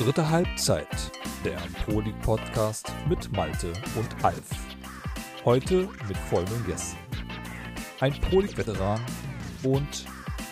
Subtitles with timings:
[0.00, 1.12] Dritte Halbzeit,
[1.44, 4.48] der Pro League Podcast mit Malte und Alf.
[5.44, 6.96] Heute mit folgenden Gästen:
[8.00, 8.98] ein Pro League Veteran
[9.62, 10.06] und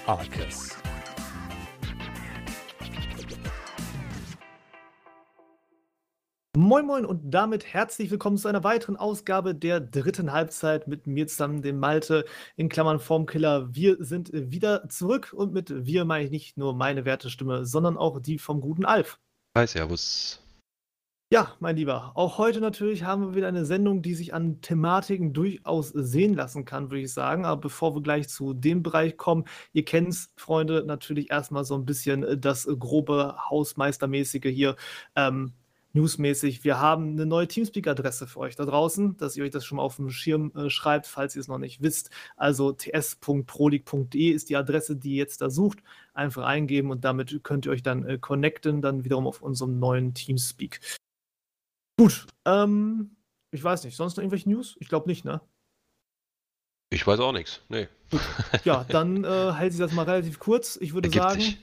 [0.04, 0.76] Arkes.
[6.54, 11.26] Moin Moin und damit herzlich willkommen zu einer weiteren Ausgabe der dritten Halbzeit mit mir
[11.26, 12.26] zusammen, dem Malte,
[12.56, 13.74] in Klammern Formkiller.
[13.74, 18.20] Wir sind wieder zurück und mit wir meine ich nicht nur meine Wertestimme, sondern auch
[18.20, 19.18] die vom guten Alf.
[19.58, 20.40] Hi, Servus.
[21.32, 25.32] Ja, mein Lieber, auch heute natürlich haben wir wieder eine Sendung, die sich an Thematiken
[25.32, 27.44] durchaus sehen lassen kann, würde ich sagen.
[27.44, 31.74] Aber bevor wir gleich zu dem Bereich kommen, ihr kennt es, Freunde, natürlich erstmal so
[31.74, 34.76] ein bisschen äh, das grobe Hausmeistermäßige hier.
[35.16, 35.54] Ähm,
[35.98, 36.64] newsmäßig.
[36.64, 39.82] Wir haben eine neue Teamspeak-Adresse für euch da draußen, dass ihr euch das schon mal
[39.82, 42.10] auf dem Schirm äh, schreibt, falls ihr es noch nicht wisst.
[42.36, 45.82] Also ts.prolig.de ist die Adresse, die ihr jetzt da sucht.
[46.14, 50.14] Einfach eingeben und damit könnt ihr euch dann äh, connecten, dann wiederum auf unserem neuen
[50.14, 50.80] Teamspeak.
[51.98, 53.16] Gut, ähm,
[53.50, 54.76] ich weiß nicht, sonst noch irgendwelche News?
[54.78, 55.40] Ich glaube nicht, ne?
[56.90, 57.88] Ich weiß auch nichts, nee.
[58.10, 58.20] Gut.
[58.64, 60.78] Ja, dann äh, halte ich das mal relativ kurz.
[60.80, 61.58] Ich würde Ergibt sagen, sich.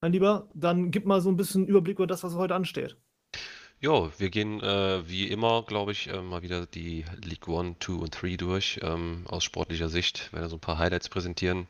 [0.00, 2.96] mein Lieber, dann gib mal so ein bisschen Überblick über das, was heute ansteht.
[3.84, 7.96] Jo, wir gehen äh, wie immer, glaube ich, äh, mal wieder die League One, Two
[7.96, 8.78] und Three durch.
[8.80, 11.66] Ähm, aus sportlicher Sicht werden so ein paar Highlights präsentieren.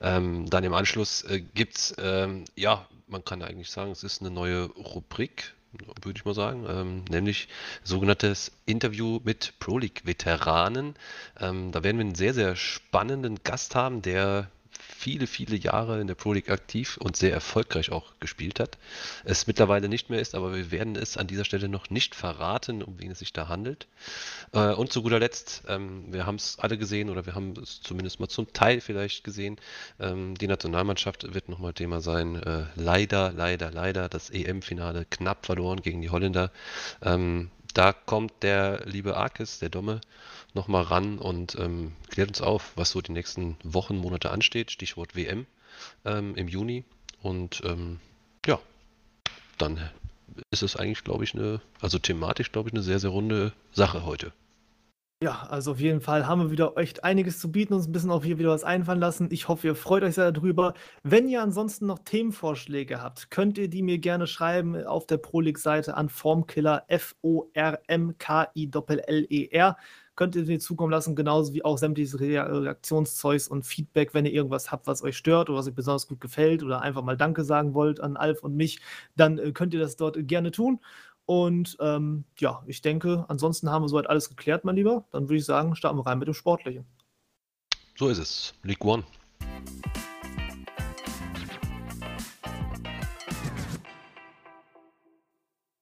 [0.00, 4.30] Ähm, dann im Anschluss äh, gibt's, ähm, ja, man kann eigentlich sagen, es ist eine
[4.30, 7.48] neue Rubrik, würde ich mal sagen, ähm, nämlich
[7.82, 10.94] sogenanntes Interview mit Pro League Veteranen.
[11.40, 14.48] Ähm, da werden wir einen sehr, sehr spannenden Gast haben, der
[14.78, 18.78] viele, viele Jahre in der Pro League aktiv und sehr erfolgreich auch gespielt hat.
[19.24, 22.82] Es mittlerweile nicht mehr ist, aber wir werden es an dieser Stelle noch nicht verraten,
[22.82, 23.86] um wen es sich da handelt.
[24.52, 27.80] Äh, und zu guter Letzt, ähm, wir haben es alle gesehen oder wir haben es
[27.80, 29.56] zumindest mal zum Teil vielleicht gesehen.
[30.00, 32.42] Ähm, die Nationalmannschaft wird nochmal Thema sein.
[32.42, 36.50] Äh, leider, leider, leider das EM-Finale knapp verloren gegen die Holländer.
[37.02, 40.00] Ähm, da kommt der liebe Arkes, der Domme,
[40.54, 44.70] nochmal ran und ähm, klärt uns auf, was so die nächsten Wochen, Monate ansteht.
[44.70, 45.46] Stichwort WM
[46.04, 46.84] ähm, im Juni.
[47.22, 48.00] Und ähm,
[48.46, 48.58] ja,
[49.58, 49.90] dann
[50.50, 54.04] ist es eigentlich, glaube ich, eine, also thematisch, glaube ich, eine sehr, sehr runde Sache
[54.04, 54.32] heute.
[55.20, 58.12] Ja, also auf jeden Fall haben wir wieder echt einiges zu bieten, uns ein bisschen
[58.12, 59.26] auch hier wieder was einfallen lassen.
[59.32, 60.74] Ich hoffe, ihr freut euch sehr darüber.
[61.02, 65.96] Wenn ihr ansonsten noch Themenvorschläge habt, könnt ihr die mir gerne schreiben auf der ProLeague-Seite
[65.96, 67.36] an Formkiller F-O-R-M-K-I-L-L-E-R.
[70.14, 74.32] Könnt ihr mir zukommen lassen, genauso wie auch sämtliches Rea- Reaktionszeugs und Feedback, wenn ihr
[74.32, 77.42] irgendwas habt, was euch stört oder was euch besonders gut gefällt oder einfach mal Danke
[77.44, 78.80] sagen wollt an Alf und mich,
[79.16, 80.80] dann äh, könnt ihr das dort gerne tun.
[81.28, 85.04] Und ähm, ja, ich denke, ansonsten haben wir soweit alles geklärt, mein Lieber.
[85.10, 86.86] Dann würde ich sagen, starten wir rein mit dem Sportlichen.
[87.98, 88.54] So ist es.
[88.62, 89.04] League One.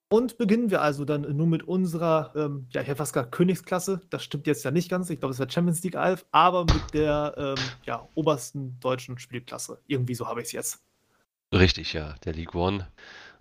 [0.08, 4.00] Und beginnen wir also dann nur mit unserer, ähm, ja, ich hätte fast gesagt Königsklasse.
[4.10, 5.10] Das stimmt jetzt ja nicht ganz.
[5.10, 9.80] Ich glaube, es wäre Champions League Alf, aber mit der ähm, ja, obersten deutschen Spielklasse.
[9.86, 10.82] Irgendwie so habe ich es jetzt.
[11.54, 12.88] Richtig, ja, der League One.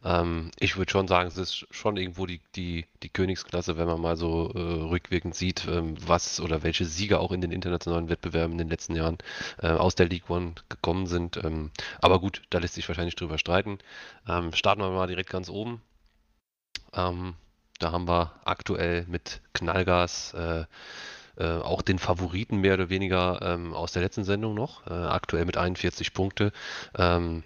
[0.06, 4.00] Ähm, ich würde schon sagen, es ist schon irgendwo die, die, die Königsklasse, wenn man
[4.00, 8.54] mal so äh, rückwirkend sieht, ähm, was oder welche Sieger auch in den internationalen Wettbewerben
[8.54, 9.18] in den letzten Jahren
[9.62, 11.44] äh, aus der League One gekommen sind.
[11.44, 11.72] Ähm,
[12.02, 13.80] aber gut, da lässt sich wahrscheinlich drüber streiten.
[14.28, 15.82] Ähm, starten wir mal direkt ganz oben.
[16.94, 17.34] Ähm,
[17.80, 20.66] da haben wir aktuell mit Knallgas äh,
[21.38, 25.46] äh, auch den Favoriten mehr oder weniger ähm, aus der letzten Sendung noch, äh, aktuell
[25.46, 26.54] mit 41 Punkte.
[26.98, 27.44] Ähm,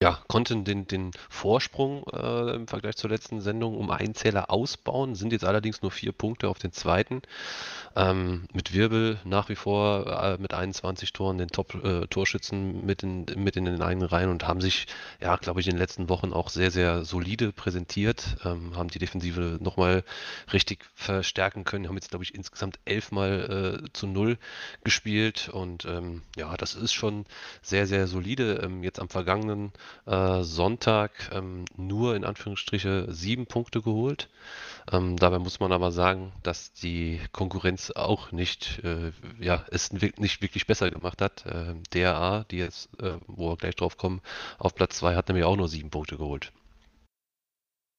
[0.00, 5.16] ja, konnten den, den Vorsprung äh, im Vergleich zur letzten Sendung um einen Zähler ausbauen,
[5.16, 7.20] sind jetzt allerdings nur vier Punkte auf den zweiten.
[7.96, 13.56] Ähm, mit Wirbel nach wie vor äh, mit 21 Toren den Top-Torschützen mit, in, mit
[13.56, 14.86] in den eigenen Reihen und haben sich,
[15.20, 19.00] ja, glaube ich, in den letzten Wochen auch sehr, sehr solide präsentiert, ähm, haben die
[19.00, 20.04] Defensive nochmal
[20.52, 24.38] richtig verstärken können, haben jetzt, glaube ich, insgesamt elfmal äh, zu null
[24.84, 27.24] gespielt und ähm, ja, das ist schon
[27.62, 28.60] sehr, sehr solide.
[28.62, 29.72] Ähm, jetzt am vergangenen
[30.06, 34.28] äh, Sonntag ähm, nur in Anführungsstriche sieben Punkte geholt.
[34.90, 40.42] Ähm, dabei muss man aber sagen, dass die Konkurrenz auch nicht, äh, ja, es nicht
[40.42, 41.44] wirklich besser gemacht hat.
[41.46, 44.20] Äh, DRA, die jetzt, äh, wo wir gleich drauf kommen,
[44.58, 46.52] auf Platz zwei hat nämlich auch nur sieben Punkte geholt.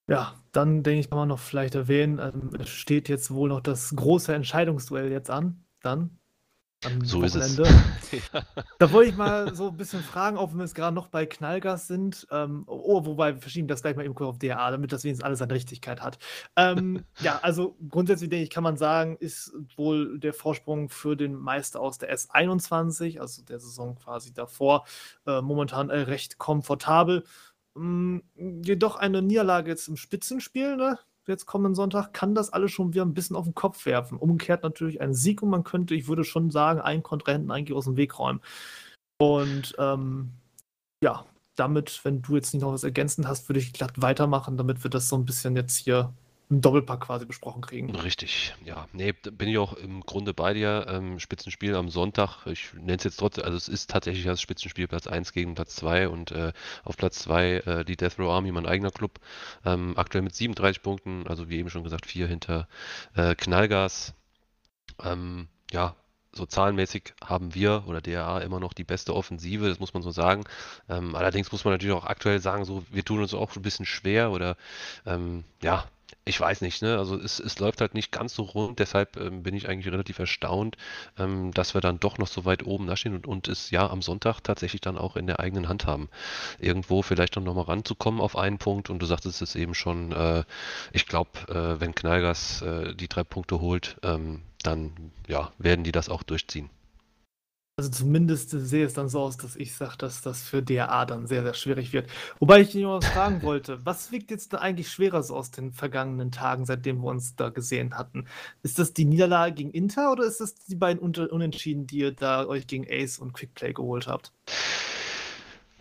[0.09, 3.61] Ja, dann denke ich, kann man noch vielleicht erwähnen, ähm, es steht jetzt wohl noch
[3.61, 5.63] das große Entscheidungsduell jetzt an.
[5.81, 6.18] Dann
[6.85, 7.57] am So ist es.
[7.57, 7.83] Wochenende.
[8.79, 11.25] Da wollte ich mal so ein bisschen fragen, auch wenn wir jetzt gerade noch bei
[11.25, 12.25] Knallgas sind.
[12.31, 15.25] Ähm, oh, wobei, wir verschieben das gleich mal eben kurz auf DA, damit das wenigstens
[15.25, 16.17] alles seine Richtigkeit hat.
[16.55, 21.35] Ähm, ja, also grundsätzlich denke ich, kann man sagen, ist wohl der Vorsprung für den
[21.35, 24.85] Meister aus der S21, also der Saison quasi davor,
[25.27, 27.25] äh, momentan äh, recht komfortabel.
[27.75, 30.99] mh, hm, jedoch eine Niederlage jetzt im Spitzenspiel, ne?
[31.29, 34.17] Jetzt kommenden Sonntag, kann das alles schon wieder ein bisschen auf den Kopf werfen.
[34.17, 37.85] Umgekehrt natürlich ein Sieg und man könnte, ich würde schon sagen, einen Kontrahenten eigentlich aus
[37.85, 38.41] dem Weg räumen.
[39.21, 40.31] Und ähm,
[41.03, 44.83] ja, damit, wenn du jetzt nicht noch was ergänzend hast, würde ich glatt weitermachen, damit
[44.83, 46.13] wir das so ein bisschen jetzt hier
[46.49, 47.95] im Doppelpack quasi besprochen kriegen.
[47.95, 48.87] Richtig, ja.
[48.91, 50.87] Nee, bin ich auch im Grunde bei dir.
[50.89, 54.87] Ähm, Spitzenspiel am Sonntag, ich nenne es jetzt trotzdem, also es ist tatsächlich das Spitzenspiel
[54.87, 56.51] Platz 1 gegen Platz 2 und äh,
[56.83, 59.19] auf Platz 2 äh, die Death Row Army, mein eigener Club.
[59.63, 62.67] Ähm, aktuell mit 37 Punkten, also wie eben schon gesagt, vier hinter
[63.15, 64.15] äh, Knallgas.
[65.03, 65.95] Ähm, ja,
[66.31, 70.09] so zahlenmäßig haben wir oder DRA immer noch die beste Offensive, das muss man so
[70.09, 70.45] sagen.
[70.87, 73.85] Ähm, allerdings muss man natürlich auch aktuell sagen, so wir tun uns auch ein bisschen
[73.85, 74.55] schwer oder
[75.05, 75.85] ähm, ja,
[76.29, 76.97] ich weiß nicht, ne?
[76.97, 80.19] Also es, es läuft halt nicht ganz so rund, deshalb ähm, bin ich eigentlich relativ
[80.19, 80.77] erstaunt,
[81.17, 84.03] ähm, dass wir dann doch noch so weit oben dastehen und, und es ja am
[84.03, 86.07] Sonntag tatsächlich dann auch in der eigenen Hand haben.
[86.59, 90.43] Irgendwo vielleicht noch mal ranzukommen auf einen Punkt und du sagtest es eben schon, äh,
[90.93, 95.91] ich glaube, äh, wenn Knallgas äh, die drei Punkte holt, ähm, dann ja, werden die
[95.91, 96.69] das auch durchziehen.
[97.79, 101.27] Also zumindest sehe es dann so aus, dass ich sage, dass das für DRA dann
[101.27, 102.09] sehr, sehr schwierig wird.
[102.37, 103.85] Wobei ich noch was fragen wollte.
[103.85, 107.47] Was wiegt jetzt da eigentlich schwerer so aus den vergangenen Tagen, seitdem wir uns da
[107.47, 108.25] gesehen hatten?
[108.63, 112.45] Ist das die Niederlage gegen Inter oder ist das die beiden Unentschieden, die ihr da
[112.45, 114.33] euch gegen Ace und Quickplay geholt habt?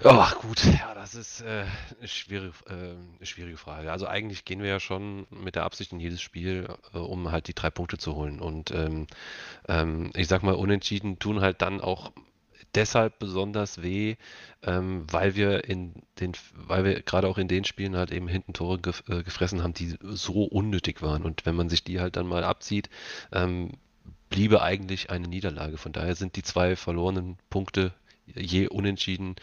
[0.05, 1.65] Ja, gut, ja, das ist äh,
[1.99, 2.73] eine, schwierige, äh,
[3.17, 3.91] eine schwierige Frage.
[3.91, 7.49] Also eigentlich gehen wir ja schon mit der Absicht in jedes Spiel, äh, um halt
[7.49, 8.41] die drei Punkte zu holen.
[8.41, 9.09] Und ähm,
[9.67, 12.13] ähm, ich sag mal, Unentschieden tun halt dann auch
[12.77, 14.15] deshalb besonders weh,
[14.63, 18.53] ähm, weil wir in den, weil wir gerade auch in den Spielen halt eben hinten
[18.53, 21.25] Tore gef äh, gefressen haben, die so unnötig waren.
[21.25, 22.89] Und wenn man sich die halt dann mal abzieht,
[23.33, 23.73] ähm,
[24.31, 25.77] bliebe eigentlich eine Niederlage.
[25.77, 27.93] Von daher sind die zwei verlorenen Punkte
[28.35, 29.37] je unentschieden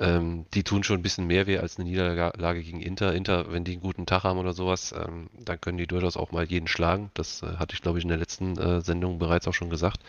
[0.00, 3.14] ähm, die tun schon ein bisschen mehr weh als eine Niederlage gegen Inter.
[3.14, 6.32] Inter, wenn die einen guten Tag haben oder sowas, ähm, dann können die durchaus auch
[6.32, 7.10] mal jeden schlagen.
[7.14, 10.00] Das äh, hatte ich, glaube ich, in der letzten äh, Sendung bereits auch schon gesagt.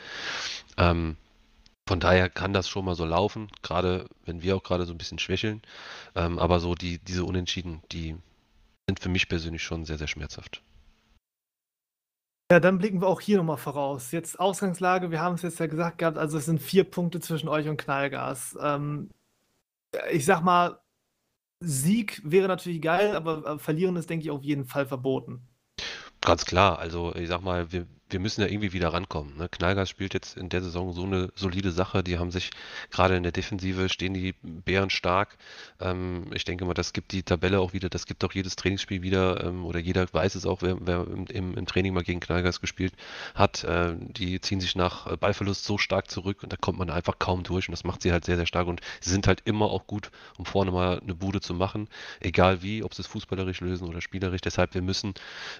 [0.78, 1.18] Ähm,
[1.88, 4.98] von daher kann das schon mal so laufen, gerade wenn wir auch gerade so ein
[4.98, 5.62] bisschen schwächeln.
[6.16, 8.16] Ähm, aber so die, diese Unentschieden, die
[8.88, 10.62] sind für mich persönlich schon sehr, sehr schmerzhaft.
[12.50, 14.12] Ja, dann blicken wir auch hier nochmal voraus.
[14.12, 17.50] Jetzt Ausgangslage, wir haben es jetzt ja gesagt gehabt, also es sind vier Punkte zwischen
[17.50, 18.58] euch und Knallgas.
[18.62, 19.10] Ähm,
[20.12, 20.80] ich sag mal,
[21.60, 25.48] Sieg wäre natürlich geil, aber äh, verlieren ist, denke ich, auf jeden Fall verboten.
[26.22, 29.38] Ganz klar, also ich sag mal, wir, wir müssen ja irgendwie wieder rankommen.
[29.38, 29.50] Ne?
[29.50, 32.04] Knallgas spielt jetzt in der Saison so eine solide Sache.
[32.04, 32.52] Die haben sich
[32.90, 35.38] gerade in der Defensive stehen die Bären stark.
[35.80, 39.02] Ähm, ich denke mal, das gibt die Tabelle auch wieder, das gibt auch jedes Trainingsspiel
[39.02, 42.62] wieder ähm, oder jeder weiß es auch, wer, wer im, im, Training mal gegen Knallgas
[42.62, 42.94] gespielt
[43.36, 43.64] hat.
[43.64, 47.44] Äh, die ziehen sich nach Ballverlust so stark zurück und da kommt man einfach kaum
[47.44, 49.88] durch und das macht sie halt sehr, sehr stark und sie sind halt immer auch
[49.88, 51.88] gut, um vorne mal eine Bude zu machen,
[52.20, 54.42] egal wie, ob sie es fußballerisch lösen oder spielerisch.
[54.42, 55.14] Deshalb, wir müssen,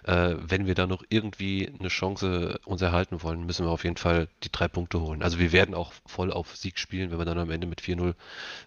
[0.04, 3.98] äh, wenn wir da noch irgendwie eine Chance uns erhalten wollen, müssen wir auf jeden
[3.98, 5.24] Fall die drei Punkte holen.
[5.24, 8.14] Also wir werden auch voll auf Sieg spielen, wenn wir dann am Ende mit 4-0,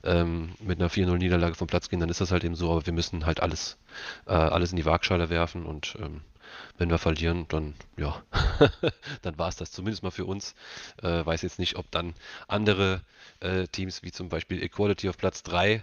[0.05, 2.87] ähm, mit einer 4-0 Niederlage vom Platz gehen, dann ist das halt eben so, aber
[2.87, 3.79] wir müssen halt alles,
[4.27, 6.23] äh, alles in die Waagschale werfen und ähm,
[6.79, 8.23] wenn wir verlieren, dann ja,
[9.23, 10.55] dann war es das zumindest mal für uns.
[11.03, 12.15] Äh, weiß jetzt nicht, ob dann
[12.49, 13.01] andere
[13.41, 15.83] äh, Teams wie zum Beispiel Equality auf Platz 3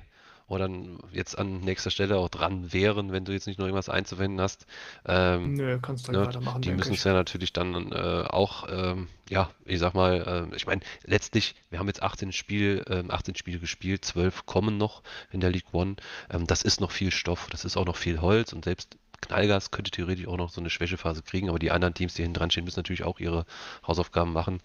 [0.52, 3.88] oder dann jetzt an nächster Stelle auch dran wären, wenn du jetzt nicht noch irgendwas
[3.88, 4.66] einzuwenden hast.
[5.06, 6.62] Ähm, Nö, kannst du halt ne, weitermachen.
[6.62, 10.68] Die müssen es ja natürlich dann äh, auch, ähm, ja, ich sag mal, äh, ich
[10.68, 15.40] meine, letztlich, wir haben jetzt 18 Spiel, äh, 18 Spiele gespielt, 12 kommen noch in
[15.40, 15.96] der League One.
[16.30, 19.72] Ähm, das ist noch viel Stoff, das ist auch noch viel Holz und selbst Knallgas
[19.72, 22.52] könnte theoretisch auch noch so eine Schwächephase kriegen, aber die anderen Teams, die hinten dran
[22.52, 23.46] stehen, müssen natürlich auch ihre
[23.88, 24.62] Hausaufgaben machen.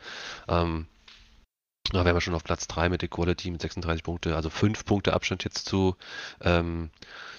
[0.48, 0.86] Ähm,
[1.94, 5.12] da wären wir schon auf Platz 3 mit Equality mit 36 Punkte, also 5 Punkte
[5.12, 5.96] Abstand jetzt zu,
[6.40, 6.90] ähm,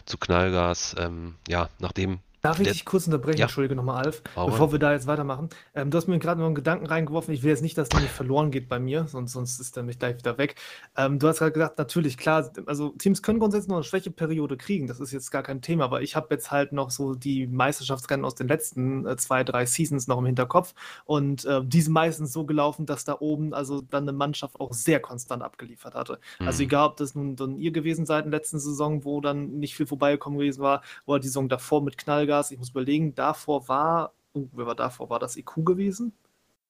[0.05, 0.95] zu Knallgas.
[0.97, 3.37] Ähm, ja, nachdem Darf ich dich kurz unterbrechen?
[3.37, 3.45] Ja.
[3.45, 4.51] Entschuldige nochmal, Alf, Warum?
[4.51, 5.49] bevor wir da jetzt weitermachen.
[5.75, 7.33] Ähm, du hast mir gerade noch einen Gedanken reingeworfen.
[7.33, 9.83] Ich will jetzt nicht, dass der nicht verloren geht bei mir, sonst, sonst ist der
[9.83, 10.55] mich gleich wieder weg.
[10.95, 14.87] Ähm, du hast gerade gesagt, natürlich, klar, also Teams können grundsätzlich noch eine Schwächeperiode kriegen.
[14.87, 18.25] Das ist jetzt gar kein Thema, aber ich habe jetzt halt noch so die Meisterschaftsrennen
[18.25, 20.73] aus den letzten äh, zwei, drei Seasons noch im Hinterkopf.
[21.05, 24.73] Und äh, die sind meistens so gelaufen, dass da oben also dann eine Mannschaft auch
[24.73, 26.19] sehr konstant abgeliefert hatte.
[26.39, 26.57] Also mhm.
[26.57, 29.59] Also egal, ob das nun, nun ihr gewesen seid in der letzten Saison, wo dann
[29.59, 32.51] nicht viel vorbeigekommen gewesen war, oder die Saison davor mit Knallgas Vegas.
[32.51, 35.09] Ich muss überlegen, davor war, oh, wer war davor?
[35.09, 36.13] War das IQ gewesen?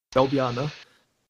[0.06, 0.70] Ich glaube ja, ne?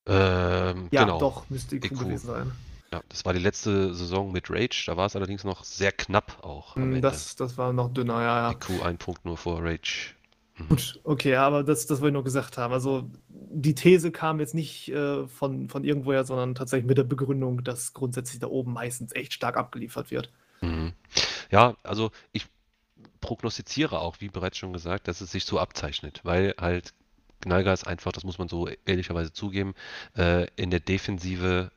[0.07, 1.18] Ähm, ja, genau.
[1.18, 2.52] doch, müsste IQ, IQ, gewesen sein.
[2.92, 4.85] Ja, das war die letzte Saison mit Rage.
[4.87, 6.76] Da war es allerdings noch sehr knapp auch.
[6.76, 8.52] Mm, das, das war noch dünner, ja, ja.
[8.52, 10.14] IQ ein Punkt nur vor Rage.
[10.57, 10.68] Mhm.
[10.68, 12.73] Gut, okay, aber das, das wollte ich nur gesagt haben.
[12.73, 17.62] Also die These kam jetzt nicht äh, von, von irgendwoher, sondern tatsächlich mit der Begründung,
[17.62, 20.33] dass grundsätzlich da oben meistens echt stark abgeliefert wird.
[20.62, 20.92] Mhm.
[21.50, 22.47] Ja, also ich
[23.21, 26.95] prognostiziere auch, wie bereits schon gesagt, dass es sich so abzeichnet, weil halt
[27.41, 29.75] Gnalgas einfach, das muss man so ehrlicherweise zugeben,
[30.17, 31.71] äh, in der Defensive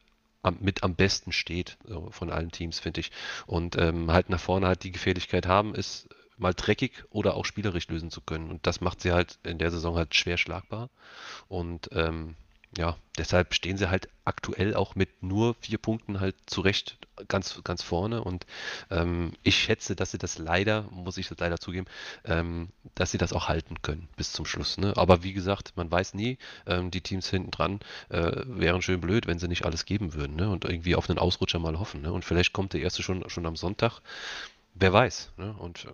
[0.43, 3.11] am, mit am besten steht so von allen Teams, finde ich.
[3.45, 7.87] Und ähm, halt nach vorne halt die Gefährlichkeit haben, ist mal dreckig oder auch spielerisch
[7.87, 8.49] lösen zu können.
[8.49, 10.89] Und das macht sie halt in der Saison halt schwer schlagbar.
[11.47, 12.35] Und ähm,
[12.77, 16.97] ja, deshalb stehen sie halt aktuell auch mit nur vier Punkten halt zurecht
[17.27, 18.23] ganz, ganz vorne.
[18.23, 18.45] Und
[18.89, 21.85] ähm, ich schätze, dass sie das leider, muss ich das leider zugeben,
[22.23, 24.77] ähm, dass sie das auch halten können bis zum Schluss.
[24.77, 24.93] Ne?
[24.95, 29.27] Aber wie gesagt, man weiß nie, ähm, die Teams hinten dran äh, wären schön blöd,
[29.27, 30.49] wenn sie nicht alles geben würden ne?
[30.49, 32.01] und irgendwie auf einen Ausrutscher mal hoffen.
[32.01, 32.13] Ne?
[32.13, 33.99] Und vielleicht kommt der erste schon, schon am Sonntag.
[34.75, 35.31] Wer weiß.
[35.37, 35.53] Ne?
[35.59, 35.87] Und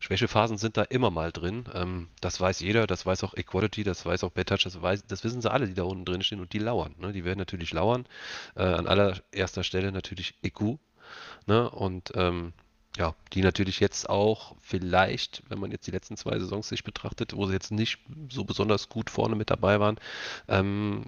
[0.00, 1.64] Schwächephasen sind da immer mal drin.
[1.74, 5.40] Ähm, das weiß jeder, das weiß auch Equality, das weiß auch Betouch, das, das wissen
[5.40, 6.94] sie alle, die da unten drin stehen und die lauern.
[6.98, 7.12] Ne?
[7.12, 8.06] Die werden natürlich lauern.
[8.54, 10.78] Äh, an allererster Stelle natürlich EQ.
[11.46, 11.68] Ne?
[11.70, 12.52] Und ähm,
[12.96, 17.34] ja, die natürlich jetzt auch vielleicht, wenn man jetzt die letzten zwei Saisons sich betrachtet,
[17.34, 19.98] wo sie jetzt nicht so besonders gut vorne mit dabei waren,
[20.48, 21.04] ähm,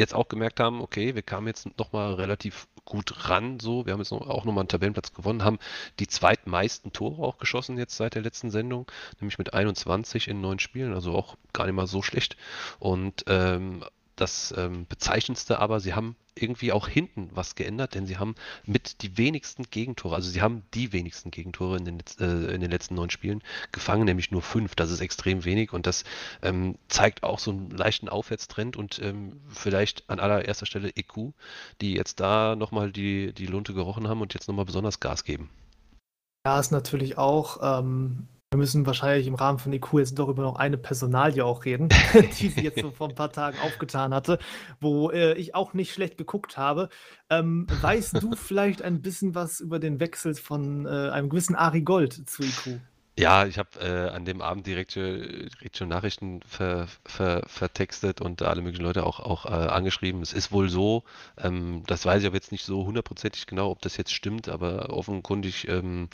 [0.00, 3.86] jetzt auch gemerkt haben, okay, wir kamen jetzt nochmal relativ gut ran, so.
[3.86, 5.58] Wir haben jetzt auch nochmal einen Tabellenplatz gewonnen, haben
[6.00, 8.90] die zweitmeisten Tore auch geschossen jetzt seit der letzten Sendung,
[9.20, 12.36] nämlich mit 21 in neun Spielen, also auch gar nicht mal so schlecht.
[12.80, 13.84] Und ähm,
[14.20, 18.34] das ähm, Bezeichnendste aber, sie haben irgendwie auch hinten was geändert, denn sie haben
[18.64, 22.70] mit die wenigsten Gegentore, also sie haben die wenigsten Gegentore in den, äh, in den
[22.70, 24.74] letzten neun Spielen gefangen, nämlich nur fünf.
[24.74, 26.04] Das ist extrem wenig und das
[26.42, 31.32] ähm, zeigt auch so einen leichten Aufwärtstrend und ähm, vielleicht an allererster Stelle EQ,
[31.80, 35.50] die jetzt da nochmal die, die Lunte gerochen haben und jetzt nochmal besonders Gas geben.
[36.46, 40.42] Ja, ist natürlich auch ähm, wir müssen wahrscheinlich im Rahmen von EQ jetzt doch über
[40.42, 41.88] noch eine Personalie auch reden,
[42.40, 44.40] die sie jetzt so vor ein paar Tagen aufgetan hatte,
[44.80, 46.88] wo äh, ich auch nicht schlecht geguckt habe.
[47.30, 51.82] Ähm, weißt du vielleicht ein bisschen was über den Wechsel von äh, einem gewissen Ari
[51.82, 52.80] Gold zu EQ?
[53.20, 58.22] Ja, ich habe äh, an dem Abend direkt, äh, direkt schon Nachrichten ver, ver, vertextet
[58.22, 60.22] und alle möglichen Leute auch, auch äh, angeschrieben.
[60.22, 61.04] Es ist wohl so,
[61.36, 64.88] ähm, das weiß ich aber jetzt nicht so hundertprozentig genau, ob das jetzt stimmt, aber
[64.88, 66.08] offenkundig ähm,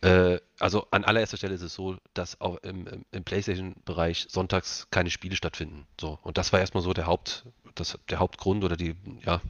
[0.00, 5.10] äh, also an allererster Stelle ist es so, dass auch im, im PlayStation-Bereich sonntags keine
[5.10, 5.86] Spiele stattfinden.
[6.00, 6.18] So.
[6.22, 9.42] Und das war erstmal so der Haupt, das, der Hauptgrund oder die, ja,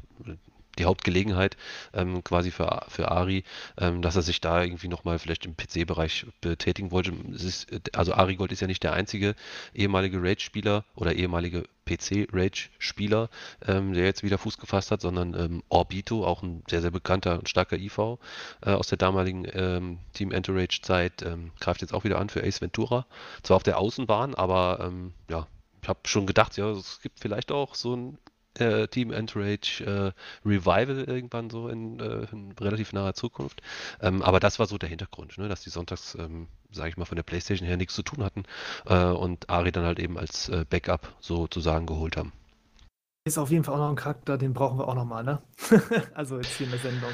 [0.79, 1.57] die Hauptgelegenheit
[1.93, 3.45] ähm, quasi für, für Ari,
[3.79, 7.13] ähm, dass er sich da irgendwie nochmal vielleicht im PC-Bereich betätigen wollte.
[7.33, 7.67] Ist,
[7.97, 9.35] also Ari Gold ist ja nicht der einzige
[9.75, 13.29] ehemalige Rage-Spieler oder ehemalige PC-Rage-Spieler,
[13.67, 17.39] ähm, der jetzt wieder Fuß gefasst hat, sondern ähm, Orbito, auch ein sehr, sehr bekannter
[17.39, 18.19] und starker IV
[18.63, 22.61] äh, aus der damaligen ähm, Team Entourage-Zeit, ähm, greift jetzt auch wieder an für Ace
[22.61, 23.07] Ventura.
[23.43, 24.93] Zwar auf der Außenbahn, aber
[25.29, 25.47] ja,
[25.83, 28.19] ich habe schon gedacht, ja, es gibt vielleicht auch so ein
[28.61, 30.13] äh, Team Entourage äh,
[30.47, 33.63] Revival irgendwann so in, äh, in relativ naher Zukunft.
[34.01, 35.49] Ähm, aber das war so der Hintergrund, ne?
[35.49, 38.45] dass die sonntags, ähm, sage ich mal, von der Playstation her nichts zu tun hatten
[38.87, 42.33] äh, und Ari dann halt eben als äh, Backup sozusagen geholt haben.
[43.27, 45.39] Ist auf jeden Fall auch noch ein Charakter, den brauchen wir auch nochmal, ne?
[46.15, 47.11] also jetzt hier in der Sendung.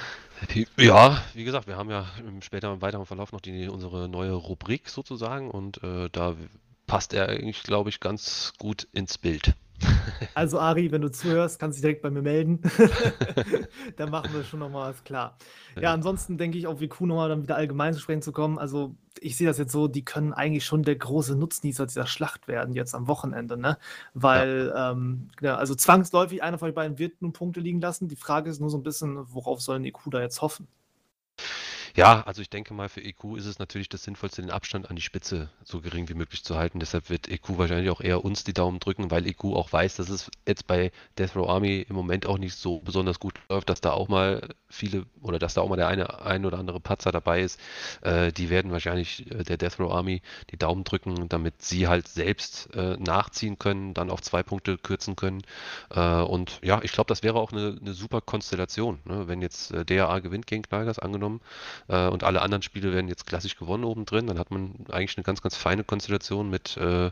[0.76, 4.88] Ja, wie gesagt, wir haben ja im späteren weiteren Verlauf noch die, unsere neue Rubrik
[4.88, 6.34] sozusagen und äh, da
[6.88, 9.54] passt er eigentlich, glaube ich, ganz gut ins Bild.
[10.34, 12.60] Also Ari, wenn du zuhörst, kannst du dich direkt bei mir melden.
[13.96, 15.36] dann machen wir schon nochmal was klar.
[15.80, 18.58] Ja, ansonsten denke ich auch, wie cool nochmal dann wieder allgemein zu sprechen zu kommen.
[18.58, 22.48] Also ich sehe das jetzt so, die können eigentlich schon der große Nutznießer dieser Schlacht
[22.48, 23.78] werden, jetzt am Wochenende, ne?
[24.14, 24.92] Weil, ja.
[24.92, 28.08] Ähm, also zwangsläufig einer von euch beiden wird nun Punkte liegen lassen.
[28.08, 30.68] Die Frage ist nur so ein bisschen, worauf sollen die Kuh da jetzt hoffen?
[31.96, 34.96] Ja, also ich denke mal, für EQ ist es natürlich das Sinnvollste, den Abstand an
[34.96, 36.78] die Spitze so gering wie möglich zu halten.
[36.78, 40.08] Deshalb wird EQ wahrscheinlich auch eher uns die Daumen drücken, weil EQ auch weiß, dass
[40.08, 43.80] es jetzt bei Death Row Army im Moment auch nicht so besonders gut läuft, dass
[43.80, 47.10] da auch mal viele oder dass da auch mal der eine ein oder andere Patzer
[47.12, 47.60] dabei ist.
[48.02, 52.06] Äh, die werden wahrscheinlich äh, der Death Row Army die Daumen drücken, damit sie halt
[52.06, 55.42] selbst äh, nachziehen können, dann auf zwei Punkte kürzen können.
[55.90, 59.26] Äh, und ja, ich glaube, das wäre auch eine, eine super Konstellation, ne?
[59.26, 61.40] wenn jetzt äh, DRA gewinnt gegen Knallgas angenommen
[61.90, 65.16] äh, und alle anderen Spiele werden jetzt klassisch gewonnen oben drin, dann hat man eigentlich
[65.16, 67.10] eine ganz, ganz feine Konstellation mit äh, äh,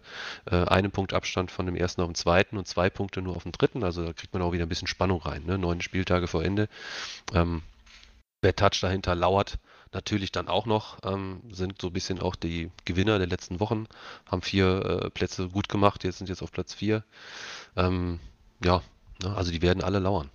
[0.50, 3.52] einem Punkt Abstand von dem ersten auf dem zweiten und zwei Punkte nur auf dem
[3.52, 3.82] dritten.
[3.82, 5.44] Also da kriegt man auch wieder ein bisschen Spannung rein.
[5.44, 5.58] Ne?
[5.58, 6.68] Neun Spieltage vor Ende.
[7.34, 7.62] Ähm,
[8.40, 9.58] wer Touch dahinter lauert,
[9.92, 13.86] natürlich dann auch noch, ähm, sind so ein bisschen auch die Gewinner der letzten Wochen,
[14.30, 17.02] haben vier äh, Plätze gut gemacht, jetzt sind jetzt auf Platz vier.
[17.76, 18.20] Ähm,
[18.64, 18.82] ja,
[19.22, 20.30] ne, also die werden alle lauern.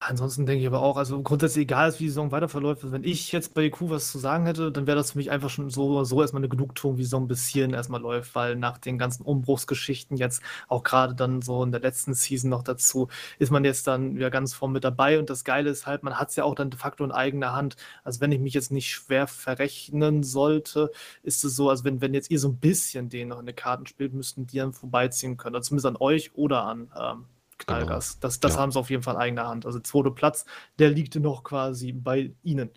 [0.00, 2.84] Ansonsten denke ich aber auch, also grundsätzlich egal wie die Saison weiter verläuft.
[2.84, 5.32] Also wenn ich jetzt bei EQ was zu sagen hätte, dann wäre das für mich
[5.32, 8.54] einfach schon so, so erstmal eine Genugtuung, wie die Saison bis hierhin erstmal läuft, weil
[8.54, 13.08] nach den ganzen Umbruchsgeschichten jetzt auch gerade dann so in der letzten Season noch dazu,
[13.40, 16.14] ist man jetzt dann wieder ganz vorn mit dabei und das Geile ist halt, man
[16.14, 17.74] hat es ja auch dann de facto in eigener Hand.
[18.04, 20.92] Also wenn ich mich jetzt nicht schwer verrechnen sollte,
[21.24, 23.56] ist es so, also wenn, wenn jetzt ihr so ein bisschen den noch in den
[23.56, 25.56] Karten spielt, müssten die dann vorbeiziehen können.
[25.56, 27.24] Also zumindest an euch oder an ähm,
[27.58, 28.14] Knallgas.
[28.14, 28.20] Genau.
[28.20, 28.60] Das, das ja.
[28.60, 29.66] haben sie auf jeden Fall in eigener Hand.
[29.66, 30.44] Also zweiter Platz,
[30.78, 32.70] der liegt noch quasi bei ihnen.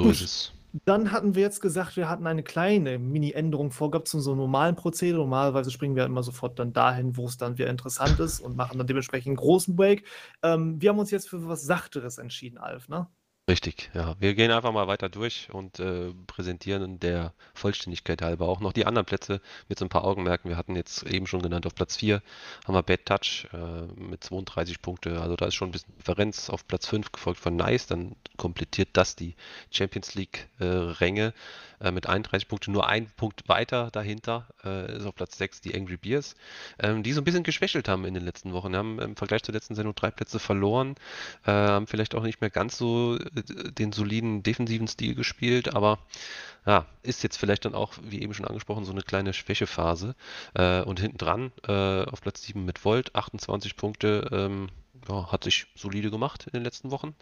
[0.00, 0.52] So ist es.
[0.84, 4.76] Dann hatten wir jetzt gesagt, wir hatten eine kleine Mini-Änderung vorgehabt zu so einem normalen
[4.76, 5.20] Prozedere.
[5.20, 8.78] Normalerweise springen wir immer sofort dann dahin, wo es dann wieder interessant ist und machen
[8.78, 10.04] dann dementsprechend einen großen Break.
[10.42, 13.08] Ähm, wir haben uns jetzt für was Sachteres entschieden, Alf, ne?
[13.48, 14.14] Richtig, ja.
[14.20, 18.86] Wir gehen einfach mal weiter durch und äh, präsentieren der Vollständigkeit halber auch noch die
[18.86, 20.48] anderen Plätze mit so ein paar Augenmerken.
[20.48, 22.22] Wir hatten jetzt eben schon genannt, auf Platz 4
[22.64, 25.20] haben wir Bad Touch äh, mit 32 Punkte.
[25.20, 27.86] Also da ist schon ein bisschen Differenz auf Platz 5, gefolgt von Nice.
[27.88, 29.34] Dann komplettiert das die
[29.72, 31.32] Champions League-Ränge äh,
[31.92, 32.72] mit 31 Punkten.
[32.72, 36.34] Nur ein Punkt weiter dahinter äh, ist auf Platz 6 die Angry Bears,
[36.78, 38.76] ähm, die so ein bisschen geschwächelt haben in den letzten Wochen.
[38.76, 40.96] Haben im Vergleich zur letzten Sendung drei Plätze verloren,
[41.46, 45.98] äh, haben vielleicht auch nicht mehr ganz so den soliden defensiven Stil gespielt, aber
[46.66, 50.14] ja, ist jetzt vielleicht dann auch, wie eben schon angesprochen, so eine kleine Schwächephase.
[50.54, 54.68] Äh, und hinten dran äh, auf Platz 7 mit Volt, 28 Punkte, ähm,
[55.08, 57.14] ja, hat sich solide gemacht in den letzten Wochen.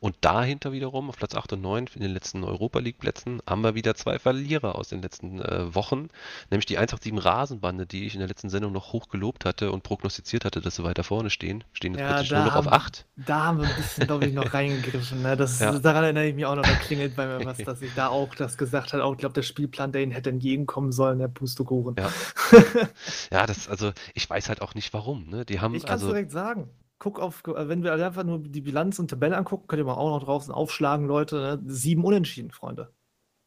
[0.00, 3.74] Und dahinter wiederum, auf Platz 8 und 9 in den letzten Europa League-Plätzen, haben wir
[3.74, 6.08] wieder zwei Verlierer aus den letzten äh, Wochen.
[6.50, 9.82] Nämlich die 187 Rasenbande, die ich in der letzten Sendung noch hoch gelobt hatte und
[9.82, 11.64] prognostiziert hatte, dass sie weiter vorne stehen.
[11.72, 13.06] Stehen jetzt ja, plötzlich nur noch haben, auf 8.
[13.16, 15.22] Da haben wir ein bisschen, glaube ich, noch reingegriffen.
[15.22, 15.36] Ne?
[15.36, 15.78] Das, ja.
[15.78, 18.34] Daran erinnere ich mich auch noch, da klingelt bei mir was, dass ich da auch
[18.34, 19.04] das gesagt habe.
[19.04, 21.96] Auch ich glaube, der Spielplan, der ihnen hätte entgegenkommen sollen, der Pustekuchen.
[21.98, 22.10] Ja.
[23.32, 25.28] ja, das, also ich weiß halt auch nicht warum.
[25.28, 25.44] Ne?
[25.44, 26.68] Die haben, ich kann es also, direkt sagen
[27.00, 29.94] guck auf, äh, wenn wir einfach nur die Bilanz und Tabelle angucken, könnt ihr mal
[29.94, 31.36] auch noch draußen aufschlagen, Leute.
[31.36, 31.60] Ne?
[31.66, 32.92] Sieben Unentschieden, Freunde.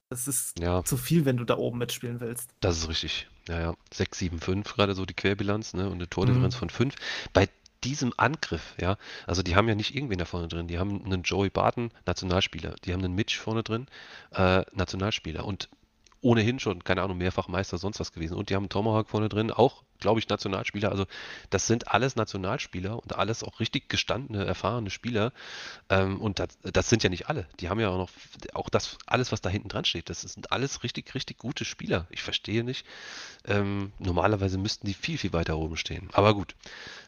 [0.09, 0.83] Das ist ja.
[0.83, 2.53] zu viel, wenn du da oben mitspielen willst.
[2.59, 3.29] Das ist richtig.
[3.47, 3.73] Ja, ja.
[3.93, 5.87] 6, 7, 5, gerade so die Querbilanz, ne?
[5.87, 6.59] Und eine Tordifferenz mhm.
[6.59, 6.95] von 5.
[7.31, 7.47] Bei
[7.83, 10.67] diesem Angriff, ja, also die haben ja nicht irgendwen da vorne drin.
[10.67, 12.75] Die haben einen Joey Barton, Nationalspieler.
[12.83, 13.87] Die haben einen Mitch vorne drin,
[14.31, 15.45] äh, Nationalspieler.
[15.45, 15.69] Und
[16.21, 18.37] ohnehin schon, keine Ahnung, mehrfach Meister, sonst was gewesen.
[18.37, 20.91] Und die haben einen Tomahawk vorne drin, auch glaube ich, Nationalspieler.
[20.91, 21.05] Also
[21.49, 25.31] das sind alles Nationalspieler und alles auch richtig gestandene, erfahrene Spieler.
[25.89, 27.47] Ähm, und das, das, sind ja nicht alle.
[27.59, 28.09] Die haben ja auch noch,
[28.53, 32.07] auch das, alles, was da hinten dran steht, das sind alles richtig, richtig gute Spieler.
[32.09, 32.85] Ich verstehe nicht.
[33.45, 36.09] Ähm, normalerweise müssten die viel, viel weiter oben stehen.
[36.13, 36.55] Aber gut.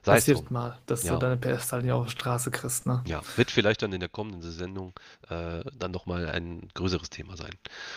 [0.04, 0.45] Sei Passiert so.
[0.50, 1.13] mal, dass ja.
[1.13, 3.04] du deine PS halt nicht auf der Straße kriegst, ne?
[3.08, 4.93] Ja, wird vielleicht dann in der kommenden Sendung
[5.30, 7.52] äh, dann nochmal ein größeres Thema sein.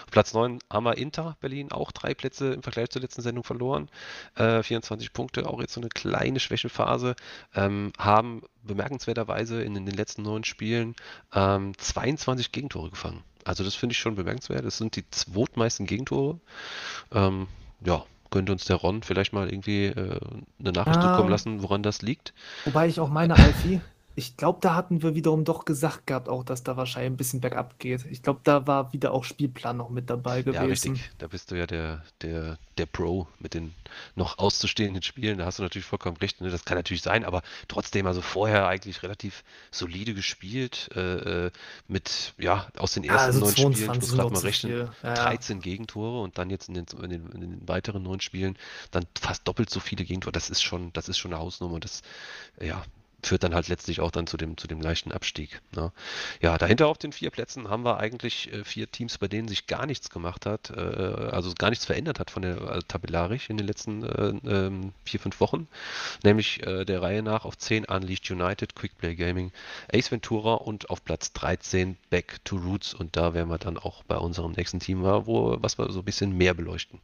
[0.05, 3.45] Auf Platz 9 haben wir Inter Berlin, auch drei Plätze im Vergleich zur letzten Sendung
[3.45, 3.91] verloren.
[4.37, 7.15] Äh, 24 24 Punkte, auch jetzt so eine kleine Schwächephase,
[7.55, 10.95] ähm, haben bemerkenswerterweise in, in, den letzten neun Spielen
[11.35, 13.23] ähm, 22 Gegentore gefangen.
[13.45, 14.65] Also das finde ich schon bemerkenswert.
[14.65, 16.39] Das sind die zweitmeisten Gegentore.
[17.13, 17.47] Ähm,
[17.85, 20.21] ja, könnte uns der Ron vielleicht mal irgendwie äh,
[20.59, 22.35] eine Nachricht ah, zukommen lassen, woran das liegt.
[22.67, 23.81] Wobei ich auch meine, Alfie,
[24.19, 27.41] ich glaube, da hatten wir wiederum doch gesagt gehabt, auch, dass da wahrscheinlich ein bisschen
[27.41, 28.05] bergab geht.
[28.11, 30.55] Ich glaube, da war wieder auch Spielplan noch mit dabei gewesen.
[30.57, 31.11] Ja, richtig.
[31.19, 33.73] Da bist du ja der, der, der Pro mit den
[34.17, 35.39] noch auszustehenden Spielen.
[35.39, 36.41] Da hast du natürlich vollkommen recht.
[36.41, 36.51] Ne?
[36.51, 40.91] Das kann natürlich sein, aber trotzdem, also vorher eigentlich relativ solide gespielt.
[40.97, 41.51] Äh, äh
[41.87, 45.61] mit, ja, aus den ersten also neun Spielen, ich muss gerade mal rechnen, ja, 13
[45.61, 48.59] Gegentore und dann jetzt in den, in, den, in den, weiteren neun Spielen
[48.91, 50.33] dann fast doppelt so viele Gegentore.
[50.33, 51.79] Das ist schon, das ist schon eine Hausnummer.
[51.79, 52.03] Das,
[52.61, 52.83] ja,
[53.23, 55.61] führt dann halt letztlich auch dann zu dem, zu dem leichten Abstieg.
[55.75, 55.93] Ne?
[56.41, 59.67] Ja, dahinter auf den vier Plätzen haben wir eigentlich äh, vier Teams, bei denen sich
[59.67, 63.57] gar nichts gemacht hat, äh, also gar nichts verändert hat von der äh, tabellarisch in
[63.57, 65.67] den letzten äh, ähm, vier, fünf Wochen.
[66.23, 69.53] Nämlich äh, der Reihe nach auf 10 Unleashed United, Quickplay Gaming,
[69.93, 72.95] Ace Ventura und auf Platz 13 Back to Roots.
[72.95, 76.05] Und da werden wir dann auch bei unserem nächsten Team, wo, was wir so ein
[76.05, 77.01] bisschen mehr beleuchten.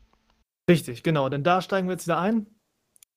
[0.69, 2.47] Richtig, genau, denn da steigen wir jetzt wieder ein.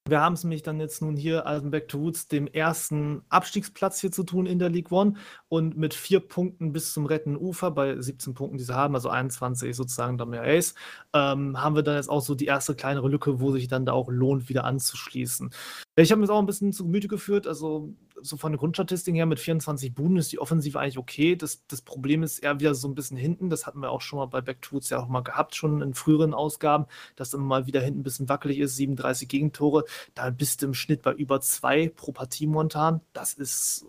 [0.09, 3.99] Wir haben es nämlich dann jetzt nun hier, also Back to Roots, dem ersten Abstiegsplatz
[3.99, 5.15] hier zu tun in der League One
[5.49, 9.09] und mit vier Punkten bis zum rettenden Ufer bei 17 Punkten, die sie haben, also
[9.09, 10.75] 21 sozusagen dann mehr Ace,
[11.13, 13.91] ähm, haben wir dann jetzt auch so die erste kleinere Lücke, wo sich dann da
[13.91, 15.51] auch lohnt, wieder anzuschließen.
[15.97, 19.15] Ich habe mir das auch ein bisschen zu Gemüte geführt, also so von der Grundstatistik
[19.15, 21.35] her mit 24 Buden ist die Offensive eigentlich okay.
[21.35, 23.49] Das, das Problem ist eher wieder so ein bisschen hinten.
[23.49, 25.93] Das hatten wir auch schon mal bei Back to ja auch mal gehabt, schon in
[25.93, 28.75] früheren Ausgaben, dass immer mal wieder hinten ein bisschen wackelig ist.
[28.75, 29.85] 37 Gegentore.
[30.13, 33.01] Da bist du im Schnitt bei über zwei pro Partie momentan.
[33.13, 33.85] Das ist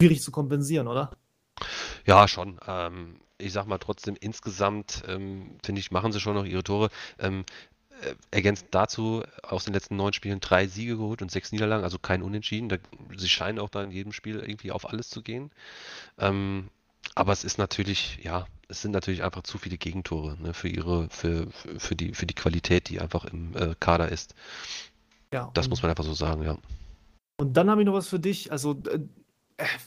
[0.00, 1.12] schwierig zu kompensieren, oder?
[2.06, 2.58] Ja, schon.
[2.66, 6.90] Ähm, ich sag mal trotzdem, insgesamt ähm, finde ich, machen sie schon noch ihre Tore.
[7.18, 7.44] Ähm, äh,
[8.30, 12.22] ergänzend dazu aus den letzten neun Spielen drei Siege geholt und sechs Niederlagen, also kein
[12.22, 12.68] Unentschieden.
[12.68, 12.76] Da,
[13.16, 15.50] sie scheinen auch da in jedem Spiel irgendwie auf alles zu gehen.
[16.18, 16.68] Ähm,
[17.14, 21.08] aber es ist natürlich, ja, es sind natürlich einfach zu viele Gegentore ne, für ihre,
[21.10, 24.34] für, für, die, für die Qualität, die einfach im äh, Kader ist.
[25.32, 26.58] Ja, das muss man einfach so sagen, ja.
[27.38, 28.52] Und dann habe ich noch was für dich.
[28.52, 29.00] Also, äh,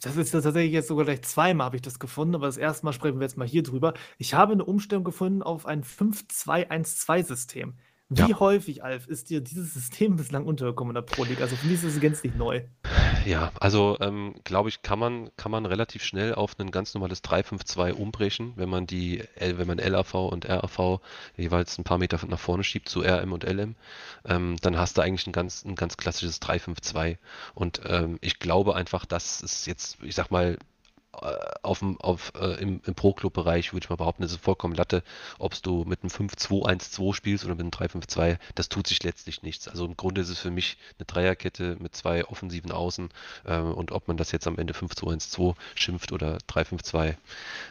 [0.01, 2.93] das ist tatsächlich jetzt sogar gleich zweimal habe ich das gefunden, aber das erste Mal
[2.93, 3.93] sprechen wir jetzt mal hier drüber.
[4.17, 7.75] Ich habe eine Umstellung gefunden auf ein 5-2-1-2-System.
[8.09, 8.39] Wie Ja.
[8.39, 11.41] häufig, Alf, ist dir dieses System bislang untergekommen in der Pro League?
[11.41, 12.61] Also für mich ist es gänzlich neu.
[13.25, 17.23] Ja, also ähm, glaube ich, kann man, kann man relativ schnell auf ein ganz normales
[17.23, 20.99] 3-5-2 umbrechen, wenn man die, L- wenn man LAV und RAV
[21.35, 23.75] jeweils ein paar Meter nach vorne schiebt zu RM und LM,
[24.25, 27.17] ähm, dann hast du eigentlich ein ganz, ein ganz klassisches 3-5-2.
[27.55, 30.59] Und ähm, ich glaube einfach, dass es jetzt, ich sag mal,
[31.63, 35.03] auf dem, auf, äh, im, im Pro-Club-Bereich würde ich mal behaupten, es ist vollkommen Latte,
[35.39, 39.67] ob du mit einem 5-2-1-2 spielst oder mit einem 3-5-2, das tut sich letztlich nichts.
[39.67, 43.09] Also im Grunde ist es für mich eine Dreierkette mit zwei offensiven Außen
[43.45, 47.15] äh, und ob man das jetzt am Ende 5-2-1-2 schimpft oder 3-5-2,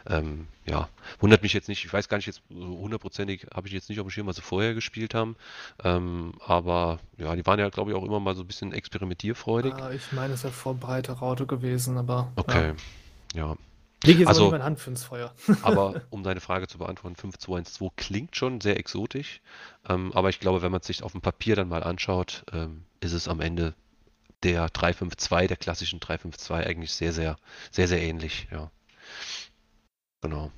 [0.07, 1.85] ähm, ja, wundert mich jetzt nicht.
[1.85, 4.41] Ich weiß gar nicht jetzt hundertprozentig, habe ich jetzt nicht auf dem Schirm, was sie
[4.41, 5.35] vorher gespielt haben,
[5.83, 9.73] ähm, aber ja, die waren ja, glaube ich, auch immer mal so ein bisschen experimentierfreudig.
[9.75, 12.31] Ah, ich meine, es ist ja vor breiter Raute gewesen, aber.
[12.35, 12.69] Okay.
[12.69, 12.75] Ja.
[13.35, 13.55] Ja.
[14.03, 15.33] Leg jetzt also, auch meine Hand für ins Feuer.
[15.61, 19.41] aber um deine Frage zu beantworten, 5212 klingt schon sehr exotisch.
[19.87, 22.83] Ähm, aber ich glaube, wenn man es sich auf dem Papier dann mal anschaut, ähm,
[22.99, 23.73] ist es am Ende
[24.43, 27.37] der 352, der klassischen 352 eigentlich sehr, sehr,
[27.71, 28.47] sehr, sehr ähnlich.
[28.51, 28.71] Ja.
[30.21, 30.51] Genau.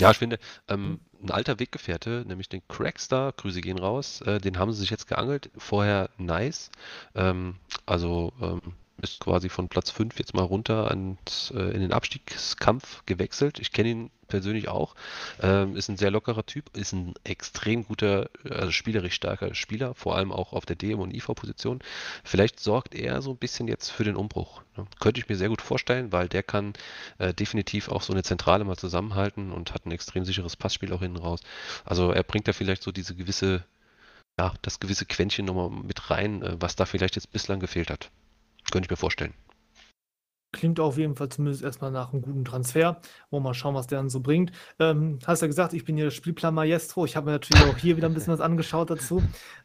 [0.00, 1.00] Ja, ich finde, ähm, mhm.
[1.22, 5.06] ein alter Weggefährte, nämlich den Crackstar, Grüße gehen raus, äh, den haben sie sich jetzt
[5.06, 5.50] geangelt.
[5.56, 6.70] Vorher nice.
[7.14, 11.92] Ähm, also ähm, ist quasi von Platz 5 jetzt mal runter ans, äh, in den
[11.92, 13.58] Abstiegskampf gewechselt.
[13.58, 14.94] Ich kenne ihn persönlich auch.
[15.40, 20.16] Ähm, ist ein sehr lockerer Typ, ist ein extrem guter, also spielerisch starker Spieler, vor
[20.16, 21.80] allem auch auf der DM- und IV-Position.
[22.24, 24.62] Vielleicht sorgt er so ein bisschen jetzt für den Umbruch.
[24.76, 24.86] Ne?
[24.98, 26.74] Könnte ich mir sehr gut vorstellen, weil der kann
[27.18, 31.00] äh, definitiv auch so eine Zentrale mal zusammenhalten und hat ein extrem sicheres Passspiel auch
[31.00, 31.40] hinten raus.
[31.84, 33.64] Also er bringt da vielleicht so diese gewisse,
[34.38, 38.10] ja, das gewisse Quäntchen nochmal mit rein, äh, was da vielleicht jetzt bislang gefehlt hat.
[38.70, 39.34] Könnte ich mir vorstellen.
[40.52, 43.00] Klingt auf jeden Fall zumindest erstmal nach einem guten Transfer.
[43.30, 44.52] Wollen wir mal schauen, was der dann so bringt.
[44.78, 47.04] Ähm, hast ja gesagt, ich bin hier Spielplan Maestro.
[47.04, 49.22] Ich habe mir natürlich auch hier wieder ein bisschen was angeschaut dazu.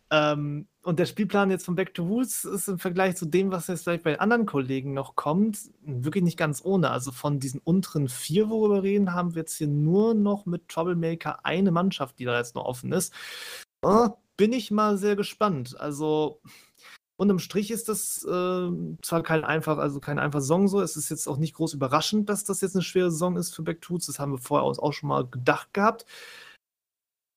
[0.10, 3.68] Ähm, und der Spielplan jetzt von Back to Roots ist im Vergleich zu dem, was
[3.68, 6.90] jetzt vielleicht bei anderen Kollegen noch kommt, wirklich nicht ganz ohne.
[6.90, 10.68] Also von diesen unteren vier, worüber wir reden, haben wir jetzt hier nur noch mit
[10.68, 13.14] Troublemaker eine Mannschaft, die da jetzt noch offen ist.
[13.82, 15.80] Oh, bin ich mal sehr gespannt.
[15.80, 16.42] Also
[17.17, 18.69] Unterm Strich ist das äh,
[19.02, 20.82] zwar kein einfach, also keine einfache Saison so.
[20.82, 23.62] Es ist jetzt auch nicht groß überraschend, dass das jetzt eine schwere Saison ist für
[23.62, 24.08] Backtoots.
[24.08, 26.06] Das haben wir vorher auch schon mal gedacht gehabt.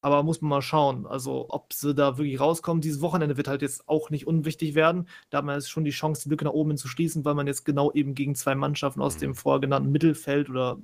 [0.01, 2.83] Aber muss man mal schauen, also ob sie da wirklich rauskommen.
[2.83, 5.09] Dieses Wochenende wird halt jetzt auch nicht unwichtig werden.
[5.31, 7.35] Da hat man jetzt schon die Chance, die Lücke nach oben hin zu schließen, weil
[7.35, 9.35] man jetzt genau eben gegen zwei Mannschaften aus dem mhm.
[9.35, 10.79] vorher genannten Mittelfeld oder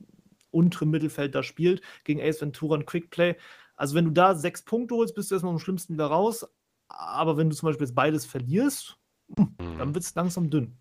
[0.51, 3.37] unteren Mittelfeld da spielt, gegen Ace Ventura und Quickplay.
[3.77, 6.47] Also wenn du da sechs Punkte holst, bist du erstmal am schlimmsten wieder raus.
[6.91, 8.99] Aber wenn du zum Beispiel jetzt beides verlierst,
[9.29, 9.95] dann mhm.
[9.95, 10.77] wird es langsam dünn.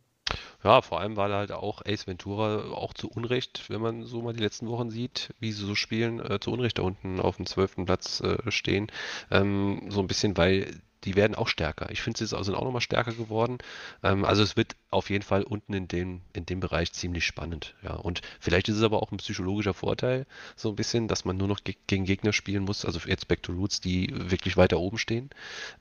[0.63, 4.34] Ja, vor allem, weil halt auch Ace Ventura auch zu Unrecht, wenn man so mal
[4.34, 7.45] die letzten Wochen sieht, wie sie so spielen, äh, zu Unrecht da unten auf dem
[7.45, 8.91] zwölften Platz äh, stehen.
[9.32, 11.90] Ähm, so ein bisschen, weil die werden auch stärker.
[11.92, 13.58] Ich finde, sie sind auch nochmal stärker geworden.
[14.04, 17.76] Ähm, also es wird auf jeden Fall unten in dem, in dem Bereich ziemlich spannend.
[17.84, 17.94] Ja.
[17.94, 21.48] Und vielleicht ist es aber auch ein psychologischer Vorteil, so ein bisschen, dass man nur
[21.48, 24.98] noch ge gegen Gegner spielen muss, also jetzt Back to Roots, die wirklich weiter oben
[24.98, 25.30] stehen.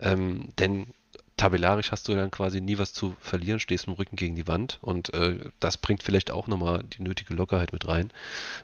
[0.01, 0.89] Ähm, denn
[1.39, 4.79] tabellarisch hast du dann quasi nie was zu verlieren, stehst im Rücken gegen die Wand
[4.83, 8.13] und äh, das bringt vielleicht auch nochmal die nötige Lockerheit mit rein,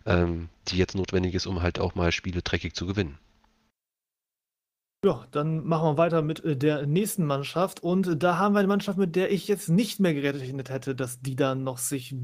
[0.05, 3.19] ähm, die jetzt notwendig ist, um halt auch mal Spiele dreckig zu gewinnen.
[5.05, 7.83] Ja, dann machen wir weiter mit äh, der nächsten Mannschaft.
[7.83, 10.95] Und äh, da haben wir eine Mannschaft, mit der ich jetzt nicht mehr gerechnet hätte,
[10.95, 12.15] dass die dann noch sich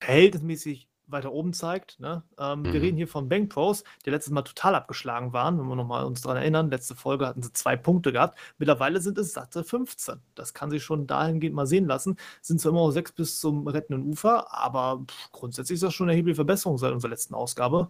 [0.00, 1.98] verhältnismäßig weiter oben zeigt.
[1.98, 2.22] Ne?
[2.38, 2.72] Ähm, mhm.
[2.74, 5.58] Wir reden hier von Bank Pros, die letztes Mal total abgeschlagen waren.
[5.58, 8.38] Wenn wir nochmal uns daran erinnern, letzte Folge hatten sie zwei Punkte gehabt.
[8.58, 10.16] Mittlerweile sind es satte 15.
[10.34, 12.16] Das kann sich schon dahingehend mal sehen lassen.
[12.42, 16.04] Sind zwar immer noch sechs bis zum rettenden Ufer, aber pff, grundsätzlich ist das schon
[16.04, 17.88] eine erhebliche Verbesserung seit unserer letzten Ausgabe.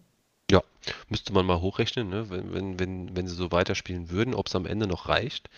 [0.51, 0.63] Ja,
[1.09, 2.31] müsste man mal hochrechnen, ne?
[2.31, 5.49] wenn, wenn, wenn, wenn sie so weiterspielen würden, ob es am Ende noch reicht.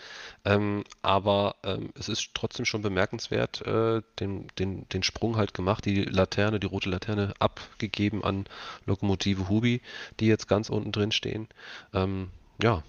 [0.45, 5.85] Ähm, aber ähm, es ist trotzdem schon bemerkenswert, äh, den, den, den Sprung halt gemacht,
[5.85, 8.45] die Laterne, die rote Laterne abgegeben an
[8.85, 9.81] Lokomotive Hubi,
[10.19, 11.47] die jetzt ganz unten drin stehen.
[11.93, 12.29] Ähm,
[12.61, 12.83] ja,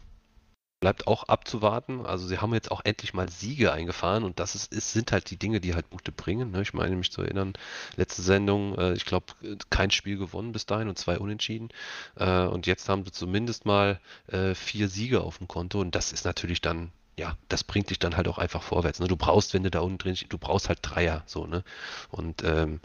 [0.84, 2.04] bleibt auch abzuwarten.
[2.04, 5.30] Also sie haben jetzt auch endlich mal Siege eingefahren und das ist, ist sind halt
[5.30, 6.50] die Dinge, die halt Punkte bringen.
[6.50, 6.60] Ne?
[6.60, 7.54] Ich meine mich zu erinnern,
[7.96, 9.24] letzte Sendung, äh, ich glaube,
[9.70, 11.70] kein Spiel gewonnen bis dahin und zwei unentschieden.
[12.16, 16.12] Äh, und jetzt haben sie zumindest mal äh, vier Siege auf dem Konto und das
[16.12, 18.98] ist natürlich dann ja, das bringt dich dann halt auch einfach vorwärts.
[19.00, 19.06] Ne?
[19.06, 21.62] Du brauchst, wenn du da unten drin stehst, du brauchst halt Dreier, so, ne?
[22.10, 22.80] Und ähm,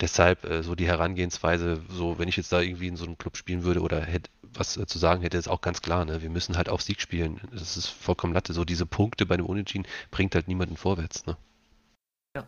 [0.00, 3.36] deshalb äh, so die Herangehensweise, so, wenn ich jetzt da irgendwie in so einem Club
[3.36, 6.22] spielen würde oder hätte was äh, zu sagen hätte, ist auch ganz klar, ne?
[6.22, 7.40] Wir müssen halt auf Sieg spielen.
[7.52, 8.52] Das ist vollkommen Latte.
[8.52, 11.36] So diese Punkte bei dem Unentschieden bringt halt niemanden vorwärts, ne?
[12.34, 12.46] Wir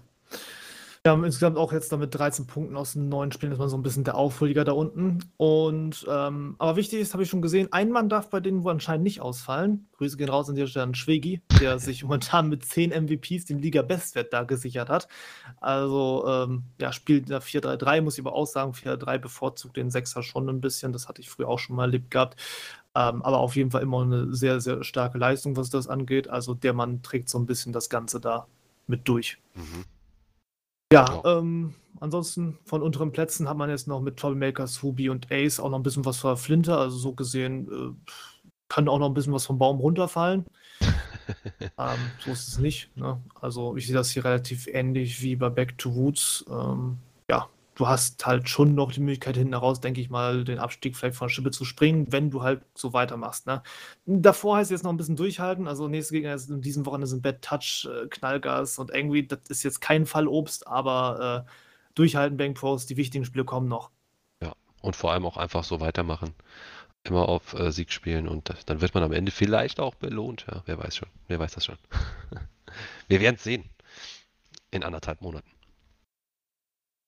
[1.10, 3.82] haben insgesamt auch jetzt damit 13 Punkten aus den neuen Spielen, ist man so ein
[3.82, 5.18] bisschen der Aufholjäger da unten.
[5.36, 8.72] Und ähm, aber wichtig ist, habe ich schon gesehen, ein Mann darf bei denen wohl
[8.72, 9.86] anscheinend nicht ausfallen.
[9.98, 13.58] Grüße gehen raus an dieser Stelle an Schwegi, der sich momentan mit 10 MVPs den
[13.58, 15.06] Liga-Bestwert da gesichert hat.
[15.60, 20.22] Also ähm, ja, spielt da 4-3-3, muss ich aber auch sagen, 4-3 bevorzugt den Sechser
[20.22, 20.94] schon ein bisschen.
[20.94, 22.40] Das hatte ich früher auch schon mal erlebt gehabt.
[22.94, 26.28] Ähm, aber auf jeden Fall immer eine sehr, sehr starke Leistung, was das angeht.
[26.28, 28.46] Also der Mann trägt so ein bisschen das Ganze da
[28.86, 29.36] mit durch.
[29.54, 29.84] Mhm.
[30.94, 31.38] Ja, ja.
[31.38, 35.70] Ähm, ansonsten von unteren Plätzen hat man jetzt noch mit Troublemakers, Hubi und Ace auch
[35.70, 36.76] noch ein bisschen was für Flinte.
[36.76, 38.12] Also so gesehen äh,
[38.68, 40.44] kann auch noch ein bisschen was vom Baum runterfallen.
[41.78, 42.96] ähm, so ist es nicht.
[42.96, 43.20] Ne?
[43.40, 46.44] Also ich sehe das hier relativ ähnlich wie bei Back to Woods.
[46.48, 50.58] Ähm, ja, du hast halt schon noch die Möglichkeit hinten heraus, denke ich mal, den
[50.58, 53.46] Abstieg vielleicht von Schippe zu springen, wenn du halt so weitermachst.
[53.46, 53.62] Ne?
[54.06, 55.66] Davor heißt es jetzt noch ein bisschen durchhalten.
[55.66, 59.62] Also nächste Gegner in diesem Wochenende sind Bad Touch, äh, Knallgas und irgendwie, das ist
[59.62, 61.50] jetzt kein Fall Obst, aber äh,
[61.94, 63.90] durchhalten, Bank Pros, die wichtigen Spiele kommen noch.
[64.40, 66.34] Ja, und vor allem auch einfach so weitermachen.
[67.02, 70.46] Immer auf äh, Sieg spielen und dann wird man am Ende vielleicht auch belohnt.
[70.50, 71.08] Ja, wer weiß schon.
[71.28, 71.76] Wer weiß das schon.
[73.08, 73.64] Wir werden es sehen.
[74.70, 75.53] In anderthalb Monaten.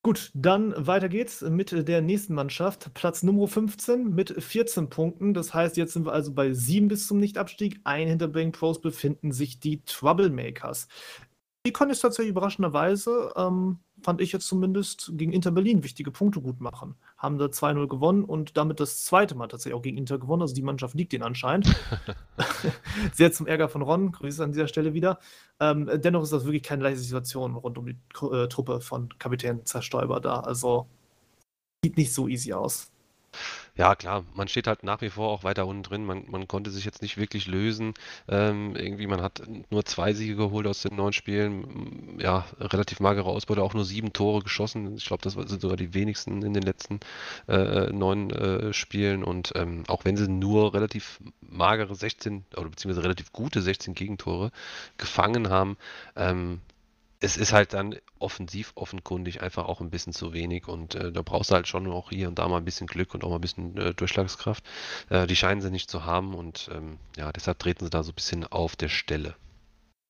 [0.06, 2.94] Gut, dann weiter geht's mit der nächsten Mannschaft.
[2.94, 5.34] Platz Nummer 15 mit 14 Punkten.
[5.34, 7.80] Das heißt, jetzt sind wir also bei 7 bis zum Nichtabstieg.
[7.82, 10.86] Ein hinter Bang Pros befinden sich die Troublemakers.
[11.66, 16.40] Die konnten es tatsächlich überraschenderweise ähm, fand ich jetzt zumindest, gegen Inter Berlin wichtige Punkte
[16.40, 16.94] gut machen.
[17.26, 20.42] Haben da 2-0 gewonnen und damit das zweite Mal tatsächlich auch gegen Inter gewonnen.
[20.42, 21.74] Also die Mannschaft liegt ihnen anscheinend.
[23.12, 24.12] Sehr zum Ärger von Ron.
[24.12, 25.18] Grüße an dieser Stelle wieder.
[25.58, 27.96] Ähm, dennoch ist das wirklich keine leichte Situation rund um die
[28.32, 30.38] äh, Truppe von Kapitän Zerstäuber da.
[30.38, 30.86] Also
[31.84, 32.92] sieht nicht so easy aus.
[33.76, 36.06] Ja, klar, man steht halt nach wie vor auch weiter unten drin.
[36.06, 37.92] Man, man konnte sich jetzt nicht wirklich lösen.
[38.26, 42.18] Ähm, irgendwie, man hat nur zwei Siege geholt aus den neun Spielen.
[42.18, 44.96] Ja, relativ magere Ausbeute, auch nur sieben Tore geschossen.
[44.96, 47.00] Ich glaube, das sind sogar die wenigsten in den letzten
[47.48, 49.22] äh, neun äh, Spielen.
[49.22, 54.52] Und ähm, auch wenn sie nur relativ magere 16 oder beziehungsweise relativ gute 16 Gegentore
[54.96, 55.76] gefangen haben,
[56.16, 56.62] ähm,
[57.26, 61.22] es ist halt dann offensiv offenkundig einfach auch ein bisschen zu wenig und äh, da
[61.22, 63.36] brauchst du halt schon auch hier und da mal ein bisschen Glück und auch mal
[63.36, 64.64] ein bisschen äh, Durchschlagskraft.
[65.10, 68.12] Äh, die scheinen sie nicht zu haben und ähm, ja, deshalb treten sie da so
[68.12, 69.34] ein bisschen auf der Stelle.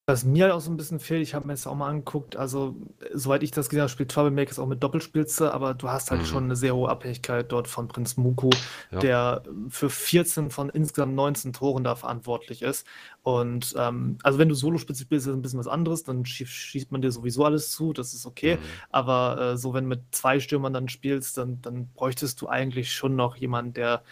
[0.08, 2.36] Was mir halt auch so ein bisschen fehlt, ich habe mir das auch mal angeguckt,
[2.36, 2.76] also
[3.12, 6.26] soweit ich das gesehen habe, spielt Troublemakers auch mit Doppelspitze, aber du hast halt mhm.
[6.26, 8.50] schon eine sehr hohe Abhängigkeit dort von Prinz Muku,
[8.92, 9.00] ja.
[9.00, 12.86] der für 14 von insgesamt 19 Toren da verantwortlich ist.
[13.24, 16.92] Und ähm, also wenn du Solospitze spielst, ist das ein bisschen was anderes, dann schießt
[16.92, 18.58] man dir sowieso alles zu, das ist okay.
[18.58, 18.60] Mhm.
[18.90, 22.92] Aber äh, so, wenn du mit zwei Stürmern dann spielst, dann, dann bräuchtest du eigentlich
[22.92, 24.04] schon noch jemanden, der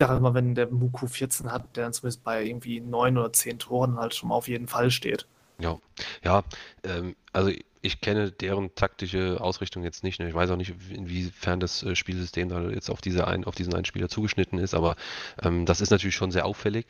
[0.00, 3.58] sage immer, wenn der Muku 14 hat, der dann zumindest bei irgendwie 9 oder 10
[3.58, 5.26] Toren halt schon mal auf jeden Fall steht.
[5.58, 5.78] Ja,
[6.24, 6.42] ja,
[6.84, 7.50] ähm, also
[7.82, 10.18] ich kenne deren taktische Ausrichtung jetzt nicht.
[10.20, 10.28] Ne?
[10.28, 13.74] Ich weiß auch nicht, inwiefern das äh, Spielsystem da jetzt auf, diese ein, auf diesen
[13.74, 14.96] einen Spieler zugeschnitten ist, aber
[15.42, 16.86] ähm, das ist natürlich schon sehr auffällig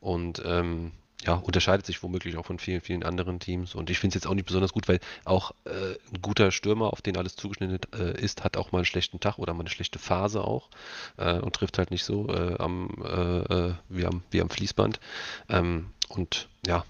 [0.00, 0.92] und ähm,
[1.24, 3.74] ja, unterscheidet sich womöglich auch von vielen, vielen anderen Teams.
[3.74, 6.92] Und ich finde es jetzt auch nicht besonders gut, weil auch äh, ein guter Stürmer,
[6.92, 9.70] auf den alles zugeschnitten äh, ist, hat auch mal einen schlechten Tag oder mal eine
[9.70, 10.68] schlechte Phase auch
[11.16, 15.00] äh, und trifft halt nicht so äh, am, äh, äh, wie, am, wie am Fließband.
[15.48, 16.84] Ähm, und ja,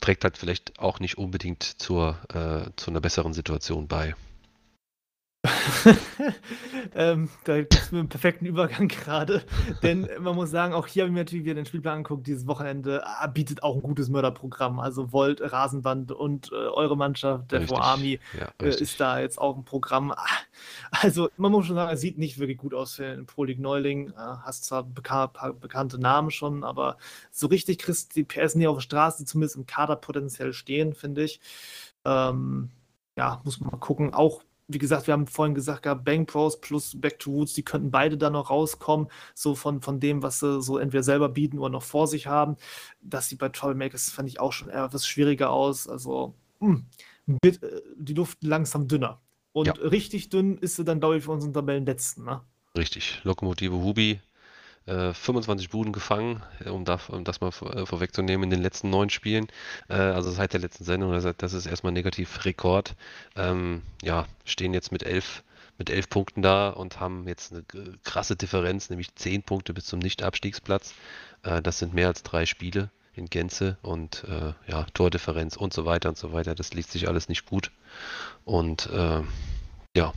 [0.00, 2.18] trägt halt vielleicht auch nicht unbedingt zur,
[2.74, 4.16] zu einer besseren Situation bei.
[6.94, 9.42] ähm, da gibt es mir einen perfekten Übergang gerade.
[9.82, 12.28] Denn man muss sagen, auch hier habe ich mir natürlich wieder den Spielplan angeguckt.
[12.28, 14.78] Dieses Wochenende ah, bietet auch ein gutes Mörderprogramm.
[14.78, 19.56] Also Volt, Rasenband und äh, eure Mannschaft, der Army, ja, äh, ist da jetzt auch
[19.56, 20.12] ein Programm.
[20.12, 20.26] Ah,
[20.92, 23.58] also man muss schon sagen, es sieht nicht wirklich gut aus für den Pro League
[23.58, 24.10] Neuling.
[24.10, 26.98] Äh, hast zwar beka bekannte Namen schon, aber
[27.32, 30.94] so richtig kriegst die PS nie auf der Straße, die zumindest im Kader potenziell stehen,
[30.94, 31.40] finde ich.
[32.04, 32.70] Ähm,
[33.16, 34.14] ja, muss man mal gucken.
[34.14, 37.90] Auch wie gesagt, wir haben vorhin gesagt, Bang Pros plus Back to Roots, die könnten
[37.90, 41.70] beide da noch rauskommen, so von, von dem, was sie so entweder selber bieten oder
[41.70, 42.56] noch vor sich haben.
[43.00, 45.88] Das sieht bei Trollmakers, fand ich auch schon etwas schwieriger aus.
[45.88, 46.82] Also, mh,
[47.26, 47.52] hm, äh,
[47.96, 49.20] die Luft langsam dünner.
[49.52, 49.74] Und ja.
[49.74, 52.24] richtig dünn ist sie dann, glaube ich, für unseren Tabellenletzten.
[52.24, 52.40] Ne?
[52.76, 53.20] Richtig.
[53.24, 54.20] Lokomotive Hubi
[54.86, 59.10] 25 Buden gefangen, äh, um, da, um das mal äh, vorwegzunehmen, in den letzten neun
[59.10, 59.46] Spielen.
[59.88, 62.96] Äh, also seit der letzten Sendung, das, das ist erstmal negativ Rekord.
[63.36, 65.44] Ähm, ja, stehen jetzt mit elf,
[65.78, 67.64] mit elf Punkten da und haben jetzt eine
[68.02, 70.94] krasse Differenz, nämlich zehn Punkte bis zum Nicht-Abstiegsplatz.
[71.44, 75.84] Äh, das sind mehr als drei Spiele in Gänze und äh, ja, Tordifferenz und so
[75.84, 76.54] weiter und so weiter.
[76.54, 77.70] Das liest sich alles nicht gut.
[78.44, 79.22] Und äh,
[79.96, 80.12] ja.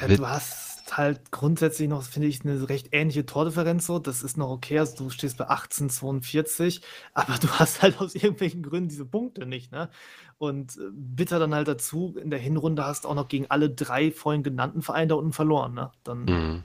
[0.00, 3.98] ja du hast halt grundsätzlich noch, finde ich, eine recht ähnliche Tordifferenz so.
[3.98, 4.78] Das ist noch okay.
[4.78, 6.82] Also du stehst bei 18,42,
[7.14, 9.90] aber du hast halt aus irgendwelchen Gründen diese Punkte nicht, ne?
[10.38, 13.68] Und äh, bitter dann halt dazu, in der Hinrunde hast du auch noch gegen alle
[13.68, 15.90] drei vorhin genannten Vereine da unten verloren, ne?
[16.04, 16.64] Dann mhm.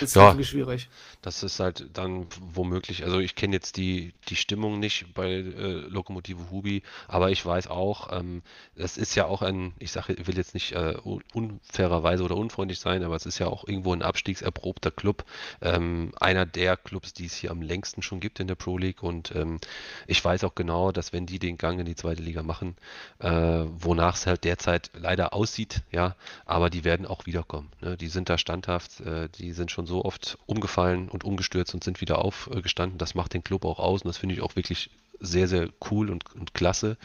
[0.00, 0.88] ist ja, wirklich schwierig.
[1.26, 5.72] Das ist halt dann womöglich, also ich kenne jetzt die, die Stimmung nicht bei äh,
[5.88, 8.42] Lokomotive Hubi, aber ich weiß auch, ähm,
[8.76, 10.94] das ist ja auch ein, ich sage, will jetzt nicht äh,
[11.34, 15.24] unfairerweise oder unfreundlich sein, aber es ist ja auch irgendwo ein abstiegserprobter Club.
[15.60, 19.02] Ähm, einer der Clubs, die es hier am längsten schon gibt in der Pro League
[19.02, 19.58] und ähm,
[20.06, 22.76] ich weiß auch genau, dass wenn die den Gang in die zweite Liga machen,
[23.18, 27.72] äh, wonach es halt derzeit leider aussieht, ja, aber die werden auch wiederkommen.
[27.80, 27.96] Ne?
[27.96, 32.00] Die sind da standhaft, äh, die sind schon so oft umgefallen und umgestürzt und sind
[32.00, 32.98] wieder aufgestanden.
[32.98, 36.10] Das macht den Club auch aus und das finde ich auch wirklich sehr, sehr cool
[36.10, 36.96] und, und klasse,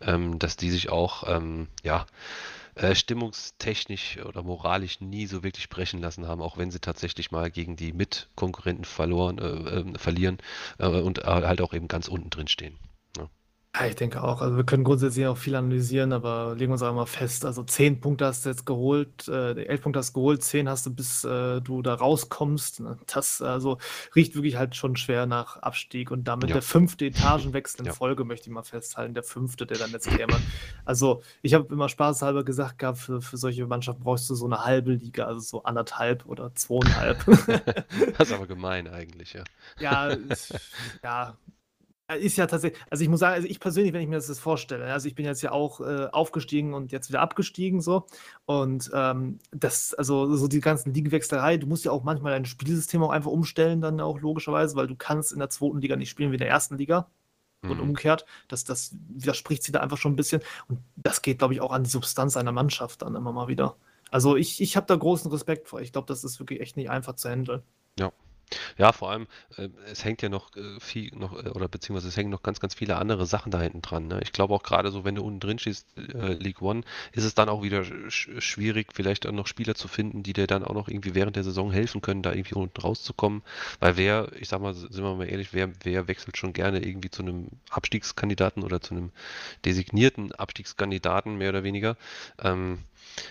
[0.00, 2.06] ähm, dass die sich auch, ähm, ja,
[2.74, 7.50] äh, stimmungstechnisch oder moralisch nie so wirklich brechen lassen haben, auch wenn sie tatsächlich mal
[7.50, 10.38] gegen die Mitkonkurrenten verloren, äh, äh, verlieren
[10.78, 12.78] äh, und halt auch eben ganz unten drin stehen.
[13.74, 14.42] Ja, ich denke auch.
[14.42, 17.46] Also wir können grundsätzlich auch viel analysieren, aber legen wir uns einmal fest.
[17.46, 20.84] Also zehn Punkte hast du jetzt geholt, äh, elf Punkte hast du geholt, zehn hast
[20.84, 22.80] du, bis äh, du da rauskommst.
[22.80, 22.98] Ne?
[23.06, 23.78] Das also
[24.14, 26.54] riecht wirklich halt schon schwer nach Abstieg und damit ja.
[26.54, 27.92] der fünfte Etagenwechsel in ja.
[27.94, 30.38] Folge, möchte ich mal festhalten, der fünfte, der dann jetzt käme.
[30.84, 34.66] Also ich habe immer spaßhalber gesagt gehabt, für, für solche Mannschaften brauchst du so eine
[34.66, 37.24] halbe Liga, also so anderthalb oder zweieinhalb.
[38.18, 39.44] das ist aber gemein eigentlich, ja.
[39.78, 40.14] Ja,
[41.02, 41.38] ja,
[42.14, 44.84] ist ja tatsächlich, also ich muss sagen, also ich persönlich, wenn ich mir das vorstelle,
[44.86, 48.06] also ich bin jetzt ja auch äh, aufgestiegen und jetzt wieder abgestiegen so
[48.44, 53.02] und ähm, das, also so die ganzen Ligenwechselerei, du musst ja auch manchmal dein Spielsystem
[53.02, 56.30] auch einfach umstellen dann auch logischerweise, weil du kannst in der zweiten Liga nicht spielen
[56.30, 57.08] wie in der ersten Liga
[57.62, 57.80] und mhm.
[57.80, 61.60] umgekehrt, das, das widerspricht sie da einfach schon ein bisschen und das geht, glaube ich,
[61.60, 63.76] auch an die Substanz einer Mannschaft dann immer mal wieder.
[64.10, 66.90] Also ich, ich habe da großen Respekt vor, ich glaube, das ist wirklich echt nicht
[66.90, 67.62] einfach zu handeln.
[67.98, 68.12] Ja.
[68.78, 72.16] Ja, vor allem, äh, es hängt ja noch äh, viel noch, äh, oder beziehungsweise es
[72.16, 74.08] hängen noch ganz, ganz viele andere Sachen da hinten dran.
[74.08, 74.20] Ne?
[74.22, 77.34] Ich glaube auch gerade so, wenn du unten drin stehst, äh, League One, ist es
[77.34, 80.74] dann auch wieder sch schwierig, vielleicht auch noch Spieler zu finden, die dir dann auch
[80.74, 83.42] noch irgendwie während der Saison helfen können, da irgendwie unten rauszukommen.
[83.80, 87.10] Weil wer, ich sag mal, sind wir mal ehrlich, wer, wer wechselt schon gerne irgendwie
[87.10, 89.10] zu einem Abstiegskandidaten oder zu einem
[89.64, 91.96] designierten Abstiegskandidaten, mehr oder weniger.
[92.42, 92.78] Ähm,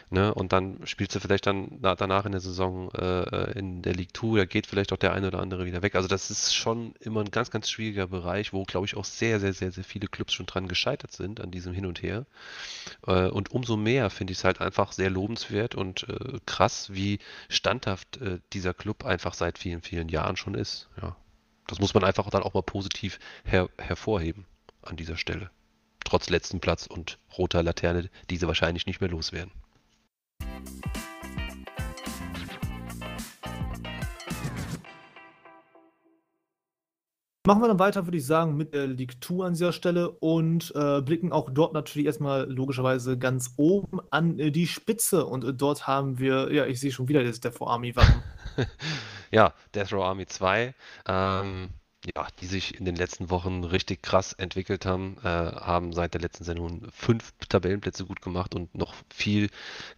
[0.09, 0.33] Ne?
[0.33, 3.93] Und dann spielst du vielleicht dann na, danach in der Saison äh, äh in der
[3.93, 5.95] League 2, da geht vielleicht auch der eine oder andere wieder weg.
[5.95, 9.39] Also das ist schon immer ein ganz, ganz schwieriger Bereich, wo, glaube ich, auch sehr,
[9.39, 12.25] sehr, sehr, sehr viele Clubs schon dran gescheitert sind, an diesem Hin und Her.
[13.07, 17.19] Äh, und umso mehr finde ich es halt einfach sehr lobenswert und äh, krass, wie
[17.49, 20.89] standhaft äh, dieser Club einfach seit vielen, vielen Jahren schon ist.
[21.01, 21.15] Ja.
[21.67, 24.45] Das muss man einfach dann auch mal positiv her hervorheben
[24.81, 25.49] an dieser Stelle.
[26.03, 29.51] Trotz letzten Platz und roter Laterne, die sie wahrscheinlich nicht mehr loswerden.
[37.43, 40.71] Machen wir dann weiter, würde ich sagen, mit der League 2 an dieser Stelle und
[40.75, 45.25] äh, blicken auch dort natürlich erstmal logischerweise ganz oben an äh, die Spitze.
[45.25, 48.21] Und äh, dort haben wir, ja, ich sehe schon wieder das Death Army Wappen.
[49.31, 50.75] ja, Death Row Army 2.
[51.07, 51.69] Ähm,
[52.15, 56.21] ja, die sich in den letzten Wochen richtig krass entwickelt haben, äh, haben seit der
[56.21, 59.49] letzten Sendung fünf Tabellenplätze gut gemacht und noch viel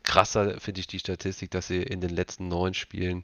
[0.03, 3.23] krasser finde ich die Statistik, dass sie in den letzten neun Spielen,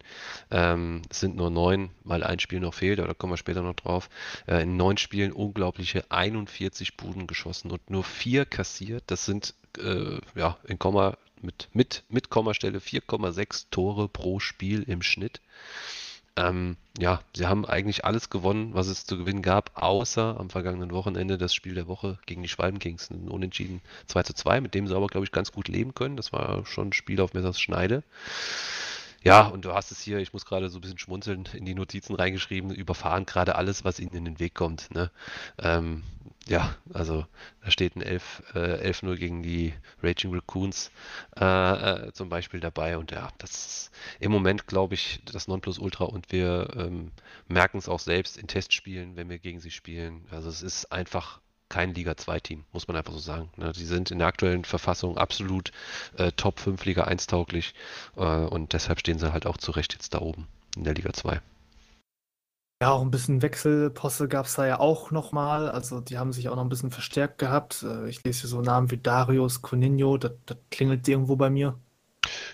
[0.49, 3.61] ähm, es sind nur neun, weil ein Spiel noch fehlt, aber da kommen wir später
[3.61, 4.09] noch drauf,
[4.47, 9.03] äh, in neun Spielen unglaubliche 41 Buden geschossen und nur vier kassiert.
[9.07, 15.01] Das sind äh, ja in Komma mit, mit, mit Kommastelle 4,6 Tore pro Spiel im
[15.01, 15.41] Schnitt.
[16.35, 20.91] Ähm, ja, sie haben eigentlich alles gewonnen, was es zu gewinnen gab, außer am vergangenen
[20.91, 23.09] Wochenende das Spiel der Woche gegen die Schwalben Kings.
[23.09, 26.17] Ein Unentschieden 2 zu 2, mit dem sie aber, glaube ich, ganz gut leben können.
[26.17, 28.03] Das war schon ein Spiel auf Messers Schneide.
[29.23, 31.75] Ja, und du hast es hier, ich muss gerade so ein bisschen schmunzeln, in die
[31.75, 34.91] Notizen reingeschrieben, überfahren gerade alles, was ihnen in den Weg kommt.
[34.91, 35.12] Ne?
[35.58, 36.03] Ähm,
[36.47, 37.25] ja, also
[37.63, 40.89] da steht ein 11, äh, 11-0 gegen die Raging Raccoons
[41.39, 42.97] äh, äh, zum Beispiel dabei.
[42.97, 46.05] Und ja, das ist im Moment, glaube ich, das Nonplusultra.
[46.05, 47.12] Und wir ähm,
[47.47, 50.25] merken es auch selbst in Testspielen, wenn wir gegen sie spielen.
[50.32, 53.49] Also es ist einfach kein Liga 2-Team, muss man einfach so sagen.
[53.57, 53.72] Ne?
[53.72, 55.72] Die sind in der aktuellen Verfassung absolut
[56.17, 57.74] äh, Top 5 Liga 1 tauglich
[58.17, 60.47] äh, und deshalb stehen sie halt auch zu Recht jetzt da oben.
[60.76, 61.41] in der Liga 2.
[62.82, 65.70] Ja, auch ein bisschen Wechselposse gab es da ja auch nochmal.
[65.70, 67.84] Also die haben sich auch noch ein bisschen verstärkt gehabt.
[67.84, 71.78] Äh, ich lese hier so Namen wie Darius, Coninho, das, das klingelt irgendwo bei mir.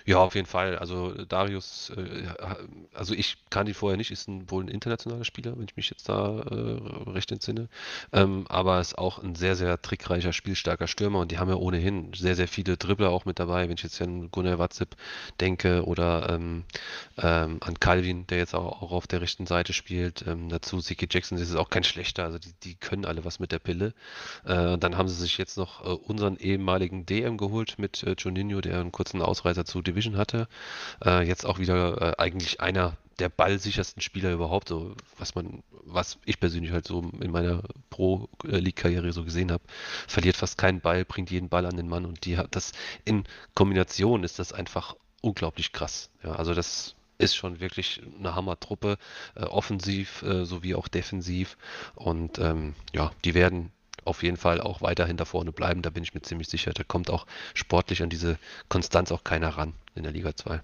[0.04, 0.78] Ja, auf jeden Fall.
[0.78, 2.26] Also Darius, äh,
[2.94, 5.90] also ich kann ihn vorher nicht, ist ein, wohl ein internationaler Spieler, wenn ich mich
[5.90, 7.68] jetzt da äh, recht entsinne.
[8.12, 12.12] Ähm, aber ist auch ein sehr, sehr trickreicher, spielstarker Stürmer und die haben ja ohnehin
[12.14, 13.68] sehr, sehr viele Dribbler auch mit dabei.
[13.68, 14.96] Wenn ich jetzt an Gunnar Watzip
[15.40, 16.64] denke oder ähm,
[17.18, 20.24] ähm, an Calvin, der jetzt auch, auch, auf der rechten Seite spielt.
[20.26, 22.24] Ähm, dazu Siki Jackson, das ist auch kein schlechter.
[22.24, 23.94] Also die, die können alle was mit der Pille.
[24.44, 28.60] Äh, dann haben sie sich jetzt noch äh, unseren ehemaligen DM geholt mit äh, Juninho,
[28.60, 30.48] der einen kurzen Ausreißer zu Division hatte.
[31.04, 36.18] Äh, jetzt auch wieder äh, eigentlich einer der ballsichersten Spieler überhaupt, so was man, was
[36.26, 39.64] ich persönlich halt so in meiner Pro-League-Karriere so gesehen habe.
[40.06, 42.72] Verliert fast keinen Ball, bringt jeden Ball an den Mann und die hat das
[43.04, 46.10] in Kombination ist das einfach unglaublich krass.
[46.22, 48.98] Ja, also das ist schon wirklich eine Hammer-Truppe,
[49.34, 51.56] äh, offensiv äh, sowie auch defensiv.
[51.94, 53.72] Und ähm, ja, die werden
[54.06, 55.82] auf jeden Fall auch weiterhin da vorne bleiben.
[55.82, 56.72] Da bin ich mir ziemlich sicher.
[56.72, 58.38] Da kommt auch sportlich an diese
[58.68, 60.60] Konstanz auch keiner ran in der Liga 2.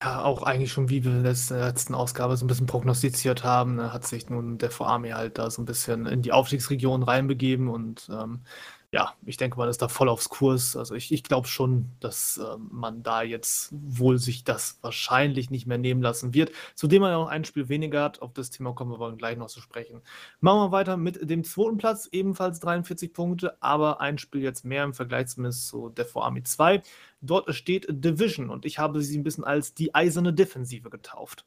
[0.00, 1.32] Ja, auch eigentlich schon, wie wir in der
[1.66, 5.50] letzten Ausgabe so ein bisschen prognostiziert haben, ne, hat sich nun der Vorarmee halt da
[5.50, 8.42] so ein bisschen in die Aufstiegsregion reinbegeben und ähm,
[8.90, 10.74] ja, ich denke, man ist da voll aufs Kurs.
[10.74, 15.66] Also ich, ich glaube schon, dass äh, man da jetzt wohl sich das wahrscheinlich nicht
[15.66, 16.52] mehr nehmen lassen wird.
[16.74, 18.22] Zudem man ja noch ein Spiel weniger hat.
[18.22, 20.00] Auf das Thema kommen wir aber gleich noch zu sprechen.
[20.40, 24.84] Machen wir weiter mit dem zweiten Platz, ebenfalls 43 Punkte, aber ein Spiel jetzt mehr
[24.84, 26.82] im Vergleich zumindest zu Defo Army 2.
[27.20, 31.44] Dort steht Division und ich habe sie ein bisschen als die eiserne Defensive getauft.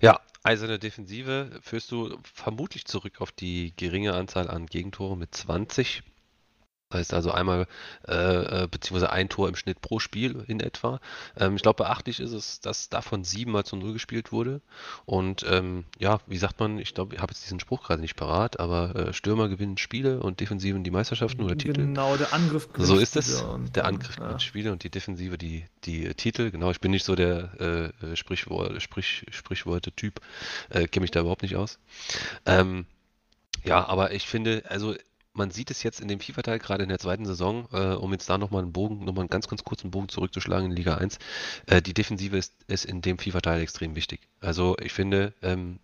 [0.00, 6.02] Ja, eiserne Defensive führst du vermutlich zurück auf die geringe Anzahl an Gegentore mit 20.
[6.90, 7.66] Das heißt also einmal,
[8.06, 11.00] äh, äh, beziehungsweise ein Tor im Schnitt pro Spiel in etwa.
[11.36, 14.60] Ähm, ich glaube, beachtlich ist es, dass davon siebenmal zu Null gespielt wurde.
[15.04, 18.16] Und ähm, ja, wie sagt man, ich glaube, ich habe jetzt diesen Spruch gerade nicht
[18.16, 21.80] parat, aber äh, Stürmer gewinnen Spiele und Defensiven die Meisterschaften oder Titel.
[21.80, 23.44] Genau, der Angriff gewinnt So ist es.
[23.74, 24.38] Der Angriff gewinnt ja.
[24.38, 26.50] Spiele und die Defensive die, die Titel.
[26.50, 30.20] Genau, ich bin nicht so der äh, äh Sprichwort, Sprich, Sprichworte-Typ,
[30.70, 31.78] äh, kenne mich da überhaupt nicht aus.
[32.46, 32.86] Ähm,
[33.64, 34.94] ja, aber ich finde, also
[35.34, 38.28] man sieht es jetzt in dem FIFA-Teil, gerade in der zweiten Saison, äh, um jetzt
[38.30, 41.18] da nochmal einen Bogen, nochmal einen ganz, ganz kurzen Bogen zurückzuschlagen in Liga 1.
[41.66, 44.20] Äh, die Defensive ist, ist in dem FIFA-Teil extrem wichtig.
[44.40, 45.78] Also ich finde, ähm,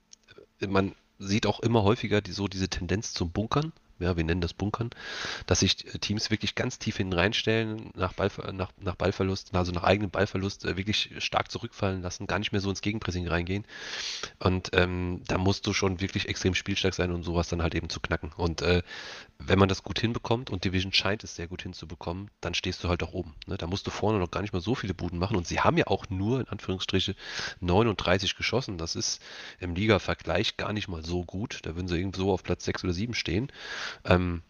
[0.66, 4.55] man sieht auch immer häufiger die, so diese Tendenz zum Bunkern ja, wir nennen das
[4.55, 4.90] Bunkern,
[5.46, 9.72] dass sich äh, Teams wirklich ganz tief hinten reinstellen, nach, Ball, nach, nach Ballverlust, also
[9.72, 13.64] nach eigenem Ballverlust äh, wirklich stark zurückfallen lassen, gar nicht mehr so ins Gegenpressing reingehen.
[14.38, 17.90] Und ähm, da musst du schon wirklich extrem spielstark sein, um sowas dann halt eben
[17.90, 18.32] zu knacken.
[18.36, 18.82] Und äh,
[19.47, 22.88] wenn man das gut hinbekommt und Division scheint es sehr gut hinzubekommen, dann stehst du
[22.88, 23.34] halt auch oben.
[23.47, 23.57] Ne?
[23.57, 25.36] Da musst du vorne noch gar nicht mal so viele Buden machen.
[25.36, 27.16] Und sie haben ja auch nur, in Anführungsstriche,
[27.61, 28.78] 39 geschossen.
[28.78, 29.22] Das ist
[29.59, 31.61] im Liga-Vergleich gar nicht mal so gut.
[31.62, 33.51] Da würden sie irgendwo auf Platz 6 oder 7 stehen.
[34.05, 34.43] Ähm,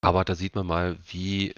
[0.00, 1.54] aber da sieht man mal, wie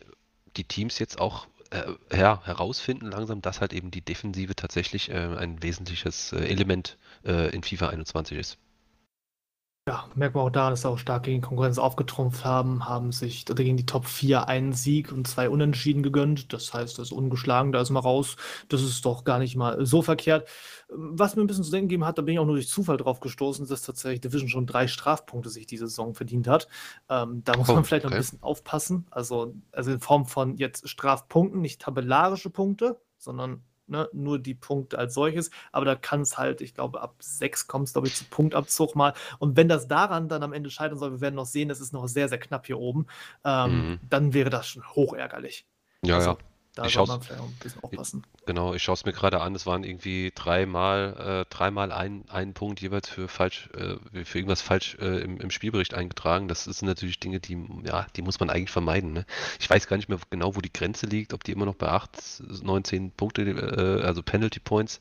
[0.56, 5.36] die Teams jetzt auch äh, ja, herausfinden langsam, dass halt eben die Defensive tatsächlich äh,
[5.36, 8.58] ein wesentliches äh, Element äh, in FIFA 21 ist.
[9.88, 13.44] Ja, merkt man auch daran, dass sie auch stark gegen Konkurrenz aufgetrumpft haben, haben sich
[13.44, 16.52] gegen die Top 4 einen Sieg und zwei Unentschieden gegönnt.
[16.52, 18.36] Das heißt, das ist ungeschlagen, da ist mal raus.
[18.68, 20.48] Das ist doch gar nicht mal so verkehrt.
[20.88, 22.96] Was mir ein bisschen zu denken gegeben hat, da bin ich auch nur durch Zufall
[22.96, 26.68] drauf gestoßen, dass tatsächlich Division schon drei Strafpunkte sich diese Saison verdient hat.
[27.08, 28.14] Ähm, da muss oh, man vielleicht okay.
[28.14, 29.08] noch ein bisschen aufpassen.
[29.10, 34.98] Also, also in Form von jetzt Strafpunkten, nicht tabellarische Punkte, sondern ne, nur die Punkte
[34.98, 38.16] als solches, aber da kann es halt, ich glaube, ab sechs kommt es, glaube ich,
[38.16, 39.12] zu Punktabzug mal.
[39.38, 41.92] Und wenn das daran dann am Ende scheitern soll, wir werden noch sehen, es ist
[41.92, 43.06] noch sehr, sehr knapp hier oben,
[43.44, 44.00] ähm, mhm.
[44.08, 45.66] dann wäre das schon hoch ärgerlich.
[46.04, 46.38] Ja, also, ja.
[46.74, 48.24] Da ich soll man vielleicht auch ein bisschen aufpassen.
[48.46, 49.54] Genau, ich schaue es mir gerade an.
[49.54, 54.62] Es waren irgendwie dreimal, äh, dreimal ein, ein Punkt jeweils für falsch, äh, für irgendwas
[54.62, 56.48] falsch äh, im, im Spielbericht eingetragen.
[56.48, 59.12] Das sind natürlich Dinge, die, ja, die muss man eigentlich vermeiden.
[59.12, 59.26] Ne?
[59.60, 61.88] Ich weiß gar nicht mehr genau, wo die Grenze liegt, ob die immer noch bei
[61.88, 64.98] 8, 19 Punkte, äh, also Penalty Points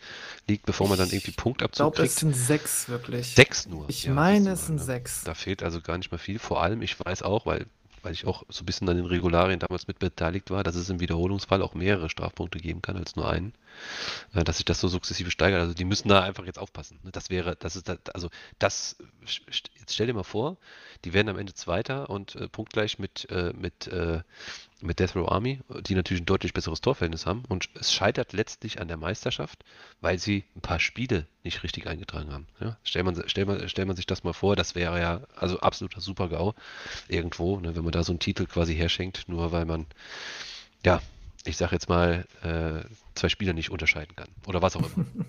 [0.49, 2.11] liegt, bevor man dann irgendwie Punktabzug kriegt.
[2.11, 3.34] Ich glaube, es sind sechs wirklich.
[3.34, 3.89] Sechs nur.
[3.89, 4.84] Ich ja, meine, es sind ne?
[4.84, 5.24] sechs.
[5.24, 6.38] Da fehlt also gar nicht mehr viel.
[6.38, 7.65] Vor allem, ich weiß auch, weil
[8.04, 10.89] weil ich auch so ein bisschen an den Regularien damals mit beteiligt war, dass es
[10.89, 13.54] im Wiederholungsfall auch mehrere Strafpunkte geben kann als nur einen,
[14.34, 15.61] dass sich das so sukzessive steigert.
[15.61, 16.99] Also die müssen da einfach jetzt aufpassen.
[17.03, 17.11] Ne?
[17.11, 18.97] Das wäre, das ist, also das,
[19.80, 20.57] jetzt stell dir mal vor,
[21.03, 24.22] die werden am Ende Zweiter und äh, punktgleich mit, äh, mit, äh,
[24.82, 27.43] mit Death Row Army, die natürlich ein deutlich besseres Torverhältnis haben.
[27.49, 29.63] Und es scheitert letztlich an der Meisterschaft,
[29.99, 32.47] weil sie ein paar Spiele nicht richtig eingetragen haben.
[32.59, 32.78] Ja?
[32.84, 36.01] Stellt, man, stell man, stell man sich das mal vor, das wäre ja also absoluter
[36.01, 36.53] Super-GAU
[37.07, 39.86] irgendwo, ne, wenn man da so einen Titel quasi herschenkt, nur weil man,
[40.86, 41.01] ja,
[41.45, 44.30] ich sag jetzt mal, äh, zwei Spieler nicht unterscheiden kann.
[44.47, 45.05] Oder was auch immer.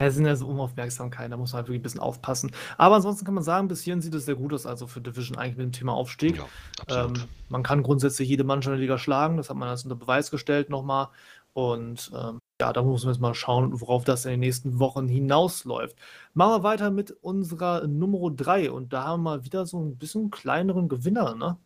[0.00, 2.50] Ja, es sind ja so Unaufmerksamkeiten, da muss man halt wirklich ein bisschen aufpassen.
[2.78, 5.38] Aber ansonsten kann man sagen, bis hierhin sieht es sehr gut aus, also für Division
[5.38, 6.36] eigentlich mit dem Thema Aufstieg.
[6.36, 6.48] Ja,
[6.80, 7.18] absolut.
[7.18, 9.94] Ähm, man kann grundsätzlich jede Mannschaft in der Liga schlagen, das hat man jetzt unter
[9.94, 11.10] Beweis gestellt nochmal.
[11.52, 15.06] Und ähm, ja, da muss man jetzt mal schauen, worauf das in den nächsten Wochen
[15.06, 15.96] hinausläuft.
[16.32, 20.30] Machen wir weiter mit unserer Nummer 3 und da haben wir wieder so ein bisschen
[20.32, 21.56] kleineren Gewinner, ne?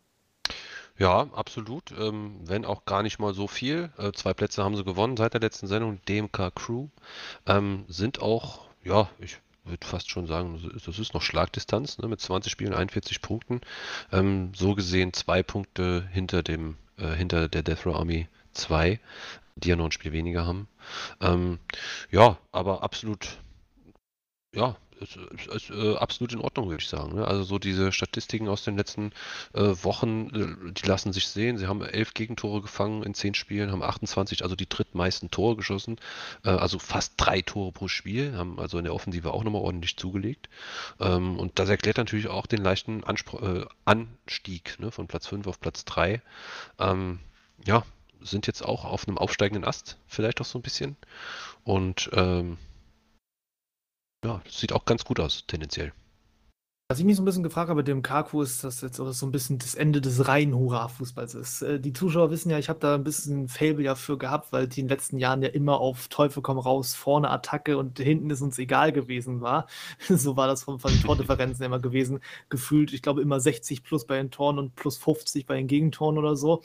[0.98, 1.92] Ja, absolut.
[1.98, 3.90] Ähm, wenn auch gar nicht mal so viel.
[3.98, 6.00] Äh, zwei Plätze haben sie gewonnen seit der letzten Sendung.
[6.08, 6.88] DMK Crew
[7.46, 12.20] ähm, sind auch, ja, ich würde fast schon sagen, das ist noch Schlagdistanz ne, mit
[12.20, 13.60] 20 Spielen, 41 Punkten.
[14.12, 18.98] Ähm, so gesehen zwei Punkte hinter dem, äh, hinter der Death Row Army 2,
[19.56, 20.66] die ja noch ein Spiel weniger haben.
[21.20, 21.60] Ähm,
[22.10, 23.38] ja, aber absolut,
[24.52, 27.16] ja, ist, ist, ist äh, absolut in Ordnung, würde ich sagen.
[27.16, 27.26] Ne?
[27.26, 29.12] Also so diese Statistiken aus den letzten
[29.54, 31.58] äh, Wochen, äh, die lassen sich sehen.
[31.58, 35.96] Sie haben elf Gegentore gefangen in zehn Spielen, haben 28, also die drittmeisten Tore geschossen,
[36.44, 39.96] äh, also fast drei Tore pro Spiel, haben also in der Offensive auch nochmal ordentlich
[39.96, 40.48] zugelegt.
[41.00, 44.90] Ähm, und das erklärt natürlich auch den leichten Anspr äh, Anstieg ne?
[44.90, 46.20] von Platz 5 auf Platz 3.
[46.78, 47.20] Ähm,
[47.64, 47.84] ja,
[48.20, 50.96] sind jetzt auch auf einem aufsteigenden Ast, vielleicht auch so ein bisschen.
[51.64, 52.58] Und ähm,
[54.24, 55.92] ja, sieht auch ganz gut aus, tendenziell.
[56.90, 59.26] Was ich mich so ein bisschen gefragt habe mit dem Kaku ist, dass jetzt so
[59.26, 61.60] ein bisschen das Ende des reinen Hurra-Fußballs ist.
[61.60, 64.68] Äh, die Zuschauer wissen ja, ich habe da ein bisschen Fable ja für gehabt, weil
[64.68, 68.30] die in den letzten Jahren ja immer auf Teufel komm raus, vorne Attacke und hinten
[68.30, 69.66] ist uns egal gewesen war.
[70.08, 72.20] so war das von, von den Tordifferenzen immer gewesen.
[72.48, 76.16] Gefühlt, ich glaube, immer 60 plus bei den Toren und plus 50 bei den Gegentoren
[76.16, 76.62] oder so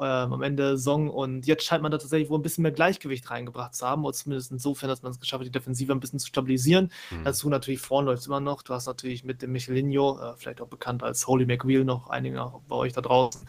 [0.00, 1.08] ähm, am Ende der Saison.
[1.10, 4.14] Und jetzt scheint man da tatsächlich wohl ein bisschen mehr Gleichgewicht reingebracht zu haben, oder
[4.14, 6.90] zumindest insofern, dass man es geschafft hat, die Defensive ein bisschen zu stabilisieren.
[7.10, 7.24] Mhm.
[7.24, 8.62] Dazu natürlich vorne läuft es immer noch.
[8.62, 12.52] Du hast natürlich mit dem Michelinho, äh, vielleicht auch bekannt als Holy McWheel, noch einige
[12.68, 13.46] bei euch da draußen.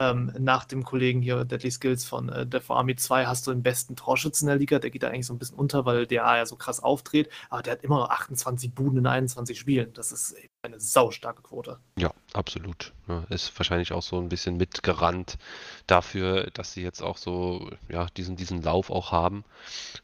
[0.00, 3.64] Ähm, nach dem Kollegen hier, Deadly Skills von äh, Death Army 2, hast du den
[3.64, 4.78] besten Torschützen der Liga.
[4.78, 7.28] Der geht da eigentlich so ein bisschen unter, weil der ja so krass aufdreht.
[7.50, 9.92] Aber der hat immer noch 28 Buden in 21 Spielen.
[9.94, 11.78] Das ist eine saustarke Quote.
[11.96, 12.92] Ja, absolut.
[13.30, 15.38] Ist wahrscheinlich auch so ein bisschen mitgerannt
[15.86, 19.44] dafür, dass sie jetzt auch so ja, diesen, diesen Lauf auch haben.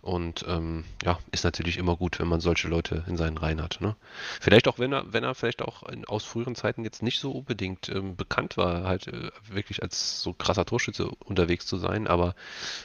[0.00, 3.80] Und ähm, ja, ist natürlich immer gut, wenn man solche Leute in seinen Reihen hat.
[3.80, 3.94] Ne?
[4.40, 7.32] Vielleicht auch, wenn er, wenn er vielleicht auch in, aus früheren Zeiten jetzt nicht so
[7.32, 12.06] unbedingt ähm, bekannt war, halt äh, wirklich als so krasser Torschütze unterwegs zu sein.
[12.06, 12.34] Aber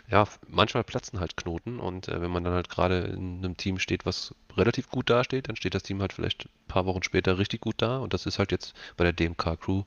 [0.10, 3.80] ja, manchmal platzen halt Knoten und äh, wenn man dann halt gerade in einem Team
[3.80, 7.38] steht, was relativ gut dasteht, dann steht das Team halt vielleicht ein paar Wochen später
[7.38, 9.84] richtig gut da und das ist halt jetzt bei der DMK Crew,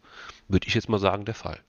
[0.49, 1.61] würde ich jetzt mal sagen, der Fall.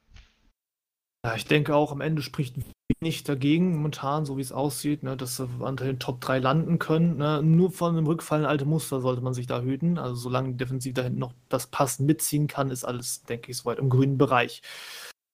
[1.25, 2.55] Ja, ich denke auch, am Ende spricht
[2.99, 6.79] wenig dagegen, momentan, so wie es aussieht, ne, dass sie unter den Top 3 landen
[6.79, 7.17] können.
[7.17, 7.41] Ne.
[7.41, 9.97] Nur von einem Rückfallen alte Muster sollte man sich da hüten.
[9.97, 13.57] Also solange die Defensive da hinten noch das Passen mitziehen kann, ist alles, denke ich,
[13.57, 14.61] soweit im grünen Bereich.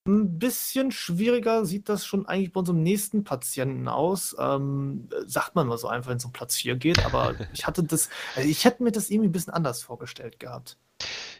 [0.09, 4.35] Ein bisschen schwieriger sieht das schon eigentlich bei unserem nächsten Patienten aus.
[4.39, 7.83] Ähm, sagt man mal so einfach, wenn es um Platz 4 geht, aber ich hatte
[7.83, 10.77] das, also ich hätte mir das irgendwie ein bisschen anders vorgestellt gehabt.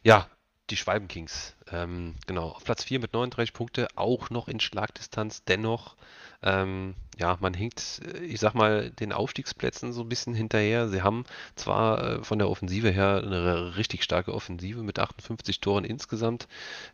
[0.04, 0.28] Ja,
[0.70, 1.56] die Schwalbenkings.
[1.72, 5.96] Ähm, genau, auf Platz 4 mit 39 Punkte, auch noch in Schlagdistanz, dennoch
[6.42, 10.88] ähm, ja, man hinkt, äh, ich sag mal, den Aufstiegsplätzen so ein bisschen hinterher.
[10.88, 11.26] Sie haben
[11.56, 16.48] zwar äh, von der Offensive her eine richtig starke Offensive mit 58 Toren insgesamt.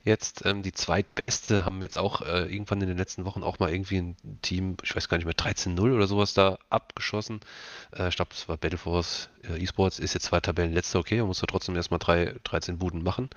[0.04, 3.72] Jetzt ähm, die zweitbeste haben jetzt auch äh, irgendwann in den letzten Wochen auch mal
[3.72, 7.40] irgendwie ein Team, ich weiß gar nicht mehr, 13-0 oder sowas da abgeschossen.
[7.96, 11.28] Äh, ich glaube, das war Battleforce äh, Esports, ist jetzt zwei Tabellen letzter, okay, man
[11.28, 13.30] muss da trotzdem erstmal drei, 13 Buden machen.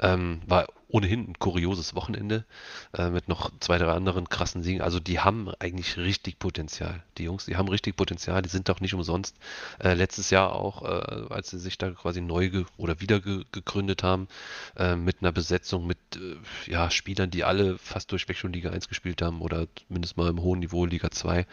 [0.00, 2.44] Ähm, war ohnehin ein kurioses Wochenende
[2.96, 4.80] äh, mit noch zwei, drei anderen krassen Siegen.
[4.80, 7.02] Also die haben eigentlich richtig Potenzial.
[7.18, 9.36] Die Jungs, die haben richtig Potenzial, die sind doch nicht umsonst.
[9.82, 14.04] Äh, letztes Jahr auch, äh, als sie sich da quasi neu oder wieder ge gegründet
[14.04, 14.28] haben,
[14.76, 16.36] äh, mit einer Besetzung mit äh,
[16.70, 20.40] ja, Spielern, die alle fast durchweg schon Liga 1 gespielt haben oder mindestens mal im
[20.40, 21.44] hohen Niveau Liga 2.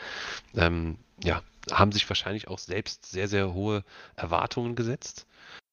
[0.55, 3.83] Ähm, ja, haben sich wahrscheinlich auch selbst sehr, sehr hohe
[4.15, 5.25] Erwartungen gesetzt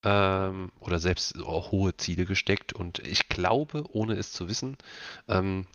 [0.05, 2.73] ähm, oder selbst auch hohe Ziele gesteckt.
[2.73, 4.77] Und ich glaube, ohne es zu wissen,
[5.29, 5.67] ähm,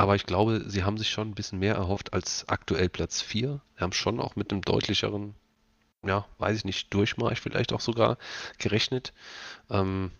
[0.00, 3.60] aber ich glaube, sie haben sich schon ein bisschen mehr erhofft als aktuell Platz 4.
[3.76, 5.34] Sie haben schon auch mit einem deutlicheren,
[6.06, 8.16] ja, weiß ich nicht, Durchmarsch vielleicht auch sogar
[8.58, 9.12] gerechnet.
[9.68, 10.10] Ähm,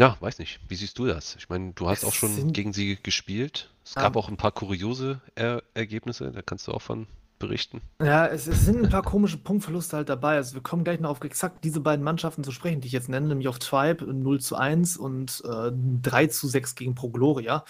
[0.00, 0.60] ja, weiß nicht.
[0.68, 1.36] Wie siehst du das?
[1.36, 3.70] Ich meine, du hast auch schon gegen sie gespielt.
[3.84, 7.06] Es gab auch ein paar kuriose er Ergebnisse, da kannst du auch von
[7.42, 7.82] berichten.
[8.00, 10.36] Ja, es, es, sind ein paar komische Punktverluste halt dabei.
[10.36, 13.08] Also wir kommen gleich noch auf exakt diese beiden Mannschaften zu sprechen, die ich jetzt
[13.08, 15.72] nenne, nämlich auf Tribe 0 zu 1 und äh,
[16.02, 17.64] 3 zu 6 gegen Pro Gloria,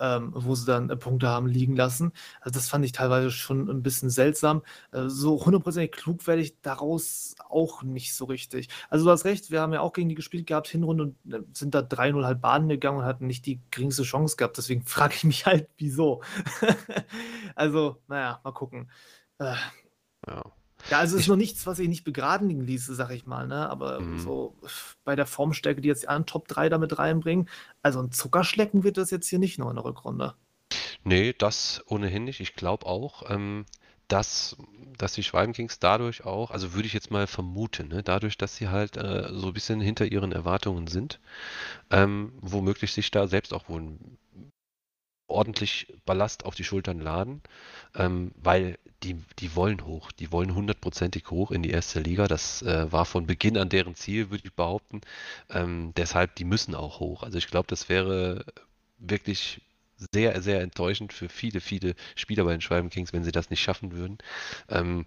[0.00, 2.12] ähm, wo sie dann äh, Punkte haben liegen lassen.
[2.40, 4.62] Also das fand ich teilweise schon ein bisschen seltsam.
[4.92, 8.68] Äh, so hundertprozentig klug werde ich daraus auch nicht so richtig.
[8.88, 11.42] Also du hast recht, wir haben ja auch gegen die gespielt gehabt, Hinrunde und äh,
[11.52, 14.56] sind da 3-0 halt baden gegangen und hatten nicht die geringste Chance gehabt.
[14.56, 16.22] Deswegen frage ich mich halt, wieso.
[17.54, 18.88] also, naja, mal gucken.
[19.40, 19.54] Äh,
[20.28, 20.44] Ja.
[20.90, 23.26] Ja, also es ist Ich- noch nichts, was ich nicht begraben liegen ließe, sag ich
[23.26, 23.68] mal, ne?
[23.68, 24.18] Aber Mhm.
[24.18, 24.54] so
[25.04, 27.48] bei der Formstärke, die jetzt die anderen Top 3 damit reinbringen,
[27.82, 30.34] also ein Zuckerschlecken wird das jetzt hier nicht noch in der Rückrunde.
[31.04, 32.40] Nee, das ohnehin nicht.
[32.40, 33.66] Ich glaube auch, ähm,
[34.08, 34.56] dass,
[34.98, 38.68] dass die Schwalbenkings dadurch auch, also würde ich jetzt mal vermuten, ne, dadurch, dass sie
[38.68, 41.20] halt äh, so ein bisschen hinter ihren Erwartungen sind,
[41.90, 43.98] ähm, womöglich sich da selbst auch wohl
[45.30, 47.42] ordentlich Ballast auf die Schultern laden,
[47.94, 52.28] ähm, weil die, die wollen hoch, die wollen hundertprozentig hoch in die erste Liga.
[52.28, 55.00] Das äh, war von Beginn an deren Ziel, würde ich behaupten.
[55.48, 57.22] Ähm, deshalb, die müssen auch hoch.
[57.22, 58.44] Also ich glaube, das wäre
[58.98, 59.62] wirklich
[60.12, 63.62] sehr, sehr enttäuschend für viele, viele Spieler bei den Schwalben Kings, wenn sie das nicht
[63.62, 64.18] schaffen würden.
[64.68, 65.06] Ähm,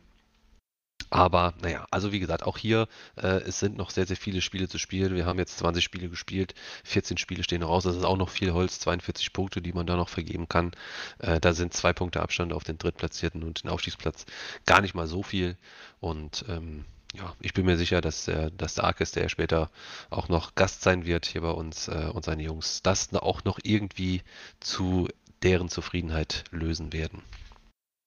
[1.10, 4.68] aber naja, also wie gesagt, auch hier, äh, es sind noch sehr, sehr viele Spiele
[4.68, 5.16] zu spielen.
[5.16, 7.84] Wir haben jetzt 20 Spiele gespielt, 14 Spiele stehen raus.
[7.84, 10.72] Das ist auch noch viel Holz, 42 Punkte, die man da noch vergeben kann.
[11.20, 14.26] Äh, da sind zwei Punkte Abstand auf den Drittplatzierten und den Aufstiegsplatz
[14.66, 15.58] gar nicht mal so viel.
[16.00, 19.70] Und ähm, ja, ich bin mir sicher, dass der, dass der Arkes, der später
[20.10, 23.60] auch noch Gast sein wird hier bei uns äh, und seine Jungs, das auch noch
[23.64, 24.24] irgendwie
[24.60, 25.08] zu
[25.44, 27.22] deren Zufriedenheit lösen werden.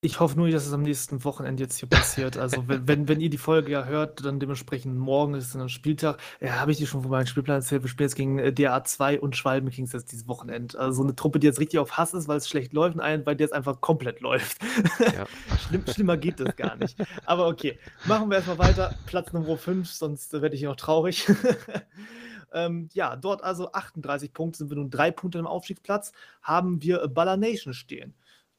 [0.07, 2.37] Ich hoffe nur, dass es am nächsten Wochenende jetzt hier passiert.
[2.39, 5.69] Also, wenn, wenn, wenn ihr die Folge ja hört, dann dementsprechend morgen ist dann ein
[5.69, 6.19] Spieltag.
[6.41, 7.83] Ja, habe ich dir schon von meinem Spielplan erzählt.
[7.83, 10.79] Wir spielen jetzt gegen äh, DA2 und Schwalben Kings jetzt dieses Wochenende.
[10.79, 13.01] Also, so eine Truppe, die jetzt richtig auf Hass ist, weil es schlecht läuft, und
[13.01, 14.59] einen, weil der jetzt einfach komplett läuft.
[15.01, 15.27] Ja.
[15.67, 16.97] Schlimm, schlimmer geht das gar nicht.
[17.25, 18.95] Aber okay, machen wir erstmal weiter.
[19.07, 21.27] Platz Nummer 5, sonst äh, werde ich hier noch traurig.
[22.53, 27.09] ähm, ja, dort also 38 Punkte, sind wir nun drei Punkte im Aufstiegsplatz, haben wir
[27.09, 28.15] Baller Nation stehen.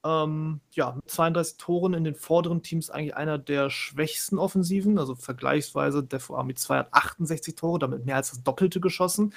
[0.06, 5.16] Ähm, ja, mit 32 Toren in den vorderen Teams eigentlich einer der schwächsten Offensiven, also
[5.16, 9.34] vergleichsweise Defo Army 2 hat 68 Tore, damit mehr als das Doppelte geschossen.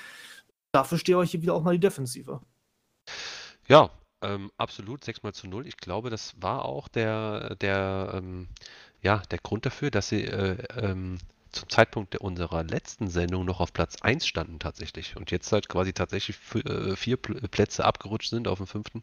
[0.73, 2.41] Dafür steht euch hier wieder auch mal die Defensive.
[3.67, 3.91] Ja,
[4.23, 5.67] ähm, absolut, 6 mal zu 0.
[5.67, 8.49] Ich glaube, das war auch der, der, ähm,
[9.01, 11.19] ja, der Grund dafür, dass sie äh, ähm,
[11.53, 15.69] zum Zeitpunkt der, unserer letzten Sendung noch auf Platz 1 standen tatsächlich und jetzt halt
[15.69, 19.03] quasi tatsächlich äh, vier Pl Plätze abgerutscht sind auf dem fünften.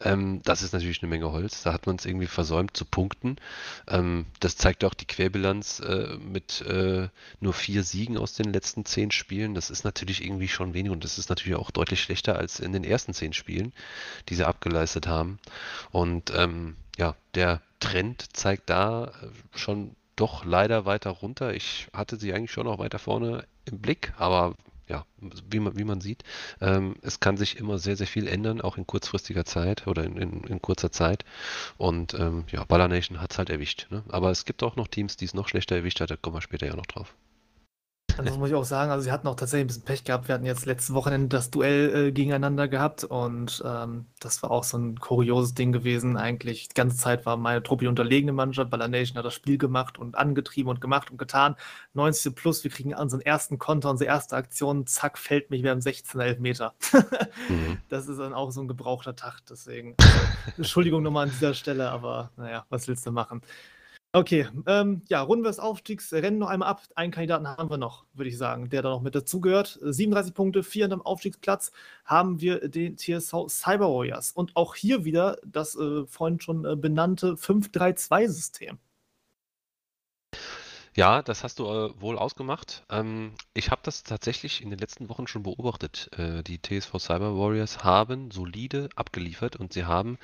[0.00, 1.62] Ähm, das ist natürlich eine Menge Holz.
[1.62, 3.36] Da hat man es irgendwie versäumt zu punkten.
[3.88, 7.08] Ähm, das zeigt auch die Querbilanz äh, mit äh,
[7.40, 9.54] nur vier Siegen aus den letzten zehn Spielen.
[9.54, 12.72] Das ist natürlich irgendwie schon wenig und das ist natürlich auch deutlich schlechter als in
[12.72, 13.72] den ersten zehn Spielen,
[14.28, 15.38] die sie abgeleistet haben.
[15.90, 21.54] Und ähm, ja, der Trend zeigt da äh, schon doch leider weiter runter.
[21.54, 24.54] Ich hatte sie eigentlich schon noch weiter vorne im Blick, aber
[24.88, 25.04] ja,
[25.50, 26.24] wie man, wie man sieht,
[26.60, 30.16] ähm, es kann sich immer sehr, sehr viel ändern, auch in kurzfristiger Zeit oder in,
[30.16, 31.24] in, in kurzer Zeit.
[31.76, 33.86] Und ähm, ja, Baller Nation hat es halt erwischt.
[33.90, 34.02] Ne?
[34.08, 36.40] Aber es gibt auch noch Teams, die es noch schlechter erwischt hat, da kommen wir
[36.40, 37.14] später ja noch drauf.
[38.18, 40.28] Also muss ich auch sagen, also sie hatten auch tatsächlich ein bisschen Pech gehabt.
[40.28, 44.64] Wir hatten jetzt letztes Wochenende das Duell äh, gegeneinander gehabt und ähm, das war auch
[44.64, 46.16] so ein kurioses Ding gewesen.
[46.16, 48.70] Eigentlich die ganze Zeit war meine Truppe die unterlegene Mannschaft.
[48.70, 51.54] Baller Nation hat das Spiel gemacht und angetrieben und gemacht und getan.
[51.94, 55.80] 90 plus, wir kriegen unseren ersten Konter, unsere erste Aktion, zack, fällt mich, wir haben
[55.80, 56.74] 16 Elfmeter.
[57.48, 57.78] Mhm.
[57.88, 59.94] Das ist dann auch so ein gebrauchter Tag, deswegen.
[59.98, 60.18] Also,
[60.58, 63.42] Entschuldigung nochmal an dieser Stelle, aber naja, was willst du machen?
[64.12, 66.82] Okay, ähm, ja, runden wir das Aufstiegsrennen noch einmal ab.
[66.94, 69.78] Einen Kandidaten haben wir noch, würde ich sagen, der da noch mit dazugehört.
[69.82, 71.72] 37 Punkte, 4 am Aufstiegsplatz
[72.06, 74.32] haben wir den TSV Cyber Warriors.
[74.32, 78.78] Und auch hier wieder das äh, vorhin schon äh, benannte 5-3-2-System.
[80.98, 82.82] Ja, das hast du äh, wohl ausgemacht.
[82.90, 86.10] Ähm, ich habe das tatsächlich in den letzten Wochen schon beobachtet.
[86.18, 90.18] Äh, die TSV Cyber Warriors haben solide abgeliefert und sie haben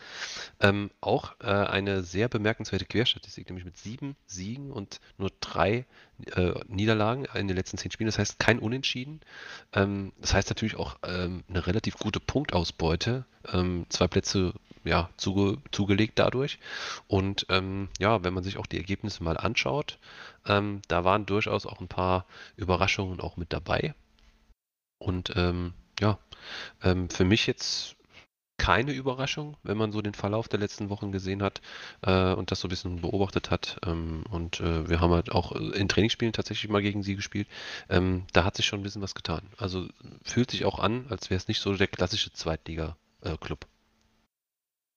[0.59, 5.87] ähm, auch äh, eine sehr bemerkenswerte Querstatistik, nämlich mit sieben Siegen und nur drei
[6.35, 8.09] äh, Niederlagen in den letzten zehn Spielen.
[8.09, 9.20] Das heißt kein Unentschieden.
[9.75, 13.27] Ähm, das heißt natürlich auch ähm, eine relativ gute Punktausbeute.
[13.53, 14.53] Ähm, zwei Plätze
[14.85, 16.59] ja, zuge zugelegt dadurch.
[17.09, 19.99] Und ähm, ja, wenn man sich auch die Ergebnisse mal anschaut,
[20.47, 22.26] ähm, da waren durchaus auch ein paar
[22.57, 23.95] Überraschungen auch mit dabei.
[24.99, 26.18] Und ähm, ja,
[26.82, 27.97] ähm, für mich jetzt
[28.57, 31.61] keine Überraschung, wenn man so den Verlauf der letzten Wochen gesehen hat
[32.03, 33.78] äh, und das so ein bisschen beobachtet hat.
[33.85, 37.49] Ähm, und äh, wir haben halt auch in Trainingsspielen tatsächlich mal gegen sie gespielt.
[37.89, 39.43] Ähm, da hat sich schon ein bisschen was getan.
[39.59, 39.89] Also
[40.22, 43.66] fühlt sich auch an, als wäre es nicht so der klassische Zweitliga-Club.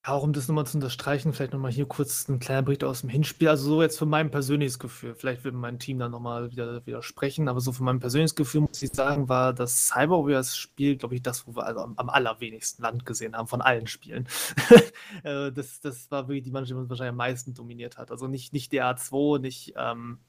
[0.08, 3.02] Ja, Auch um das nochmal zu unterstreichen, vielleicht nochmal hier kurz ein kleiner Bericht aus
[3.02, 3.50] dem Hinspiel.
[3.50, 7.50] Also so jetzt für mein persönliches Gefühl, vielleicht wird mein Team dann nochmal wieder widersprechen,
[7.50, 11.16] aber so für mein persönliches Gefühl muss ich sagen, war das Cyber Warriors Spiel, glaube
[11.16, 14.28] ich, das, wo wir also am, am allerwenigsten Land gesehen haben von allen Spielen.
[15.24, 18.12] Äh, das, das war wirklich die Mannschaft, die uns wahrscheinlich am meisten dominiert hat.
[18.12, 20.20] Also nicht, nicht der A2, nicht ähm,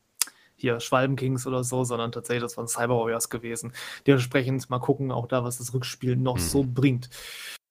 [0.55, 3.73] hier Schwalbenkings oder so, sondern tatsächlich das waren Cyber Warriors gewesen.
[4.07, 6.41] Dementsprechend mal gucken, auch da, was das Rückspiel noch Mhm.
[6.41, 7.11] so bringt.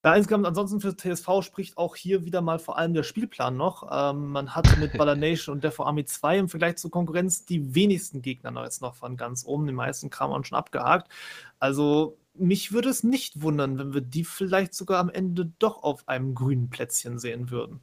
[0.07, 3.89] Ja, insgesamt ansonsten für TSV spricht auch hier wieder mal vor allem der Spielplan noch.
[3.91, 7.75] Ähm, man hat mit Baller Nation und Defo Army 2 im Vergleich zur Konkurrenz die
[7.75, 9.67] wenigsten Gegner noch jetzt noch von ganz oben.
[9.67, 11.11] Die meisten Kram haben schon abgehakt.
[11.59, 16.07] Also mich würde es nicht wundern, wenn wir die vielleicht sogar am Ende doch auf
[16.07, 17.81] einem grünen Plätzchen sehen würden.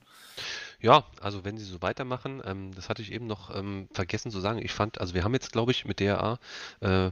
[0.80, 4.40] Ja, also wenn sie so weitermachen, ähm, das hatte ich eben noch ähm, vergessen zu
[4.40, 4.60] sagen.
[4.62, 6.38] Ich fand, also wir haben jetzt, glaube ich, mit DRA
[6.80, 7.08] äh,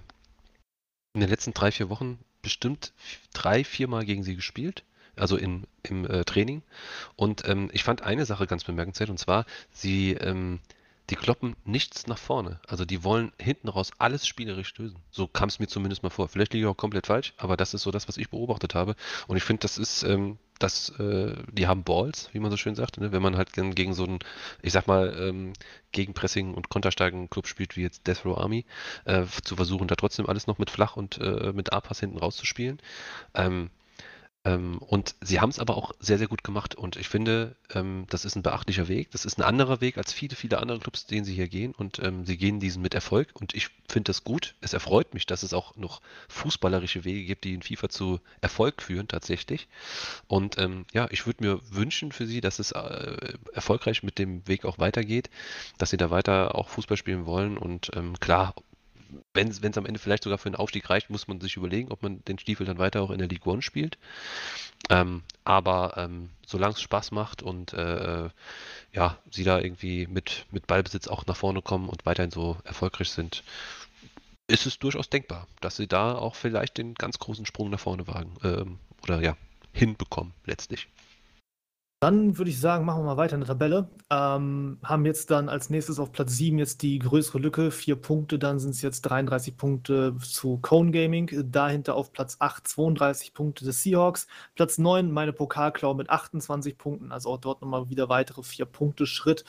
[1.13, 2.95] in den letzten drei, vier Wochen bestimmt
[3.35, 4.85] drei, viermal gegen sie gespielt.
[5.17, 6.63] Also in, im äh, Training.
[7.17, 10.61] Und ähm, ich fand eine Sache ganz bemerkenswert, und zwar, sie, ähm,
[11.11, 12.61] die kloppen nichts nach vorne.
[12.67, 14.97] Also die wollen hinten raus alles spielerisch lösen.
[15.11, 16.29] So kam es mir zumindest mal vor.
[16.29, 18.95] Vielleicht liege ich auch komplett falsch, aber das ist so das, was ich beobachtet habe.
[19.27, 22.77] Und ich finde, das ist, ähm, das, äh, die haben Balls, wie man so schön
[22.77, 23.13] sagt, ne?
[23.13, 24.21] wenn man halt gegen so einen,
[24.63, 25.53] ich sag mal, ähm,
[25.91, 28.65] Gegenpressing und konterstarken Club spielt, wie jetzt Death Row Army,
[29.05, 32.81] äh, zu versuchen, da trotzdem alles noch mit Flach und äh, mit A-Pass hinten rauszuspielen.
[33.35, 33.71] Ähm,
[34.45, 36.75] ähm, und sie haben es aber auch sehr, sehr gut gemacht.
[36.75, 39.11] Und ich finde, ähm, das ist ein beachtlicher Weg.
[39.13, 41.73] Das ist ein anderer Weg als viele, viele andere Clubs, den sie hier gehen.
[41.73, 43.29] Und ähm, sie gehen diesen mit Erfolg.
[43.35, 44.57] Und ich finde das gut.
[44.61, 48.83] Es erfreut mich, dass es auch noch fußballerische Wege gibt, die in FIFA zu Erfolg
[48.83, 49.69] führen, tatsächlich.
[50.27, 54.47] Und ähm, ja, ich würde mir wünschen für sie, dass es äh, erfolgreich mit dem
[54.49, 55.31] Weg auch weitergeht,
[55.79, 57.57] dass sie da weiter auch Fußball spielen wollen.
[57.57, 58.55] Und ähm, klar,
[59.35, 62.03] wenn es am Ende vielleicht sogar für einen Aufstieg reicht, muss man sich überlegen, ob
[62.03, 63.99] man den Stiefel dann weiter auch in der League One spielt.
[64.91, 68.29] Ähm, aber ähm, solange es Spaß macht und äh,
[68.93, 73.11] ja, sie da irgendwie mit, mit Ballbesitz auch nach vorne kommen und weiterhin so erfolgreich
[73.11, 73.43] sind,
[74.49, 78.07] ist es durchaus denkbar, dass sie da auch vielleicht den ganz großen Sprung nach vorne
[78.07, 79.37] wagen ähm, oder ja,
[79.73, 80.89] hinbekommen letztlich.
[82.03, 83.89] Dann würde ich sagen, machen wir mal weiter in der Tabelle.
[84.11, 88.41] Ähm, haben jetzt dann als nächstes auf Platz 7 jetzt die größere Lücke, vier Punkte,
[88.41, 91.31] dann sind es jetzt 33 Punkte zu Cone Gaming.
[91.53, 94.27] Dahinter auf Platz 8 32 Punkte des Seahawks.
[94.57, 99.07] Platz 9 meine Pokalklau mit 28 Punkten, also auch dort nochmal wieder weitere vier Punkte
[99.07, 99.45] Schritt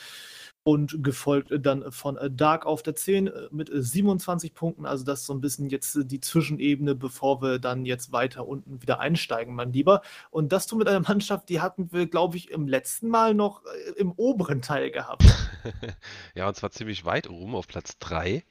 [0.64, 4.86] und gefolgt dann von äh, Dark auf der 10 äh, mit 27 äh, Punkten.
[4.86, 8.80] Also das ist so ein bisschen jetzt die Zwischenebene, bevor wir dann jetzt weiter unten
[8.80, 10.00] wieder einsteigen, mein Lieber.
[10.30, 13.62] Und das tun mit einer Mannschaft, die hatten wir, glaube ich, im letzten Mal noch
[13.96, 15.24] im oberen Teil gehabt.
[16.34, 18.42] ja, und zwar ziemlich weit oben auf Platz 3.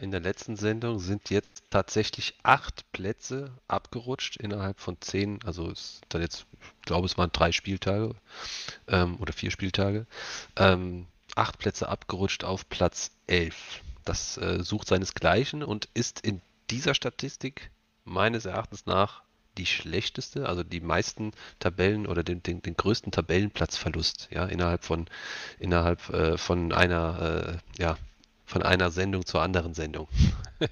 [0.00, 6.02] in der letzten Sendung sind jetzt tatsächlich acht Plätze abgerutscht innerhalb von zehn, also ist
[6.08, 6.46] dann jetzt,
[6.80, 8.14] ich glaube, es waren drei Spieltage
[8.88, 10.06] ähm, oder vier Spieltage.
[10.56, 11.06] Ähm,
[11.36, 13.82] acht Plätze abgerutscht auf Platz 11.
[14.04, 17.70] Das äh, sucht seinesgleichen und ist in dieser Statistik
[18.04, 19.22] meines Erachtens nach
[19.58, 25.06] die schlechteste, also die meisten Tabellen oder den, den, den größten Tabellenplatzverlust, ja, innerhalb von
[25.58, 27.96] innerhalb äh, von einer äh, ja,
[28.46, 30.08] von einer Sendung zur anderen Sendung.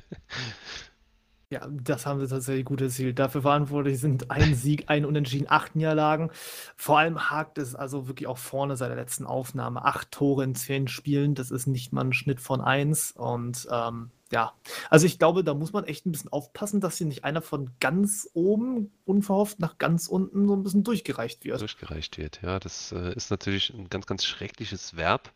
[1.51, 3.19] Ja, das haben sie tatsächlich gut erzielt.
[3.19, 6.31] Dafür verantwortlich sind ein Sieg, ein Unentschieden, acht Niederlagen.
[6.77, 9.83] Vor allem hakt es also wirklich auch vorne seit der letzten Aufnahme.
[9.83, 13.13] Acht Tore in zehn Spielen, das ist nicht mal ein Schnitt von eins.
[13.13, 14.53] Und ähm, ja,
[14.91, 17.71] also ich glaube, da muss man echt ein bisschen aufpassen, dass hier nicht einer von
[17.81, 21.63] ganz oben unverhofft nach ganz unten so ein bisschen durchgereicht wird.
[21.63, 22.59] Durchgereicht wird, ja.
[22.59, 25.33] Das äh, ist natürlich ein ganz, ganz schreckliches Verb,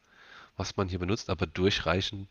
[0.59, 2.29] was man hier benutzt, aber durchreichen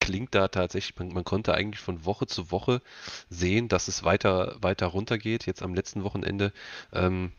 [0.00, 2.82] klingt da tatsächlich, man, man, konnte eigentlich von Woche zu Woche
[3.30, 5.46] sehen, dass es weiter, weiter runtergeht.
[5.46, 6.52] Jetzt am letzten Wochenende
[6.92, 7.32] ähm,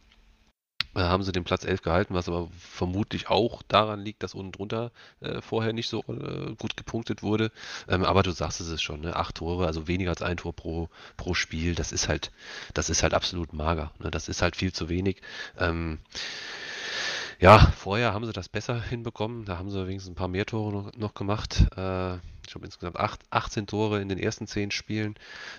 [0.96, 4.52] äh, haben sie den Platz 11 gehalten, was aber vermutlich auch daran liegt, dass unten
[4.52, 4.92] drunter
[5.22, 7.52] äh, vorher nicht so äh, gut gepunktet wurde.
[7.88, 9.16] Ähm, aber du sagst es schon, ne?
[9.16, 12.32] acht Tore, also weniger als ein Tor pro, pro Spiel, das ist halt,
[12.74, 13.92] das ist halt absolut mager.
[14.00, 14.10] Ne?
[14.12, 15.22] Das ist halt viel zu wenig.
[15.58, 16.00] Ähm,
[17.40, 19.46] ja, vorher haben sie das besser hinbekommen.
[19.46, 21.66] Da haben sie wenigstens ein paar mehr Tore noch, noch gemacht.
[21.78, 25.16] Äh, ich glaube insgesamt acht, 18 Tore in den ersten zehn Spielen.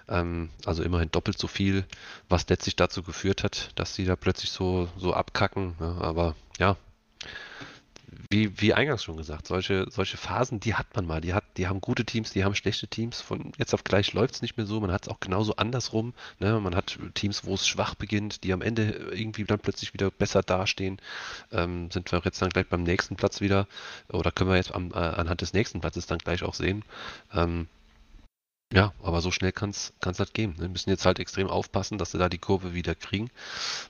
[0.09, 1.87] Ähm, also immerhin doppelt so viel,
[2.29, 5.75] was letztlich dazu geführt hat, dass sie da plötzlich so, so abkacken.
[5.81, 6.77] Ja, aber ja,
[8.29, 11.21] wie, wie eingangs schon gesagt, solche, solche Phasen, die hat man mal.
[11.21, 13.21] Die, hat, die haben gute Teams, die haben schlechte Teams.
[13.21, 14.81] Von jetzt auf gleich läuft es nicht mehr so.
[14.81, 16.15] Man hat es auch genauso andersrum.
[16.39, 16.59] Ne?
[16.61, 20.43] Man hat Teams, wo es schwach beginnt, die am Ende irgendwie dann plötzlich wieder besser
[20.43, 21.01] dastehen.
[21.53, 23.67] Ähm, sind wir jetzt dann gleich beim nächsten Platz wieder
[24.09, 26.85] oder können wir jetzt am, äh, anhand des nächsten Platzes dann gleich auch sehen.
[27.33, 27.69] Ähm,
[28.73, 30.55] ja, aber so schnell kann es halt gehen.
[30.59, 33.31] Wir müssen jetzt halt extrem aufpassen, dass sie da die Kurve wieder kriegen,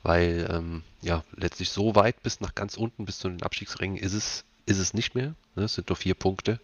[0.03, 4.14] weil ähm, ja, letztlich so weit bis nach ganz unten, bis zu den Abstiegsrängen ist
[4.14, 5.35] es, ist es nicht mehr.
[5.55, 5.64] Ne?
[5.64, 6.61] Es sind nur vier Punkte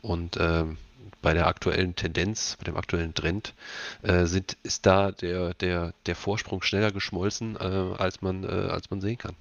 [0.00, 0.78] und ähm,
[1.22, 3.54] bei der aktuellen Tendenz, bei dem aktuellen Trend,
[4.02, 8.90] äh, sind, ist da der, der, der Vorsprung schneller geschmolzen, äh, als, man, äh, als
[8.90, 9.36] man sehen kann.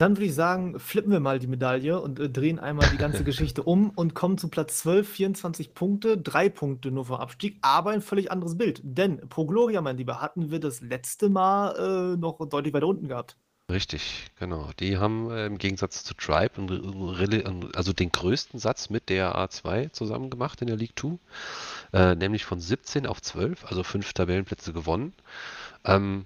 [0.00, 3.22] Dann würde ich sagen, flippen wir mal die Medaille und äh, drehen einmal die ganze
[3.30, 7.90] Geschichte um und kommen zu Platz 12, 24 Punkte, drei Punkte nur vom Abstieg, aber
[7.90, 8.80] ein völlig anderes Bild.
[8.82, 13.08] Denn Pro Gloria, mein Lieber, hatten wir das letzte Mal äh, noch deutlich weiter unten
[13.08, 13.36] gehabt.
[13.70, 14.70] Richtig, genau.
[14.80, 19.92] Die haben äh, im Gegensatz zu Tribe einen, also den größten Satz mit der A2
[19.92, 21.18] zusammen gemacht in der League 2,
[21.92, 25.12] äh, nämlich von 17 auf 12, also fünf Tabellenplätze gewonnen.
[25.84, 26.24] Ähm,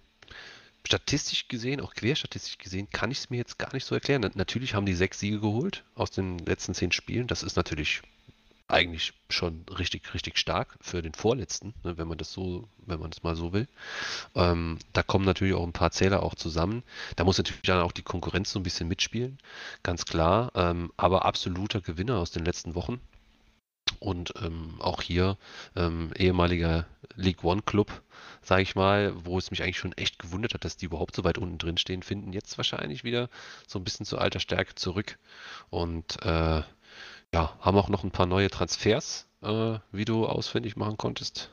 [0.86, 4.30] statistisch gesehen, auch querstatistisch gesehen, kann ich es mir jetzt gar nicht so erklären.
[4.34, 7.26] Natürlich haben die sechs Siege geholt aus den letzten zehn Spielen.
[7.26, 8.02] Das ist natürlich
[8.66, 13.10] eigentlich schon richtig, richtig stark für den Vorletzten, ne, wenn man das so, wenn man
[13.10, 13.68] das mal so will.
[14.34, 16.82] Ähm, da kommen natürlich auch ein paar Zähler auch zusammen.
[17.16, 19.38] Da muss natürlich dann auch die Konkurrenz so ein bisschen mitspielen,
[19.82, 20.50] ganz klar.
[20.54, 23.00] Ähm, aber absoluter Gewinner aus den letzten Wochen.
[24.00, 25.36] Und ähm, auch hier
[25.76, 26.86] ähm, ehemaliger
[27.16, 28.02] League One Club,
[28.42, 31.24] sage ich mal, wo es mich eigentlich schon echt gewundert hat, dass die überhaupt so
[31.24, 33.28] weit unten drin stehen, finden jetzt wahrscheinlich wieder
[33.66, 35.18] so ein bisschen zu alter Stärke zurück
[35.70, 36.62] und äh,
[37.32, 41.50] ja, haben auch noch ein paar neue Transfers, äh, wie du ausfindig machen konntest.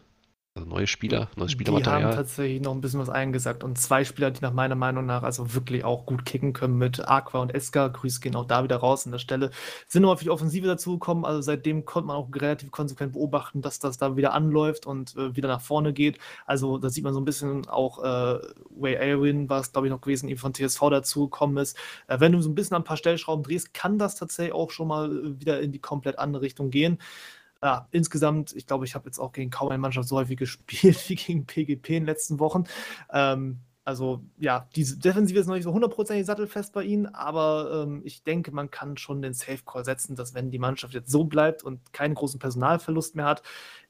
[0.54, 2.00] Also neue Spieler, neues Spielermaterial.
[2.00, 3.64] Die haben tatsächlich noch ein bisschen was eingesagt.
[3.64, 7.08] Und zwei Spieler, die nach meiner Meinung nach also wirklich auch gut kicken können mit
[7.08, 7.88] Aqua und Eska.
[7.88, 9.52] Grüße gehen auch da wieder raus an der Stelle.
[9.88, 11.24] Sind noch viel Offensive dazugekommen.
[11.24, 15.34] Also seitdem konnte man auch relativ konsequent beobachten, dass das da wieder anläuft und äh,
[15.38, 16.20] wieder nach vorne geht.
[16.46, 18.40] Also da sieht man so ein bisschen auch äh,
[18.72, 21.78] Way Alwin, was glaube ich noch gewesen, eben von TSV dazugekommen ist.
[22.08, 24.72] Äh, wenn du so ein bisschen an ein paar Stellschrauben drehst, kann das tatsächlich auch
[24.72, 26.98] schon mal äh, wieder in die komplett andere Richtung gehen
[27.64, 31.10] ja, insgesamt, ich glaube, ich habe jetzt auch gegen kaum eine Mannschaft so häufig gespielt
[31.10, 32.66] wie gegen PGP in den letzten Wochen.
[33.12, 38.02] Ähm, also ja, diese Defensive ist noch nicht so hundertprozentig sattelfest bei ihnen, aber ähm,
[38.04, 41.24] ich denke, man kann schon den Safe Call setzen, dass wenn die Mannschaft jetzt so
[41.24, 43.42] bleibt und keinen großen Personalverlust mehr hat,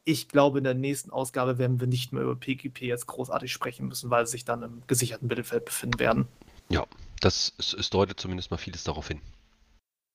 [0.04, 3.88] ich glaube, in der nächsten Ausgabe werden wir nicht mehr über PGP jetzt großartig sprechen
[3.88, 6.28] müssen, weil sie sich dann im gesicherten Mittelfeld befinden werden.
[6.70, 6.86] Ja,
[7.20, 9.20] das es, es deutet zumindest mal vieles darauf hin.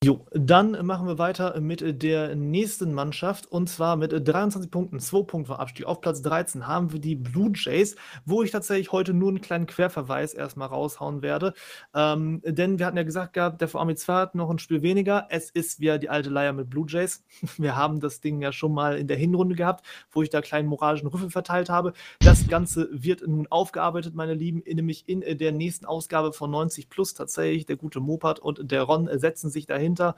[0.05, 5.23] Jo, dann machen wir weiter mit der nächsten Mannschaft und zwar mit 23 Punkten, 2
[5.23, 5.87] Punkte vom Abstieg.
[5.87, 9.67] Auf Platz 13 haben wir die Blue Jays, wo ich tatsächlich heute nur einen kleinen
[9.67, 11.55] Querverweis erstmal raushauen werde.
[11.95, 15.29] Ähm, denn wir hatten ja gesagt gehabt, der VAMI 2 hat noch ein Spiel weniger.
[15.31, 17.25] Es ist wieder die alte Leier mit Blue Jays.
[17.57, 20.69] Wir haben das Ding ja schon mal in der Hinrunde gehabt, wo ich da kleinen
[20.69, 21.95] moralischen Rüffel verteilt habe.
[22.21, 27.15] Das Ganze wird nun aufgearbeitet, meine Lieben, nämlich in der nächsten Ausgabe von 90 Plus
[27.15, 27.65] tatsächlich.
[27.65, 30.15] Der gute Mopat und der Ron setzen sich dahin dahinter.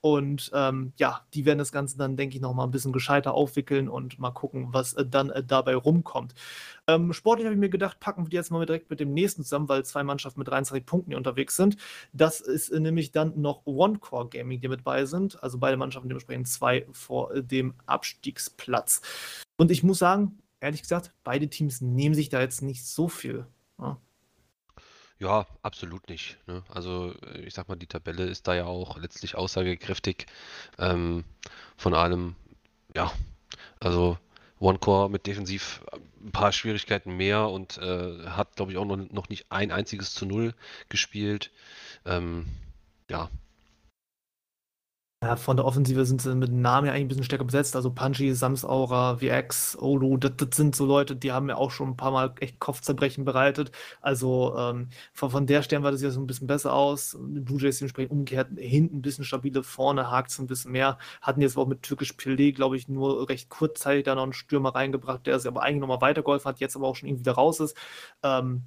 [0.00, 3.34] Und ähm, ja, die werden das Ganze dann, denke ich, noch mal ein bisschen gescheiter
[3.34, 6.34] aufwickeln und mal gucken, was äh, dann äh, dabei rumkommt.
[6.88, 9.44] Ähm, sportlich habe ich mir gedacht, packen wir die jetzt mal direkt mit dem nächsten
[9.44, 11.76] zusammen, weil zwei Mannschaften mit 23 Punkten unterwegs sind.
[12.12, 15.40] Das ist äh, nämlich dann noch One Core Gaming, die mit bei sind.
[15.42, 19.02] Also beide Mannschaften dementsprechend zwei vor äh, dem Abstiegsplatz.
[19.56, 23.46] Und ich muss sagen, ehrlich gesagt, beide Teams nehmen sich da jetzt nicht so viel.
[23.78, 23.98] Ja.
[25.22, 26.36] Ja, absolut nicht.
[26.48, 26.64] Ne?
[26.68, 30.26] Also äh, ich sag mal, die Tabelle ist da ja auch letztlich aussagekräftig.
[30.80, 31.22] Ähm,
[31.76, 32.34] von allem,
[32.96, 33.12] ja,
[33.78, 34.18] also
[34.58, 35.80] OneCore mit defensiv
[36.20, 40.12] ein paar Schwierigkeiten mehr und äh, hat, glaube ich, auch noch, noch nicht ein einziges
[40.12, 40.54] zu Null
[40.88, 41.52] gespielt.
[42.04, 42.46] Ähm,
[43.08, 43.30] ja,
[45.22, 47.76] ja, von der Offensive sind sie mit Namen ja eigentlich ein bisschen stärker besetzt.
[47.76, 51.90] Also Punchy, Samsaura, VX, Olu, das, das sind so Leute, die haben ja auch schon
[51.90, 53.70] ein paar Mal echt Kopfzerbrechen bereitet.
[54.00, 57.16] Also ähm, von, von der Stern war das so ein bisschen besser aus.
[57.20, 60.98] Blue Jays dementsprechend umgekehrt, hinten ein bisschen stabile, vorne hakt es ein bisschen mehr.
[61.20, 64.74] Hatten jetzt auch mit Türkisch Pelé, glaube ich, nur recht kurzzeitig da noch einen Stürmer
[64.74, 67.60] reingebracht, der sich aber eigentlich nochmal weitergeholfen hat, jetzt aber auch schon irgendwie wieder raus
[67.60, 67.76] ist.
[68.24, 68.64] Ähm,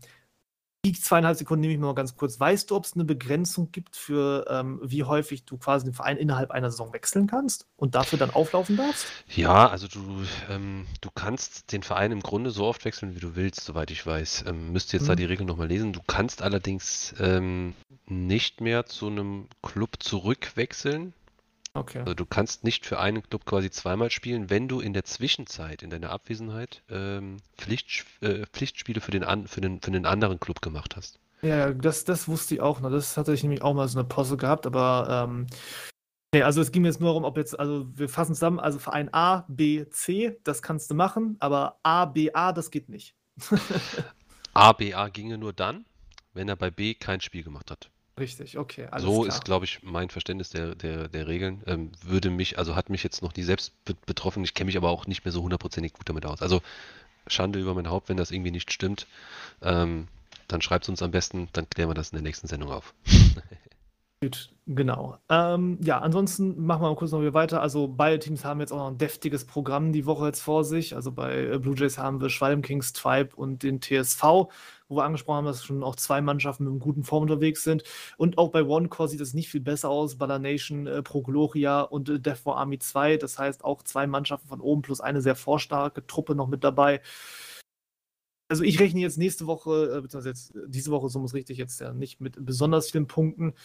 [0.86, 2.40] die zweieinhalb Sekunden nehme ich mir mal ganz kurz.
[2.40, 6.18] Weißt du, ob es eine Begrenzung gibt für, ähm, wie häufig du quasi den Verein
[6.18, 9.08] innerhalb einer Saison wechseln kannst und dafür dann auflaufen darfst?
[9.28, 10.00] Ja, also du,
[10.50, 14.06] ähm, du kannst den Verein im Grunde so oft wechseln, wie du willst, soweit ich
[14.06, 14.46] weiß.
[14.48, 15.08] Ähm, müsst jetzt hm.
[15.08, 15.18] da mhm.
[15.18, 15.92] die Regeln nochmal lesen.
[15.92, 17.74] Du kannst allerdings ähm,
[18.06, 21.14] nicht mehr zu einem Club zurückwechseln,
[21.76, 22.00] Okay.
[22.00, 25.84] Also du kannst nicht für einen Club quasi zweimal spielen, wenn du in der Zwischenzeit,
[25.84, 30.40] in deiner Abwesenheit, ähm, Pflicht, äh, Pflichtspiele für den, an, für, den, für den anderen
[30.40, 31.20] Club gemacht hast.
[31.42, 32.90] Ja, das, das wusste ich auch noch.
[32.90, 35.48] Das hatte ich nämlich auch mal so eine Pause gehabt, aber ähm,
[36.34, 38.80] nee, also es ging mir jetzt nur darum, ob jetzt, also wir fassen zusammen, also
[38.80, 43.16] Verein A, B, C, das kannst du machen, aber A, B, A, das geht nicht.
[44.54, 45.86] A, B, A ginge nur dann,
[46.34, 47.92] wenn er bei B kein Spiel gemacht hat.
[48.18, 51.62] Richtig, okay, So ist, glaube ich, mein Verständnis der, der, der Regeln.
[51.68, 53.74] Ähm, würde mich, also hat mich jetzt noch nie selbst
[54.06, 54.44] betroffen.
[54.46, 56.42] Ich kenne mich aber auch nicht mehr so hundertprozentig gut damit aus.
[56.42, 56.62] Also
[57.28, 59.06] Schande über mein Haupt, wenn das irgendwie nicht stimmt.
[59.62, 60.08] Ähm,
[60.48, 62.94] dann schreibt es uns am besten, dann klären wir das in der nächsten Sendung auf.
[64.22, 65.18] Gut, genau.
[65.30, 67.62] Ähm, ja, ansonsten machen wir mal kurz noch wieder weiter.
[67.62, 70.96] Also beide Teams haben jetzt auch noch ein deftiges Programm die Woche jetzt vor sich.
[70.96, 74.48] Also bei äh, Blue Jays haben wir Schwalm Kings Tribe und den TSV.
[74.88, 77.84] Wo wir angesprochen haben, dass schon auch zwei Mannschaften mit einem guten Form unterwegs sind.
[78.18, 80.18] Und auch bei OneCore sieht es nicht viel besser aus.
[80.18, 83.18] Baller Nation, äh, Pro Gloria und äh, Death for Army 2.
[83.18, 87.02] Das heißt auch zwei Mannschaften von oben plus eine sehr vorstarke Truppe noch mit dabei.
[88.48, 91.80] Also ich rechne jetzt nächste Woche, äh, beziehungsweise jetzt diese Woche, so muss richtig jetzt
[91.82, 93.56] ja nicht mit besonders vielen Punkten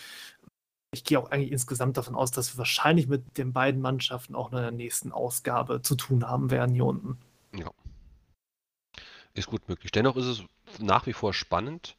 [0.92, 4.50] ich gehe auch eigentlich insgesamt davon aus, dass wir wahrscheinlich mit den beiden Mannschaften auch
[4.50, 7.18] in der nächsten Ausgabe zu tun haben werden hier unten.
[7.54, 7.70] Ja.
[9.34, 9.92] Ist gut möglich.
[9.92, 10.44] Dennoch ist es
[10.78, 11.96] nach wie vor spannend.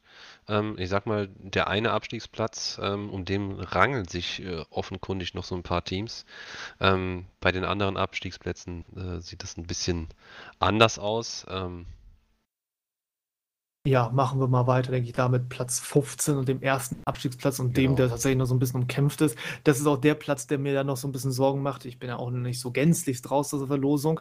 [0.48, 5.44] Ähm, ich sag mal, der eine Abstiegsplatz, ähm, um den rangeln sich äh, offenkundig noch
[5.44, 6.24] so ein paar Teams.
[6.80, 10.08] Ähm, bei den anderen Abstiegsplätzen äh, sieht das ein bisschen
[10.58, 11.46] anders aus.
[11.48, 11.86] Ähm,
[13.84, 17.58] ja, machen wir mal weiter, denke ich, da mit Platz 15 und dem ersten Abstiegsplatz
[17.58, 17.96] und dem, Genau.
[17.96, 19.36] der tatsächlich noch so ein bisschen umkämpft ist.
[19.64, 21.84] Das ist auch der Platz, der mir da noch so ein bisschen Sorgen macht.
[21.84, 24.20] Ich bin ja auch noch nicht so gänzlich draus aus der Verlosung.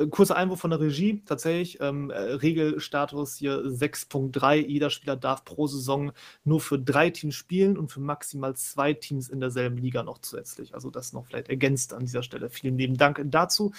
[0.00, 1.78] Äh, Kurzer Einwurf von der Regie, tatsächlich.
[1.80, 4.66] Ähm, äh, Regelstatus hier 6.3.
[4.66, 6.12] Jeder Spieler darf pro Saison
[6.44, 10.74] nur für drei Teams spielen und für maximal zwei Teams in derselben Liga noch zusätzlich.
[10.74, 12.50] Also das noch vielleicht ergänzt an dieser Stelle.
[12.50, 13.72] Vielen lieben Dank dazu.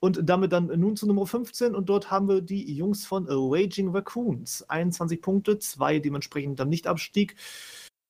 [0.00, 3.90] Und damit dann nun zu Nummer 15 und dort haben wir die Jungs von Raging
[3.90, 4.68] Raccoons.
[4.68, 7.36] 21 Punkte, zwei dementsprechend dann nicht Abstieg.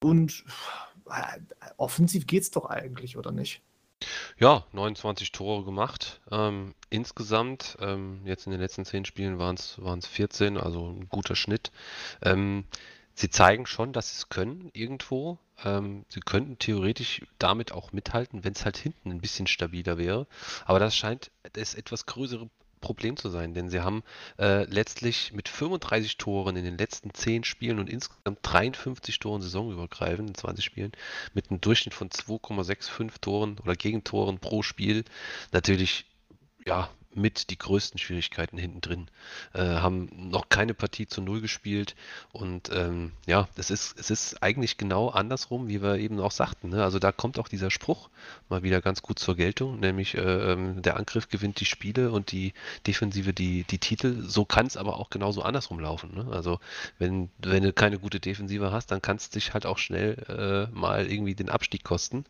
[0.02, 0.44] Und
[1.06, 1.40] äh,
[1.76, 3.62] offensiv geht's doch eigentlich, oder nicht?
[4.38, 6.20] Ja, 29 Tore gemacht.
[6.30, 11.36] Ähm, insgesamt, ähm, jetzt in den letzten 10 Spielen waren es 14, also ein guter
[11.36, 11.72] Schnitt.
[12.22, 12.64] Ähm,
[13.14, 15.38] sie zeigen schon, dass sie es können irgendwo.
[15.64, 20.26] Ähm, sie könnten theoretisch damit auch mithalten, wenn es halt hinten ein bisschen stabiler wäre.
[20.66, 24.02] Aber das scheint das etwas größere Problem zu sein, denn sie haben
[24.38, 30.28] äh, letztlich mit 35 Toren in den letzten 10 Spielen und insgesamt 53 Toren saisonübergreifend
[30.28, 30.92] in 20 Spielen
[31.34, 35.04] mit einem Durchschnitt von 2,65 Toren oder Gegentoren pro Spiel
[35.52, 36.06] natürlich
[36.66, 39.08] ja mit die größten Schwierigkeiten hinten drin.
[39.54, 41.96] Äh, haben noch keine Partie zu Null gespielt
[42.32, 46.70] und ähm, ja, es ist, es ist eigentlich genau andersrum, wie wir eben auch sagten.
[46.70, 46.84] Ne?
[46.84, 48.10] Also da kommt auch dieser Spruch
[48.48, 52.32] mal wieder ganz gut zur Geltung, nämlich äh, ähm, der Angriff gewinnt die Spiele und
[52.32, 52.52] die
[52.86, 54.22] Defensive die, die Titel.
[54.26, 56.14] So kann es aber auch genauso andersrum laufen.
[56.14, 56.26] Ne?
[56.30, 56.60] Also
[56.98, 60.76] wenn, wenn du keine gute Defensive hast, dann kann es dich halt auch schnell äh,
[60.76, 62.24] mal irgendwie den Abstieg kosten.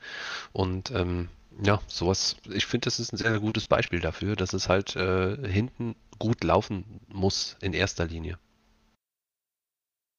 [0.52, 1.28] Und ähm,
[1.62, 5.36] ja, sowas, ich finde, das ist ein sehr, gutes Beispiel dafür, dass es halt äh,
[5.48, 8.38] hinten gut laufen muss in erster Linie.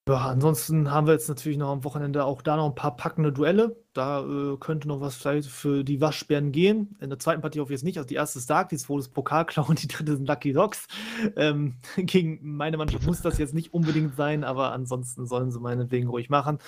[0.08, 3.34] Ja, ansonsten haben wir jetzt natürlich noch am Wochenende auch da noch ein paar packende
[3.34, 3.76] Duelle.
[3.92, 6.96] Da äh, könnte noch was vielleicht für die Waschbären gehen.
[7.02, 7.98] In der zweiten Partie auf jetzt nicht.
[7.98, 10.88] Also die erste ist Stark, die zweite ist Pokalklau und die dritte sind Lucky Dogs.
[11.36, 16.08] Ähm, gegen meine Mannschaft muss das jetzt nicht unbedingt sein, aber ansonsten sollen sie meinetwegen
[16.08, 16.60] ruhig machen.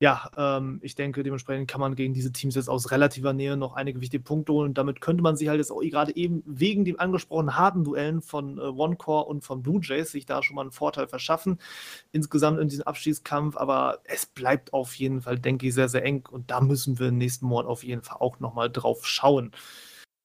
[0.00, 3.74] Ja, ähm, ich denke, dementsprechend kann man gegen diese Teams jetzt aus relativer Nähe noch
[3.74, 4.68] einige wichtige Punkte holen.
[4.68, 8.22] Und damit könnte man sich halt jetzt auch gerade eben wegen den angesprochenen harten Duellen
[8.22, 11.58] von äh, OneCore und von Blue Jays sich da schon mal einen Vorteil verschaffen.
[12.12, 16.28] Insgesamt in diesem Abschießkampf, aber es bleibt auf jeden Fall, denke ich, sehr, sehr eng.
[16.30, 19.50] Und da müssen wir nächsten Monat auf jeden Fall auch nochmal drauf schauen.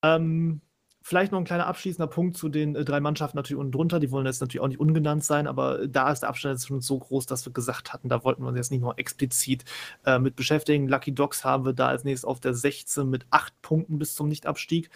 [0.04, 0.62] Ähm,
[1.06, 4.00] Vielleicht noch ein kleiner abschließender Punkt zu den äh, drei Mannschaften natürlich unten drunter.
[4.00, 6.68] Die wollen jetzt natürlich auch nicht ungenannt sein, aber äh, da ist der Abstand jetzt
[6.68, 9.66] schon so groß, dass wir gesagt hatten, da wollten wir uns jetzt nicht noch explizit
[10.06, 10.88] äh, mit beschäftigen.
[10.88, 14.30] Lucky Dogs haben wir da als nächstes auf der 16 mit acht Punkten bis zum
[14.30, 14.90] Nichtabstieg.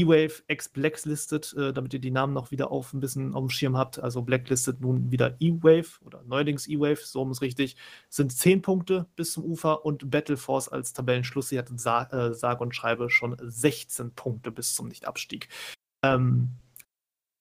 [0.00, 3.76] E-Wave ex-Blacklisted, äh, damit ihr die Namen noch wieder auf ein bisschen auf dem Schirm
[3.76, 3.98] habt.
[3.98, 7.76] Also Blacklisted nun wieder E-Wave oder neuerdings E-Wave, so um es richtig,
[8.08, 12.34] sind 10 Punkte bis zum Ufer und Battle Force als Tabellenschluss, sie hat sa äh,
[12.34, 15.48] sage und schreibe schon 16 Punkte bis zum Nichtabstieg.
[16.04, 16.50] Ähm,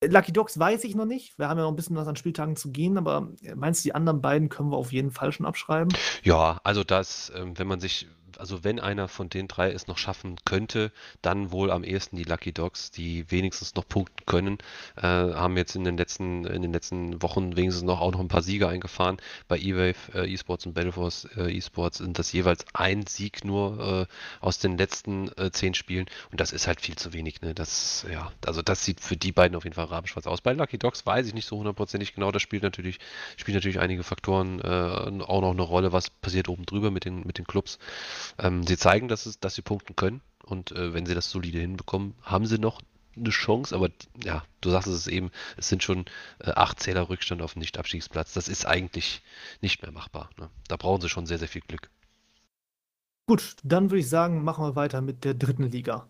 [0.04, 1.40] Lucky Dogs weiß ich noch nicht.
[1.40, 3.96] Wir haben ja noch ein bisschen was an Spieltagen zu gehen, aber meinst du, die
[3.96, 5.92] anderen beiden können wir auf jeden Fall schon abschreiben?
[6.24, 8.08] Ja, also das, ähm, wenn man sich
[8.40, 12.24] also wenn einer von den drei es noch schaffen könnte, dann wohl am ehesten die
[12.24, 14.58] Lucky Dogs, die wenigstens noch punkten können,
[14.96, 18.28] äh, haben jetzt in den letzten in den letzten Wochen wenigstens noch auch noch ein
[18.28, 19.18] paar Siege eingefahren.
[19.48, 24.46] Bei E-Wave äh, Esports und Battleforce äh, Esports sind das jeweils ein Sieg nur äh,
[24.46, 27.42] aus den letzten äh, zehn Spielen und das ist halt viel zu wenig.
[27.42, 27.54] Ne?
[27.54, 30.42] Das ja, also das sieht für die beiden auf jeden Fall rabenschwarz aus.
[30.42, 32.32] Bei Lucky Dogs weiß ich nicht so hundertprozentig genau.
[32.32, 33.00] Das spielt natürlich
[33.38, 37.26] spielt natürlich einige Faktoren äh, auch noch eine Rolle, was passiert oben drüber mit den
[37.26, 37.80] mit den Clubs.
[38.38, 41.60] Ähm, sie zeigen, dass, es, dass sie punkten können und äh, wenn sie das solide
[41.60, 42.82] hinbekommen, haben sie noch
[43.18, 43.90] eine Chance, aber
[44.24, 46.06] ja, du sagst es eben, es sind schon
[46.40, 48.34] äh, acht Zähler Rückstand auf dem Nicht-Abstiegsplatz.
[48.34, 49.24] Das ist eigentlich
[49.62, 50.30] nicht mehr machbar.
[50.38, 50.50] Ne?
[50.68, 51.90] Da brauchen sie schon sehr, sehr viel Glück.
[53.28, 56.08] Gut, dann würde ich sagen, machen wir weiter mit der dritten Liga.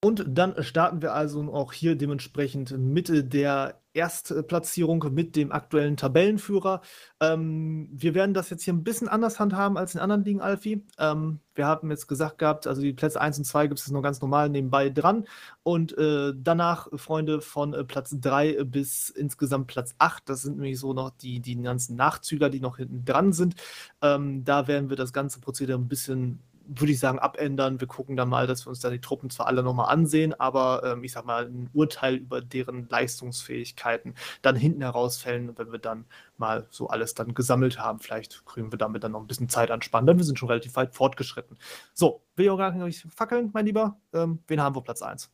[0.00, 6.82] Und dann starten wir also auch hier dementsprechend Mitte der Erstplatzierung mit dem aktuellen Tabellenführer.
[7.20, 10.84] Ähm, wir werden das jetzt hier ein bisschen anders handhaben als in anderen Ligen, Alfie.
[10.98, 14.02] Ähm, wir haben jetzt gesagt gehabt, also die Plätze 1 und 2 gibt es noch
[14.02, 15.24] ganz normal nebenbei dran.
[15.62, 20.78] Und äh, danach, Freunde, von äh, Platz 3 bis insgesamt Platz 8, das sind nämlich
[20.78, 23.54] so noch die, die ganzen Nachzüger, die noch hinten dran sind.
[24.02, 27.80] Ähm, da werden wir das ganze Prozedere ein bisschen würde ich sagen, abändern.
[27.80, 30.82] Wir gucken dann mal, dass wir uns da die Truppen zwar alle nochmal ansehen, aber
[30.84, 36.04] ähm, ich sag mal, ein Urteil über deren Leistungsfähigkeiten dann hinten herausfällen, wenn wir dann
[36.36, 37.98] mal so alles dann gesammelt haben.
[37.98, 40.76] Vielleicht kriegen wir damit dann noch ein bisschen Zeit anspannen, denn wir sind schon relativ
[40.76, 41.58] weit fortgeschritten.
[41.94, 43.96] So, will ich auch gar nicht fackeln, mein Lieber.
[44.12, 45.30] Ähm, wen haben wir Platz 1?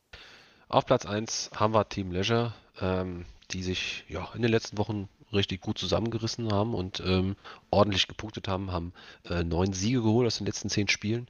[0.69, 5.09] Auf Platz 1 haben wir Team Leisure, ähm, die sich ja in den letzten Wochen
[5.33, 7.35] richtig gut zusammengerissen haben und ähm,
[7.71, 8.93] ordentlich gepunktet haben, haben
[9.29, 11.27] äh, neun Siege geholt aus den letzten zehn Spielen,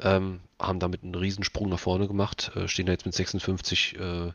[0.00, 4.32] ähm, haben damit einen Riesensprung nach vorne gemacht, äh, stehen da jetzt mit 56, äh,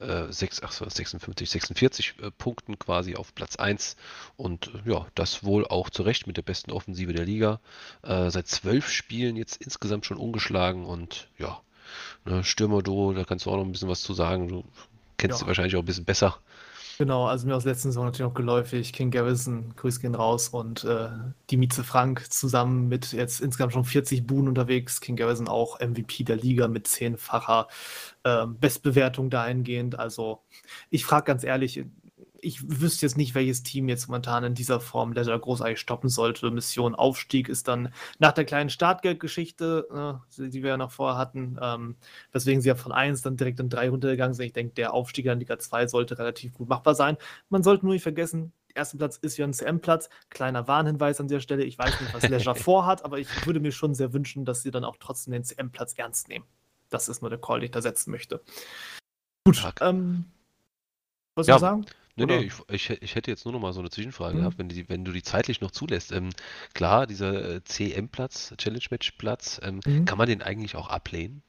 [0.00, 3.96] äh, 6, ach, 56, 46 äh, Punkten quasi auf Platz 1
[4.36, 7.60] und äh, ja, das wohl auch zu Recht mit der besten Offensive der Liga.
[8.02, 11.60] Äh, seit zwölf Spielen jetzt insgesamt schon ungeschlagen und ja,
[12.24, 14.48] ne, Stürmer-Duo, da kannst du auch noch ein bisschen was zu sagen.
[14.48, 14.64] Du
[15.16, 15.44] kennst ja.
[15.44, 16.38] sie wahrscheinlich auch ein bisschen besser.
[17.00, 18.92] Genau, also mir aus letzten Saison natürlich noch geläufig.
[18.92, 21.08] King Garrison, Grüß gehen raus und äh,
[21.48, 25.00] die Mieze Frank zusammen mit jetzt insgesamt schon 40 Buhnen unterwegs.
[25.00, 27.68] King Garrison auch MVP der Liga mit zehnfacher
[28.24, 29.98] äh, Bestbewertung dahingehend.
[29.98, 30.42] Also
[30.90, 31.86] ich frage ganz ehrlich,
[32.42, 36.50] ich wüsste jetzt nicht, welches Team jetzt momentan in dieser Form Leisure großartig stoppen sollte.
[36.50, 41.58] Mission Aufstieg ist dann nach der kleinen Startgeldgeschichte, äh, die wir ja noch vorher hatten,
[41.60, 41.96] ähm,
[42.32, 44.46] weswegen sie ja von 1 dann direkt in 3 runtergegangen sind.
[44.46, 47.16] Ich denke, der Aufstieg in Liga 2 sollte relativ gut machbar sein.
[47.48, 50.08] Man sollte nur nicht vergessen, erster Platz ist ja ein CM-Platz.
[50.30, 51.64] Kleiner Warnhinweis an der Stelle.
[51.64, 54.70] Ich weiß nicht, was Leisure vorhat, aber ich würde mir schon sehr wünschen, dass sie
[54.70, 56.44] dann auch trotzdem den CM-Platz ernst nehmen.
[56.88, 58.42] Das ist nur der Call, den ich da setzen möchte.
[59.44, 60.26] Gut, ähm,
[61.34, 61.86] was ja, sagen?
[62.16, 64.38] Nee, nee, ich, ich, ich hätte jetzt nur noch mal so eine Zwischenfrage Mhm.
[64.38, 66.12] gehabt, wenn, die, wenn du die zeitlich noch zulässt.
[66.12, 66.30] Ähm,
[66.74, 70.04] klar, dieser äh, CM-Platz, Challenge-Match-Platz, ähm, Mhm.
[70.04, 71.42] kann man den eigentlich auch ablehnen?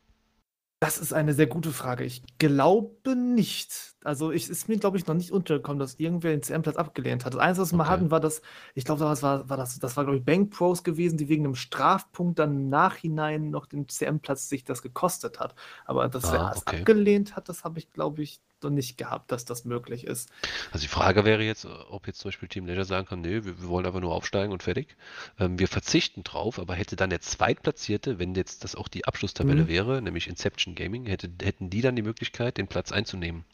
[0.79, 2.03] Das ist eine sehr gute Frage.
[2.05, 3.93] Ich glaube nicht.
[4.03, 7.33] Also, es ist mir, glaube ich, noch nicht untergekommen, dass irgendwer den CM-Platz abgelehnt hat.
[7.33, 8.41] Das Einzige, was wir mal hatten, war das
[8.75, 11.45] ich glaube, das war war das das war, glaube ich, Bank Pros gewesen, die wegen
[11.45, 15.55] einem Strafpunkt dann im Nachhinein noch den CM-Platz sich das gekostet hat.
[15.85, 16.79] Aber dass Ah, es okay.
[16.79, 20.29] abgelehnt hat, das habe ich, glaube ich noch nicht gehabt, dass das möglich ist.
[20.71, 23.61] Also die Frage wäre jetzt, ob jetzt zum Beispiel Team Leisure sagen kann, nee, wir,
[23.61, 24.95] wir wollen aber nur aufsteigen und fertig.
[25.39, 29.63] Ähm, wir verzichten drauf, aber hätte dann der Zweitplatzierte, wenn jetzt das auch die Abschlusstabelle
[29.63, 29.67] mhm.
[29.67, 33.45] wäre, nämlich Inception Gaming, hätte, hätten die dann die Möglichkeit, den Platz einzunehmen.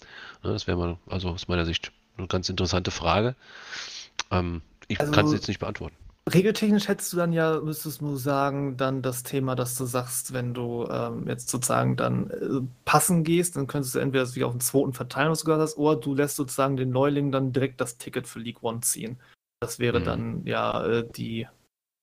[0.43, 3.35] Ja, das wäre mal, also aus meiner Sicht, eine ganz interessante Frage.
[4.31, 5.95] Ähm, ich also, kann es jetzt nicht beantworten.
[6.31, 10.53] Regeltechnisch hättest du dann ja, müsstest du sagen, dann das Thema, dass du sagst, wenn
[10.53, 14.59] du ähm, jetzt sozusagen dann äh, passen gehst, dann könntest du entweder sich auf den
[14.59, 17.97] zweiten verteilen, was du gesagt hast, oder du lässt sozusagen den Neuling dann direkt das
[17.97, 19.17] Ticket für League One ziehen.
[19.61, 20.03] Das wäre mhm.
[20.03, 21.47] dann ja äh, die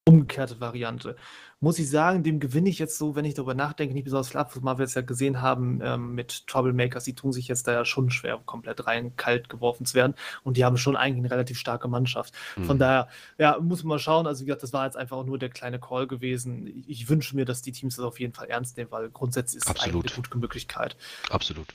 [0.06, 1.16] umgekehrte Variante.
[1.60, 4.40] Muss ich sagen, dem gewinne ich jetzt so, wenn ich darüber nachdenke, nicht besonders viel
[4.40, 7.72] ab, was wir jetzt ja gesehen haben ähm, mit Troublemakers, die tun sich jetzt da
[7.72, 10.14] ja schon schwer, komplett rein kalt geworfen zu werden.
[10.42, 12.34] Und die haben schon eigentlich eine relativ starke Mannschaft.
[12.56, 12.64] Mhm.
[12.64, 14.26] Von daher, ja, muss man mal schauen.
[14.26, 16.84] Also, wie gesagt, das war jetzt einfach auch nur der kleine Call gewesen.
[16.86, 19.70] Ich, wünsche mir, dass die Teams das auf jeden Fall ernst nehmen, weil grundsätzlich ist
[19.74, 20.96] es eine gute Möglichkeit.
[21.30, 21.68] Absolut.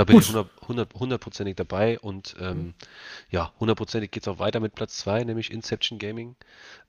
[0.00, 0.30] Da bin Gut.
[0.30, 2.74] ich hundertprozentig dabei und ähm, mhm.
[3.28, 6.36] ja, hundertprozentig geht es auch weiter mit Platz 2, nämlich Inception Gaming,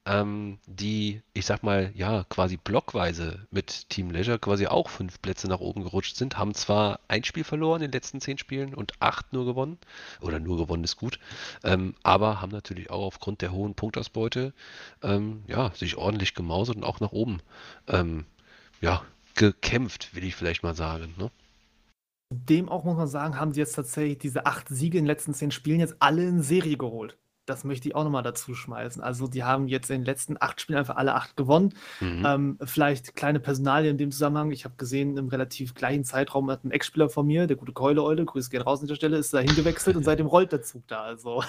[0.06, 5.50] ähm, die, ich sag mal, ja, quasi blockweise mit Team Leisure quasi auch fünf Plätze
[5.50, 8.94] nach oben gerutscht sind, haben zwar ein Spiel verloren in den letzten zehn Spielen und
[9.02, 9.78] acht nur gewonnen,
[10.22, 11.20] oder nur gewonnen ist gut,
[11.66, 14.54] ähm, aber haben natürlich auch aufgrund der hohen Punktausbeute,
[15.04, 17.42] ähm, ja, sich ordentlich gemausert und auch nach oben,
[17.90, 18.24] ähm,
[18.80, 19.02] ja,
[19.36, 21.30] gekämpft, will ich vielleicht mal sagen, ne?
[22.34, 25.34] Dem auch muss man sagen, haben sie jetzt tatsächlich diese acht Siege in den letzten
[25.34, 27.18] zehn Spielen jetzt alle in Serie geholt.
[27.46, 29.04] Das möchte ich auch nochmal dazu schmeißen.
[29.04, 31.74] Also, die haben jetzt in den letzten acht Spielen einfach alle acht gewonnen.
[32.00, 32.26] Mhm.
[32.26, 34.52] Ähm, vielleicht kleine Personalien in dem Zusammenhang.
[34.52, 38.24] Ich habe gesehen, im relativ gleichen Zeitraum hat ein Ex-Spieler von mir, der gute Keule-Eule,
[38.24, 41.02] Grüße gehen raus an der Stelle, ist da hingewechselt und seitdem rollt der Zug da.
[41.02, 41.44] Also,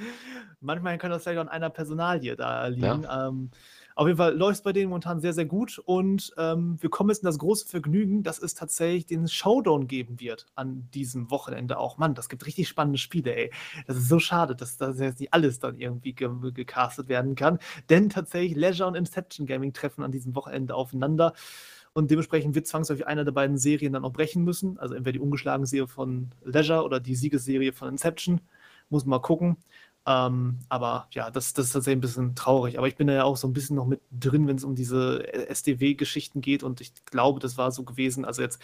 [0.60, 3.02] manchmal kann das vielleicht auch an einer Personalie da liegen.
[3.02, 3.28] Ja.
[3.28, 3.50] Ähm,
[4.02, 7.10] auf jeden Fall läuft es bei denen momentan sehr, sehr gut und ähm, wir kommen
[7.10, 11.78] jetzt in das große Vergnügen, dass es tatsächlich den Showdown geben wird an diesem Wochenende
[11.78, 11.98] auch.
[11.98, 13.52] Mann, das gibt richtig spannende Spiele, ey.
[13.86, 17.60] Das ist so schade, dass das jetzt nicht alles dann irgendwie ge gecastet werden kann,
[17.90, 21.32] denn tatsächlich Leisure und Inception Gaming treffen an diesem Wochenende aufeinander.
[21.92, 24.78] Und dementsprechend wird zwangsläufig einer der beiden Serien dann auch brechen müssen.
[24.78, 28.40] Also entweder die ungeschlagene Serie von Leisure oder die Siegesserie von Inception.
[28.88, 29.58] Muss man mal gucken.
[30.06, 32.78] Ähm, aber ja, das, das ist tatsächlich ein bisschen traurig.
[32.78, 34.74] Aber ich bin da ja auch so ein bisschen noch mit drin, wenn es um
[34.74, 36.62] diese SDW-Geschichten geht.
[36.62, 38.24] Und ich glaube, das war so gewesen.
[38.24, 38.60] Also jetzt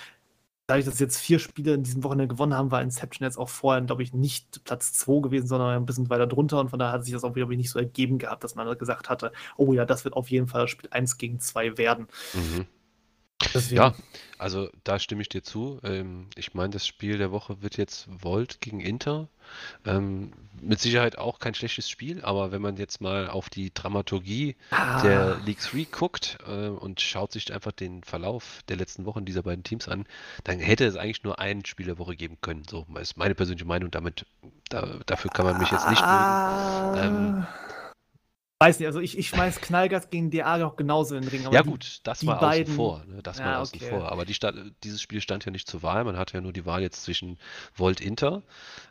[0.69, 3.81] dadurch, dass jetzt vier Spiele in diesem Wochenende gewonnen haben, war Inception jetzt auch vorher,
[3.83, 6.61] glaube ich, nicht Platz 2 gewesen, sondern ein bisschen weiter drunter.
[6.61, 9.09] Und von daher hat sich das auch wieder nicht so ergeben gehabt, dass man gesagt
[9.09, 12.09] hatte, oh ja, das wird auf jeden Fall Spiel 1 gegen 2 werden.
[12.35, 12.67] Mhm.
[13.71, 13.95] Ja,
[14.39, 15.81] also da stimme ich dir zu.
[15.83, 19.29] Ähm, ich meine, das Spiel der Woche wird jetzt Volt gegen Inter.
[19.87, 24.57] Ähm, mit Sicherheit auch kein schlechtes Spiel, aber wenn man jetzt mal auf die Dramaturgie
[24.71, 25.01] ah.
[25.03, 29.43] der League 3 guckt äh, und schaut sich einfach den Verlauf der letzten Wochen dieser
[29.43, 30.05] beiden Teams an,
[30.45, 32.65] dann hätte es eigentlich nur ein Spiel der Woche geben können.
[32.69, 33.91] So ist meine persönliche Meinung.
[33.91, 34.27] Damit,
[34.69, 36.93] da, dafür kann man mich jetzt nicht ah.
[36.95, 37.07] mögen.
[37.07, 37.47] Ähm,
[38.61, 41.53] Weiß nicht, also ich, ich schmeiß Knallgas gegen DA auch genauso in den Ring.
[41.53, 42.65] ja, gut, das war beiden...
[42.65, 43.05] außen vor.
[43.07, 43.23] Ne?
[43.23, 43.91] Das ja, war außen okay.
[43.91, 44.11] vor.
[44.11, 46.03] Aber die stand, dieses Spiel stand ja nicht zur Wahl.
[46.03, 47.39] Man hatte ja nur die Wahl jetzt zwischen
[47.77, 48.43] Volt Inter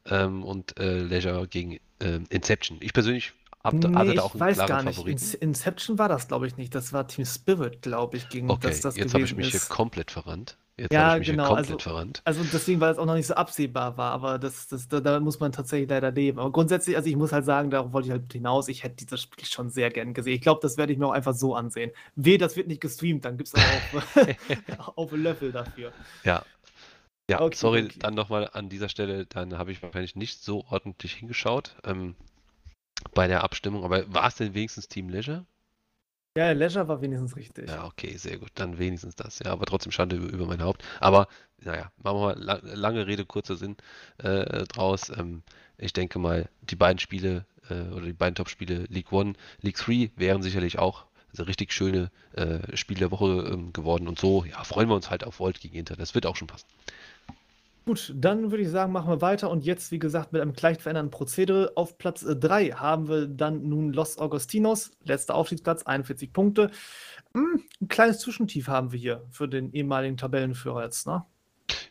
[0.06, 2.77] ähm, und äh, Leisure gegen äh, Inception.
[2.80, 5.22] Ich persönlich hab, nee, hatte da auch einen weiß klaren Favoriten.
[5.34, 6.73] In Inception war das, glaube ich, nicht.
[6.73, 9.68] Das war Team Spirit, glaube ich, gegen okay, das das jetzt habe ich mich ist.
[9.68, 10.57] hier komplett verrannt.
[10.79, 11.47] Jetzt ja, habe ich mich genau.
[11.47, 12.21] komplett also, verrannt.
[12.23, 15.19] Also deswegen, weil es auch noch nicht so absehbar war, aber das, das, da, da,
[15.19, 16.37] muss man tatsächlich leider leben.
[16.37, 19.23] Aber grundsätzlich, also ich muss halt sagen, darauf wollte ich halt hinaus, ich hätte dieses
[19.23, 20.35] Spiel schon sehr gern gesehen.
[20.35, 21.91] Ich glaube, das werde ich mir auch einfach so ansehen.
[22.15, 25.91] Weh, das wird nicht gestreamt, dann gibt es auch auf Löffel dafür.
[26.23, 26.43] Ja.
[27.29, 27.99] Ja, okay, sorry, okay.
[27.99, 32.15] dann nochmal an dieser Stelle, dann habe ich wahrscheinlich nicht so ordentlich hingeschaut ähm,
[33.13, 35.45] bei der Abstimmung, aber war es denn wenigstens Team Leisure?
[36.38, 37.68] Ja, Leisure war wenigstens richtig.
[37.68, 38.51] Ja, okay, sehr gut.
[38.53, 39.39] Dann wenigstens das.
[39.39, 40.84] Ja, aber trotzdem Schande über, über mein Haupt.
[40.99, 41.27] Aber,
[41.64, 43.76] naja, machen wir mal la lange Rede, kurzer Sinn
[44.19, 45.09] äh, draus.
[45.09, 45.41] Ähm,
[45.80, 50.11] ich denke mal, die beiden Spiele äh, oder die beiden Top-Spiele, League One, League 3,
[50.15, 51.05] wären sicherlich auch
[51.39, 54.07] richtig schöne äh, Spiele der Woche ähm, geworden.
[54.07, 55.95] Und so, ja, freuen wir uns halt auf Volt gegen Inter.
[55.95, 56.68] Das wird auch schon passen.
[57.88, 59.49] Gut, dann würde ich sagen, machen wir weiter.
[59.49, 61.72] Und jetzt, wie gesagt, mit einem leicht veränderten Prozedere.
[61.77, 66.69] Auf Platz 3 haben wir dann nun Los Augustinos, letzter Aufstiegsplatz, 41 Punkte.
[67.34, 71.23] Hm, ein kleines Zwischentief haben wir hier für den ehemaligen Tabellenführer jetzt, ne?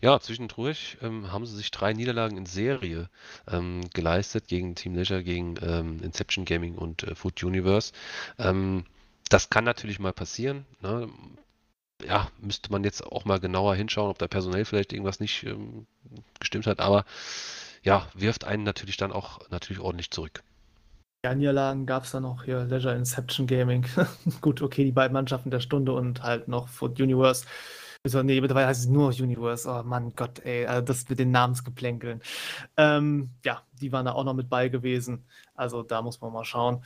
[0.02, 3.08] Ja, zwischendurch ähm, haben sie sich drei Niederlagen in Serie
[3.50, 7.94] ähm, geleistet gegen Team Leisure, gegen ähm, Inception Gaming und äh, Food Universe.
[8.38, 8.84] Ähm,
[9.30, 10.66] das kann natürlich mal passieren.
[10.82, 11.08] Ne?
[12.04, 15.86] Ja, müsste man jetzt auch mal genauer hinschauen, ob da personell vielleicht irgendwas nicht ähm,
[16.40, 17.04] gestimmt hat, aber
[17.82, 20.42] ja, wirft einen natürlich dann auch natürlich ordentlich zurück.
[21.24, 23.86] Ja, Niederlagen gab es dann noch hier Leisure Inception Gaming.
[24.40, 27.46] Gut, okay, die beiden Mannschaften der Stunde und halt noch Foot Universe.
[28.04, 29.68] Also, nee, mittlerweile heißt es nur Universe.
[29.68, 32.22] Oh Mann, Gott, ey, also das mit den Namensgeplänkeln.
[32.76, 35.26] Ähm, ja, die waren da auch noch mit bei gewesen.
[35.56, 36.84] Also da muss man mal schauen.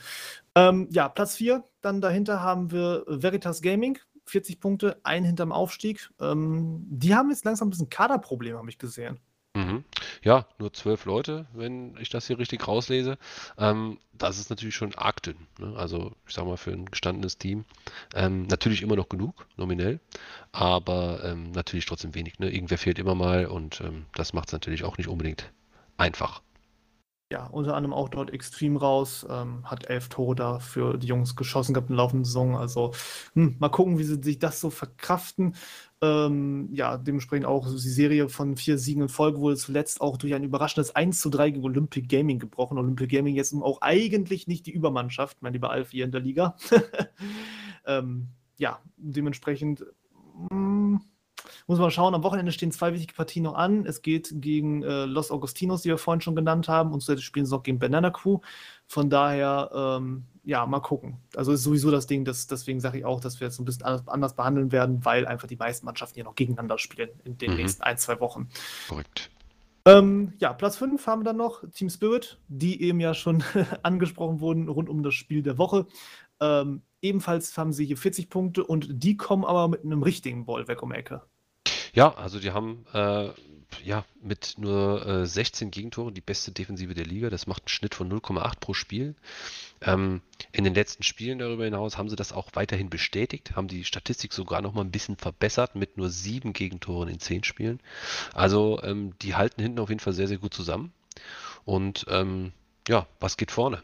[0.55, 1.63] Ähm, ja, Platz 4.
[1.81, 3.99] Dann dahinter haben wir Veritas Gaming
[4.31, 6.09] 40 Punkte, ein hinterm Aufstieg.
[6.19, 9.19] Ähm, die haben jetzt langsam ein bisschen Kaderprobleme, habe ich gesehen.
[9.53, 9.83] Mhm.
[10.23, 13.17] Ja, nur zwölf Leute, wenn ich das hier richtig rauslese.
[13.57, 15.35] Ähm, das ist natürlich schon arg dünn.
[15.59, 15.75] Ne?
[15.75, 17.65] Also, ich sag mal, für ein gestandenes Team.
[18.15, 19.99] Ähm, natürlich immer noch genug, nominell,
[20.53, 22.39] aber ähm, natürlich trotzdem wenig.
[22.39, 22.49] Ne?
[22.49, 25.51] Irgendwer fehlt immer mal und ähm, das macht es natürlich auch nicht unbedingt
[25.97, 26.41] einfach
[27.31, 31.37] ja, unter anderem auch dort extrem raus, ähm, hat elf Tore da für die Jungs
[31.37, 32.57] geschossen gehabt der laufenden Saison.
[32.57, 32.91] Also
[33.35, 35.55] hm, mal gucken, wie sie sich das so verkraften.
[36.01, 40.33] Ähm, ja, dementsprechend auch die Serie von vier Siegen in Folge wurde zuletzt auch durch
[40.33, 42.77] ein überraschendes 1 zu 3 gegen Olympic Gaming gebrochen.
[42.77, 46.57] Olympic Gaming jetzt auch eigentlich nicht die Übermannschaft, mein lieber Alf hier in der Liga.
[47.85, 48.27] ähm,
[48.57, 49.85] ja, dementsprechend.
[50.35, 51.01] Mh, hm,
[51.67, 53.85] muss man schauen, am Wochenende stehen zwei wichtige Partien noch an.
[53.85, 57.45] Es geht gegen äh, Los Augustinos, die wir vorhin schon genannt haben, und zuletzt spielen
[57.45, 58.39] sie noch gegen Banana Crew.
[58.87, 61.17] Von daher, ähm, ja, mal gucken.
[61.35, 63.83] Also ist sowieso das Ding, das, deswegen sage ich auch, dass wir jetzt ein bisschen
[63.83, 67.51] anders, anders, behandeln werden, weil einfach die meisten Mannschaften hier noch gegeneinander spielen in den
[67.51, 67.57] mhm.
[67.57, 68.49] nächsten ein, zwei Wochen.
[68.89, 69.29] Korrekt.
[69.85, 73.43] Ähm, ja, Platz 5 haben wir dann noch Team Spirit, die eben ja schon
[73.83, 75.87] angesprochen wurden rund um das Spiel der Woche.
[76.39, 80.67] Ähm, ebenfalls haben sie hier 40 Punkte und die kommen aber mit einem richtigen Ball
[80.67, 81.23] weg um Ecke.
[81.93, 83.29] Ja, also die haben äh,
[83.83, 87.29] ja mit nur äh, 16 Gegentoren die beste Defensive der Liga.
[87.29, 89.15] Das macht einen Schnitt von 0,8 pro Spiel.
[89.81, 93.83] Ähm, in den letzten Spielen darüber hinaus haben sie das auch weiterhin bestätigt, haben die
[93.83, 97.79] Statistik sogar noch mal ein bisschen verbessert mit nur sieben Gegentoren in zehn Spielen.
[98.33, 100.93] Also ähm, die halten hinten auf jeden Fall sehr, sehr gut zusammen.
[101.65, 102.53] Und ähm,
[102.87, 103.81] ja, was geht vorne,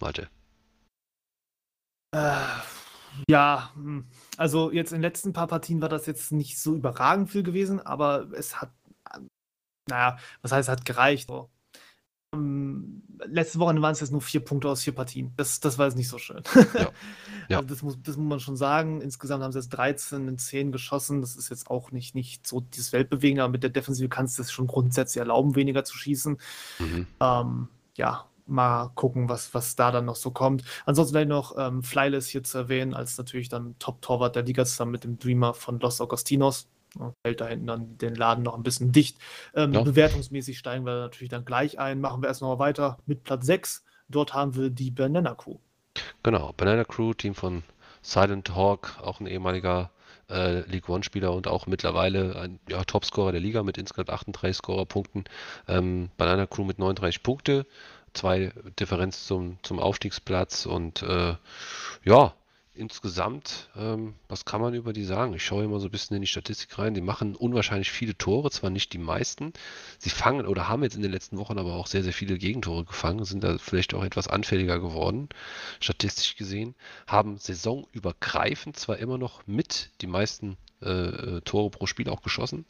[0.00, 0.28] Malte?
[2.12, 2.36] Äh,
[3.28, 4.06] ja, hm.
[4.36, 7.80] also jetzt in den letzten paar Partien war das jetzt nicht so überragend viel gewesen,
[7.80, 8.70] aber es hat,
[9.88, 11.28] naja, was heißt, hat gereicht.
[11.28, 11.50] So.
[12.34, 15.32] Ähm, letzte Woche waren es jetzt nur vier Punkte aus vier Partien.
[15.36, 16.42] Das, das war jetzt nicht so schön.
[16.74, 16.90] Ja.
[17.48, 17.56] ja.
[17.58, 19.00] Also das, muss, das muss man schon sagen.
[19.00, 21.20] Insgesamt haben sie jetzt 13 in 10 geschossen.
[21.20, 24.42] Das ist jetzt auch nicht, nicht so dieses Weltbewegende, aber mit der Defensive kannst du
[24.42, 26.38] es schon grundsätzlich erlauben, weniger zu schießen.
[26.78, 27.06] Mhm.
[27.20, 30.64] Ähm, ja, mal gucken, was, was da dann noch so kommt.
[30.84, 34.92] Ansonsten vielleicht noch ähm, Flyless hier zu erwähnen, als natürlich dann Top-Torwart der Liga zusammen
[34.92, 36.68] mit dem Dreamer von Los Augustinos.
[36.98, 39.18] und hält da hinten dann den Laden noch ein bisschen dicht.
[39.54, 39.82] Ähm, ja.
[39.82, 42.00] Bewertungsmäßig steigen wir natürlich dann gleich ein.
[42.00, 43.84] Machen wir erst noch weiter mit Platz 6.
[44.08, 45.58] Dort haben wir die Banana Crew.
[46.22, 47.62] Genau, Banana Crew, Team von
[48.02, 49.90] Silent Hawk, auch ein ehemaliger
[50.30, 55.24] äh, League One-Spieler und auch mittlerweile ein ja, Topscorer der Liga mit insgesamt 38 Scorerpunkten.
[55.68, 57.66] Ähm, Banana Crew mit 39 Punkte,
[58.16, 61.34] zwei Differenz zum, zum Aufstiegsplatz und äh,
[62.04, 62.34] ja,
[62.76, 65.34] insgesamt, ähm, was kann man über die sagen?
[65.34, 66.94] Ich schaue immer so ein bisschen in die Statistik rein.
[66.94, 69.52] Die machen unwahrscheinlich viele Tore, zwar nicht die meisten.
[69.98, 72.84] Sie fangen oder haben jetzt in den letzten Wochen aber auch sehr, sehr viele Gegentore
[72.84, 75.28] gefangen, sind da vielleicht auch etwas anfälliger geworden,
[75.80, 76.74] statistisch gesehen.
[77.06, 82.66] Haben saisonübergreifend zwar immer noch mit die meisten äh, äh Tore pro Spiel auch geschossen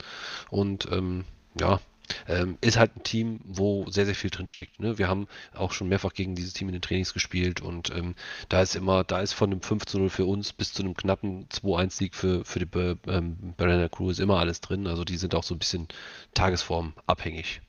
[0.51, 1.25] und ähm,
[1.59, 1.81] ja,
[2.29, 4.81] ähm, ist halt ein Team, wo sehr, sehr viel drin steckt.
[4.81, 4.99] Ne?
[4.99, 8.15] Wir haben auch schon mehrfach gegen dieses Team in den Trainings gespielt und ähm,
[8.49, 10.95] da ist immer, da ist von einem 5 zu 0 für uns bis zu einem
[10.95, 12.69] knappen 2-1-Sieg für, für die
[13.11, 14.87] ähm, Banana Crew ist immer alles drin.
[14.87, 15.89] Also die sind auch so ein bisschen
[16.35, 17.61] tagesformabhängig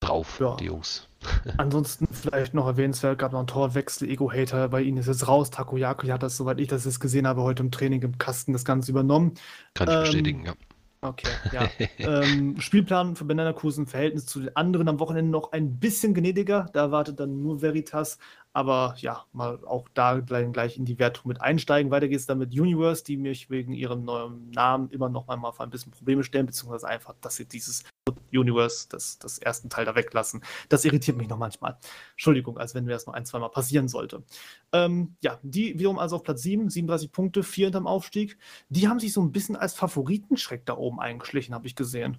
[0.00, 0.56] drauf, ja.
[0.56, 1.08] die Jungs.
[1.58, 5.50] Ansonsten vielleicht noch erwähnenswert, gab noch einen Torwechsel, Ego-Hater, bei ihnen ist jetzt raus.
[5.50, 8.64] Takoyaki hat das, soweit ich das jetzt gesehen habe, heute im Training im Kasten das
[8.64, 9.34] Ganze übernommen.
[9.74, 10.54] Kann ich ähm, bestätigen, ja.
[11.02, 11.66] Okay, ja.
[11.98, 13.24] ähm, Spielplan für
[13.54, 16.66] Crews im Verhältnis zu den anderen am Wochenende noch ein bisschen gnädiger.
[16.74, 18.18] Da wartet dann nur Veritas.
[18.52, 21.92] Aber ja, mal auch da gleich in die Wertung mit einsteigen.
[21.92, 25.52] Weiter geht es dann mit Universe, die mich wegen ihrem neuen Namen immer noch mal
[25.52, 27.84] vor ein bisschen Probleme stellen, beziehungsweise einfach, dass sie dieses
[28.32, 30.42] Universe, das, das ersten Teil da weglassen.
[30.68, 31.78] Das irritiert mich noch manchmal.
[32.12, 34.24] Entschuldigung, als wenn mir das noch ein, zweimal passieren sollte.
[34.72, 38.36] Ähm, ja, die wiederum also auf Platz 7, 37 Punkte, 4 hinterm Aufstieg.
[38.68, 42.18] Die haben sich so ein bisschen als Favoritenschreck da oben eingeschlichen, habe ich gesehen.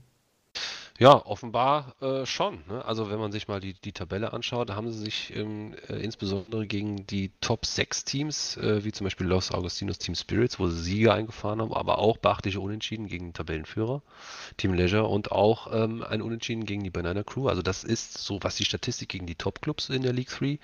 [1.01, 2.59] Ja, offenbar äh, schon.
[2.69, 2.85] Ne?
[2.85, 5.95] Also wenn man sich mal die, die Tabelle anschaut, da haben sie sich ähm, äh,
[5.95, 10.67] insbesondere gegen die Top 6 Teams, äh, wie zum Beispiel Los Augustinos Team Spirits, wo
[10.67, 14.03] sie Sieger eingefahren haben, aber auch beachtliche Unentschieden gegen Tabellenführer,
[14.57, 17.47] Team Leisure und auch ähm, ein Unentschieden gegen die Banana Crew.
[17.47, 20.59] Also das ist so, was die Statistik gegen die Top-Clubs in der League 3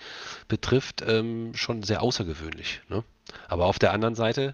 [0.47, 2.81] betrifft, ähm, schon sehr außergewöhnlich.
[2.89, 3.03] Ne?
[3.47, 4.53] Aber auf der anderen Seite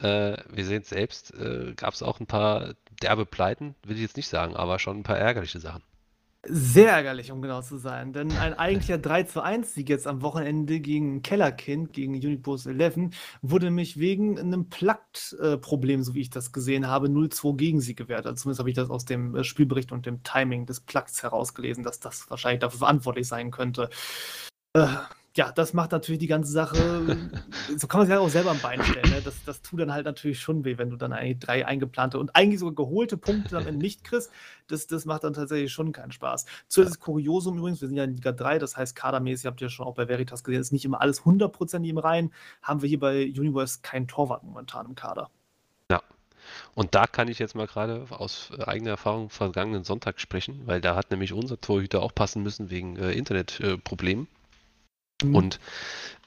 [0.00, 4.02] äh, wir sehen es selbst, äh, gab es auch ein paar derbe Pleiten, will ich
[4.02, 5.82] jetzt nicht sagen, aber schon ein paar ärgerliche Sachen.
[6.46, 8.12] Sehr ärgerlich, um genau zu sein.
[8.12, 13.14] Denn ein eigentlicher 3 zu 1 Sieg jetzt am Wochenende gegen Kellerkind, gegen Unipos 11,
[13.40, 18.26] wurde nämlich wegen einem Plakt-Problem, so wie ich das gesehen habe, 0-2 gegen sie gewährt.
[18.26, 21.82] Also zumindest habe ich das aus dem äh, Spielbericht und dem Timing des Plakts herausgelesen,
[21.82, 23.88] dass das wahrscheinlich dafür verantwortlich sein könnte.
[24.74, 24.86] Äh,
[25.36, 26.76] ja, das macht natürlich die ganze Sache,
[27.76, 29.10] so kann man sich halt auch selber am Bein stellen.
[29.10, 29.20] Ne?
[29.24, 32.36] Das, das tut dann halt natürlich schon weh, wenn du dann eigentlich drei eingeplante und
[32.36, 34.30] eigentlich sogar geholte Punkte dann nicht kriegst.
[34.68, 36.46] Das, das macht dann tatsächlich schon keinen Spaß.
[36.68, 39.86] Zuerst Kuriosum übrigens, wir sind ja in Liga 3, das heißt kadermäßig, habt ihr schon
[39.86, 42.32] auch bei Veritas gesehen, ist nicht immer alles hundertprozentig im Reihen.
[42.62, 45.30] Haben wir hier bei Universe keinen Torwart momentan im Kader.
[45.90, 46.00] Ja,
[46.74, 50.80] und da kann ich jetzt mal gerade aus äh, eigener Erfahrung vergangenen Sonntag sprechen, weil
[50.80, 54.26] da hat nämlich unser Torhüter auch passen müssen wegen äh, Internetproblemen.
[54.26, 54.33] Äh,
[55.22, 55.34] Mhm.
[55.34, 55.60] Und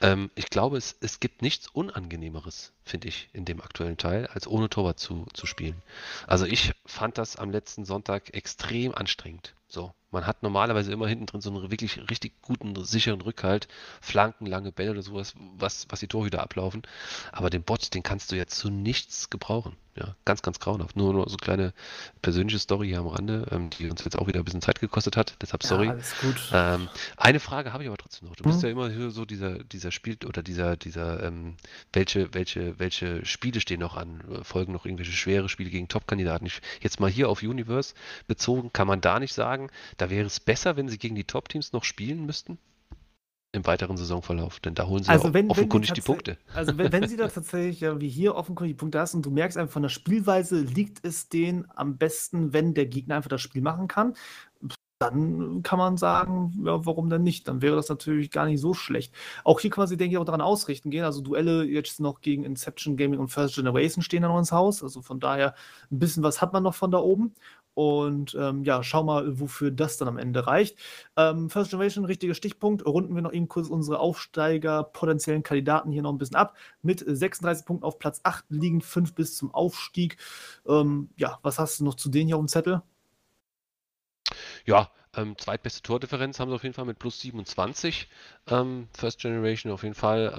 [0.00, 4.46] ähm, ich glaube, es, es gibt nichts Unangenehmeres, finde ich, in dem aktuellen Teil, als
[4.46, 5.82] ohne Torwart zu, zu spielen.
[6.26, 9.54] Also ich fand das am letzten Sonntag extrem anstrengend.
[9.68, 13.68] So, man hat normalerweise immer hinten drin so einen wirklich richtig guten, sicheren Rückhalt,
[14.00, 16.82] Flanken, lange Bälle oder sowas, was, was die Torhüter ablaufen.
[17.32, 19.76] Aber den Bot, den kannst du jetzt zu nichts gebrauchen.
[19.98, 20.96] Ja, ganz, ganz grauenhaft.
[20.96, 21.72] Nur, nur so eine kleine
[22.22, 25.16] persönliche Story hier am Rande, ähm, die uns jetzt auch wieder ein bisschen Zeit gekostet
[25.16, 25.34] hat.
[25.42, 25.86] Deshalb sorry.
[25.86, 26.36] Ja, alles gut.
[26.52, 28.36] Ähm, eine Frage habe ich aber trotzdem noch.
[28.36, 28.68] Du bist hm.
[28.68, 31.56] ja immer so dieser, dieser Spiel oder dieser, dieser, ähm,
[31.92, 34.22] welche, welche, welche Spiele stehen noch an?
[34.42, 36.48] Folgen noch irgendwelche schwere Spiele gegen Top-Kandidaten?
[36.80, 37.94] Jetzt mal hier auf Universe
[38.28, 39.68] bezogen, kann man da nicht sagen,
[39.98, 42.58] da wäre es besser, wenn sie gegen die Top-Teams noch spielen müssten?
[43.52, 46.38] im weiteren Saisonverlauf, denn da holen sie also wenn, offenkundig wenn die, die, Punkte.
[46.52, 49.30] Also wenn, wenn sie da tatsächlich ja, wie hier offenkundig die Punkte hast und du
[49.30, 53.40] merkst einfach von der Spielweise, liegt es denen am besten, wenn der Gegner einfach das
[53.40, 54.14] Spiel machen kann,
[54.98, 57.46] dann kann man sagen, ja, warum denn nicht?
[57.46, 59.14] Dann wäre das natürlich gar nicht so schlecht.
[59.44, 61.04] Auch hier kann man sich, denke ich, auch daran ausrichten gehen.
[61.04, 64.82] Also Duelle jetzt noch gegen Inception Gaming und First Generation stehen dann noch ins Haus.
[64.82, 65.54] Also von daher
[65.92, 67.32] ein bisschen was hat man noch von da oben.
[67.78, 70.76] Und ähm, ja, schau mal, wofür das dann am Ende reicht.
[71.16, 72.84] Ähm, First Generation, richtiger Stichpunkt.
[72.84, 76.56] Runden wir noch eben kurz unsere Aufsteiger, potenziellen Kandidaten hier noch ein bisschen ab.
[76.82, 80.16] Mit 36 Punkten auf Platz 8 liegen 5 bis zum Aufstieg.
[80.66, 82.82] Ähm, ja, was hast du noch zu denen hier auf dem Zettel?
[84.64, 88.08] Ja, ähm, zweitbeste Tordifferenz haben sie auf jeden Fall mit plus 27.
[88.48, 90.34] Ähm, First Generation auf jeden Fall.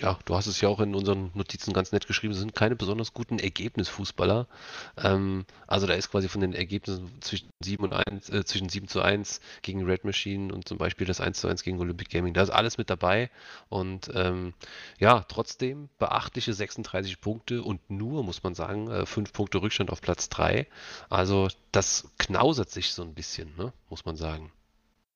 [0.00, 3.12] Ja, du hast es ja auch in unseren Notizen ganz nett geschrieben, sind keine besonders
[3.12, 4.48] guten Ergebnisfußballer.
[4.96, 8.88] Ähm, also da ist quasi von den Ergebnissen zwischen 7 und 1, äh, zwischen 7
[8.88, 12.34] zu 1 gegen Red Machine und zum Beispiel das 1 zu 1 gegen Olympic Gaming.
[12.34, 13.30] Da ist alles mit dabei.
[13.68, 14.54] Und ähm,
[14.98, 20.00] ja, trotzdem beachtliche 36 Punkte und nur, muss man sagen, äh, 5 Punkte Rückstand auf
[20.00, 20.66] Platz 3.
[21.10, 23.72] Also das knausert sich so ein bisschen, ne?
[23.88, 24.50] muss man sagen.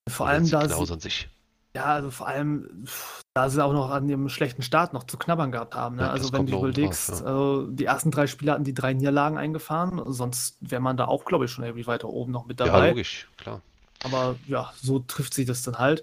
[0.08, 0.64] Vor allem da.
[0.64, 1.28] Knausern sich.
[1.76, 2.86] Ja, also vor allem,
[3.34, 5.96] da sie auch noch an ihrem schlechten Start noch zu knabbern gehabt haben.
[5.96, 6.04] Ne?
[6.04, 9.36] Ja, also wenn du überlegst, drauf, also die ersten drei Spiele hatten die drei Niederlagen
[9.36, 12.66] eingefahren, sonst wäre man da auch, glaube ich, schon irgendwie weiter oben noch mit Ja,
[12.66, 12.88] dabei.
[12.88, 13.60] logisch, klar.
[14.04, 16.02] Aber ja, so trifft sich das dann halt.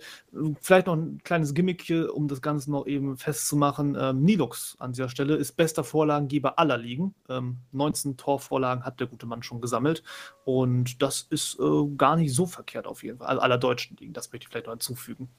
[0.61, 3.97] Vielleicht noch ein kleines Gimmick hier, um das Ganze noch eben festzumachen.
[3.99, 7.15] Ähm, Nilux an dieser Stelle ist bester Vorlagengeber aller Ligen.
[7.29, 10.03] Ähm, 19 Torvorlagen hat der gute Mann schon gesammelt.
[10.43, 13.27] Und das ist äh, gar nicht so verkehrt auf jeden Fall.
[13.27, 15.29] Also aller deutschen Ligen, das möchte ich vielleicht noch hinzufügen.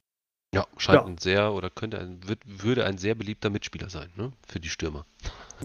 [0.55, 1.05] Ja, scheint Ja.
[1.05, 4.31] ein sehr oder könnte ein, wird, würde ein sehr beliebter Mitspieler sein, ne?
[4.47, 5.05] Für die Stürmer.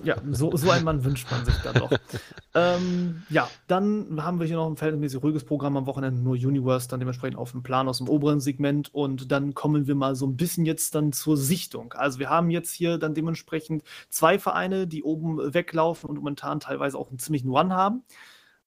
[0.03, 1.93] Ja, so, so einen Mann wünscht man sich dann doch.
[2.55, 6.89] ähm, ja, dann haben wir hier noch ein verhältnismäßig ruhiges Programm am Wochenende, nur Universe,
[6.89, 8.93] dann dementsprechend auf dem Plan aus dem oberen Segment.
[8.93, 11.93] Und dann kommen wir mal so ein bisschen jetzt dann zur Sichtung.
[11.93, 16.99] Also wir haben jetzt hier dann dementsprechend zwei Vereine, die oben weglaufen und momentan teilweise
[16.99, 18.03] auch einen ziemlichen Run haben.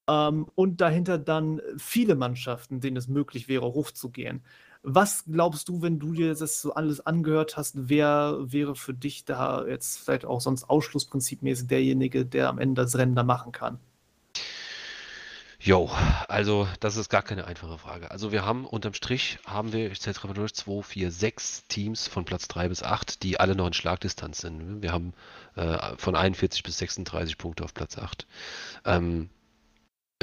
[0.07, 4.41] Ähm, und dahinter dann viele Mannschaften, denen es möglich wäre, hochzugehen.
[4.83, 9.23] Was glaubst du, wenn du dir das so alles angehört hast, wer wäre für dich
[9.23, 13.79] da jetzt vielleicht auch sonst ausschlussprinzipmäßig derjenige, der am Ende das Rennen da machen kann?
[15.65, 15.89] Jo,
[16.27, 18.11] also das ist gar keine einfache Frage.
[18.11, 22.09] Also wir haben unterm Strich haben wir, ich zähle gerade durch, 2, 4, 6 Teams
[22.09, 24.81] von Platz 3 bis 8, die alle noch in Schlagdistanz sind.
[24.81, 25.13] Wir haben
[25.55, 28.27] äh, von 41 bis 36 Punkte auf Platz 8.
[28.83, 29.29] Ähm,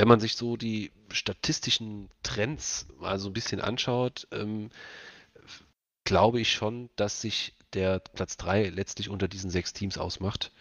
[0.00, 4.70] wenn man sich so die statistischen Trends mal so ein bisschen anschaut, ähm,
[6.04, 10.52] glaube ich schon, dass sich der Platz 3 letztlich unter diesen sechs Teams ausmacht.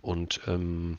[0.00, 0.98] Und ähm,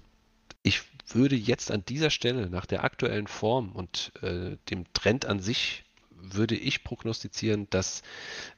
[0.64, 5.42] ich würde jetzt an dieser Stelle nach der aktuellen Form und äh, dem Trend an
[5.42, 8.02] sich, würde ich prognostizieren, dass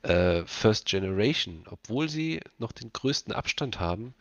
[0.03, 4.13] äh, First Generation, obwohl sie noch den größten Abstand haben,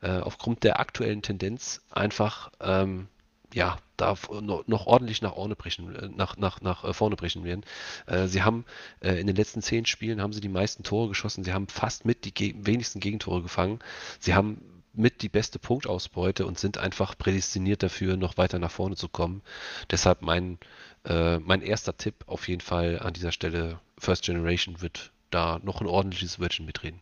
[0.00, 3.08] äh, aufgrund der aktuellen Tendenz einfach ähm,
[3.54, 7.62] ja, da noch, ordentlich nach vorne brechen, äh, nach, nach, nach äh, vorne brechen werden.
[8.06, 8.64] Äh, sie haben
[9.00, 11.44] in den letzten zehn Spielen haben sie die meisten Tore geschossen.
[11.44, 13.80] Sie haben fast mit die wenigsten Gegentore gefangen.
[14.20, 14.60] Sie haben
[14.92, 19.42] mit die beste Punktausbeute und sind einfach prädestiniert dafür, noch weiter nach vorne zu kommen.
[19.90, 20.58] Deshalb mein,
[21.04, 25.86] mein erster Tipp auf jeden Fall an dieser Stelle, First Generation wird da noch ein
[25.86, 27.00] ordentliches Wörtchen mitreden.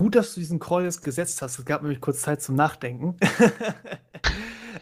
[0.00, 1.58] Gut, dass du diesen Call jetzt gesetzt hast.
[1.58, 3.18] Es gab nämlich kurz Zeit zum Nachdenken.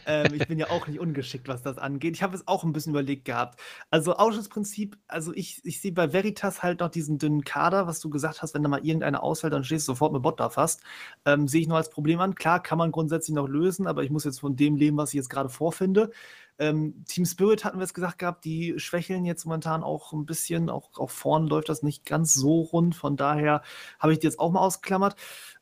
[0.08, 2.16] ähm, ich bin ja auch nicht ungeschickt, was das angeht.
[2.16, 3.60] Ich habe es auch ein bisschen überlegt gehabt.
[3.90, 8.08] Also Ausschussprinzip, also ich, ich sehe bei Veritas halt noch diesen dünnen Kader, was du
[8.08, 10.82] gesagt hast, wenn da mal irgendeiner ausfällt, dann stehst du sofort mit Bot da fast.
[11.26, 12.34] Ähm, sehe ich nur als Problem an.
[12.34, 15.16] Klar, kann man grundsätzlich noch lösen, aber ich muss jetzt von dem leben, was ich
[15.16, 16.10] jetzt gerade vorfinde.
[16.58, 20.70] Ähm, Team Spirit hatten wir es gesagt gehabt, die schwächeln jetzt momentan auch ein bisschen.
[20.70, 22.96] Auch, auch vorn läuft das nicht ganz so rund.
[22.96, 23.62] Von daher
[23.98, 25.16] habe ich die jetzt auch mal ausgeklammert.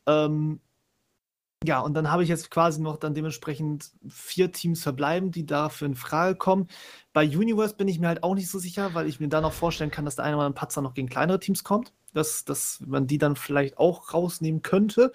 [0.06, 0.60] Ähm,
[1.66, 5.86] ja, und dann habe ich jetzt quasi noch dann dementsprechend vier Teams verbleiben, die dafür
[5.86, 6.68] in Frage kommen.
[7.12, 9.52] Bei Universe bin ich mir halt auch nicht so sicher, weil ich mir da noch
[9.52, 11.93] vorstellen kann, dass der eine oder andere Patzer noch gegen kleinere Teams kommt.
[12.14, 15.12] Dass, dass man die dann vielleicht auch rausnehmen könnte.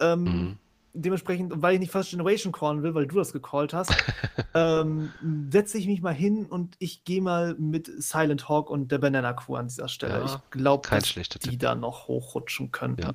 [0.00, 0.58] Ähm, Mhm.
[0.96, 3.90] Dementsprechend, weil ich nicht First Generation callen will, weil du das gecallt hast,
[4.54, 5.10] ähm,
[5.50, 9.32] setze ich mich mal hin und ich gehe mal mit Silent Hawk und der Banana
[9.32, 10.20] Crew an dieser Stelle.
[10.20, 11.58] Ja, ich glaube, dass die Tipp.
[11.58, 13.02] da noch hochrutschen könnten.
[13.02, 13.14] Ja.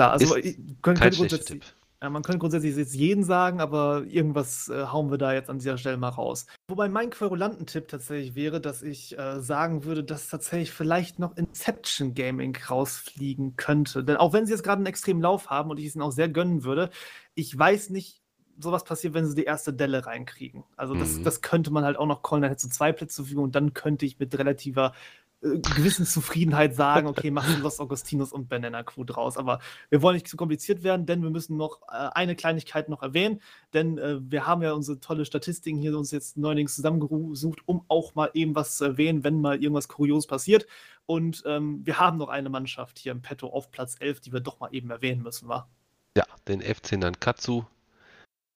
[0.00, 1.64] Ja, also Ist ich- können, Kein könnte schlechter Tipp.
[2.00, 5.58] Ja, man könnte grundsätzlich jetzt jeden sagen, aber irgendwas äh, hauen wir da jetzt an
[5.58, 6.46] dieser Stelle mal raus.
[6.68, 12.14] Wobei mein Querulanten-Tipp tatsächlich wäre, dass ich äh, sagen würde, dass tatsächlich vielleicht noch Inception
[12.14, 14.04] Gaming rausfliegen könnte.
[14.04, 16.12] Denn auch wenn sie jetzt gerade einen extremen Lauf haben und ich es ihnen auch
[16.12, 16.90] sehr gönnen würde,
[17.34, 18.22] ich weiß nicht,
[18.60, 20.64] sowas passiert, wenn sie die erste Delle reinkriegen.
[20.76, 21.24] Also das, Mhm.
[21.24, 23.54] das könnte man halt auch noch callen, dann hättest du zwei Plätze zur Verfügung und
[23.54, 24.94] dann könnte ich mit relativer
[25.40, 29.36] äh, gewissen Zufriedenheit sagen, okay, machen Los Augustinus und Banana Crew draus.
[29.36, 33.02] Aber wir wollen nicht zu kompliziert werden, denn wir müssen noch äh, eine Kleinigkeit noch
[33.02, 33.40] erwähnen,
[33.72, 38.14] denn äh, wir haben ja unsere tolle Statistiken hier uns jetzt neuerdings zusammengesucht, um auch
[38.14, 40.66] mal eben was zu erwähnen, wenn mal irgendwas kurios passiert.
[41.06, 44.40] Und ähm, wir haben noch eine Mannschaft hier im Petto auf Platz 11, die wir
[44.40, 45.68] doch mal eben erwähnen müssen, wa?
[46.16, 47.64] Ja, den FC Nankatsu,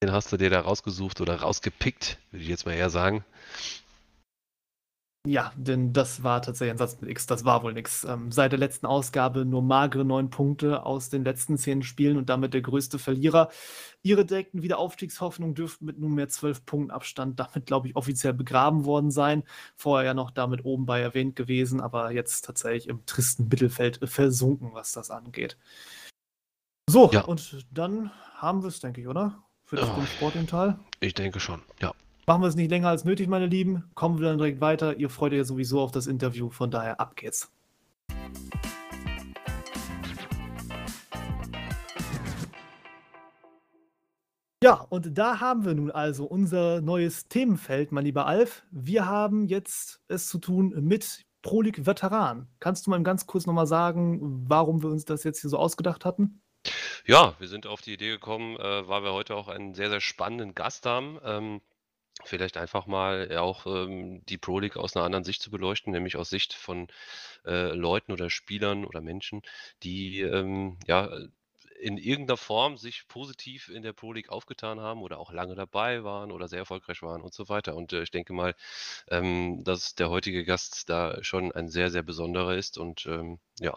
[0.02, 3.24] den hast du dir da rausgesucht oder rausgepickt, würde ich jetzt mal eher sagen.
[5.24, 8.02] Ja, denn das war tatsächlich ein Satz mit X, das war wohl nix.
[8.02, 12.28] Ähm, seit der letzten Ausgabe nur magere neun Punkte aus den letzten zehn Spielen und
[12.28, 13.48] damit der größte Verlierer.
[14.02, 19.12] Ihre direkten Wiederaufstiegshoffnungen dürften mit nunmehr zwölf Punkten Abstand damit, glaube ich, offiziell begraben worden
[19.12, 19.44] sein.
[19.76, 24.74] Vorher ja noch damit oben bei erwähnt gewesen, aber jetzt tatsächlich im tristen Mittelfeld versunken,
[24.74, 25.56] was das angeht.
[26.90, 27.20] So, Ja.
[27.26, 29.40] und dann haben wir es, denke ich, oder?
[29.64, 30.78] Für den Sport Teil.
[30.98, 31.92] Ich denke schon, ja.
[32.24, 33.90] Machen wir es nicht länger als nötig, meine Lieben.
[33.94, 34.96] Kommen wir dann direkt weiter.
[34.96, 37.50] Ihr freut euch ja sowieso auf das Interview, von daher ab geht's.
[44.62, 48.62] Ja, und da haben wir nun also unser neues Themenfeld, mein lieber Alf.
[48.70, 52.46] Wir haben jetzt es zu tun mit Pro League Veteran.
[52.60, 56.04] Kannst du mal ganz kurz nochmal sagen, warum wir uns das jetzt hier so ausgedacht
[56.04, 56.40] hatten?
[57.04, 60.00] Ja, wir sind auf die Idee gekommen, äh, weil wir heute auch einen sehr, sehr
[60.00, 61.18] spannenden Gast haben.
[61.24, 61.60] Ähm,
[62.24, 65.92] vielleicht einfach mal ja auch ähm, die Pro League aus einer anderen Sicht zu beleuchten,
[65.92, 66.88] nämlich aus Sicht von
[67.44, 69.42] äh, Leuten oder Spielern oder Menschen,
[69.82, 71.10] die ähm, ja
[71.82, 76.04] in irgendeiner Form sich positiv in der Pro League aufgetan haben oder auch lange dabei
[76.04, 77.74] waren oder sehr erfolgreich waren und so weiter.
[77.74, 78.54] Und äh, ich denke mal,
[79.08, 83.76] ähm, dass der heutige Gast da schon ein sehr, sehr besonderer ist und ähm, ja,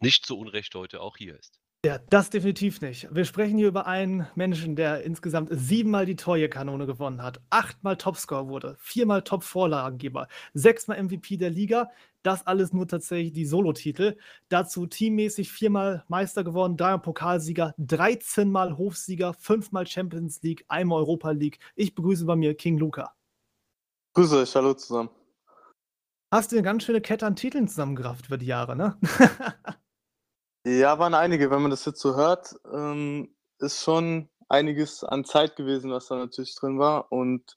[0.00, 1.60] nicht zu Unrecht heute auch hier ist.
[1.86, 3.06] Ja, das definitiv nicht.
[3.14, 8.48] Wir sprechen hier über einen Menschen, der insgesamt siebenmal die Torjekanone gewonnen hat, achtmal Topscorer
[8.48, 11.92] wurde, viermal Top-Vorlagengeber, sechsmal MVP der Liga.
[12.24, 14.16] Das alles nur tatsächlich die Solotitel.
[14.48, 21.30] Dazu teammäßig viermal Meister geworden, dreimal Pokalsieger, 13 Mal Hofsieger, fünfmal Champions League, einmal Europa
[21.30, 21.60] League.
[21.76, 23.14] Ich begrüße bei mir King Luca.
[24.14, 25.10] Grüße euch, hallo zusammen.
[26.32, 28.98] Hast du eine ganz schöne Kette an Titeln zusammengerafft über die Jahre, ne?
[30.68, 35.54] Ja, waren einige, wenn man das jetzt so hört, ähm, ist schon einiges an Zeit
[35.54, 37.56] gewesen, was da natürlich drin war und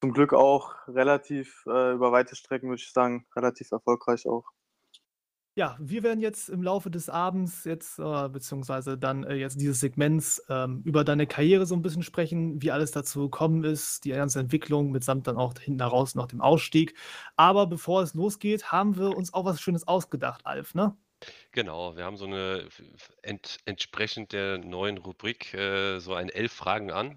[0.00, 4.44] zum Glück auch relativ äh, über weite Strecken, würde ich sagen, relativ erfolgreich auch.
[5.56, 9.80] Ja, wir werden jetzt im Laufe des Abends jetzt, äh, beziehungsweise dann äh, jetzt dieses
[9.80, 14.10] Segments ähm, über deine Karriere so ein bisschen sprechen, wie alles dazu gekommen ist, die
[14.10, 16.94] ganze Entwicklung mitsamt dann auch hinten heraus nach dem Ausstieg.
[17.34, 20.96] Aber bevor es losgeht, haben wir uns auch was Schönes ausgedacht, Alf, ne?
[21.52, 22.68] Genau, wir haben so eine
[23.22, 27.16] ent, entsprechend der neuen Rubrik äh, so ein elf Fragen an.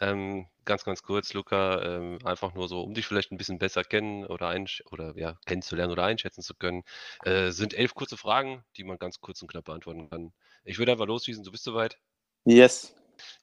[0.00, 3.84] Ähm, ganz, ganz kurz, Luca, ähm, einfach nur so, um dich vielleicht ein bisschen besser
[3.84, 6.82] kennen oder, einsch oder ja, kennenzulernen oder einschätzen zu können,
[7.24, 10.32] äh, sind elf kurze Fragen, die man ganz kurz und knapp beantworten kann.
[10.64, 11.98] Ich würde einfach losschießen, du bist soweit.
[12.44, 12.94] Yes,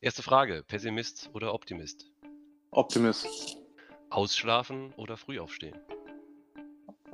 [0.02, 2.06] Erste Frage, Pessimist oder Optimist?
[2.72, 3.58] Optimist.
[4.10, 5.76] Ausschlafen oder früh aufstehen?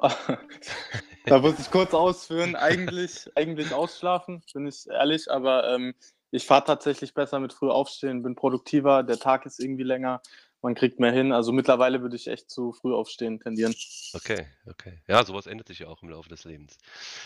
[1.25, 2.55] da muss ich kurz ausführen.
[2.55, 5.93] Eigentlich, eigentlich ausschlafen, bin ich ehrlich, aber ähm,
[6.31, 10.21] ich fahre tatsächlich besser mit früh aufstehen, bin produktiver, der Tag ist irgendwie länger,
[10.61, 11.31] man kriegt mehr hin.
[11.31, 13.75] Also mittlerweile würde ich echt zu früh aufstehen tendieren.
[14.13, 15.01] Okay, okay.
[15.07, 16.77] Ja, sowas ändert sich ja auch im Laufe des Lebens.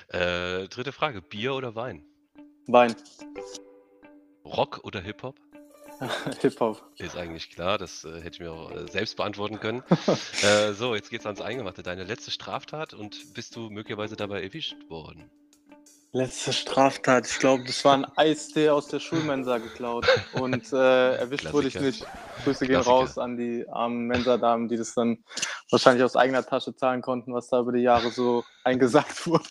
[0.10, 2.04] Äh, dritte Frage, Bier oder Wein?
[2.68, 2.96] Wein,
[4.46, 5.40] Rock oder Hip-Hop?
[6.42, 6.82] Hip-Hop.
[6.98, 9.84] Ist eigentlich klar, das äh, hätte ich mir auch äh, selbst beantworten können.
[10.44, 11.84] äh, so, jetzt geht's ans Eingemachte.
[11.84, 15.30] Deine letzte Straftat und bist du möglicherweise dabei erwischt worden?
[16.12, 17.28] Letzte Straftat.
[17.30, 20.08] Ich glaube, das war ein Eistee aus der Schulmensa geklaut.
[20.34, 22.06] Und äh, erwischt wurde ich Klassiker.
[22.06, 22.44] nicht.
[22.46, 22.96] Grüße gehen Klassiker.
[22.96, 25.24] raus an die armen Mensa-Damen, die das dann
[25.70, 29.44] wahrscheinlich aus eigener Tasche zahlen konnten, was da über die Jahre so eingesagt wurde.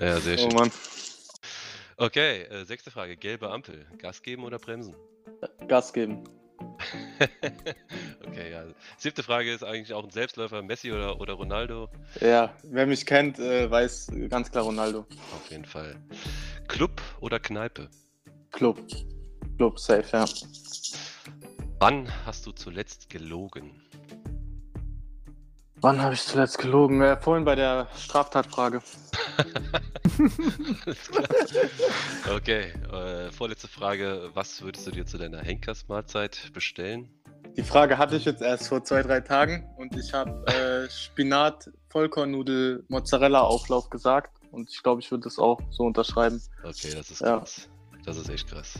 [0.00, 0.54] Ja, sehr Oh schön.
[0.54, 0.70] Mann.
[1.96, 3.16] Okay, äh, sechste Frage.
[3.16, 3.84] Gelbe Ampel.
[3.98, 4.94] Gas geben oder bremsen?
[5.66, 6.24] Gas geben.
[8.26, 8.64] okay, ja.
[8.96, 10.62] Siebte Frage ist eigentlich auch ein Selbstläufer.
[10.62, 11.88] Messi oder, oder Ronaldo?
[12.20, 15.00] Ja, wer mich kennt, äh, weiß ganz klar Ronaldo.
[15.34, 15.96] Auf jeden Fall.
[16.68, 17.88] Club oder Kneipe?
[18.50, 18.80] Club.
[19.56, 20.24] Club, safe, ja.
[21.80, 23.82] Wann hast du zuletzt gelogen?
[25.80, 27.00] Wann habe ich zuletzt gelogen?
[27.02, 28.80] Äh, vorhin bei der Straftatfrage.
[32.34, 34.30] Okay, äh, vorletzte Frage.
[34.34, 37.08] Was würdest du dir zu deiner Henkersmahlzeit bestellen?
[37.56, 41.70] Die Frage hatte ich jetzt erst vor zwei, drei Tagen und ich habe äh, Spinat,
[41.88, 46.40] Vollkornnudel, Mozzarella-Auflauf gesagt und ich glaube, ich würde das auch so unterschreiben.
[46.62, 47.38] Okay, das ist Ja.
[47.38, 47.68] krass.
[48.04, 48.74] Das ist echt krass.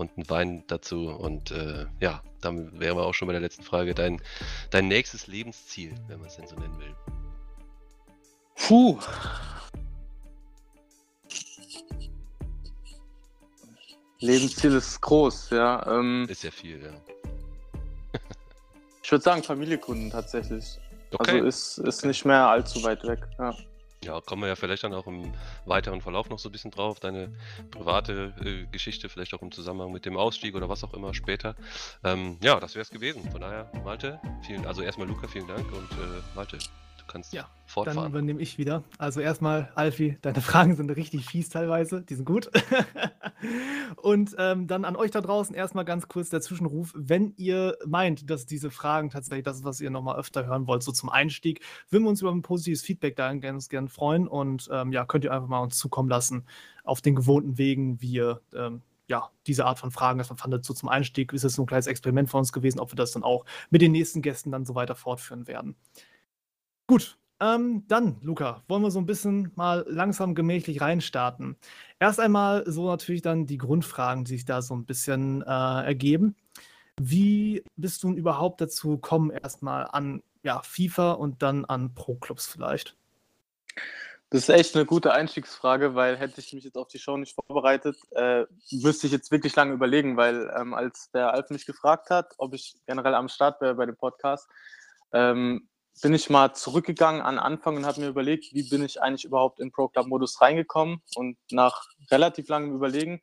[0.00, 1.10] Und ein Wein dazu.
[1.10, 3.94] Und äh, ja, dann wären wir auch schon bei der letzten Frage.
[3.94, 4.22] Dein,
[4.70, 6.94] dein nächstes Lebensziel, wenn man es denn so nennen will.
[8.56, 8.98] Puh.
[14.20, 15.86] Lebensziel ist groß, ja.
[15.86, 16.92] Ähm, Ist ja viel, ja.
[19.02, 20.78] ich würde sagen Familienkunden tatsächlich.
[21.12, 21.42] Okay.
[21.42, 23.20] Also ist, ist nicht mehr allzu weit weg.
[23.38, 23.54] Ja.
[24.02, 25.32] Ja, kommen wir ja vielleicht dann auch im
[25.66, 27.34] weiteren Verlauf noch so ein bisschen drauf, deine
[27.70, 31.54] private äh, Geschichte, vielleicht auch im Zusammenhang mit dem Ausstieg oder was auch immer später.
[32.02, 33.30] Ähm, ja, das wäre es gewesen.
[33.30, 36.56] Von daher, Malte, vielen, also erstmal Luca, vielen Dank und äh, Malte,
[37.10, 37.98] kannst Ja, fortfahren.
[37.98, 38.84] Dann übernehme ich wieder.
[38.98, 42.50] Also erstmal, Alfie, deine Fragen sind richtig fies teilweise, die sind gut.
[43.96, 46.92] Und ähm, dann an euch da draußen erstmal ganz kurz der Zwischenruf.
[46.94, 50.82] Wenn ihr meint, dass diese Fragen tatsächlich das ist, was ihr nochmal öfter hören wollt,
[50.82, 51.60] so zum Einstieg,
[51.90, 54.28] würden wir uns über ein positives Feedback da ganz gern freuen.
[54.28, 56.46] Und ähm, ja, könnt ihr einfach mal uns zukommen lassen
[56.84, 60.72] auf den gewohnten Wegen, wie ihr ähm, ja, diese Art von Fragen erstmal fandet, so
[60.72, 61.32] zum Einstieg.
[61.32, 63.82] Ist es so ein kleines Experiment von uns gewesen, ob wir das dann auch mit
[63.82, 65.74] den nächsten Gästen dann so weiter fortführen werden.
[66.90, 71.56] Gut, ähm, dann, Luca, wollen wir so ein bisschen mal langsam gemächlich reinstarten.
[72.00, 76.34] Erst einmal so natürlich dann die Grundfragen, die sich da so ein bisschen äh, ergeben.
[77.00, 82.48] Wie bist du denn überhaupt dazu gekommen, erstmal an ja, FIFA und dann an Pro-Clubs
[82.48, 82.96] vielleicht?
[84.30, 87.36] Das ist echt eine gute Einstiegsfrage, weil hätte ich mich jetzt auf die Show nicht
[87.36, 92.10] vorbereitet, äh, müsste ich jetzt wirklich lange überlegen, weil ähm, als der Alf mich gefragt
[92.10, 94.48] hat, ob ich generell am Start wäre bei dem Podcast,
[95.12, 95.68] ähm,
[96.02, 99.60] bin ich mal zurückgegangen an Anfang und habe mir überlegt, wie bin ich eigentlich überhaupt
[99.60, 103.20] in Pro Club Modus reingekommen und nach relativ langem Überlegen,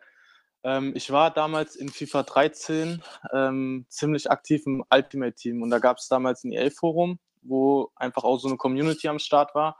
[0.63, 3.03] ähm, ich war damals in FIFA 13
[3.33, 7.91] ähm, ziemlich aktiv im Ultimate Team und da gab es damals ein EA Forum, wo
[7.95, 9.77] einfach auch so eine Community am Start war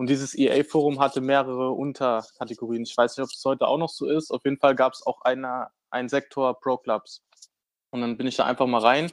[0.00, 2.84] und dieses EA-Forum hatte mehrere Unterkategorien.
[2.84, 4.30] Ich weiß nicht, ob es heute auch noch so ist.
[4.30, 7.22] Auf jeden Fall gab es auch eine, einen Sektor Pro Clubs.
[7.90, 9.12] Und dann bin ich da einfach mal rein.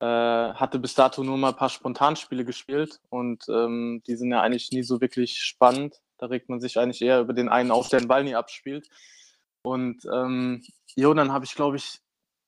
[0.00, 0.06] Äh,
[0.54, 4.70] hatte bis dato nur mal ein paar Spontanspiele gespielt und ähm, die sind ja eigentlich
[4.70, 6.00] nie so wirklich spannend.
[6.18, 8.88] Da regt man sich eigentlich eher über den einen auf, der den Ball nie abspielt.
[9.62, 10.64] Und ähm,
[10.94, 12.00] jo, dann habe ich, glaube ich,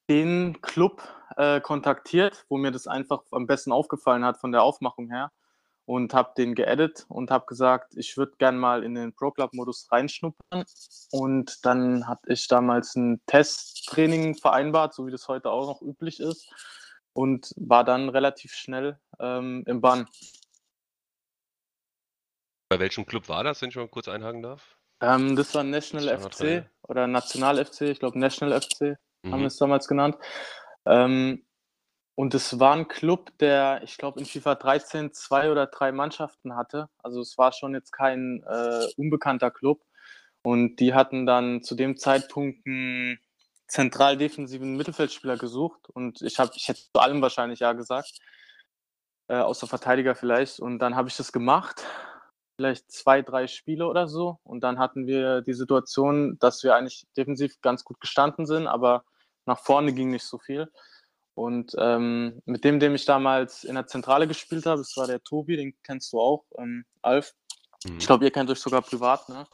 [0.08, 1.02] den Club
[1.36, 5.32] äh, kontaktiert, wo mir das einfach am besten aufgefallen hat von der Aufmachung her
[5.86, 9.54] und habe den geedit und habe gesagt, ich würde gern mal in den Pro Club
[9.54, 10.64] Modus reinschnuppern.
[11.10, 16.20] Und dann hatte ich damals ein Testtraining vereinbart, so wie das heute auch noch üblich
[16.20, 16.48] ist,
[17.12, 20.08] und war dann relativ schnell ähm, im Bann.
[22.68, 24.76] Bei welchem Club war das, wenn ich mal kurz einhaken darf?
[25.00, 28.96] Ähm, das war National Standard FC oder National FC, ich glaube National FC
[29.26, 29.40] haben Mhm.
[29.40, 30.16] wir es damals genannt.
[30.86, 31.44] Ähm,
[32.14, 36.56] und es war ein Club, der, ich glaube, in FIFA 13 zwei oder drei Mannschaften
[36.56, 36.88] hatte.
[36.98, 39.82] Also es war schon jetzt kein äh, unbekannter Club.
[40.42, 43.18] Und die hatten dann zu dem Zeitpunkt einen
[43.70, 45.88] zentral defensiven Mittelfeldspieler gesucht.
[45.88, 48.18] Und ich habe, ich hätte zu allem wahrscheinlich ja gesagt,
[49.28, 50.60] äh, außer Verteidiger vielleicht.
[50.60, 51.84] Und dann habe ich das gemacht.
[52.56, 54.38] Vielleicht zwei, drei Spiele oder so.
[54.42, 59.04] Und dann hatten wir die Situation, dass wir eigentlich defensiv ganz gut gestanden sind, aber
[59.46, 60.70] nach vorne ging nicht so viel.
[61.34, 65.22] Und ähm, mit dem, dem ich damals in der Zentrale gespielt habe, das war der
[65.22, 67.32] Tobi, den kennst du auch, ähm, Alf.
[67.84, 67.98] Mhm.
[67.98, 69.46] Ich glaube, ihr kennt euch sogar privat, ne?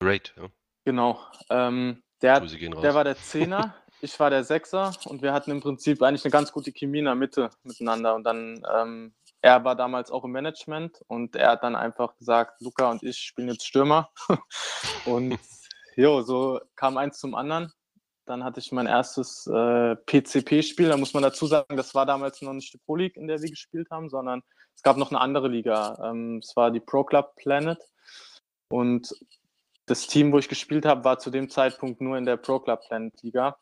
[0.00, 0.48] Great, ja.
[0.84, 1.18] Genau.
[1.48, 2.56] Ähm, der, raus.
[2.82, 6.32] der war der Zehner, ich war der Sechser und wir hatten im Prinzip eigentlich eine
[6.32, 8.14] ganz gute Chemie in der Mitte miteinander.
[8.14, 12.60] Und dann, ähm, er war damals auch im Management und er hat dann einfach gesagt,
[12.60, 14.10] Luca und ich spielen jetzt Stürmer.
[15.06, 15.38] und
[15.96, 17.72] jo, so kam eins zum anderen.
[18.26, 20.88] Dann hatte ich mein erstes äh, PCP-Spiel.
[20.88, 23.42] Da muss man dazu sagen, das war damals noch nicht die Pro League, in der
[23.42, 24.42] wir gespielt haben, sondern
[24.74, 25.98] es gab noch eine andere Liga.
[26.02, 27.78] Ähm, es war die Pro Club Planet.
[28.68, 29.14] Und
[29.86, 32.80] das Team, wo ich gespielt habe, war zu dem Zeitpunkt nur in der Pro Club
[32.86, 33.56] Planet Liga.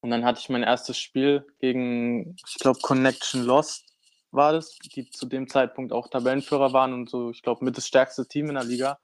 [0.00, 3.94] Und dann hatte ich mein erstes Spiel gegen, ich glaube, Connection Lost
[4.30, 7.86] war das, die zu dem Zeitpunkt auch Tabellenführer waren und so, ich glaube, mit das
[7.86, 8.98] stärkste Team in der Liga.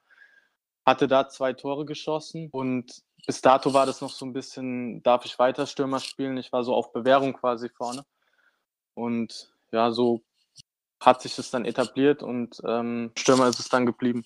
[0.84, 5.24] Hatte da zwei Tore geschossen und bis dato war das noch so ein bisschen, darf
[5.24, 6.36] ich weiter Stürmer spielen?
[6.38, 8.04] Ich war so auf Bewährung quasi vorne.
[8.94, 10.22] Und ja, so
[11.00, 14.24] hat sich das dann etabliert und ähm, Stürmer ist es dann geblieben.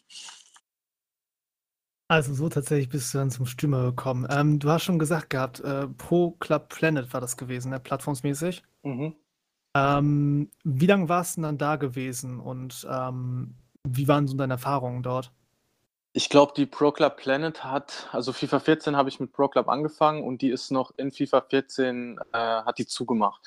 [2.09, 4.27] Also so tatsächlich bist du dann zum Stürmer gekommen.
[4.31, 7.81] Ähm, du hast schon gesagt gehabt, äh, Pro Club Planet war das gewesen, ne?
[7.81, 8.63] plattformsmäßig.
[8.83, 9.17] Mhm.
[9.77, 13.57] Ähm, wie lange warst du denn dann da gewesen und ähm,
[13.87, 15.33] wie waren so deine Erfahrungen dort?
[16.13, 19.69] Ich glaube, die Pro Club Planet hat, also FIFA 14 habe ich mit Pro Club
[19.69, 23.43] angefangen und die ist noch in FIFA 14, äh, hat die zugemacht.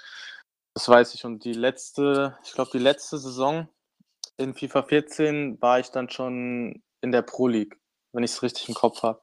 [0.74, 1.24] Das weiß ich.
[1.24, 3.70] Und die letzte, ich glaube, die letzte Saison
[4.36, 7.80] in FIFA 14 war ich dann schon in der Pro League,
[8.18, 9.22] wenn ich es richtig im Kopf habe.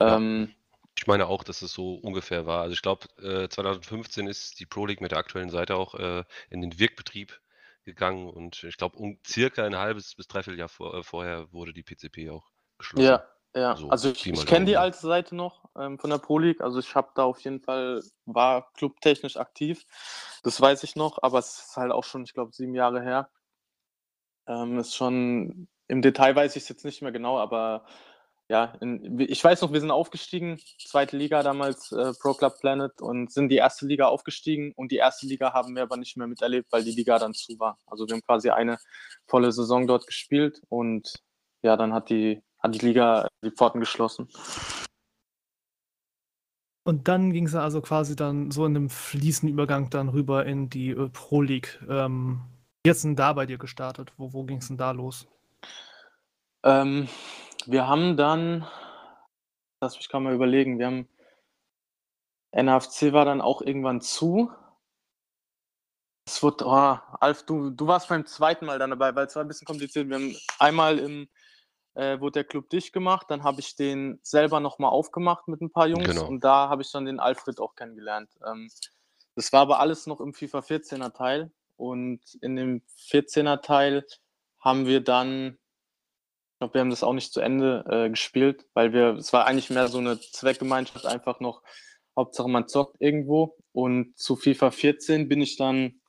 [0.00, 0.16] Ja.
[0.16, 0.52] Ähm,
[0.98, 2.62] Ich meine auch, dass es so ungefähr war.
[2.62, 6.24] Also ich glaube, äh, 2015 ist die Pro League mit der aktuellen Seite auch äh,
[6.50, 7.40] in den Wirkbetrieb
[7.84, 11.72] gegangen und ich glaube, um circa ein halbes bis dreiviertel Jahr vor, äh, vorher wurde
[11.72, 13.06] die PCP auch geschlossen.
[13.06, 13.24] ja,
[13.54, 13.76] ja.
[13.76, 16.60] So, also ich, ich kenne die alte Seite noch ähm, von der Pro League.
[16.60, 19.84] Also ich habe da auf jeden Fall, war clubtechnisch aktiv.
[20.42, 23.30] Das weiß ich noch, aber es ist halt auch schon, ich glaube, sieben Jahre her.
[24.48, 27.84] Ähm, ist schon im Detail weiß ich es jetzt nicht mehr genau, aber
[28.48, 33.02] ja, in, ich weiß noch, wir sind aufgestiegen, zweite Liga damals, äh, Pro Club Planet,
[33.02, 34.72] und sind die erste Liga aufgestiegen.
[34.74, 37.58] Und die erste Liga haben wir aber nicht mehr miterlebt, weil die Liga dann zu
[37.58, 37.78] war.
[37.86, 38.78] Also wir haben quasi eine
[39.26, 41.12] volle Saison dort gespielt und
[41.62, 44.28] ja, dann hat die, hat die Liga die Pforten geschlossen.
[46.84, 50.70] Und dann ging es also quasi dann so in einem fließenden Übergang dann rüber in
[50.70, 51.80] die äh, Pro League.
[51.88, 52.40] Ähm,
[52.82, 54.12] wie ist denn da bei dir gestartet?
[54.16, 55.28] Wo, wo ging es denn da los?
[56.64, 57.08] Ähm,
[57.66, 58.66] wir haben dann,
[59.80, 61.08] lass mich gerade mal überlegen, wir haben
[62.54, 64.50] NFC war dann auch irgendwann zu.
[66.26, 69.42] Es wird, oh, Alf, du, du warst beim zweiten Mal dann dabei, weil es war
[69.42, 70.08] ein bisschen kompliziert.
[70.08, 71.28] Wir haben einmal im,
[71.94, 75.70] äh, wurde der Club dicht gemacht, dann habe ich den selber nochmal aufgemacht mit ein
[75.70, 76.26] paar Jungs Genau.
[76.26, 78.30] und da habe ich dann den Alfred auch kennengelernt.
[78.46, 78.70] Ähm,
[79.34, 84.06] das war aber alles noch im FIFA 14er Teil und in dem 14er Teil
[84.60, 85.58] haben wir dann
[86.62, 89.68] glaube, wir haben das auch nicht zu Ende äh, gespielt, weil wir, es war eigentlich
[89.70, 91.60] mehr so eine Zweckgemeinschaft, einfach noch,
[92.16, 93.56] Hauptsache man zockt irgendwo.
[93.72, 96.00] Und zu FIFA 14 bin ich dann,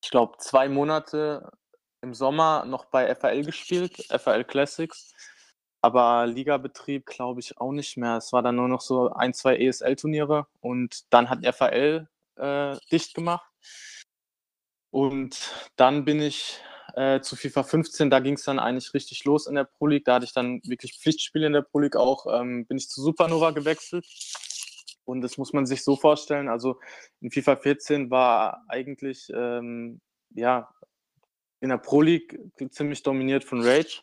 [0.00, 1.50] ich glaube, zwei Monate
[2.02, 5.12] im Sommer noch bei FAL gespielt, FAL Classics.
[5.82, 8.18] Aber Ligabetrieb glaube ich auch nicht mehr.
[8.18, 13.14] Es war dann nur noch so ein, zwei ESL-Turniere und dann hat FAL äh, dicht
[13.14, 13.50] gemacht.
[14.92, 16.60] Und dann bin ich
[16.94, 20.04] äh, zu FIFA 15, da ging es dann eigentlich richtig los in der Pro League.
[20.04, 22.26] Da hatte ich dann wirklich Pflichtspiele in der Pro League auch.
[22.32, 24.06] Ähm, bin ich zu Supernova gewechselt.
[25.04, 26.48] Und das muss man sich so vorstellen.
[26.48, 26.78] Also
[27.20, 30.00] in FIFA 14 war eigentlich ähm,
[30.34, 30.68] ja,
[31.60, 32.38] in der Pro League
[32.70, 34.00] ziemlich dominiert von Rage.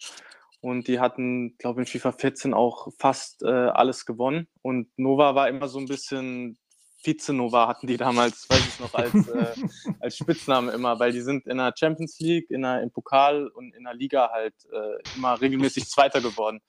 [0.60, 4.48] Und die hatten, glaube ich, in FIFA 14 auch fast äh, alles gewonnen.
[4.62, 6.58] Und Nova war immer so ein bisschen
[6.98, 9.56] Vize-Nova hatten die damals, weiß ich noch, als, äh,
[10.00, 13.74] als Spitzname immer, weil die sind in der Champions League, in der, im Pokal und
[13.76, 16.62] in der Liga halt äh, immer regelmäßig Zweiter geworden.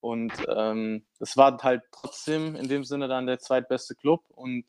[0.00, 4.64] Und ähm, das war halt trotzdem in dem Sinne dann der zweitbeste Club und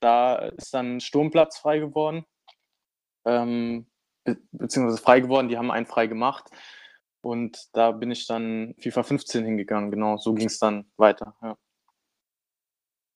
[0.00, 2.24] da ist dann Sturmplatz frei geworden,
[3.24, 3.86] ähm,
[4.24, 6.48] be beziehungsweise frei geworden, die haben einen frei gemacht
[7.22, 11.56] und da bin ich dann FIFA 15 hingegangen, genau, so ging es dann weiter, ja.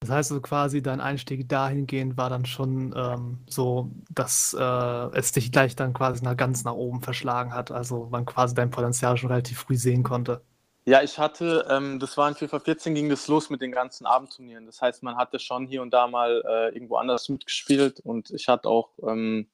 [0.02, 5.30] Das heißt also quasi, dein Einstieg dahingehend war dann schon ähm, so, dass äh, es
[5.30, 7.70] dich gleich dann quasi nach ganz nach oben verschlagen hat.
[7.70, 10.42] Also man quasi dein Potenzial schon relativ früh sehen konnte.
[10.84, 14.04] Ja, ich hatte, ähm, das war in FIFA 14, ging das los mit den ganzen
[14.04, 14.66] Abendturnieren.
[14.66, 18.48] Das heißt, man hatte schon hier und da mal äh, irgendwo anders mitgespielt und ich
[18.48, 19.46] hatte auch ähm,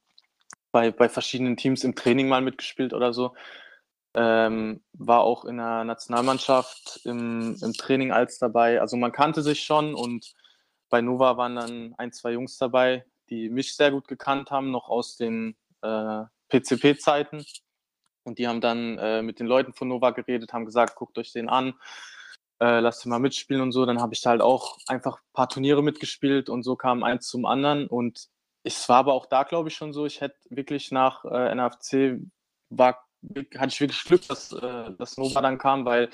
[0.71, 3.35] bei, bei verschiedenen Teams im Training mal mitgespielt oder so.
[4.15, 8.81] Ähm, war auch in der Nationalmannschaft im, im Training als dabei.
[8.81, 10.33] Also man kannte sich schon und
[10.89, 14.89] bei Nova waren dann ein, zwei Jungs dabei, die mich sehr gut gekannt haben, noch
[14.89, 17.45] aus den äh, PCP-Zeiten.
[18.23, 21.31] Und die haben dann äh, mit den Leuten von Nova geredet, haben gesagt, guckt euch
[21.31, 21.73] den an,
[22.59, 23.85] äh, lasst ihn mal mitspielen und so.
[23.85, 27.27] Dann habe ich da halt auch einfach ein paar Turniere mitgespielt und so kam eins
[27.27, 27.87] zum anderen.
[27.87, 28.27] Und
[28.63, 32.19] es war aber auch da, glaube ich, schon so, ich hätte wirklich nach äh, NFC,
[32.69, 33.03] war,
[33.57, 36.09] hatte ich wirklich Glück, dass, äh, dass Nova dann kam, weil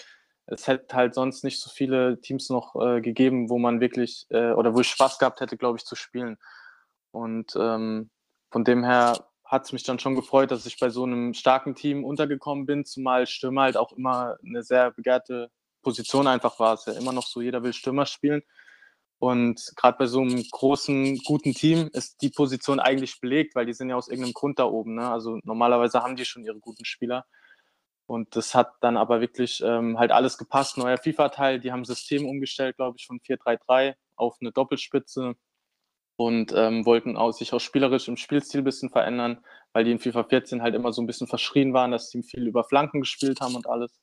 [0.47, 4.51] es hätte halt sonst nicht so viele Teams noch äh, gegeben, wo man wirklich äh,
[4.51, 6.37] oder wo ich Spaß gehabt hätte, glaube ich, zu spielen.
[7.11, 8.09] Und ähm,
[8.51, 11.75] von dem her hat es mich dann schon gefreut, dass ich bei so einem starken
[11.75, 15.51] Team untergekommen bin, zumal Stürmer halt auch immer eine sehr begehrte
[15.81, 16.73] Position einfach war.
[16.73, 18.41] Es ist ja immer noch so, jeder will Stürmer spielen.
[19.17, 23.73] Und gerade bei so einem großen, guten Team ist die Position eigentlich belegt, weil die
[23.73, 24.95] sind ja aus irgendeinem Grund da oben.
[24.95, 25.09] Ne?
[25.09, 27.25] Also normalerweise haben die schon ihre guten Spieler.
[28.07, 30.77] Und das hat dann aber wirklich ähm, halt alles gepasst.
[30.77, 35.35] Neuer FIFA-Teil, die haben System umgestellt, glaube ich, von 4-3-3 auf eine Doppelspitze
[36.17, 39.99] und ähm, wollten auch, sich auch spielerisch im Spielstil ein bisschen verändern, weil die in
[39.99, 43.41] FIFA 14 halt immer so ein bisschen verschrien waren, dass sie viel über Flanken gespielt
[43.41, 43.99] haben und alles.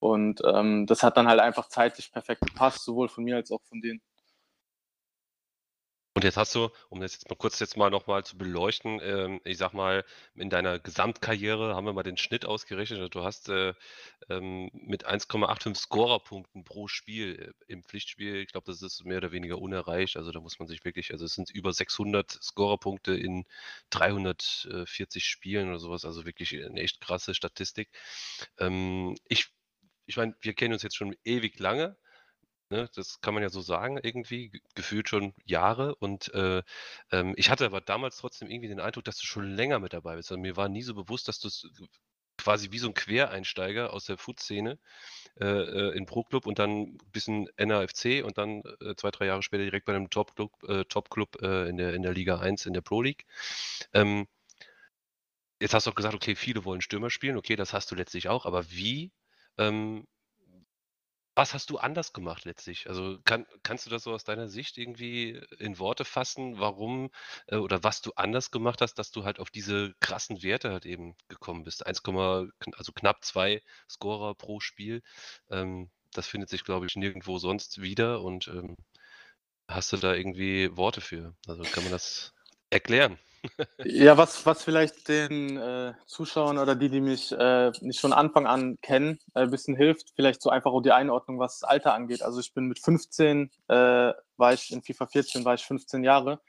[0.00, 3.62] Und ähm, das hat dann halt einfach zeitlich perfekt gepasst, sowohl von mir als auch
[3.68, 4.00] von denen.
[6.14, 9.40] Und jetzt hast du, um das jetzt mal kurz jetzt mal nochmal zu beleuchten, ähm,
[9.44, 10.04] ich sag mal,
[10.34, 13.14] in deiner Gesamtkarriere haben wir mal den Schnitt ausgerechnet.
[13.14, 13.74] Du hast äh,
[14.28, 19.30] ähm, mit 1,85 Scorerpunkten pro Spiel äh, im Pflichtspiel, ich glaube, das ist mehr oder
[19.30, 20.16] weniger unerreicht.
[20.16, 23.44] Also da muss man sich wirklich, also es sind über 600 Scorerpunkte in
[23.90, 26.04] 340 Spielen oder sowas.
[26.04, 27.88] Also wirklich eine echt krasse Statistik.
[28.58, 29.50] Ähm, ich,
[30.06, 31.96] ich meine, wir kennen uns jetzt schon ewig lange.
[32.72, 35.96] Ne, das kann man ja so sagen, irgendwie, gefühlt schon Jahre.
[35.96, 36.62] Und äh,
[37.10, 40.14] ähm, ich hatte aber damals trotzdem irgendwie den Eindruck, dass du schon länger mit dabei
[40.16, 40.30] bist.
[40.30, 41.48] Also mir war nie so bewusst, dass du
[42.38, 44.78] quasi wie so ein Quereinsteiger aus der Food-Szene
[45.40, 49.42] äh, äh, in Pro-Club und dann ein bisschen NAFC und dann äh, zwei, drei Jahre
[49.42, 51.08] später direkt bei einem Top-Club äh, Top
[51.42, 53.26] äh, in, der, in der Liga 1 in der Pro League.
[53.94, 54.26] Ähm,
[55.60, 57.36] jetzt hast du auch gesagt, okay, viele wollen Stürmer spielen.
[57.36, 58.46] Okay, das hast du letztlich auch.
[58.46, 59.12] Aber wie
[59.58, 60.06] ähm,
[61.40, 62.86] was hast du anders gemacht letztlich?
[62.90, 67.10] Also, kann kannst du das so aus deiner Sicht irgendwie in Worte fassen, warum,
[67.46, 70.84] äh, oder was du anders gemacht hast, dass du halt auf diese krassen Werte halt
[70.84, 71.86] eben gekommen bist?
[71.86, 72.02] 1,
[72.76, 75.00] also knapp 2 Scorer pro Spiel.
[75.50, 78.76] Ähm, das findet sich, glaube ich, nirgendwo sonst wieder und, ähm,
[79.68, 81.34] hast du da irgendwie Worte für?
[81.46, 82.34] Also, kann man das
[82.70, 83.18] erklären?
[83.84, 88.46] Ja, was was vielleicht den, äh, Zuschauern oder die, die mich, äh, nicht von Anfang
[88.46, 91.94] an kennen, ein äh, bisschen hilft, vielleicht so einfach auch die Einordnung, was das Alter
[91.94, 92.22] angeht.
[92.22, 93.74] Also, ich bin mit 15, äh,
[94.36, 96.40] war ich in FIFA 14 war ich 15 Jahre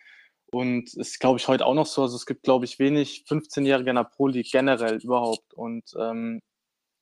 [0.52, 2.04] und ist, glaube ich, heute auch noch so.
[2.04, 6.42] Also, es gibt, glaube ich, wenig 15-Jährige in der Pro League generell überhaupt und, ähm,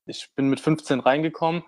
[0.05, 1.63] ich bin mit 15 reingekommen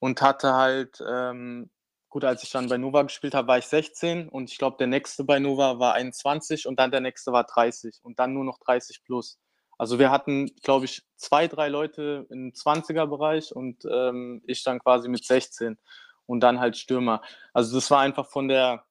[0.00, 1.70] und hatte halt, ähm
[2.14, 4.86] Gut, als ich dann bei Nova gespielt habe, war ich 16 und ich glaube, der
[4.86, 8.60] nächste bei Nova war 21 und dann der nächste war 30 und dann nur noch
[8.60, 9.40] 30 plus.
[9.78, 15.08] Also wir hatten, glaube ich, zwei, drei Leute im 20er-Bereich und ähm, ich dann quasi
[15.08, 15.76] mit 16
[16.26, 17.20] und dann halt Stürmer.
[17.52, 18.84] Also das war einfach von der,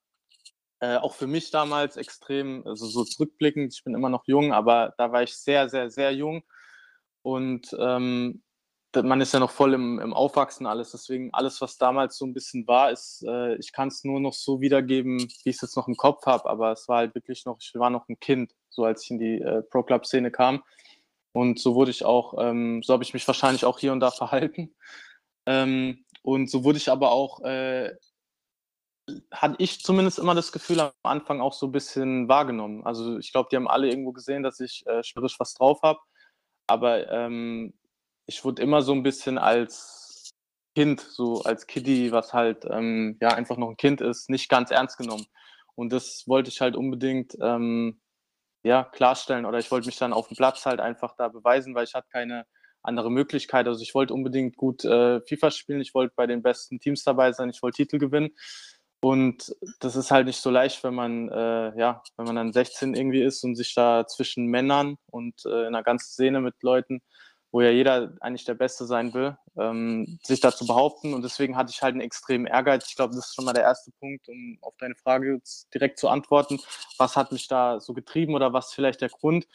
[0.81, 4.95] äh, auch für mich damals extrem, also so zurückblickend, ich bin immer noch jung, aber
[4.97, 6.43] da war ich sehr, sehr, sehr jung
[7.21, 8.43] und ähm,
[9.01, 10.91] man ist ja noch voll im, im Aufwachsen alles.
[10.91, 14.33] Deswegen alles, was damals so ein bisschen war, ist, äh, ich kann es nur noch
[14.33, 16.49] so wiedergeben, wie ich es jetzt noch im Kopf habe.
[16.49, 19.19] Aber es war halt wirklich noch, ich war noch ein Kind, so als ich in
[19.19, 20.63] die äh, Pro Club Szene kam.
[21.33, 24.11] Und so wurde ich auch, ähm, so habe ich mich wahrscheinlich auch hier und da
[24.11, 24.75] verhalten.
[25.47, 27.93] Ähm, und so wurde ich aber auch, äh,
[29.31, 32.85] hatte ich zumindest immer das Gefühl am Anfang auch so ein bisschen wahrgenommen.
[32.85, 35.01] Also ich glaube, die haben alle irgendwo gesehen, dass ich äh,
[35.39, 35.99] was drauf habe.
[36.67, 37.73] Aber ähm,
[38.25, 40.31] ich wurde immer so ein bisschen als
[40.75, 44.71] Kind, so als Kiddie, was halt ähm, ja einfach noch ein Kind ist, nicht ganz
[44.71, 45.25] ernst genommen.
[45.75, 47.99] Und das wollte ich halt unbedingt ähm,
[48.63, 51.83] ja, klarstellen oder ich wollte mich dann auf dem Platz halt einfach da beweisen, weil
[51.85, 52.45] ich hatte keine
[52.81, 53.67] andere Möglichkeit.
[53.67, 57.31] Also ich wollte unbedingt gut äh, FIFA spielen, ich wollte bei den besten Teams dabei
[57.33, 58.31] sein, ich wollte Titel gewinnen.
[59.01, 62.95] Und das ist halt nicht so leicht, wenn man, äh, ja, wenn man dann 16
[62.95, 67.01] irgendwie ist und sich da zwischen Männern und äh, in einer ganzen Szene mit Leuten
[67.53, 71.13] wo ja jeder eigentlich der Beste sein will, ähm, sich da zu behaupten.
[71.13, 72.87] Und deswegen hatte ich halt einen extremen Ehrgeiz.
[72.89, 75.39] Ich glaube, das ist schon mal der erste Punkt, um auf deine Frage
[75.71, 76.59] direkt zu antworten.
[76.97, 79.47] Was hat mich da so getrieben oder was vielleicht der Grund?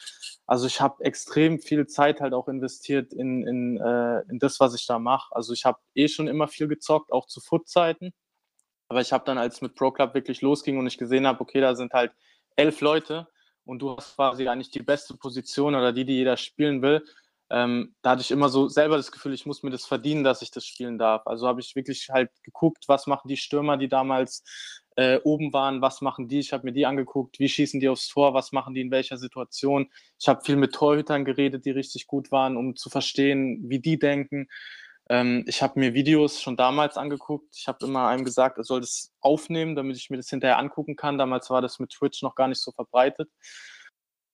[0.47, 4.73] Also ich habe extrem viel Zeit halt auch investiert in, in, äh, in das, was
[4.75, 5.35] ich da mache.
[5.35, 8.13] Also ich habe eh schon immer viel gezockt, auch zu Foot-Zeiten.
[8.87, 11.59] Aber ich habe dann, als mit Pro Club wirklich losging und ich gesehen habe, okay,
[11.59, 12.13] da sind halt
[12.55, 13.27] elf Leute
[13.65, 17.03] und du hast quasi eigentlich die beste Position oder die, die jeder spielen will,
[17.49, 20.41] ähm, da hatte ich immer so selber das Gefühl, ich muss mir das verdienen, dass
[20.41, 21.25] ich das spielen darf.
[21.25, 24.43] Also habe ich wirklich halt geguckt, was machen die Stürmer, die damals
[24.95, 26.39] äh, oben waren, was machen die?
[26.39, 29.17] Ich habe mir die angeguckt, wie schießen die aufs Tor, was machen die in welcher
[29.17, 29.89] Situation.
[30.19, 33.97] Ich habe viel mit Torhütern geredet, die richtig gut waren, um zu verstehen, wie die
[33.97, 34.47] denken.
[35.09, 37.55] Ähm, ich habe mir Videos schon damals angeguckt.
[37.57, 40.95] Ich habe immer einem gesagt, er soll das aufnehmen, damit ich mir das hinterher angucken
[40.95, 41.17] kann.
[41.17, 43.29] Damals war das mit Twitch noch gar nicht so verbreitet.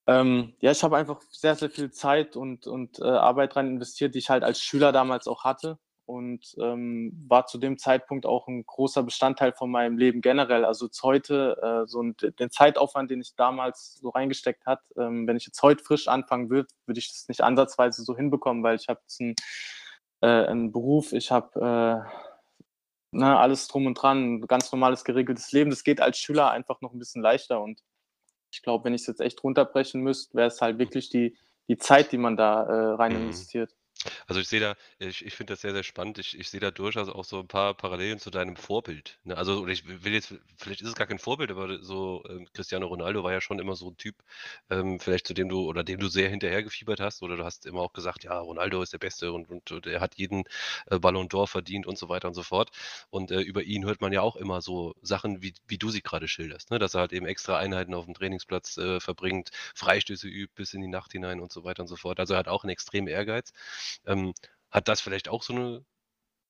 [0.07, 4.13] Ähm, ja, ich habe einfach sehr, sehr viel Zeit und, und äh, Arbeit rein investiert,
[4.15, 8.47] die ich halt als Schüler damals auch hatte und ähm, war zu dem Zeitpunkt auch
[8.47, 10.63] ein großer Bestandteil von meinem Leben generell.
[10.63, 15.37] Also heute, äh, so ein, den Zeitaufwand, den ich damals so reingesteckt hat, ähm, wenn
[15.37, 18.87] ich jetzt heute frisch anfangen würde, würde ich das nicht ansatzweise so hinbekommen, weil ich
[18.87, 19.35] habe jetzt einen,
[20.21, 25.51] äh, einen Beruf, ich habe äh, ne, alles drum und dran, ein ganz normales geregeltes
[25.51, 25.71] Leben.
[25.71, 27.81] Das geht als Schüler einfach noch ein bisschen leichter und
[28.55, 31.35] ich glaube, wenn ich es jetzt echt runterbrechen müsste, wäre es halt wirklich die,
[31.67, 33.23] die Zeit, die man da äh, rein mhm.
[33.23, 33.75] investiert.
[34.27, 36.17] Also ich sehe da, ich, ich finde das sehr, sehr spannend.
[36.19, 39.19] Ich, ich sehe da durchaus auch so ein paar Parallelen zu deinem Vorbild.
[39.23, 39.37] Ne?
[39.37, 42.87] Also, oder ich will jetzt, vielleicht ist es gar kein Vorbild, aber so ähm, Cristiano
[42.87, 44.15] Ronaldo war ja schon immer so ein Typ,
[44.69, 47.81] ähm, vielleicht zu dem du oder dem du sehr hinterhergefiebert hast, oder du hast immer
[47.81, 50.43] auch gesagt, ja, Ronaldo ist der Beste und, und, und er hat jeden
[50.87, 52.71] äh, Ballon d'Or verdient und so weiter und so fort.
[53.09, 56.01] Und äh, über ihn hört man ja auch immer so Sachen, wie, wie du sie
[56.01, 56.79] gerade schilderst, ne?
[56.79, 60.81] dass er halt eben extra Einheiten auf dem Trainingsplatz äh, verbringt, Freistöße übt bis in
[60.81, 62.19] die Nacht hinein und so weiter und so fort.
[62.19, 63.53] Also er hat auch einen extremen Ehrgeiz.
[64.05, 64.33] Ähm,
[64.71, 65.85] hat das vielleicht auch so eine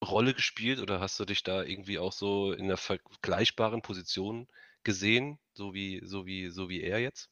[0.04, 4.48] Rolle gespielt oder hast du dich da irgendwie auch so in einer vergleichbaren Position
[4.84, 7.30] gesehen, so wie, so wie, so wie er jetzt?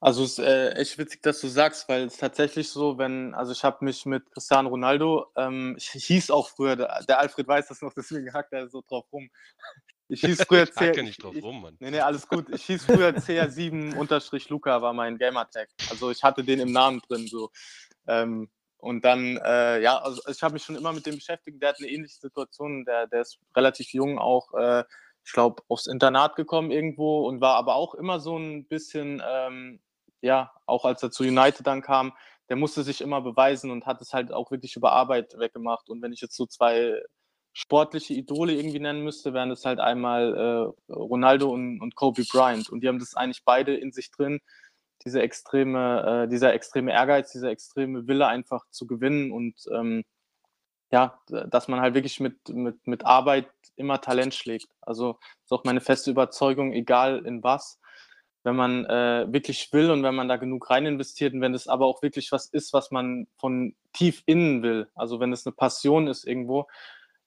[0.00, 3.52] Also es ist äh, echt witzig, dass du sagst, weil es tatsächlich so, wenn, also
[3.52, 7.80] ich habe mich mit Cristiano Ronaldo, ähm, ich hieß auch früher, der, Alfred weiß das
[7.80, 9.30] noch, deswegen hackt er so drauf rum.
[10.08, 10.94] Ich hieß früher CR.
[10.94, 11.76] Ich nicht drauf rum, Mann.
[11.80, 12.48] Nee, nee, alles gut.
[12.50, 15.68] Ich hieß früher CR7-Luca war mein Gamertag.
[15.90, 17.50] Also ich hatte den im Namen drin, so.
[18.06, 21.60] Ähm, und dann, äh, ja, also ich habe mich schon immer mit dem beschäftigt.
[21.62, 22.84] Der hat eine ähnliche Situation.
[22.84, 24.84] Der, der ist relativ jung auch, äh,
[25.24, 29.80] ich glaube, aufs Internat gekommen irgendwo und war aber auch immer so ein bisschen, ähm,
[30.20, 32.12] ja, auch als er zu United dann kam,
[32.48, 35.88] der musste sich immer beweisen und hat es halt auch wirklich über Arbeit weggemacht.
[35.90, 37.02] Und wenn ich jetzt so zwei
[37.52, 42.68] sportliche Idole irgendwie nennen müsste, wären das halt einmal äh, Ronaldo und, und Kobe Bryant.
[42.68, 44.40] Und die haben das eigentlich beide in sich drin,
[45.04, 50.04] diese extreme, äh, dieser extreme Ehrgeiz, dieser extreme Wille einfach zu gewinnen und ähm,
[50.90, 54.68] ja, dass man halt wirklich mit, mit, mit Arbeit immer Talent schlägt.
[54.80, 57.80] Also ist auch meine feste Überzeugung, egal in was,
[58.44, 61.66] wenn man äh, wirklich will und wenn man da genug rein investiert und wenn es
[61.66, 65.54] aber auch wirklich was ist, was man von tief innen will, also wenn es eine
[65.54, 66.68] Passion ist irgendwo,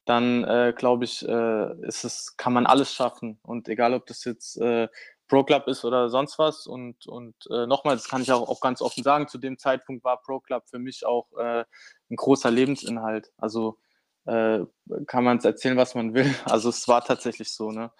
[0.05, 3.37] dann äh, glaube ich, äh, ist es, kann man alles schaffen.
[3.43, 4.87] Und egal, ob das jetzt äh,
[5.29, 6.67] Pro Club ist oder sonst was.
[6.67, 10.03] Und, und äh, nochmal, das kann ich auch, auch ganz offen sagen, zu dem Zeitpunkt
[10.03, 11.63] war Pro Club für mich auch äh,
[12.09, 13.31] ein großer Lebensinhalt.
[13.37, 13.77] Also
[14.25, 14.59] äh,
[15.07, 16.33] kann man es erzählen, was man will.
[16.45, 17.71] Also es war tatsächlich so.
[17.71, 17.91] Ne?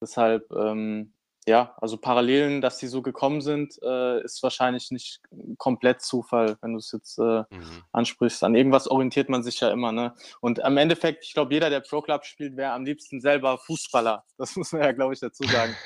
[0.00, 5.20] Deshalb, ähm, ja, also Parallelen, dass die so gekommen sind, äh, ist wahrscheinlich nicht
[5.58, 7.82] komplett Zufall, wenn du es jetzt äh, mhm.
[7.90, 8.44] ansprichst.
[8.44, 9.90] An irgendwas orientiert man sich ja immer.
[9.90, 10.14] Ne?
[10.40, 14.24] Und am Endeffekt, ich glaube, jeder, der Pro Club spielt, wäre am liebsten selber Fußballer.
[14.42, 15.76] Das muss man ja, glaube ich, dazu sagen.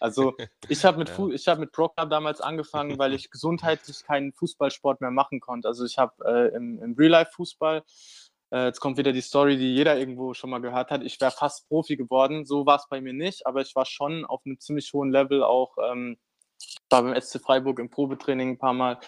[0.00, 0.34] Also
[0.68, 1.52] ich habe mit, ja.
[1.52, 5.68] hab mit Pro Club damals angefangen, weil ich gesundheitlich keinen Fußballsport mehr machen konnte.
[5.68, 7.82] Also ich habe äh, im, im Real-Life-Fußball
[8.50, 11.02] äh, jetzt kommt wieder die Story, die jeder irgendwo schon mal gehört hat.
[11.02, 12.44] Ich wäre fast Profi geworden.
[12.44, 15.42] So war es bei mir nicht, aber ich war schon auf einem ziemlich hohen Level
[15.42, 15.76] auch.
[15.90, 16.18] Ähm,
[16.90, 18.98] war beim SC Freiburg im Probetraining ein paar Mal.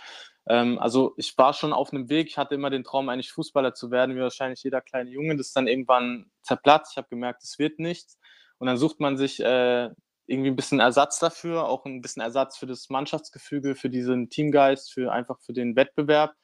[0.48, 2.28] Ähm, also ich war schon auf einem Weg.
[2.28, 5.36] Ich hatte immer den Traum, eigentlich Fußballer zu werden, wie wahrscheinlich jeder kleine Junge.
[5.36, 6.92] Das ist dann irgendwann zerplatzt.
[6.92, 8.18] Ich habe gemerkt, es wird nichts.
[8.58, 9.90] Und dann sucht man sich äh,
[10.26, 14.92] irgendwie ein bisschen Ersatz dafür, auch ein bisschen Ersatz für das Mannschaftsgefüge, für diesen Teamgeist,
[14.92, 16.34] für einfach für den Wettbewerb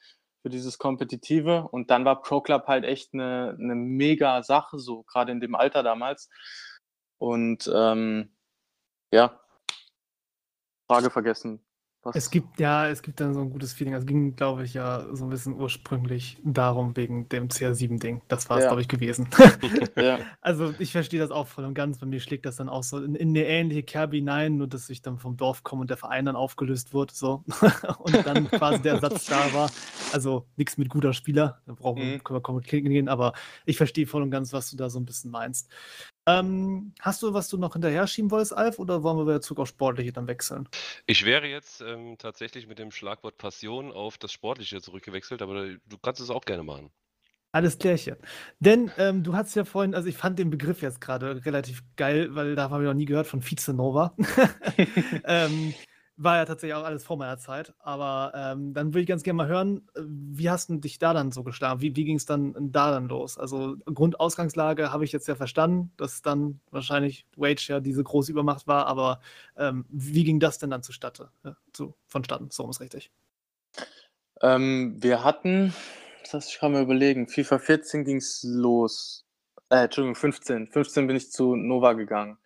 [0.45, 1.67] für dieses Kompetitive.
[1.71, 5.55] Und dann war Pro Club halt echt eine, eine mega Sache, so gerade in dem
[5.55, 6.29] Alter damals.
[7.17, 8.37] Und ähm,
[9.11, 9.41] ja,
[10.87, 11.65] Frage vergessen.
[12.05, 12.17] Was?
[12.17, 13.95] Es gibt, ja, es gibt dann so ein gutes Feeling.
[13.95, 18.21] Es ging, glaube ich, ja so ein bisschen ursprünglich darum, wegen dem CR7-Ding.
[18.29, 18.69] Das war es, ja.
[18.69, 19.27] glaube ich, gewesen.
[19.97, 20.19] ja.
[20.43, 21.99] Also ich verstehe das auch voll und ganz.
[21.99, 24.91] Bei mir schlägt das dann auch so in, in eine ähnliche Kerbe hinein, nur dass
[24.91, 27.15] ich dann vom Dorf komme und der Verein dann aufgelöst wurde.
[27.15, 27.43] So.
[27.99, 29.71] und dann quasi der Ersatz da war.
[30.13, 32.23] Also nichts mit guter Spieler, da brauchen mhm.
[32.23, 33.33] können wir kommunizieren gehen, aber
[33.65, 35.71] ich verstehe voll und ganz, was du da so ein bisschen meinst.
[36.27, 39.61] Ähm, hast du, was du noch hinterher schieben wolltest, Alf, oder wollen wir wieder zurück
[39.61, 40.69] auf Sportliche dann wechseln?
[41.07, 45.99] Ich wäre jetzt ähm, tatsächlich mit dem Schlagwort Passion auf das Sportliche zurückgewechselt, aber du
[45.99, 46.91] kannst es auch gerne machen.
[47.53, 48.17] Alles klärchen.
[48.59, 52.35] Denn ähm, du hast ja vorhin, also ich fand den Begriff jetzt gerade relativ geil,
[52.35, 54.17] weil da habe ich noch nie gehört von Vize Nova.
[55.25, 55.73] ähm,
[56.17, 57.75] war ja tatsächlich auch alles vor meiner Zeit.
[57.79, 61.13] Aber ähm, dann würde ich ganz gerne mal hören, äh, wie hast du dich da
[61.13, 61.81] dann so geschlagen?
[61.81, 63.39] Wie, wie ging es dann da dann los?
[63.39, 68.67] Also Grundausgangslage habe ich jetzt ja verstanden, dass dann wahrscheinlich Wage ja diese große Übermacht
[68.67, 69.21] war, aber
[69.57, 71.31] ähm, wie ging das denn dann zustatte?
[71.45, 73.11] Ja, äh, zu, vonstatten, so ist richtig.
[74.41, 75.75] Ähm, wir hatten,
[76.31, 79.25] das ich kann mir überlegen, FIFA 14 ging es los.
[79.71, 80.69] Äh, Entschuldigung, 15.
[80.69, 82.39] 15 bin ich zu Nova gegangen.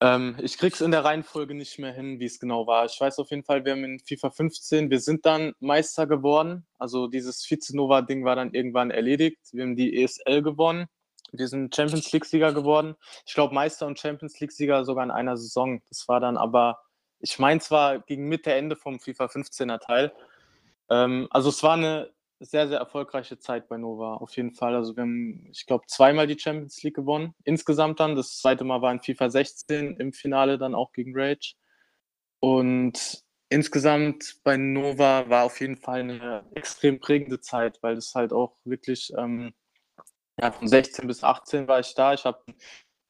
[0.00, 2.84] Ähm, ich krieg's in der Reihenfolge nicht mehr hin, wie es genau war.
[2.86, 6.66] Ich weiß auf jeden Fall, wir haben in FIFA 15, wir sind dann Meister geworden.
[6.78, 9.38] Also dieses Vize-Nova-Ding war dann irgendwann erledigt.
[9.52, 10.86] Wir haben die ESL gewonnen.
[11.32, 12.94] Wir sind Champions League-Sieger geworden.
[13.26, 15.82] Ich glaube, Meister und Champions League-Sieger sogar in einer Saison.
[15.88, 16.78] Das war dann aber,
[17.18, 20.12] ich meine, zwar gegen Mitte, Ende vom FIFA 15er Teil.
[20.90, 24.74] Ähm, also es war eine sehr, sehr erfolgreiche Zeit bei Nova, auf jeden Fall.
[24.74, 27.34] Also wir haben, ich glaube, zweimal die Champions League gewonnen.
[27.44, 28.16] Insgesamt dann.
[28.16, 31.54] Das zweite Mal war in FIFA 16 im Finale dann auch gegen Rage.
[32.40, 38.32] Und insgesamt bei Nova war auf jeden Fall eine extrem prägende Zeit, weil das halt
[38.32, 39.54] auch wirklich, ähm,
[40.40, 42.14] ja, von 16 bis 18 war ich da.
[42.14, 42.44] Ich habe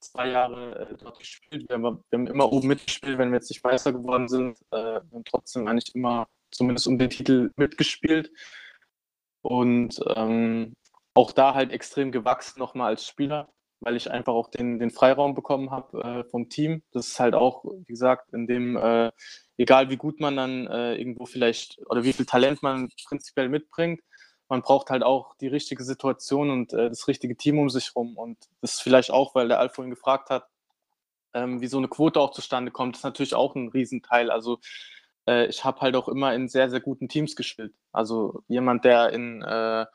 [0.00, 1.68] zwei Jahre äh, dort gespielt.
[1.68, 4.58] Wir haben, wir haben, immer oben mitgespielt, wenn wir jetzt nicht Meister geworden sind.
[4.70, 8.30] Äh, wir haben trotzdem eigentlich immer zumindest um den Titel mitgespielt.
[9.44, 10.74] Und ähm,
[11.12, 13.50] auch da halt extrem gewachsen nochmal als Spieler,
[13.80, 16.82] weil ich einfach auch den, den Freiraum bekommen habe äh, vom Team.
[16.92, 19.12] Das ist halt auch, wie gesagt, in dem, äh,
[19.58, 24.00] egal wie gut man dann äh, irgendwo vielleicht oder wie viel Talent man prinzipiell mitbringt,
[24.48, 28.16] man braucht halt auch die richtige Situation und äh, das richtige Team um sich rum.
[28.16, 30.48] Und das ist vielleicht auch, weil der Alf vorhin gefragt hat,
[31.34, 34.30] ähm, wie so eine Quote auch zustande kommt, das ist natürlich auch ein Riesenteil.
[34.30, 34.60] Also
[35.28, 37.74] äh, ich habe halt auch immer in sehr, sehr guten Teams gespielt.
[37.92, 39.86] Also jemand, der in äh,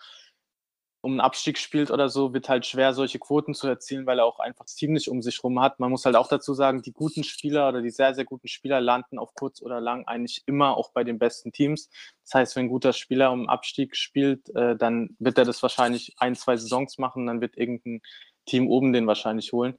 [1.02, 4.26] um einen Abstieg spielt oder so, wird halt schwer, solche Quoten zu erzielen, weil er
[4.26, 5.80] auch einfach das Team nicht um sich rum hat.
[5.80, 8.82] Man muss halt auch dazu sagen, die guten Spieler oder die sehr, sehr guten Spieler
[8.82, 11.90] landen auf kurz oder lang eigentlich immer auch bei den besten Teams.
[12.26, 16.16] Das heißt, wenn ein guter Spieler um Abstieg spielt, äh, dann wird er das wahrscheinlich
[16.18, 18.02] ein, zwei Saisons machen, dann wird irgendein
[18.46, 19.78] Team oben den wahrscheinlich holen.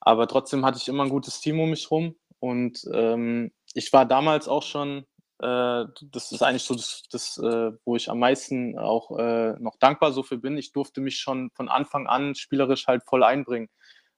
[0.00, 4.04] Aber trotzdem hatte ich immer ein gutes Team um mich rum und ähm, ich war
[4.06, 5.06] damals auch schon
[5.40, 9.76] Äh, das ist eigentlich so das, das äh, wo ich am meisten auch äh, noch
[9.78, 10.58] dankbar so für bin.
[10.58, 13.68] Ich durfte mich schon von Anfang an spielerisch halt voll einbringen.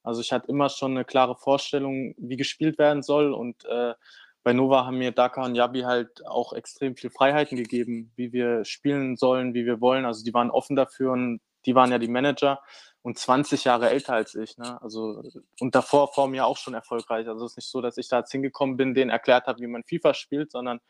[0.03, 3.93] Also ich hatte immer schon eine klare Vorstellung, wie gespielt werden soll und äh,
[4.43, 8.65] bei Nova haben mir Daka und Yabi halt auch extrem viel Freiheiten gegeben, wie wir
[8.65, 10.07] spielen sollen, wie wir wollen.
[10.07, 12.61] Also die waren offen dafür und die waren ja die Manager
[13.03, 14.59] und 20 Jahre älter als ich.
[14.59, 14.81] Ne?
[14.83, 15.23] Also,
[15.61, 17.27] und davor vor mir auch schon erfolgreich.
[17.29, 19.67] Also es ist nicht so, dass ich da jetzt hingekommen bin, denen erklärt habe, wie
[19.67, 20.81] man FIFA spielt, sondern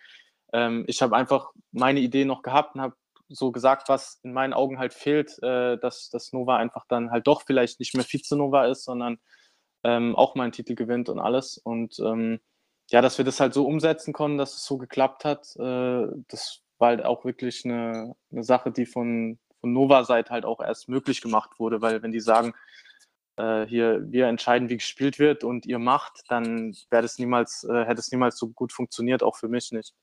[0.52, 2.96] ähm, ich habe einfach meine Idee noch gehabt und habe
[3.28, 7.26] so gesagt, was in meinen Augen halt fehlt, äh, dass, dass Nova einfach dann halt
[7.28, 9.18] doch vielleicht nicht mehr Vize-Nova ist, sondern
[9.84, 11.58] ähm, auch mal einen Titel gewinnt und alles.
[11.58, 12.40] Und ähm,
[12.90, 16.62] ja, dass wir das halt so umsetzen konnten, dass es so geklappt hat, äh, das
[16.78, 21.20] war halt auch wirklich eine, eine Sache, die von, von Nova-Seite halt auch erst möglich
[21.20, 22.54] gemacht wurde, weil wenn die sagen,
[23.36, 27.84] äh, hier, wir entscheiden, wie gespielt wird und ihr macht, dann wäre das niemals, äh,
[27.84, 29.94] hätte es niemals so gut funktioniert, auch für mich nicht.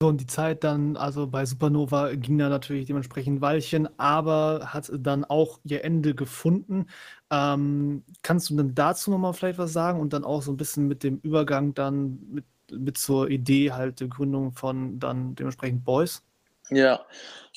[0.00, 4.92] So, und die Zeit dann, also bei Supernova ging da natürlich dementsprechend Weilchen, aber hat
[4.94, 6.86] dann auch ihr Ende gefunden.
[7.30, 10.86] Ähm, kannst du denn dazu nochmal vielleicht was sagen und dann auch so ein bisschen
[10.86, 16.27] mit dem Übergang dann mit, mit zur Idee halt der Gründung von dann dementsprechend Boys?
[16.70, 17.06] Ja,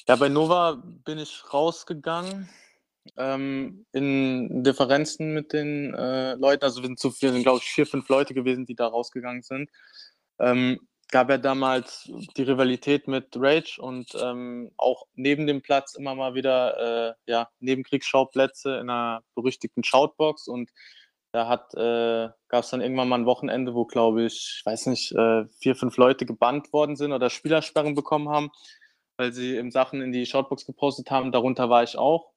[0.08, 2.50] ja, bei Nova bin ich rausgegangen
[3.18, 6.64] ähm, in Differenzen mit den äh, Leuten.
[6.64, 9.70] Also wir sind, wir sind glaube ich, vier, fünf Leute gewesen, die da rausgegangen sind.
[10.40, 10.80] Ähm,
[11.12, 16.36] gab ja damals die Rivalität mit Rage und ähm, auch neben dem Platz immer mal
[16.36, 20.72] wieder äh, ja, Nebenkriegsschauplätze in einer berüchtigten Shoutbox und
[21.34, 24.88] da hat, äh, gab es dann irgendwann mal ein Wochenende, wo, glaube ich, ich weiß
[24.88, 28.52] nicht, äh, vier, fünf Leute gebannt worden sind oder Spielersperren bekommen haben,
[29.22, 31.32] weil sie eben Sachen in die Shoutbox gepostet haben.
[31.32, 32.34] Darunter war ich auch.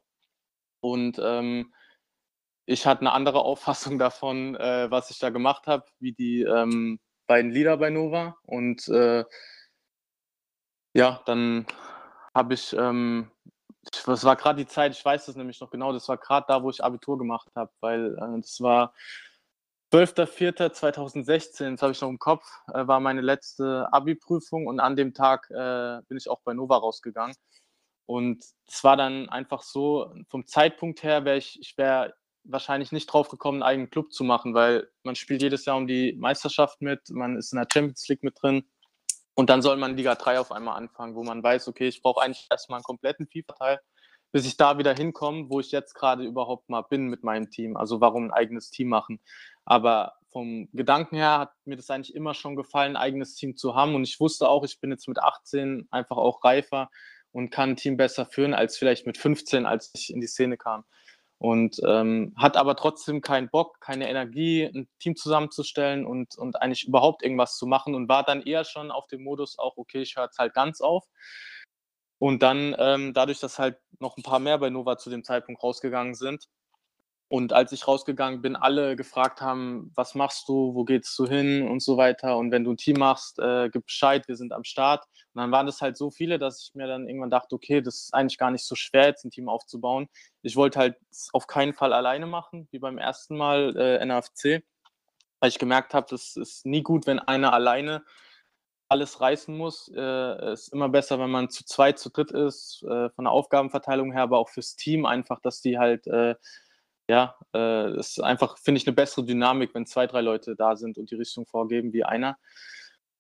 [0.81, 1.73] Und ähm,
[2.67, 7.01] ich hatte eine andere Auffassung davon, äh, was ich da gemacht habe, wie die ähm,
[7.27, 8.37] beiden Lieder bei Nova.
[8.43, 9.25] Und äh,
[10.93, 11.67] ja, dann
[12.35, 13.31] habe ich, ähm,
[14.05, 16.63] das war gerade die Zeit, ich weiß das nämlich noch genau, das war gerade da,
[16.63, 18.93] wo ich Abitur gemacht habe, weil äh, das war
[19.95, 25.15] 12.04.2016, das habe ich noch im Kopf, äh, war meine letzte Abi-Prüfung und an dem
[25.15, 27.37] Tag äh, bin ich auch bei Nova rausgegangen.
[28.05, 32.13] Und es war dann einfach so, vom Zeitpunkt her wäre ich, ich wäre
[32.43, 35.87] wahrscheinlich nicht drauf gekommen, einen eigenen Club zu machen, weil man spielt jedes Jahr um
[35.87, 38.65] die Meisterschaft mit, man ist in der Champions League mit drin
[39.35, 42.21] und dann soll man Liga 3 auf einmal anfangen, wo man weiß, okay, ich brauche
[42.21, 43.79] eigentlich erstmal einen kompletten FIFA-Teil,
[44.35, 47.77] bis ich da wieder hinkomme, wo ich jetzt gerade überhaupt mal bin mit meinem Team.
[47.77, 49.21] Also warum ein eigenes Team machen?
[49.65, 53.77] Aber vom Gedanken her hat mir das eigentlich immer schon gefallen, ein eigenes Team zu
[53.77, 53.95] haben.
[53.95, 56.91] Und ich wusste auch, ich bin jetzt mit 18 einfach auch reifer
[57.31, 60.57] und kann ein Team besser führen als vielleicht mit 15, als ich in die Szene
[60.57, 60.83] kam
[61.39, 66.89] und ähm, hat aber trotzdem keinen Bock, keine Energie, ein Team zusammenzustellen und, und eigentlich
[66.89, 70.17] überhaupt irgendwas zu machen und war dann eher schon auf dem Modus auch, okay, ich
[70.17, 71.05] höre jetzt halt ganz auf.
[72.25, 75.63] Und dann, ähm, dadurch, dass halt noch ein paar mehr bei Nova zu dem Zeitpunkt
[75.63, 76.49] rausgegangen sind,
[77.29, 81.69] und als ich rausgegangen bin, alle gefragt haben, was machst du, wo gehst du hin
[81.69, 82.39] und so weiter.
[82.39, 85.05] Und wenn du ein Team machst, äh, gib Bescheid, wir sind am Start.
[85.35, 88.05] Und dann waren das halt so viele, dass ich mir dann irgendwann dachte, okay, das
[88.05, 90.09] ist eigentlich gar nicht so schwer, jetzt ein Team aufzubauen.
[90.41, 90.97] Ich wollte halt
[91.35, 94.63] auf keinen Fall alleine machen, wie beim ersten Mal äh, NFC,
[95.41, 98.03] weil ich gemerkt habe, das ist nie gut, wenn einer alleine
[98.89, 99.91] alles reißen muss.
[99.95, 104.13] Äh, ist immer besser, wenn man zu zweit, zu dritt ist, äh, von der Aufgabenverteilung
[104.13, 106.35] her, aber auch fürs Team einfach, dass die halt äh,
[107.09, 110.97] ja, äh, ist einfach, finde ich, eine bessere Dynamik, wenn zwei, drei Leute da sind
[110.99, 112.39] und die Richtung vorgeben wie einer.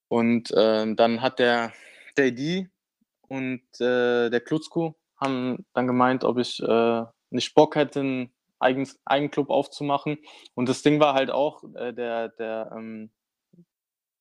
[0.08, 1.72] Und äh, dann hat der,
[2.16, 2.68] der ID
[3.28, 8.88] und äh, der Klutzko haben dann gemeint, ob ich äh, nicht Bock hätte, einen eigenen,
[9.04, 10.18] eigenen Club aufzumachen.
[10.54, 13.10] Und das Ding war halt auch, äh, der, der ähm,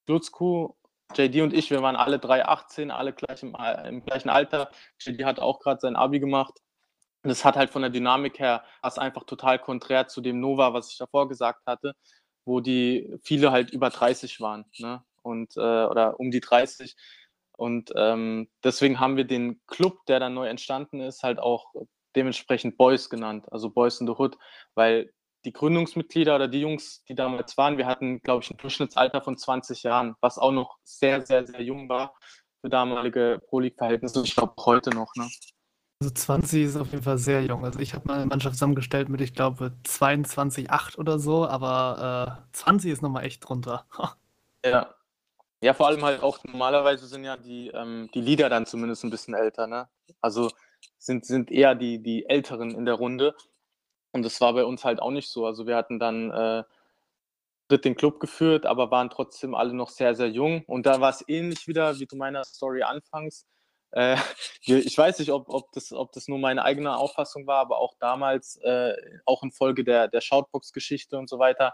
[0.06, 0.78] Klutzko,
[1.16, 3.56] JD und ich, wir waren alle 3,18, alle gleich im,
[3.86, 4.72] im gleichen Alter.
[5.00, 6.54] JD hat auch gerade sein Abi gemacht
[7.24, 10.74] und es hat halt von der Dynamik her, was einfach total konträr zu dem Nova,
[10.74, 11.94] was ich davor gesagt hatte,
[12.46, 15.04] wo die viele halt über 30 waren, ne?
[15.22, 16.96] Und, äh, oder um die 30.
[17.56, 21.72] Und ähm, deswegen haben wir den Club, der dann neu entstanden ist, halt auch
[22.16, 24.38] dementsprechend Boys genannt, also Boys in the Hood,
[24.76, 25.14] weil
[25.46, 29.38] die Gründungsmitglieder oder die Jungs, die damals waren, wir hatten, glaube ich, ein Durchschnittsalter von
[29.38, 32.16] 20 Jahren, was auch noch sehr, sehr, sehr jung war
[32.62, 34.24] für damalige Pro-League-Verhältnisse.
[34.24, 35.14] Ich glaube, heute noch.
[35.16, 35.28] Ne?
[36.00, 37.66] Also 20 ist auf jeden Fall sehr jung.
[37.66, 42.56] Also ich habe mal eine Mannschaft zusammengestellt mit, ich glaube, 22,8 oder so, aber äh,
[42.58, 43.86] 20 ist nochmal echt drunter.
[44.66, 44.94] ja.
[45.62, 49.10] Ja, vor allem halt auch normalerweise sind ja die, ähm, die Lieder dann zumindest ein
[49.10, 49.88] bisschen älter, ne?
[50.20, 50.52] Also
[50.98, 53.34] sind, sind eher die, die Älteren in der Runde.
[54.14, 55.46] Und das war bei uns halt auch nicht so.
[55.46, 56.64] Also wir hatten dann äh,
[57.68, 60.64] dritt den Club geführt, aber waren trotzdem alle noch sehr, sehr jung.
[60.68, 63.46] Und da war es ähnlich wieder wie du meiner Story anfangs.
[63.92, 64.18] Äh,
[64.62, 67.96] ich weiß nicht, ob, ob, das, ob das nur meine eigene Auffassung war, aber auch
[68.00, 68.94] damals, äh,
[69.26, 71.74] auch infolge der, der Shoutbox-Geschichte und so weiter,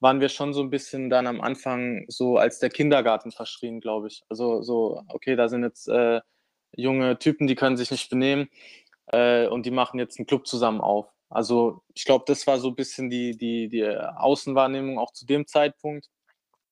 [0.00, 4.08] waren wir schon so ein bisschen dann am Anfang so als der Kindergarten verschrien, glaube
[4.08, 4.22] ich.
[4.28, 6.20] Also so, okay, da sind jetzt äh,
[6.74, 8.48] junge Typen, die können sich nicht benehmen
[9.06, 11.06] äh, und die machen jetzt einen Club zusammen auf.
[11.30, 15.46] Also ich glaube, das war so ein bisschen die, die, die Außenwahrnehmung auch zu dem
[15.46, 16.08] Zeitpunkt.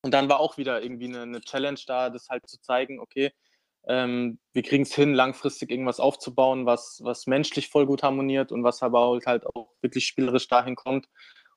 [0.01, 3.31] Und dann war auch wieder irgendwie eine, eine Challenge da, das halt zu zeigen, okay,
[3.87, 8.63] ähm, wir kriegen es hin, langfristig irgendwas aufzubauen, was, was menschlich voll gut harmoniert und
[8.63, 11.07] was aber halt auch wirklich spielerisch dahin kommt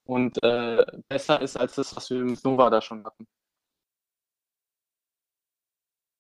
[0.05, 3.27] und äh, besser ist als das, was wir mit Nova da schon hatten.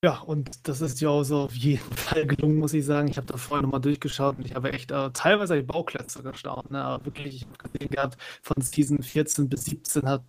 [0.05, 3.09] Ja, und das ist ja auch so auf jeden Fall gelungen, muss ich sagen.
[3.09, 6.73] Ich habe da vorher nochmal durchgeschaut und ich habe echt äh, teilweise die Bauklötze gestaunt.
[6.73, 6.83] Ne?
[6.83, 10.24] Aber wirklich, ich habe gesehen gehabt, von Season 14 bis 17 hat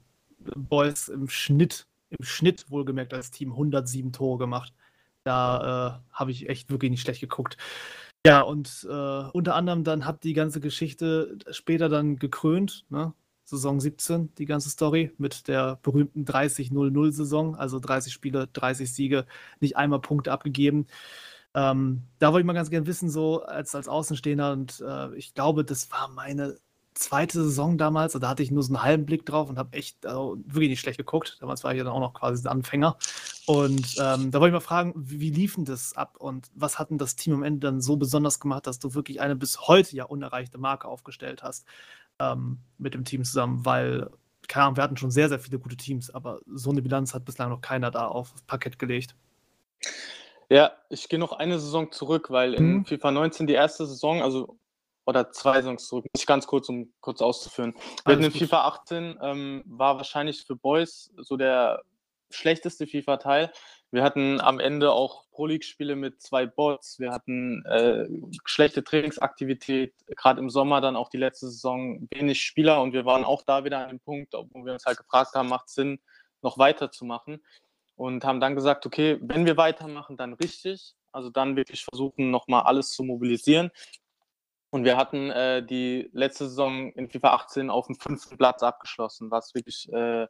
[0.55, 4.73] Boys im Schnitt, im Schnitt wohlgemerkt als Team 107 Tore gemacht.
[5.23, 7.57] Da äh, habe ich echt wirklich nicht schlecht geguckt.
[8.25, 8.93] Ja, und äh,
[9.33, 12.85] unter anderem dann hat die ganze Geschichte später dann gekrönt.
[12.89, 13.13] Ne?
[13.57, 19.25] Saison 17, die ganze Story, mit der berühmten 30-0-0-Saison, also 30 Spiele, 30 Siege,
[19.59, 20.87] nicht einmal Punkte abgegeben.
[21.55, 25.33] Ähm, da wollte ich mal ganz gerne wissen, so als, als Außenstehender, und äh, ich
[25.33, 26.57] glaube, das war meine
[26.93, 30.05] zweite Saison damals, da hatte ich nur so einen halben Blick drauf und habe echt
[30.05, 31.37] also, wirklich nicht schlecht geguckt.
[31.39, 32.97] Damals war ich ja dann auch noch quasi der Anfänger.
[33.45, 36.79] Und ähm, da wollte ich mal fragen, wie, wie lief denn das ab und was
[36.79, 39.67] hat denn das Team am Ende dann so besonders gemacht, dass du wirklich eine bis
[39.67, 41.65] heute ja unerreichte Marke aufgestellt hast?
[42.19, 44.09] ähm, mit dem Team zusammen, weil,
[44.47, 47.25] keine Ahnung, wir hatten schon sehr, sehr viele gute Teams, aber so eine Bilanz hat
[47.25, 49.15] bislang noch keiner da auf Parkett gelegt.
[50.49, 52.85] Ja, ich gehe noch eine Saison zurück, weil in mhm.
[52.85, 54.57] FIFA 19 die erste Saison, also
[55.05, 57.73] oder zwei Saisons zurück, muss ich ganz kurz, um kurz auszuführen.
[58.05, 61.83] Wir hatten in FIFA 18, ähm, war wahrscheinlich für Boys so der
[62.29, 63.51] schlechteste FIFA-Teil.
[63.91, 66.99] Wir hatten am Ende auch Pro League-Spiele mit zwei Bots.
[66.99, 68.07] Wir hatten äh,
[68.43, 73.23] schlechte Trainingsaktivität, gerade im Sommer dann auch die letzte Saison wenig Spieler und wir waren
[73.23, 75.99] auch da wieder an dem Punkt, wo wir uns halt gefragt haben, macht es Sinn,
[76.41, 77.43] noch weiterzumachen
[77.95, 80.95] und haben dann gesagt, okay, wenn wir weitermachen, dann richtig.
[81.11, 83.69] Also dann wirklich versuchen, nochmal alles zu mobilisieren.
[84.73, 89.29] Und wir hatten äh, die letzte Saison in FIFA 18 auf dem fünften Platz abgeschlossen,
[89.29, 90.25] was wirklich äh,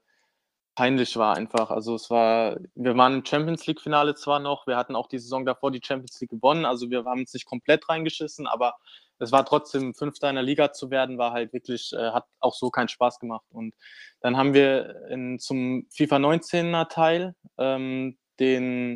[0.76, 1.72] peinlich war einfach.
[1.72, 5.20] Also es war, wir waren im Champions League Finale zwar noch, wir hatten auch die
[5.20, 8.76] Saison davor die Champions League gewonnen, also wir haben uns nicht komplett reingeschissen, aber
[9.18, 12.54] es war trotzdem Fünfter in der Liga zu werden, war halt wirklich, äh, hat auch
[12.54, 13.46] so keinen Spaß gemacht.
[13.50, 13.74] Und
[14.20, 18.96] dann haben wir in, zum FIFA 19er Teil ähm, den,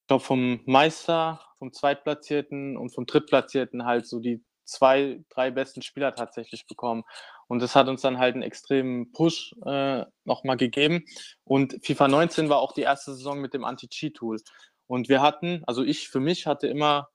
[0.00, 5.82] ich glaube vom Meister, vom Zweitplatzierten und vom Drittplatzierten halt so die zwei, drei besten
[5.82, 7.04] Spieler tatsächlich bekommen.
[7.48, 11.04] Und das hat uns dann halt einen extremen Push äh, nochmal gegeben.
[11.44, 14.38] Und FIFA 19 war auch die erste Saison mit dem Anti-Cheat-Tool.
[14.86, 17.08] Und wir hatten, also ich für mich hatte immer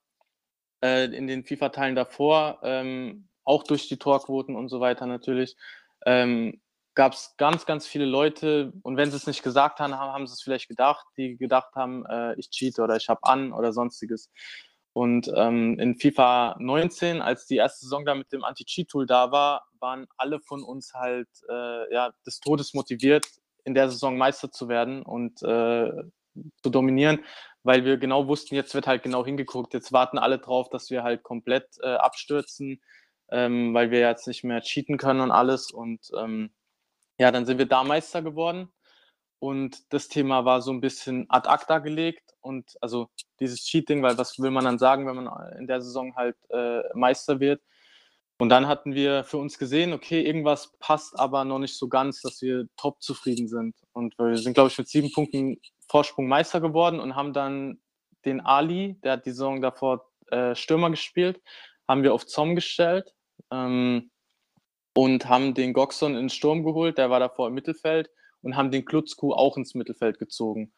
[0.83, 5.55] äh, in den FIFA-Teilen davor, ähm, auch durch die Torquoten und so weiter natürlich,
[6.05, 6.61] ähm,
[6.97, 10.33] gab es ganz, ganz viele Leute, und wenn sie es nicht gesagt haben, haben sie
[10.33, 14.31] es vielleicht gedacht, die gedacht haben, äh, ich cheate oder ich habe an oder sonstiges.
[14.97, 19.67] Und ähm, in FIFA 19, als die erste Saison da mit dem Anti-Cheat-Tool da war,
[19.79, 23.27] waren alle von uns halt äh, ja, des Todes motiviert,
[23.63, 25.91] in der Saison Meister zu werden und äh,
[26.63, 27.23] zu dominieren,
[27.61, 31.03] weil wir genau wussten, jetzt wird halt genau hingeguckt, jetzt warten alle drauf, dass wir
[31.03, 32.81] halt komplett äh, abstürzen,
[33.29, 35.69] ähm, weil wir jetzt nicht mehr cheaten können und alles.
[35.69, 36.49] Und ähm,
[37.19, 38.73] ja, dann sind wir da Meister geworden
[39.39, 43.09] und das Thema war so ein bisschen ad acta gelegt und also
[43.39, 46.81] dieses Cheating, weil was will man dann sagen, wenn man in der Saison halt äh,
[46.95, 47.61] Meister wird?
[48.39, 52.22] Und dann hatten wir für uns gesehen, okay, irgendwas passt aber noch nicht so ganz,
[52.22, 53.76] dass wir top zufrieden sind.
[53.93, 55.59] Und wir sind, glaube ich, mit sieben Punkten
[55.89, 57.80] Vorsprung Meister geworden und haben dann
[58.26, 61.41] den Ali, der hat die Saison davor äh, Stürmer gespielt,
[61.88, 63.14] haben wir auf Zom gestellt
[63.51, 64.11] ähm,
[64.93, 68.09] und haben den Goxon in den Sturm geholt, der war davor im Mittelfeld
[68.41, 70.72] und haben den Klutzku auch ins Mittelfeld gezogen.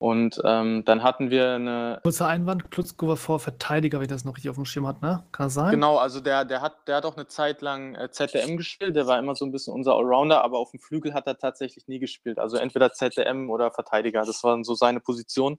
[0.00, 1.98] Und ähm, dann hatten wir eine.
[2.04, 5.02] Kurzer Einwand, Klutzko war vor Verteidiger, wenn ich das noch richtig auf dem Schirm hat,
[5.02, 5.24] ne?
[5.32, 5.72] Kann das sein?
[5.72, 9.08] Genau, also der, der, hat, der hat auch eine Zeit lang äh, ZDM gespielt, der
[9.08, 11.98] war immer so ein bisschen unser Allrounder, aber auf dem Flügel hat er tatsächlich nie
[11.98, 12.38] gespielt.
[12.38, 15.58] Also entweder ZDM oder Verteidiger, das war so seine Position.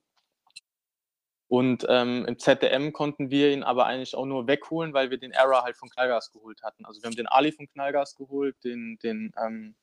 [1.49, 5.31] Und ähm, im ZDM konnten wir ihn aber eigentlich auch nur wegholen, weil wir den
[5.31, 6.85] Error halt von Knallgas geholt hatten.
[6.85, 9.75] Also wir haben den Ali von Knallgas geholt, den, den ähm,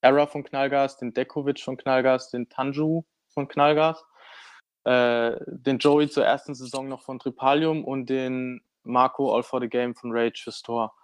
[0.00, 4.04] Error von Knallgas, den Dekovic von Knallgas, den Tanju von Knallgas,
[4.84, 9.68] äh, den Joey zur ersten Saison noch von Tripalium und den Marco All for the
[9.68, 10.94] Game von Rage fürs Tor.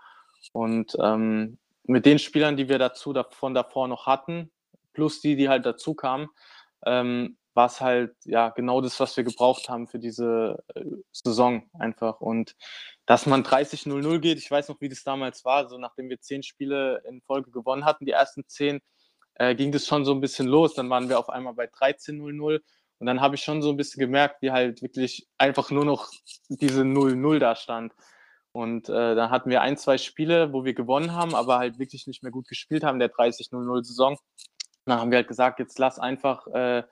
[0.52, 4.50] Und ähm, mit den Spielern, die wir dazu von davor noch hatten,
[4.92, 6.28] plus die, die halt dazu kamen,
[6.86, 11.68] ähm, war es halt ja genau das, was wir gebraucht haben für diese äh, Saison
[11.78, 12.20] einfach.
[12.20, 12.56] Und
[13.06, 16.42] dass man 30-0-0 geht, ich weiß noch, wie das damals war, so nachdem wir zehn
[16.42, 18.80] Spiele in Folge gewonnen hatten, die ersten zehn,
[19.34, 20.74] äh, ging das schon so ein bisschen los.
[20.74, 22.60] Dann waren wir auf einmal bei 13-0-0
[22.98, 26.10] und dann habe ich schon so ein bisschen gemerkt, wie halt wirklich einfach nur noch
[26.48, 27.92] diese 0-0 da stand.
[28.52, 32.06] Und äh, dann hatten wir ein, zwei Spiele, wo wir gewonnen haben, aber halt wirklich
[32.06, 34.18] nicht mehr gut gespielt haben, der 30-0-0-Saison.
[34.84, 36.82] Dann haben wir halt gesagt, jetzt lass einfach äh,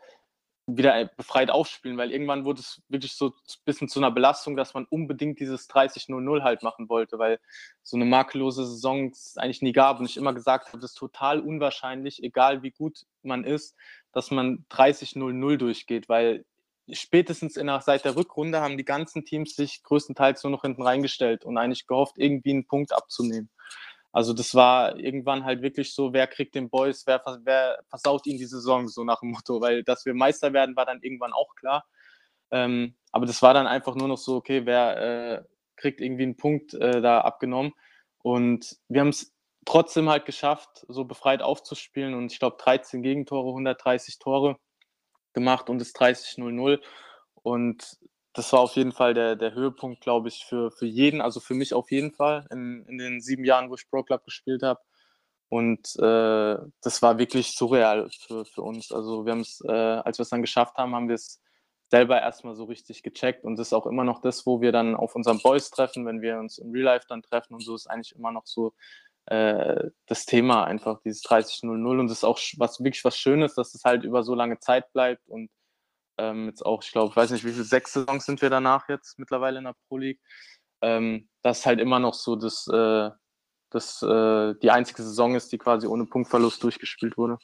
[0.76, 3.32] wieder befreit aufspielen, weil irgendwann wurde es wirklich so ein
[3.64, 7.38] bisschen zu einer Belastung, dass man unbedingt dieses 30-0-0 halt machen wollte, weil
[7.82, 10.98] so eine makellose Saison es eigentlich nie gab und ich immer gesagt habe, das ist
[10.98, 13.76] total unwahrscheinlich, egal wie gut man ist,
[14.12, 16.44] dass man 30-0-0 durchgeht, weil
[16.92, 20.82] spätestens in der, seit der Rückrunde haben die ganzen Teams sich größtenteils nur noch hinten
[20.82, 23.51] reingestellt und eigentlich gehofft, irgendwie einen Punkt abzunehmen.
[24.12, 28.38] Also das war irgendwann halt wirklich so, wer kriegt den Boys, wer, wer versaut ihnen
[28.38, 31.54] die Saison, so nach dem Motto, weil dass wir Meister werden, war dann irgendwann auch
[31.54, 31.84] klar.
[32.50, 34.96] Ähm, aber das war dann einfach nur noch so, okay, wer
[35.38, 35.44] äh,
[35.76, 37.72] kriegt irgendwie einen Punkt äh, da abgenommen.
[38.22, 39.32] Und wir haben es
[39.64, 42.14] trotzdem halt geschafft, so befreit aufzuspielen.
[42.14, 44.58] Und ich glaube, 13 Gegentore, 130 Tore
[45.32, 46.80] gemacht und das 30-0-0.
[47.34, 47.98] Und
[48.32, 51.55] das war auf jeden Fall der, der Höhepunkt, glaube ich, für, für jeden, also für
[51.55, 54.81] mich auf jeden Fall in, in den sieben Jahren, wo ich Pro Club gespielt habe.
[55.48, 58.93] Und äh, das war wirklich surreal für, für uns.
[58.93, 61.43] Also wir haben es, äh, als wir es dann geschafft haben, haben wir es
[61.90, 63.44] selber erstmal so richtig gecheckt.
[63.44, 66.23] Und das ist auch immer noch das, wo wir dann auf unseren Boys treffen, wenn
[66.23, 68.74] wir uns im Real Life dann treffen und so ist eigentlich immer noch so
[69.27, 72.01] äh, das Thema einfach, dieses 30-0-0.
[72.01, 74.93] Und das ist auch was wirklich was Schönes, dass es halt über so lange Zeit
[74.93, 75.51] bleibt und
[76.20, 78.88] ähm, jetzt auch, ich glaube, ich weiß nicht, wie viele sechs Saisons sind wir danach
[78.88, 80.20] jetzt mittlerweile in der Pro League.
[80.82, 83.10] Ähm, das ist halt immer noch so das, äh,
[83.70, 87.38] das äh, die einzige Saison ist, die quasi ohne Punktverlust durchgespielt wurde.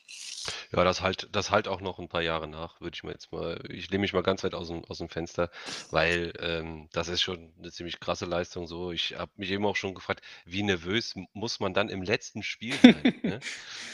[0.73, 3.33] Ja, das halt, das halt auch noch ein paar Jahre nach, würde ich mir jetzt
[3.33, 5.51] mal, ich lehne mich mal ganz weit aus dem, aus dem Fenster,
[5.91, 8.67] weil ähm, das ist schon eine ziemlich krasse Leistung.
[8.67, 12.43] So, ich habe mich eben auch schon gefragt, wie nervös muss man dann im letzten
[12.43, 13.41] Spiel sein, ne?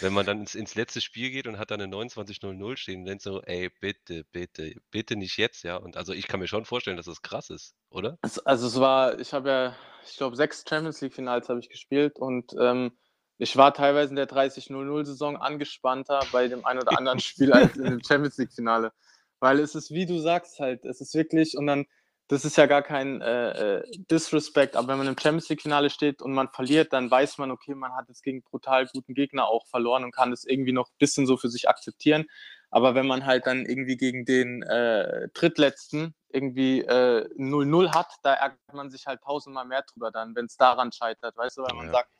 [0.00, 3.06] Wenn man dann ins, ins letzte Spiel geht und hat dann eine 29-0-0 stehen und
[3.06, 5.76] denkt so, ey, bitte, bitte, bitte nicht jetzt, ja.
[5.76, 8.18] Und also ich kann mir schon vorstellen, dass das krass ist, oder?
[8.22, 9.76] Also, also es war, ich habe ja,
[10.06, 12.92] ich glaube, sechs Champions League-Finals habe ich gespielt und ähm,
[13.38, 17.84] ich war teilweise in der 30-0-0-Saison angespannter bei dem einen oder anderen Spiel als in
[17.84, 18.92] dem Champions League-Finale.
[19.40, 21.86] Weil es ist, wie du sagst, halt, es ist wirklich, und dann,
[22.28, 26.22] das ist ja gar kein äh, äh, Disrespect, aber wenn man im Champions League-Finale steht
[26.22, 29.66] und man verliert, dann weiß man, okay, man hat jetzt gegen brutal guten Gegner auch
[29.66, 32.26] verloren und kann das irgendwie noch ein bisschen so für sich akzeptieren.
[32.72, 38.32] Aber wenn man halt dann irgendwie gegen den äh, Drittletzten irgendwie 0-0 äh, hat, da
[38.32, 41.76] ärgert man sich halt tausendmal mehr drüber dann, wenn es daran scheitert, weißt du, weil
[41.76, 41.92] man ja.
[41.92, 42.10] sagt,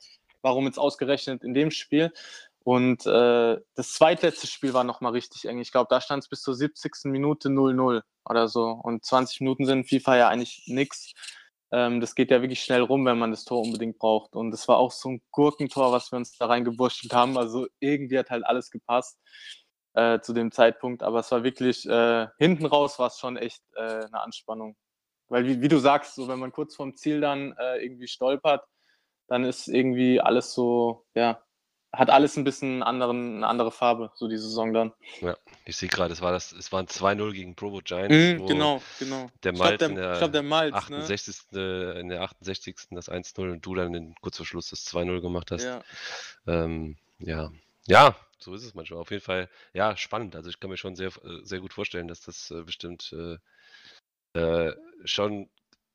[0.43, 2.13] warum jetzt ausgerechnet in dem Spiel.
[2.59, 5.57] Und äh, das zweitletzte Spiel war nochmal richtig eng.
[5.57, 7.05] Ich glaube, da stand es bis zur 70.
[7.05, 8.79] Minute 0-0 oder so.
[8.83, 11.13] Und 20 Minuten sind in FIFA ja eigentlich nichts.
[11.71, 14.35] Ähm, das geht ja wirklich schnell rum, wenn man das Tor unbedingt braucht.
[14.35, 17.39] Und das war auch so ein Gurkentor, was wir uns da reingewurschtelt haben.
[17.39, 19.17] Also irgendwie hat halt alles gepasst
[19.93, 21.03] äh, zu dem Zeitpunkt.
[21.03, 24.75] Aber es war wirklich, äh, hinten raus war es schon echt äh, eine Anspannung.
[25.29, 28.65] Weil, wie, wie, du sagst, so wenn man kurz vorm Ziel dann äh, irgendwie stolpert,
[29.27, 31.41] dann ist irgendwie alles so, ja,
[31.93, 34.93] hat alles ein bisschen anderen, eine andere Farbe, so die Saison dann.
[35.21, 38.41] Ja, ich sehe gerade, es war das, es waren 2-0 gegen Provo Giants.
[38.41, 39.29] Mm, genau, genau.
[39.43, 41.51] Der Malz, ich glaube, der, glaub, der Malz, 68.
[41.51, 41.91] Ne?
[41.99, 42.75] in der 68.
[42.91, 45.63] das 1-0 und du dann in, kurz vor Schluss das 2-0 gemacht hast.
[45.63, 45.81] Ja.
[46.47, 47.51] Ähm, ja.
[47.85, 48.99] Ja, so ist es manchmal.
[48.99, 50.35] Auf jeden Fall, ja, spannend.
[50.35, 53.37] Also ich kann mir schon sehr, äh, sehr gut vorstellen, dass das äh, bestimmt äh,
[54.39, 54.75] äh
[55.05, 55.49] schon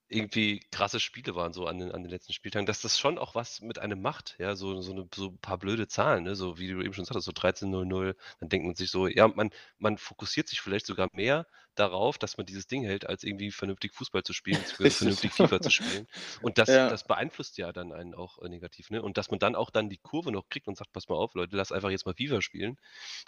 [0.08, 3.34] irgendwie krasse Spiele waren so an den, an den letzten Spieltagen, dass das schon auch
[3.34, 6.34] was mit einem macht, ja, so, so, eine, so ein paar blöde Zahlen, ne?
[6.34, 9.50] so wie du eben schon sagtest, so 13-0-0, dann denkt man sich so, ja, man,
[9.78, 11.46] man fokussiert sich vielleicht sogar mehr
[11.78, 15.70] darauf, dass man dieses Ding hält, als irgendwie vernünftig Fußball zu spielen, vernünftig FIFA zu
[15.70, 16.06] spielen.
[16.42, 16.88] Und das, ja.
[16.88, 19.02] das beeinflusst ja dann einen auch äh, negativ, ne?
[19.02, 21.34] Und dass man dann auch dann die Kurve noch kriegt und sagt, pass mal auf,
[21.34, 22.76] Leute, lass einfach jetzt mal FIFA spielen.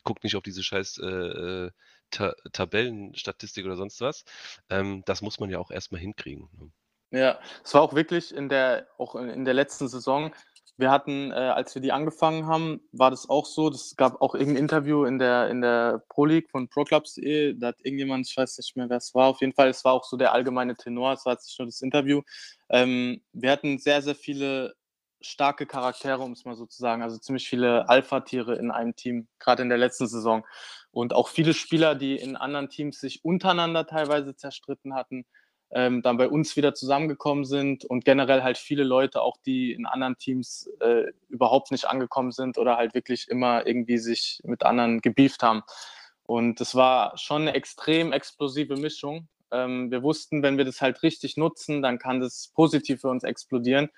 [0.05, 1.71] Guckt nicht auf diese scheiß äh, äh
[2.11, 4.25] Ta Tabellenstatistik oder sonst was.
[4.69, 6.49] Ähm, das muss man ja auch erstmal hinkriegen.
[6.59, 6.73] Ne?
[7.13, 10.35] Ja, es war auch wirklich in der, auch in der letzten Saison,
[10.81, 13.69] wir hatten, äh, als wir die angefangen haben, war das auch so.
[13.69, 17.55] Es gab auch irgendein Interview in der, in der Pro League von ProClubs.de.
[17.59, 19.93] Da hat irgendjemand, ich weiß nicht mehr, wer es war, auf jeden Fall, es war
[19.93, 22.23] auch so der allgemeine Tenor, es war jetzt nicht nur das Interview.
[22.70, 24.74] Ähm, wir hatten sehr, sehr viele
[25.20, 27.02] starke Charaktere, um es mal so zu sagen.
[27.02, 30.47] Also ziemlich viele Alpha-Tiere in einem Team, gerade in der letzten Saison.
[30.90, 35.27] Und auch viele Spieler, die in anderen Teams sich untereinander teilweise zerstritten hatten.
[35.73, 39.87] Ähm, dann bei uns wieder zusammengekommen sind und generell halt viele Leute, auch die in
[39.87, 45.01] anderen Teams äh, überhaupt nicht angekommen sind oder halt wirklich immer irgendwie sich mit anderen
[45.01, 45.63] gebieft haben.
[46.25, 49.29] Und das war schon eine extrem explosive Mischung.
[49.53, 53.25] Ähm, wir wussten, wenn wir das halt richtig nutzen, dann kann das positiv für uns
[53.25, 53.91] explodieren.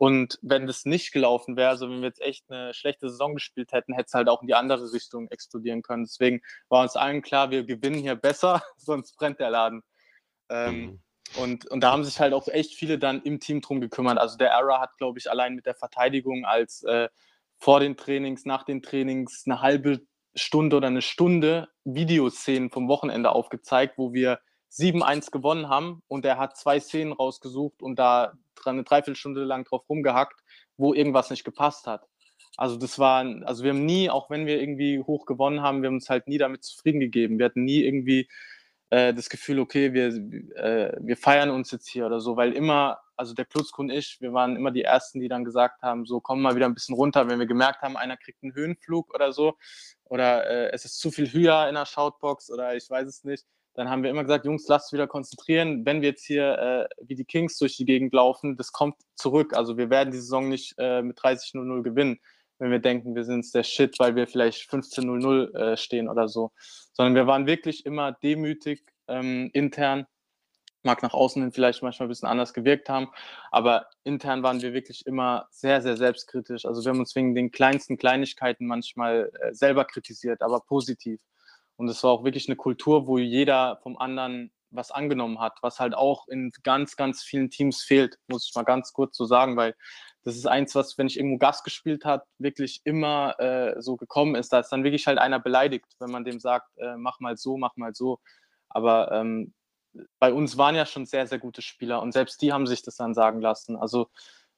[0.00, 3.72] Und wenn das nicht gelaufen wäre, also wenn wir jetzt echt eine schlechte Saison gespielt
[3.72, 6.04] hätten, hätte es halt auch in die andere Richtung explodieren können.
[6.04, 6.40] Deswegen
[6.70, 9.82] war uns allen klar, wir gewinnen hier besser, sonst brennt der Laden.
[10.48, 11.00] Ähm, mhm.
[11.36, 14.18] Und, und da haben sich halt auch echt viele dann im Team drum gekümmert.
[14.18, 17.08] Also der Era hat, glaube ich, allein mit der Verteidigung als äh,
[17.58, 20.00] vor den Trainings, nach den Trainings eine halbe
[20.34, 24.40] Stunde oder eine Stunde Videoszenen vom Wochenende aufgezeigt, wo wir
[24.72, 28.34] 7-1 gewonnen haben und er hat zwei Szenen rausgesucht und da
[28.64, 30.40] eine Dreiviertelstunde lang drauf rumgehackt,
[30.76, 32.06] wo irgendwas nicht gepasst hat.
[32.56, 35.88] Also das war, also wir haben nie, auch wenn wir irgendwie hoch gewonnen haben, wir
[35.88, 37.38] haben uns halt nie damit zufrieden gegeben.
[37.38, 38.28] Wir hatten nie irgendwie
[38.90, 40.08] äh, das Gefühl, okay, wir,
[40.56, 44.20] äh, wir feiern uns jetzt hier oder so, weil immer, also der Klutzko und ich,
[44.20, 46.94] wir waren immer die Ersten, die dann gesagt haben, so komm mal wieder ein bisschen
[46.94, 49.56] runter, wenn wir gemerkt haben, einer kriegt einen Höhenflug oder so
[50.04, 53.46] oder äh, es ist zu viel höher in der Shoutbox oder ich weiß es nicht
[53.74, 55.86] dann haben wir immer gesagt, Jungs, lasst wieder konzentrieren.
[55.86, 59.54] Wenn wir jetzt hier äh, wie die Kings durch die Gegend laufen, das kommt zurück.
[59.54, 62.20] Also wir werden die Saison nicht äh, mit 30-0-0 gewinnen,
[62.60, 66.52] wenn wir denken, wir sind der Shit, weil wir vielleicht 15-0-0 äh, stehen oder so.
[66.92, 70.06] Sondern wir waren wirklich immer demütig ähm, intern.
[70.82, 73.08] Mag nach außen hin vielleicht manchmal ein bisschen anders gewirkt haben,
[73.50, 76.64] aber intern waren wir wirklich immer sehr, sehr selbstkritisch.
[76.64, 81.20] Also wir haben uns wegen den kleinsten Kleinigkeiten manchmal äh, selber kritisiert, aber positiv.
[81.76, 85.80] Und es war auch wirklich eine Kultur, wo jeder vom anderen was angenommen hat, was
[85.80, 89.56] halt auch in ganz, ganz vielen Teams fehlt, muss ich mal ganz kurz so sagen,
[89.56, 89.74] weil
[90.22, 94.34] das ist eins, was, wenn ich irgendwo Gast gespielt habe, wirklich immer äh, so gekommen
[94.34, 94.52] ist.
[94.52, 97.56] Da ist dann wirklich halt einer beleidigt, wenn man dem sagt, äh, mach mal so,
[97.56, 98.20] mach mal so.
[98.68, 99.54] Aber ähm,
[100.18, 102.96] bei uns waren ja schon sehr, sehr gute Spieler und selbst die haben sich das
[102.96, 103.76] dann sagen lassen.
[103.76, 104.08] Also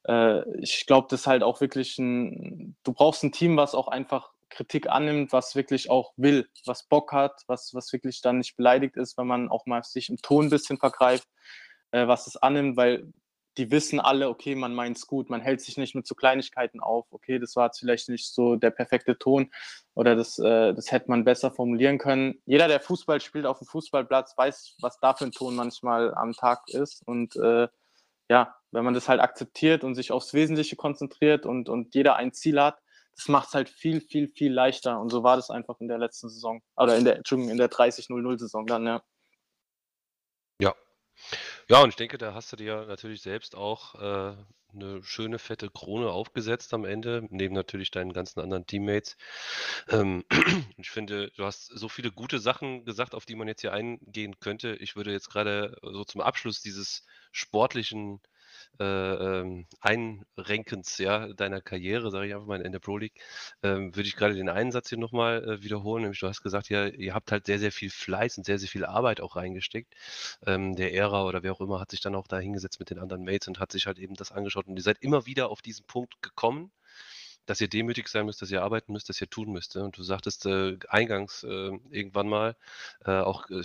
[0.03, 3.87] äh, ich glaube, das ist halt auch wirklich ein, du brauchst ein Team, was auch
[3.87, 8.55] einfach Kritik annimmt, was wirklich auch will, was Bock hat, was, was wirklich dann nicht
[8.55, 11.27] beleidigt ist, wenn man auch mal sich im Ton ein bisschen vergreift,
[11.91, 13.11] äh, was es annimmt, weil
[13.57, 16.79] die wissen alle, okay, man meint es gut, man hält sich nicht mit so Kleinigkeiten
[16.79, 19.51] auf, okay, das war jetzt vielleicht nicht so der perfekte Ton
[19.93, 22.41] oder das, äh, das hätte man besser formulieren können.
[22.45, 26.33] Jeder, der Fußball spielt auf dem Fußballplatz, weiß, was da für ein Ton manchmal am
[26.33, 27.67] Tag ist und äh,
[28.29, 32.33] ja, wenn man das halt akzeptiert und sich aufs Wesentliche konzentriert und, und jeder ein
[32.33, 32.79] Ziel hat,
[33.15, 34.99] das macht es halt viel, viel, viel leichter.
[34.99, 36.61] Und so war das einfach in der letzten Saison.
[36.75, 39.03] Oder in der, Entschuldigung, in der 30-0-0-Saison dann, ja.
[40.59, 40.75] Ja.
[41.69, 44.35] Ja, und ich denke, da hast du dir natürlich selbst auch äh,
[44.73, 49.17] eine schöne, fette Krone aufgesetzt am Ende, neben natürlich deinen ganzen anderen Teammates.
[49.89, 50.23] Ähm,
[50.77, 54.39] ich finde, du hast so viele gute Sachen gesagt, auf die man jetzt hier eingehen
[54.39, 54.75] könnte.
[54.75, 58.21] Ich würde jetzt gerade so zum Abschluss dieses sportlichen
[58.79, 63.19] äh, ähm, Einrenkens ja, deiner Karriere, sage ich einfach mal in der Pro League,
[63.63, 66.03] ähm, würde ich gerade den einen Satz hier nochmal äh, wiederholen.
[66.03, 68.69] Nämlich, du hast gesagt, ja, ihr habt halt sehr, sehr viel Fleiß und sehr, sehr
[68.69, 69.93] viel Arbeit auch reingesteckt.
[70.45, 72.99] Ähm, der Ära oder wer auch immer hat sich dann auch da hingesetzt mit den
[72.99, 74.67] anderen Mates und hat sich halt eben das angeschaut.
[74.67, 76.71] Und ihr seid immer wieder auf diesen Punkt gekommen
[77.45, 79.75] dass ihr demütig sein müsst, dass ihr arbeiten müsst, dass ihr tun müsst.
[79.75, 82.55] Und du sagtest äh, eingangs äh, irgendwann mal,
[83.05, 83.63] äh, auch äh,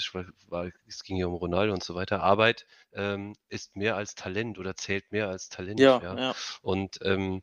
[0.48, 4.58] war, es ging hier um Ronaldo und so weiter, Arbeit ähm, ist mehr als Talent
[4.58, 5.80] oder zählt mehr als Talent.
[5.80, 6.18] Ja, ja.
[6.18, 6.34] ja.
[6.62, 7.42] Und ähm,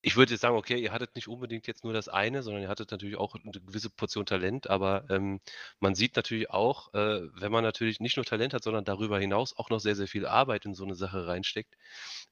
[0.00, 2.68] ich würde jetzt sagen, okay, ihr hattet nicht unbedingt jetzt nur das eine, sondern ihr
[2.68, 5.40] hattet natürlich auch eine gewisse Portion Talent, aber ähm,
[5.80, 9.56] man sieht natürlich auch, äh, wenn man natürlich nicht nur Talent hat, sondern darüber hinaus
[9.56, 11.76] auch noch sehr, sehr viel Arbeit in so eine Sache reinsteckt,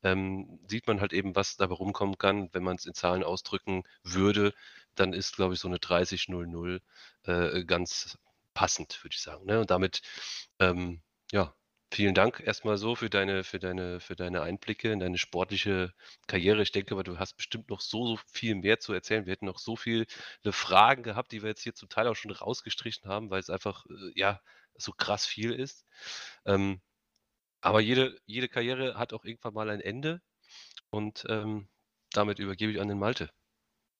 [0.05, 3.83] ähm, sieht man halt eben, was dabei rumkommen kann, wenn man es in Zahlen ausdrücken
[4.05, 4.55] würde,
[4.95, 6.81] dann ist, glaube ich, so eine 30-0-0
[7.25, 8.19] äh, ganz
[8.55, 9.45] passend, würde ich sagen.
[9.47, 9.61] Ne?
[9.61, 10.03] Und damit,
[10.61, 11.03] ähm,
[11.33, 11.55] ja,
[11.93, 15.93] Vielen Dank erstmal so für deine für deine für deine Einblicke in deine sportliche
[16.27, 16.63] Karriere.
[16.63, 19.25] Ich denke aber, du hast bestimmt noch so, so viel mehr zu erzählen.
[19.27, 20.07] Wir hätten noch so viele
[20.51, 23.87] Fragen gehabt, die wir jetzt hier zum Teil auch schon rausgestrichen haben, weil es einfach,
[23.87, 24.41] äh, ja,
[24.75, 25.87] so krass viel ist.
[26.45, 26.81] Ähm,
[27.63, 30.23] aber jede jede Karriere hat auch irgendwann mal ein Ende
[30.91, 31.69] und, ähm,
[32.13, 33.31] damit übergebe ich an den Malte.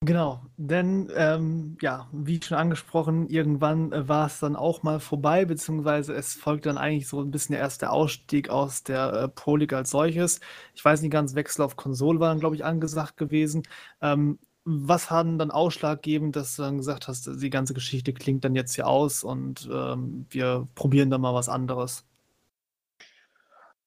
[0.05, 5.43] Genau, denn ähm, ja, wie schon angesprochen, irgendwann äh, war es dann auch mal vorbei,
[5.45, 9.55] beziehungsweise es folgt dann eigentlich so ein bisschen der erste Ausstieg aus der äh, Pro
[9.55, 10.39] League als solches.
[10.75, 13.63] Ich weiß nicht ganz, Wechsel auf Konsole war dann, glaube ich, angesagt gewesen.
[13.99, 18.53] Ähm, was hat dann ausschlaggebend, dass du dann gesagt hast, die ganze Geschichte klingt dann
[18.55, 22.05] jetzt hier aus und ähm, wir probieren dann mal was anderes?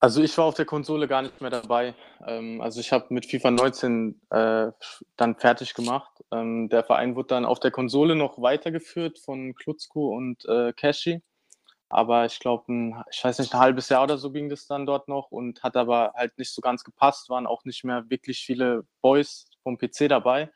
[0.03, 1.95] Also ich war auf der Konsole gar nicht mehr dabei.
[2.27, 4.73] Ähm, also ich habe mit FIFA 19 äh,
[5.17, 6.11] dann fertig gemacht.
[6.33, 11.23] Ähm, der Verein wurde dann auf der Konsole noch weitergeführt von Klutzko und äh, Cashy.
[11.91, 12.65] aber ich glaube,
[13.11, 15.77] ich weiß nicht, ein halbes Jahr oder so ging das dann dort noch und hat
[15.77, 20.09] aber halt nicht so ganz gepasst, waren auch nicht mehr wirklich viele Boys vom PC
[20.09, 20.51] dabei.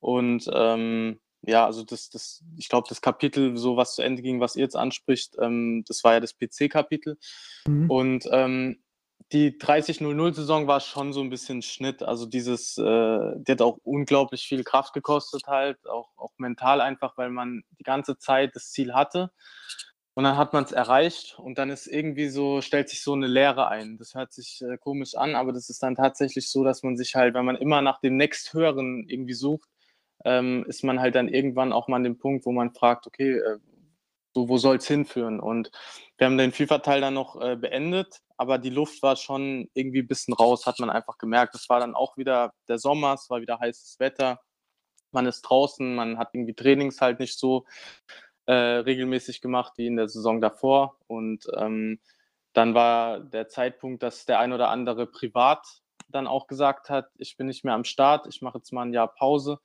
[0.00, 4.40] Und ähm, ja, also das, das, ich glaube, das Kapitel, so was zu Ende ging,
[4.40, 7.18] was ihr jetzt anspricht, ähm, das war ja das PC-Kapitel.
[7.66, 7.90] Mhm.
[7.90, 8.82] Und ähm,
[9.32, 12.02] die 30-0-0-Saison war schon so ein bisschen Schnitt.
[12.02, 12.82] Also dieses, äh,
[13.36, 17.84] die hat auch unglaublich viel Kraft gekostet halt, auch, auch mental einfach, weil man die
[17.84, 19.30] ganze Zeit das Ziel hatte.
[20.14, 23.28] Und dann hat man es erreicht und dann ist irgendwie so, stellt sich so eine
[23.28, 23.96] Leere ein.
[23.96, 27.14] Das hört sich äh, komisch an, aber das ist dann tatsächlich so, dass man sich
[27.14, 29.70] halt, wenn man immer nach dem nächsthöheren irgendwie sucht,
[30.24, 33.32] ähm, ist man halt dann irgendwann auch mal an dem Punkt, wo man fragt, okay,
[33.38, 33.58] äh,
[34.32, 35.40] so, wo soll es hinführen?
[35.40, 35.70] Und
[36.16, 40.08] wir haben den FIFA-Teil dann noch äh, beendet, aber die Luft war schon irgendwie ein
[40.08, 41.54] bisschen raus, hat man einfach gemerkt.
[41.54, 44.40] Es war dann auch wieder der Sommer, es war wieder heißes Wetter,
[45.12, 47.64] man ist draußen, man hat irgendwie Trainings halt nicht so
[48.46, 50.96] äh, regelmäßig gemacht wie in der Saison davor.
[51.08, 52.00] Und ähm,
[52.52, 55.66] dann war der Zeitpunkt, dass der ein oder andere privat
[56.08, 58.92] dann auch gesagt hat, ich bin nicht mehr am Start, ich mache jetzt mal ein
[58.92, 59.60] Jahr Pause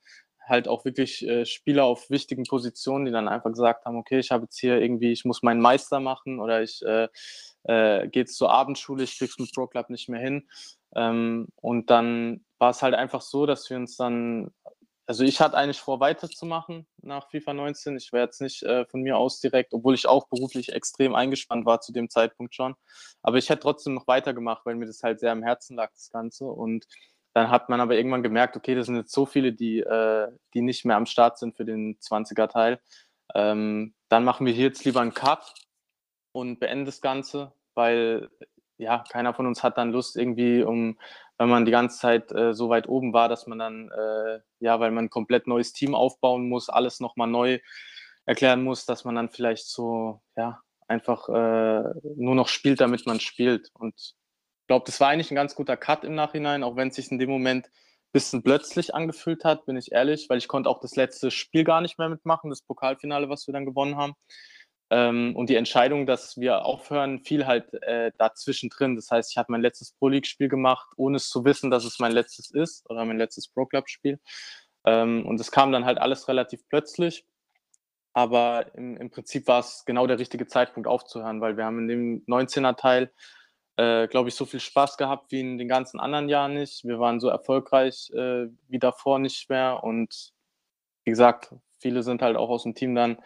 [0.46, 4.30] halt auch wirklich äh, Spieler auf wichtigen Positionen, die dann einfach gesagt haben, okay, ich
[4.30, 7.08] habe jetzt hier irgendwie, ich muss meinen Meister machen oder ich äh,
[7.64, 10.48] äh, gehe jetzt zur Abendschule, ich krieg's mit Pro Club nicht mehr hin.
[10.94, 14.50] Ähm, und dann war es halt einfach so, dass wir uns dann,
[15.06, 17.96] also ich hatte eigentlich vor, weiterzumachen nach FIFA 19.
[17.96, 21.66] Ich wäre jetzt nicht äh, von mir aus direkt, obwohl ich auch beruflich extrem eingespannt
[21.66, 22.74] war zu dem Zeitpunkt schon.
[23.22, 26.10] Aber ich hätte trotzdem noch weitergemacht, weil mir das halt sehr am Herzen lag, das
[26.10, 26.46] Ganze.
[26.46, 26.86] Und
[27.36, 30.62] dann hat man aber irgendwann gemerkt, okay, das sind jetzt so viele, die, äh, die
[30.62, 32.80] nicht mehr am Start sind für den 20er-Teil.
[33.34, 35.52] Ähm, dann machen wir hier jetzt lieber einen Cut
[36.32, 38.30] und beenden das Ganze, weil
[38.78, 40.98] ja, keiner von uns hat dann Lust irgendwie, um,
[41.36, 44.80] wenn man die ganze Zeit äh, so weit oben war, dass man dann, äh, ja,
[44.80, 47.58] weil man ein komplett neues Team aufbauen muss, alles nochmal neu
[48.24, 51.82] erklären muss, dass man dann vielleicht so, ja, einfach äh,
[52.16, 53.68] nur noch spielt, damit man spielt.
[53.74, 54.14] Und
[54.66, 57.18] glaube, das war eigentlich ein ganz guter Cut im Nachhinein, auch wenn es sich in
[57.18, 60.96] dem Moment ein bisschen plötzlich angefühlt hat, bin ich ehrlich, weil ich konnte auch das
[60.96, 64.14] letzte Spiel gar nicht mehr mitmachen, das Pokalfinale, was wir dann gewonnen haben.
[64.90, 68.94] Ähm, und die Entscheidung, dass wir aufhören, fiel halt äh, dazwischen drin.
[68.94, 71.98] Das heißt, ich habe mein letztes Pro League-Spiel gemacht, ohne es zu wissen, dass es
[71.98, 74.20] mein letztes ist oder mein letztes Pro Club-Spiel.
[74.84, 77.26] Ähm, und es kam dann halt alles relativ plötzlich.
[78.12, 81.88] Aber im, im Prinzip war es genau der richtige Zeitpunkt aufzuhören, weil wir haben in
[81.88, 83.12] dem 19er-Teil
[83.76, 86.84] äh, glaube ich, so viel Spaß gehabt wie in den ganzen anderen Jahren nicht.
[86.84, 89.82] Wir waren so erfolgreich äh, wie davor nicht mehr.
[89.82, 90.32] Und
[91.04, 93.18] wie gesagt, viele sind halt auch aus dem Team dann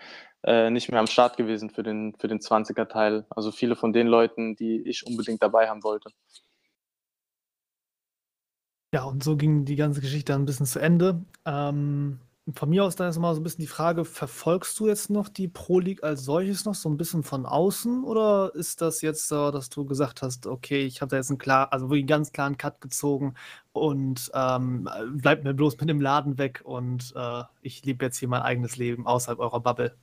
[0.43, 3.27] äh, nicht mehr am Start gewesen für den, für den 20er-Teil.
[3.31, 6.11] Also viele von den Leuten, die ich unbedingt dabei haben wollte.
[8.93, 11.25] Ja, und so ging die ganze Geschichte dann ein bisschen zu Ende.
[11.47, 12.19] Ähm,
[12.55, 15.29] von mir aus dann ist mal so ein bisschen die Frage, verfolgst du jetzt noch
[15.29, 19.29] die Pro League als solches noch so ein bisschen von außen oder ist das jetzt
[19.29, 22.09] so, dass du gesagt hast, okay, ich habe da jetzt einen klar, also wirklich einen
[22.09, 23.35] ganz klaren Cut gezogen
[23.73, 28.29] und ähm, bleibt mir bloß mit dem Laden weg und äh, ich lebe jetzt hier
[28.29, 29.97] mein eigenes Leben außerhalb eurer Bubble?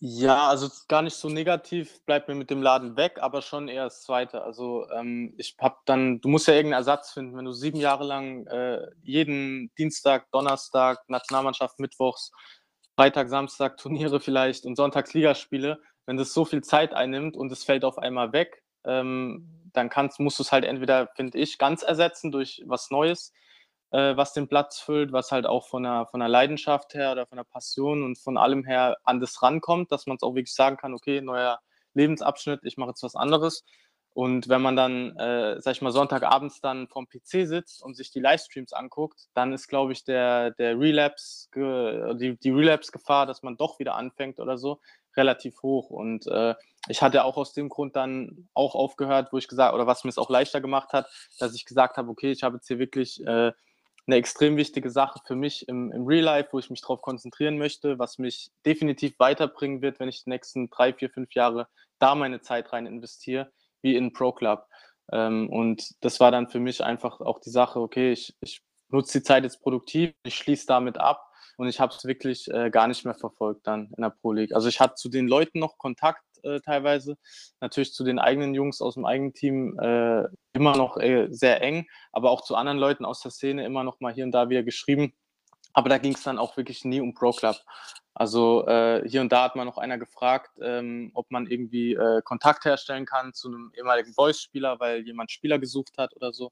[0.00, 3.84] Ja, also gar nicht so negativ, bleibt mir mit dem Laden weg, aber schon eher
[3.84, 4.42] das Zweite.
[4.42, 8.04] Also ähm, ich habe dann, du musst ja irgendeinen Ersatz finden, wenn du sieben Jahre
[8.04, 12.30] lang äh, jeden Dienstag, Donnerstag, Nationalmannschaft, Mittwochs,
[12.94, 17.64] Freitag, Samstag Turniere vielleicht und Sonntags Ligaspiele, wenn das so viel Zeit einnimmt und es
[17.64, 21.82] fällt auf einmal weg, ähm, dann kannst, musst du es halt entweder, finde ich, ganz
[21.82, 23.32] ersetzen durch was Neues
[23.90, 27.26] äh, was den Platz füllt, was halt auch von der, von der Leidenschaft her oder
[27.26, 30.54] von der Passion und von allem her an das rankommt, dass man es auch wirklich
[30.54, 31.58] sagen kann, okay, neuer
[31.94, 33.64] Lebensabschnitt, ich mache jetzt was anderes.
[34.14, 38.10] Und wenn man dann, äh, sag ich mal, Sonntagabends dann vom PC sitzt und sich
[38.10, 43.56] die Livestreams anguckt, dann ist, glaube ich, der, der Relapse, die, die Relapse-Gefahr, dass man
[43.56, 44.80] doch wieder anfängt oder so,
[45.16, 45.90] relativ hoch.
[45.90, 46.56] Und äh,
[46.88, 50.10] ich hatte auch aus dem Grund dann auch aufgehört, wo ich gesagt, oder was mir
[50.10, 51.08] es auch leichter gemacht hat,
[51.38, 53.52] dass ich gesagt habe, okay, ich habe jetzt hier wirklich äh,
[54.08, 57.58] eine extrem wichtige Sache für mich im, im Real Life, wo ich mich darauf konzentrieren
[57.58, 61.68] möchte, was mich definitiv weiterbringen wird, wenn ich die nächsten drei, vier, fünf Jahre
[61.98, 63.52] da meine Zeit rein investiere,
[63.82, 64.66] wie in Pro Club.
[65.12, 69.18] Ähm, und das war dann für mich einfach auch die Sache, okay, ich, ich nutze
[69.18, 71.22] die Zeit jetzt produktiv, ich schließe damit ab
[71.58, 74.54] und ich habe es wirklich äh, gar nicht mehr verfolgt dann in der Pro League.
[74.54, 77.16] Also ich hatte zu den Leuten noch Kontakt äh, teilweise,
[77.60, 81.86] natürlich zu den eigenen Jungs aus dem eigenen Team äh, immer noch äh, sehr eng,
[82.12, 84.62] aber auch zu anderen Leuten aus der Szene immer noch mal hier und da wieder
[84.62, 85.12] geschrieben.
[85.72, 87.56] Aber da ging es dann auch wirklich nie um Pro Club.
[88.14, 92.20] Also äh, hier und da hat mal noch einer gefragt, ähm, ob man irgendwie äh,
[92.22, 96.50] Kontakt herstellen kann zu einem ehemaligen Boys-Spieler, weil jemand Spieler gesucht hat oder so.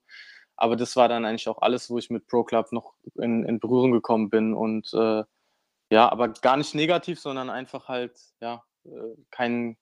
[0.57, 3.59] Aber das war dann eigentlich auch alles, wo ich mit Pro Club noch in, in
[3.59, 4.55] Berührung gekommen bin.
[4.55, 5.25] Und äh,
[5.91, 8.63] ja, aber gar nicht negativ, sondern einfach halt, ja,
[9.31, 9.77] kein,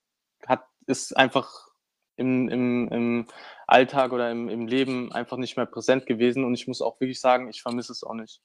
[0.45, 1.67] hat, ist einfach
[2.17, 3.27] im, im, im
[3.67, 6.43] Alltag oder im, im Leben einfach nicht mehr präsent gewesen.
[6.43, 8.41] Und ich muss auch wirklich sagen, ich vermisse es auch nicht.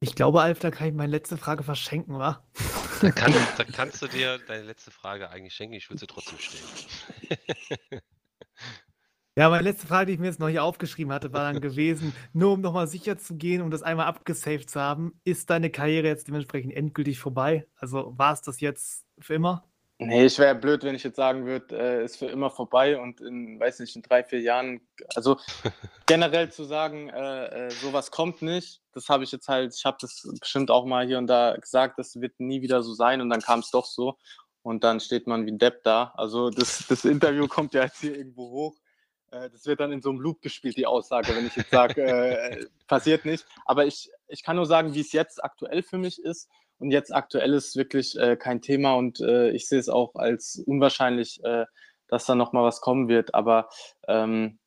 [0.00, 2.44] Ich glaube, Alf, da kann ich meine letzte Frage verschenken, wa?
[3.00, 6.38] Da, kann, da kannst du dir deine letzte Frage eigentlich schenken, ich würde sie trotzdem
[6.38, 8.02] stellen.
[9.36, 12.14] Ja, meine letzte Frage, die ich mir jetzt noch hier aufgeschrieben hatte, war dann gewesen,
[12.32, 16.06] nur um nochmal sicher zu gehen, um das einmal abgesaved zu haben, ist deine Karriere
[16.06, 17.66] jetzt dementsprechend endgültig vorbei?
[17.74, 19.64] Also war es das jetzt für immer?
[19.98, 23.20] Nee, ich wäre blöd, wenn ich jetzt sagen würde, äh, ist für immer vorbei und
[23.20, 24.80] in, weiß nicht, in drei, vier Jahren,
[25.16, 25.38] also
[26.06, 29.96] generell zu sagen, äh, äh, sowas kommt nicht, das habe ich jetzt halt, ich habe
[30.00, 33.30] das bestimmt auch mal hier und da gesagt, das wird nie wieder so sein und
[33.30, 34.16] dann kam es doch so
[34.62, 36.12] und dann steht man wie ein Depp da.
[36.16, 38.83] Also das, das Interview kommt ja jetzt hier irgendwo hoch
[39.52, 42.66] das wird dann in so einem Loop gespielt, die Aussage, wenn ich jetzt sage, äh,
[42.86, 43.46] passiert nicht.
[43.64, 46.48] Aber ich, ich kann nur sagen, wie es jetzt aktuell für mich ist.
[46.78, 50.62] Und jetzt aktuell ist wirklich äh, kein Thema und äh, ich sehe es auch als
[50.66, 51.66] unwahrscheinlich, äh,
[52.08, 53.34] dass da nochmal was kommen wird.
[53.34, 53.68] Aber
[54.08, 54.58] ähm,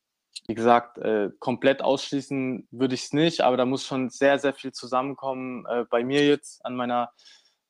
[0.47, 4.53] wie gesagt, äh, komplett ausschließen würde ich es nicht, aber da muss schon sehr, sehr
[4.53, 7.11] viel zusammenkommen bei mir jetzt an meiner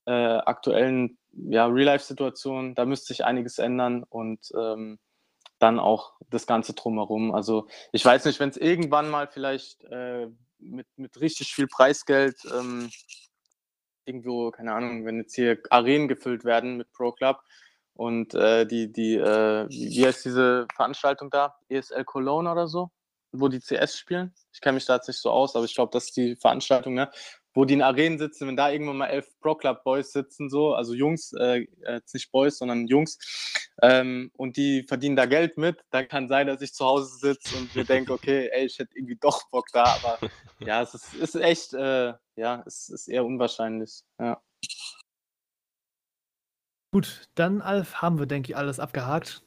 [0.06, 2.76] aktuellen ja, Real-Life-Situation.
[2.76, 4.99] Da müsste sich einiges ändern und ähm,
[5.60, 7.34] dann auch das Ganze drumherum.
[7.34, 10.28] Also ich weiß nicht, wenn es irgendwann mal vielleicht äh,
[10.60, 12.90] mit, mit richtig viel Preisgeld ähm,
[14.06, 17.42] irgendwo, keine Ahnung, wenn jetzt hier Arenen gefüllt werden mit Pro Club
[17.94, 21.58] und äh, die, die, äh, wie heißt diese Veranstaltung da?
[21.70, 22.92] ESL Cologne oder so,
[23.32, 24.34] wo die CS spielen.
[24.54, 26.94] Ich kenne mich da jetzt nicht so aus, aber ich glaube, das ist die Veranstaltung,
[26.94, 27.10] ne?
[27.58, 30.76] Wo die in Arenen sitzen, wenn da irgendwann mal elf Pro Club Boys sitzen, so,
[30.76, 33.18] also Jungs, äh, jetzt nicht Boys, sondern Jungs,
[33.82, 37.58] ähm, und die verdienen da Geld mit, dann kann sein, dass ich zu Hause sitze
[37.58, 40.20] und mir denke, okay, ey, ich hätte irgendwie doch Bock da, aber
[40.60, 44.40] ja, es ist, ist echt, äh, ja, es ist eher unwahrscheinlich, ja.
[46.94, 49.42] Gut, dann Alf, haben wir, denke ich, alles abgehakt.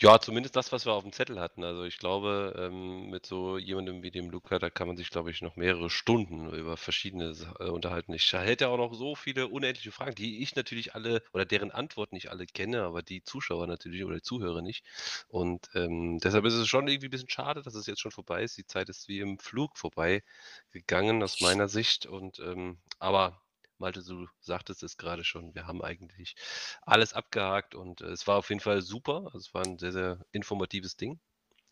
[0.00, 1.64] Ja, zumindest das, was wir auf dem Zettel hatten.
[1.64, 5.30] Also ich glaube, ähm, mit so jemandem wie dem Luca, da kann man sich, glaube
[5.30, 8.12] ich, noch mehrere Stunden über verschiedene äh, unterhalten.
[8.12, 12.14] Ich hätte auch noch so viele unendliche Fragen, die ich natürlich alle oder deren Antworten
[12.14, 14.84] nicht alle kenne, aber die Zuschauer natürlich oder die Zuhörer nicht.
[15.28, 18.42] Und ähm, deshalb ist es schon irgendwie ein bisschen schade, dass es jetzt schon vorbei
[18.42, 18.56] ist.
[18.58, 20.22] Die Zeit ist wie im Flug vorbei
[20.70, 22.06] gegangen aus meiner Sicht.
[22.06, 23.40] Und ähm, aber
[23.82, 26.36] Malte, du sagtest es gerade schon, wir haben eigentlich
[26.82, 29.24] alles abgehakt und äh, es war auf jeden Fall super.
[29.26, 31.18] Also es war ein sehr, sehr informatives Ding.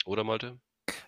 [0.05, 0.59] Oder Malte?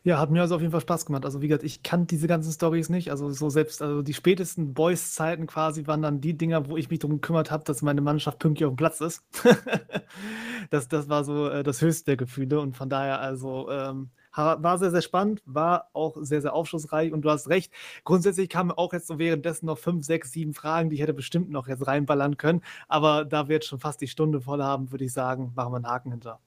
[0.05, 1.24] Ja, hat mir also auf jeden Fall Spaß gemacht.
[1.24, 3.11] Also wie gesagt, ich kannte diese ganzen Stories nicht.
[3.11, 7.01] Also so selbst, also die spätesten Boys-Zeiten quasi waren dann die Dinger, wo ich mich
[7.01, 9.24] darum gekümmert habe, dass meine Mannschaft pünktlich auf dem Platz ist.
[10.70, 14.79] das, das war so äh, das höchste der Gefühle und von daher also ähm, war
[14.79, 17.73] sehr, sehr spannend, war auch sehr, sehr aufschlussreich und du hast recht.
[18.05, 21.51] Grundsätzlich kamen auch jetzt so währenddessen noch fünf, sechs, sieben Fragen, die ich hätte bestimmt
[21.51, 22.63] noch jetzt reinballern können.
[22.89, 25.77] Aber da wir jetzt schon fast die Stunde voll haben, würde ich sagen, machen wir
[25.77, 26.41] einen Haken hinter.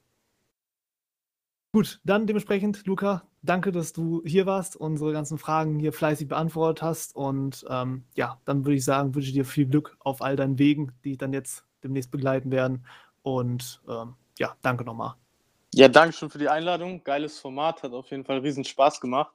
[1.72, 6.82] Gut, dann dementsprechend, Luca, danke, dass du hier warst, unsere ganzen Fragen hier fleißig beantwortet
[6.82, 7.14] hast.
[7.14, 10.92] Und ähm, ja, dann würde ich sagen, wünsche dir viel Glück auf all deinen Wegen,
[11.04, 12.86] die dann jetzt demnächst begleiten werden.
[13.22, 15.16] Und ähm, ja, danke nochmal.
[15.76, 17.04] Ja, danke schön für die Einladung.
[17.04, 19.34] Geiles Format, hat auf jeden Fall riesen Spaß gemacht.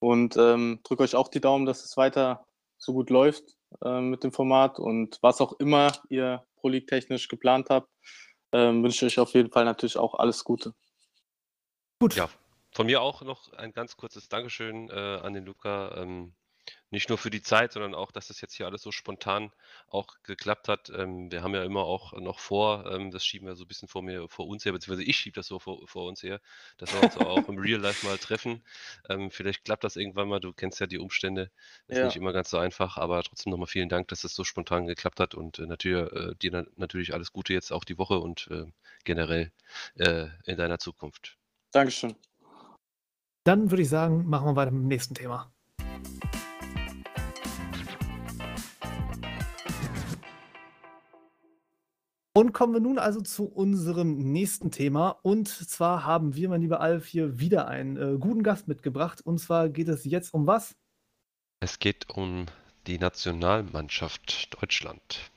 [0.00, 2.44] Und ähm, drücke euch auch die Daumen, dass es weiter
[2.76, 4.78] so gut läuft äh, mit dem Format.
[4.78, 7.88] Und was auch immer ihr Pro League technisch geplant habt,
[8.50, 10.74] äh, wünsche ich euch auf jeden Fall natürlich auch alles Gute.
[11.98, 12.16] Gut.
[12.16, 12.28] Ja,
[12.72, 15.96] von mir auch noch ein ganz kurzes Dankeschön äh, an den Luca.
[15.96, 16.34] Ähm,
[16.92, 19.50] nicht nur für die Zeit, sondern auch, dass das jetzt hier alles so spontan
[19.88, 20.90] auch geklappt hat.
[20.90, 23.88] Ähm, wir haben ja immer auch noch vor, ähm, das schieben wir so ein bisschen
[23.88, 26.40] vor mir, vor uns her, beziehungsweise ich schiebe das so vor, vor uns her,
[26.76, 28.62] dass wir uns auch im Real Life mal treffen.
[29.08, 31.50] Ähm, vielleicht klappt das irgendwann mal, du kennst ja die Umstände,
[31.88, 32.04] ist ja.
[32.04, 35.18] nicht immer ganz so einfach, aber trotzdem nochmal vielen Dank, dass das so spontan geklappt
[35.18, 38.66] hat und äh, natürlich, äh, dir natürlich alles Gute jetzt auch die Woche und äh,
[39.04, 39.50] generell
[39.96, 41.38] äh, in deiner Zukunft.
[41.72, 42.14] Dankeschön.
[43.44, 45.50] Dann würde ich sagen, machen wir weiter mit dem nächsten Thema.
[52.42, 55.10] Und kommen wir nun also zu unserem nächsten Thema.
[55.22, 59.20] Und zwar haben wir, mein lieber Alf, hier wieder einen äh, guten Gast mitgebracht.
[59.20, 60.74] Und zwar geht es jetzt um was?
[61.60, 62.46] Es geht um
[62.88, 65.30] die Nationalmannschaft Deutschland.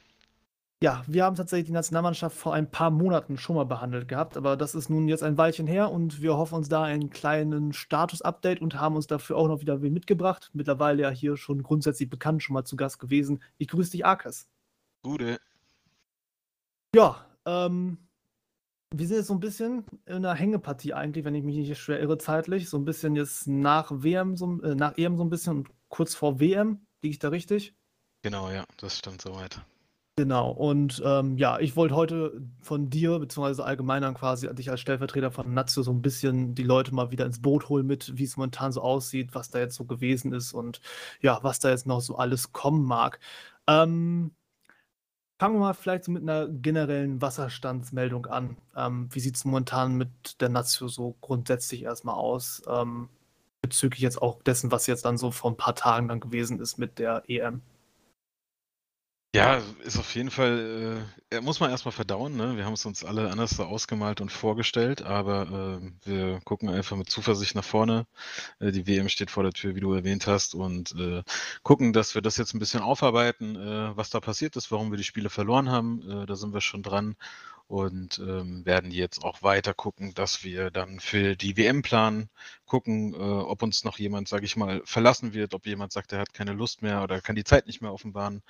[0.81, 4.57] Ja, wir haben tatsächlich die Nationalmannschaft vor ein paar Monaten schon mal behandelt gehabt, aber
[4.57, 8.61] das ist nun jetzt ein Weilchen her und wir hoffen uns da einen kleinen Status-Update
[8.61, 10.49] und haben uns dafür auch noch wieder wen mitgebracht.
[10.53, 13.43] Mittlerweile ja hier schon grundsätzlich bekannt, schon mal zu Gast gewesen.
[13.59, 14.47] Ich grüße dich, Arkes.
[15.03, 15.39] Gute.
[16.95, 17.97] Ja, ähm,
[18.95, 21.99] wir sind jetzt so ein bisschen in einer Hängepartie eigentlich, wenn ich mich nicht schwer
[21.99, 22.69] irre zeitlich.
[22.69, 26.15] So ein bisschen jetzt nach WM, so, äh, nach EM so ein bisschen und kurz
[26.15, 26.85] vor WM.
[27.01, 27.75] Liege ich da richtig?
[28.21, 29.59] Genau, ja, das stimmt soweit.
[30.15, 34.79] Genau, und ähm, ja, ich wollte heute von dir, beziehungsweise allgemein dann quasi dich als
[34.79, 38.23] Stellvertreter von Nazio so ein bisschen die Leute mal wieder ins Boot holen mit, wie
[38.23, 40.79] es momentan so aussieht, was da jetzt so gewesen ist und
[41.19, 43.19] ja, was da jetzt noch so alles kommen mag.
[43.67, 44.31] Ähm,
[45.39, 48.57] fangen wir mal vielleicht so mit einer generellen Wasserstandsmeldung an.
[48.75, 52.63] Ähm, wie sieht es momentan mit der Nazio so grundsätzlich erstmal aus?
[52.67, 53.09] Ähm,
[53.61, 56.77] bezüglich jetzt auch dessen, was jetzt dann so vor ein paar Tagen dann gewesen ist
[56.77, 57.61] mit der EM.
[59.35, 62.55] Ja, ist auf jeden Fall, äh, muss man erstmal verdauen, ne?
[62.55, 66.95] Wir haben es uns alle anders so ausgemalt und vorgestellt, aber äh, wir gucken einfach
[66.95, 68.07] mit Zuversicht nach vorne.
[68.59, 71.21] Äh, die WM steht vor der Tür, wie du erwähnt hast, und äh,
[71.63, 74.97] gucken, dass wir das jetzt ein bisschen aufarbeiten, äh, was da passiert ist, warum wir
[74.97, 76.23] die Spiele verloren haben.
[76.23, 77.17] Äh, da sind wir schon dran
[77.67, 82.29] und ähm, werden jetzt auch weiter gucken, dass wir dann für die WM planen,
[82.65, 86.19] gucken, äh, ob uns noch jemand, sage ich mal, verlassen wird, ob jemand sagt, er
[86.19, 88.43] hat keine Lust mehr oder kann die Zeit nicht mehr offenbaren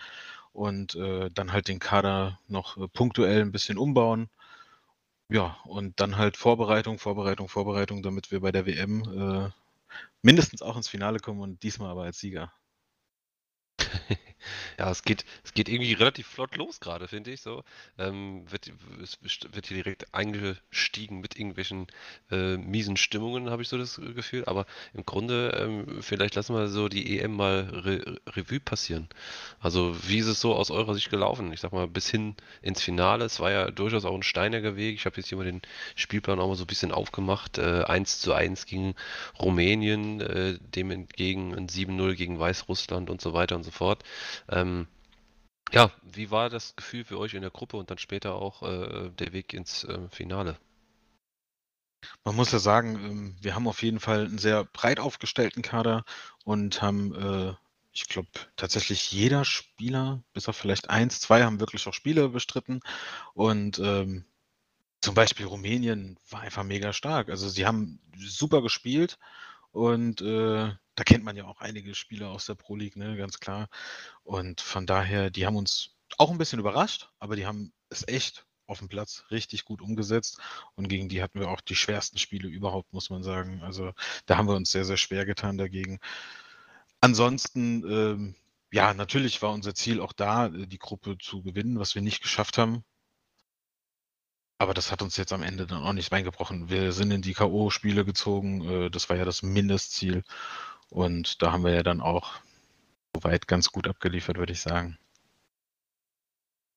[0.56, 4.30] und äh, dann halt den Kader noch äh, punktuell ein bisschen umbauen.
[5.30, 9.50] Ja, und dann halt Vorbereitung, Vorbereitung, Vorbereitung, damit wir bei der WM äh,
[10.22, 12.51] mindestens auch ins Finale kommen und diesmal aber als Sieger.
[14.78, 17.64] Ja, es geht, es geht irgendwie relativ flott los gerade, finde ich so.
[17.98, 21.88] Ähm, wird, es wird hier direkt eingestiegen mit irgendwelchen
[22.32, 24.46] äh, miesen Stimmungen, habe ich so das Gefühl.
[24.46, 29.08] Aber im Grunde, ähm, vielleicht lassen wir so die EM mal Re Revue passieren.
[29.60, 31.52] Also, wie ist es so aus eurer Sicht gelaufen?
[31.54, 33.26] Ich sag mal, bis hin ins Finale.
[33.26, 34.96] Es war ja durchaus auch ein steiniger Weg.
[34.96, 35.62] Ich habe jetzt hier mal den
[35.96, 37.58] Spielplan auch mal so ein bisschen aufgemacht.
[37.58, 38.96] Äh, 1 zu 1 gegen
[39.40, 44.04] Rumänien, äh, dem entgegen ein 7-0 gegen Weißrussland und so weiter und so fort.
[44.50, 44.88] Ähm,
[45.72, 49.10] ja, wie war das Gefühl für euch in der Gruppe und dann später auch äh,
[49.12, 50.58] der Weg ins äh, Finale?
[52.24, 56.06] Man muss ja sagen, ähm, wir haben auf jeden Fall einen sehr breit aufgestellten Kader
[56.44, 57.54] und haben, äh,
[57.94, 62.82] ich glaube, tatsächlich jeder Spieler, bis auf vielleicht eins, zwei, haben wirklich auch Spiele bestritten.
[63.34, 64.26] Und ähm,
[65.02, 67.30] zum Beispiel Rumänien war einfach mega stark.
[67.30, 69.18] Also sie haben super gespielt
[69.76, 73.42] und äh, da kennt man ja auch einige Spieler aus der Pro League, ne, ganz
[73.42, 73.68] klar.
[74.24, 78.45] Und von daher, die haben uns auch ein bisschen überrascht, aber die haben es echt
[78.68, 80.40] auf dem Platz richtig gut umgesetzt.
[80.76, 83.62] Und gegen die hatten wir auch die schwersten Spiele überhaupt, muss man sagen.
[83.64, 83.92] Also
[84.26, 86.00] da haben wir uns sehr, sehr schwer getan dagegen.
[87.02, 88.36] Ansonsten, ähm,
[88.72, 92.22] ja, natürlich war unser Ziel auch da, äh, die Gruppe zu gewinnen, was wir nicht
[92.22, 92.86] geschafft haben.
[94.58, 96.69] Aber das hat uns jetzt am Ende dann auch nicht reingebrochen.
[96.69, 98.67] Wir sind in die K.O.-Spiele gezogen.
[98.69, 100.24] Äh, das war ja das Mindestziel.
[100.90, 102.40] Und da haben wir ja dann auch
[103.14, 104.98] soweit ganz gut abgeliefert, würde ich sagen.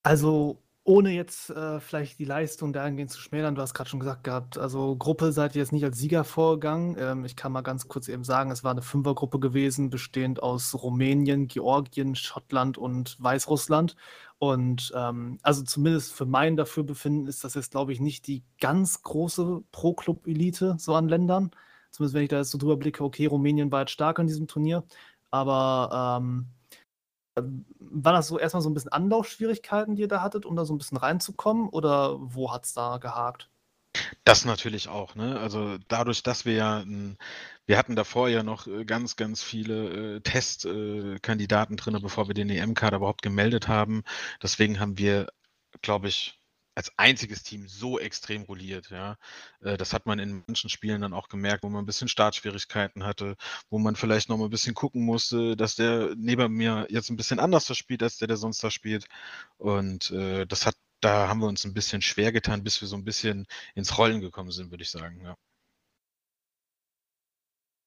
[0.03, 0.59] Also
[0.89, 4.57] ohne jetzt äh, vielleicht die Leistung dahingehend zu schmälern, du hast gerade schon gesagt gehabt,
[4.57, 6.97] also Gruppe seid ihr jetzt nicht als Sieger vorgegangen.
[6.99, 10.75] Ähm, ich kann mal ganz kurz eben sagen, es war eine Fünfergruppe gewesen, bestehend aus
[10.83, 13.97] Rumänien, Georgien, Schottland und Weißrussland.
[14.39, 19.03] Und ähm, also zumindest für mein Dafürbefinden ist das jetzt, glaube ich, nicht die ganz
[19.03, 21.51] große Pro-Club-Elite so an Ländern.
[21.91, 24.47] Zumindest wenn ich da jetzt so drüber blicke, okay, Rumänien war jetzt stark in diesem
[24.47, 24.85] Turnier,
[25.31, 26.47] aber ähm,
[27.79, 30.75] war das so erstmal so ein bisschen Anlaufschwierigkeiten, die ihr da hattet, um da so
[30.75, 33.49] ein bisschen reinzukommen oder wo hat es da gehakt?
[34.25, 35.39] Das natürlich auch, ne?
[35.41, 36.85] Also dadurch, dass wir ja,
[37.67, 42.35] wir hatten davor ja noch äh, ganz, ganz viele äh, Testkandidaten äh, drin, bevor wir
[42.35, 44.05] den EM-Kader überhaupt gemeldet haben.
[44.43, 45.29] Deswegen haben wir,
[45.83, 46.38] glaube ich,
[46.79, 49.17] als einziges Team so extrem rolliert, ja.
[49.63, 53.05] Äh, das hat man in manchen Spielen dann auch gemerkt, wo man ein bisschen Startschwierigkeiten
[53.05, 53.37] hatte,
[53.69, 57.17] wo man vielleicht noch mal ein bisschen gucken musste, dass der neben mir jetzt ein
[57.17, 59.09] bisschen anders da spielt, als der, der sonst da spielt.
[59.57, 62.97] Und äh, das hat, da haben wir uns ein bisschen schwer getan, bis wir so
[62.97, 65.37] ein bisschen ins Rollen gekommen sind, würde ich sagen, ja.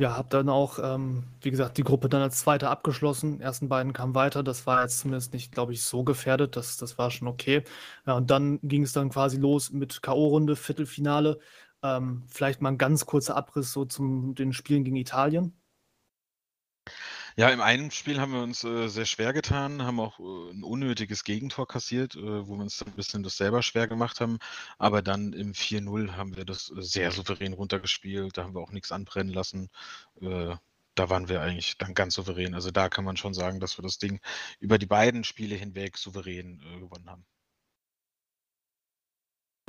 [0.02, 3.38] Ja, habe dann auch, ähm, wie gesagt, die Gruppe dann als Zweiter abgeschlossen.
[3.38, 4.42] Die ersten beiden kamen weiter.
[4.42, 6.56] Das war jetzt zumindest nicht, glaube ich, so gefährdet.
[6.56, 7.64] Das, das war schon okay.
[8.08, 11.38] Ja, und dann ging es dann quasi los mit K.O.-Runde, Viertelfinale.
[11.84, 15.56] Ähm, vielleicht mal ein ganz kurzer Abriss so zu den Spielen gegen Italien.
[17.42, 20.62] Ja, im einen Spiel haben wir uns äh, sehr schwer getan, haben auch äh, ein
[20.64, 24.38] unnötiges Gegentor kassiert, äh, wo wir uns ein bisschen das selber schwer gemacht haben.
[24.78, 28.38] Aber dann im 4-0 haben wir das äh, sehr souverän runtergespielt.
[28.38, 29.72] Da haben wir auch nichts anbrennen lassen.
[30.22, 30.56] Äh,
[30.94, 32.54] da waren wir eigentlich dann ganz souverän.
[32.54, 34.20] Also da kann man schon sagen, dass wir das Ding
[34.60, 37.26] über die beiden Spiele hinweg souverän äh, gewonnen haben.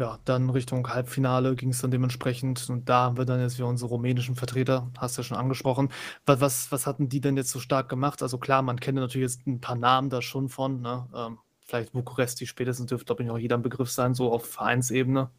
[0.02, 3.68] Ja, dann Richtung Halbfinale ging es dann dementsprechend und da haben wir dann jetzt wieder
[3.68, 5.92] unsere rumänischen Vertreter, hast du ja schon angesprochen.
[6.26, 8.20] Was was was hatten die denn jetzt so stark gemacht?
[8.20, 11.08] Also klar, man kennt natürlich jetzt ein paar Namen da schon von, ne?
[11.14, 15.30] Ähm, vielleicht Bukuresti spätestens dürfte, glaube ich, auch jeder ein Begriff sein, so auf Vereinsebene.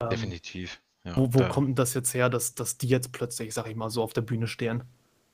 [0.00, 1.16] Ähm, Definitiv, ja.
[1.16, 3.90] Wo wo kommt denn das jetzt her, dass dass die jetzt plötzlich, sage ich mal,
[3.90, 4.84] so auf der Bühne stehen?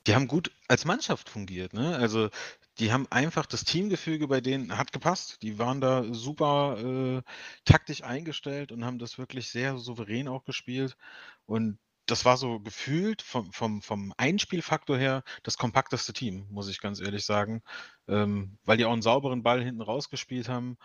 [0.07, 1.95] Die haben gut als Mannschaft fungiert, ne?
[1.95, 2.29] Also
[2.79, 5.41] die haben einfach das Teamgefüge bei denen hat gepasst.
[5.43, 7.21] Die waren da super äh,
[7.65, 10.97] taktisch eingestellt und haben das wirklich sehr souverän auch gespielt.
[11.45, 16.79] Und das war so gefühlt vom, vom, vom Einspielfaktor her das kompakteste Team, muss ich
[16.81, 17.61] ganz ehrlich sagen.
[18.07, 20.77] Ähm, weil die auch einen sauberen Ball hinten rausgespielt haben,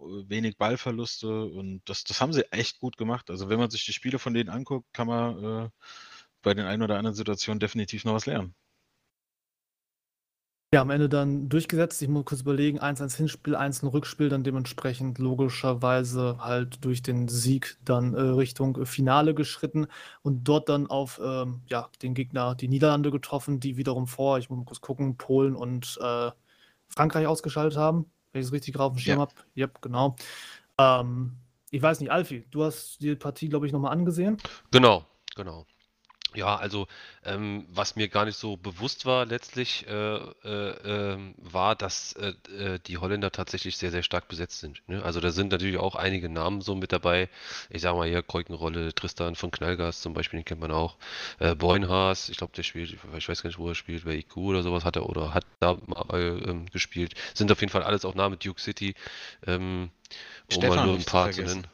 [0.00, 3.30] äh, wenig Ballverluste und das, das haben sie echt gut gemacht.
[3.30, 5.70] Also wenn man sich die Spiele von denen anguckt, kann man äh,
[6.42, 8.54] bei den einen oder anderen Situationen definitiv noch was lernen.
[10.74, 12.02] Ja, am Ende dann durchgesetzt.
[12.02, 17.78] Ich muss kurz überlegen, 1-1 Hinspiel, 1-1 Rückspiel, dann dementsprechend logischerweise halt durch den Sieg
[17.84, 19.86] dann äh, Richtung Finale geschritten
[20.22, 24.50] und dort dann auf ähm, ja, den Gegner, die Niederlande getroffen, die wiederum vor, ich
[24.50, 26.32] muss mal kurz gucken, Polen und äh,
[26.88, 29.20] Frankreich ausgeschaltet haben, wenn ich es richtig auf dem Schirm Ja.
[29.20, 29.32] habe.
[29.56, 30.16] Yep, genau.
[30.76, 31.36] Ähm,
[31.70, 34.38] ich weiß nicht, Alfie, du hast die Partie, glaube ich, nochmal angesehen.
[34.72, 35.04] Genau,
[35.36, 35.66] genau.
[36.34, 36.88] Ja, also
[37.24, 42.34] ähm, was mir gar nicht so bewusst war letztlich, äh, äh, ähm, war, dass äh,
[42.52, 44.82] äh, die Holländer tatsächlich sehr, sehr stark besetzt sind.
[44.88, 45.02] Ne?
[45.02, 47.28] Also da sind natürlich auch einige Namen so mit dabei.
[47.70, 50.96] Ich sage mal hier Keukenrolle, Tristan von Knallgas zum Beispiel, den kennt man auch.
[51.38, 54.36] Äh, Boinhaas, ich glaube, der spielt, ich weiß gar nicht, wo er spielt, bei IQ
[54.36, 57.14] oder sowas hat er oder hat da mal äh, ähm, gespielt.
[57.34, 58.94] Sind auf jeden Fall alles auch Namen Duke City,
[59.46, 59.90] ähm,
[60.52, 61.66] um mal Stefan nur ein paar zu nennen.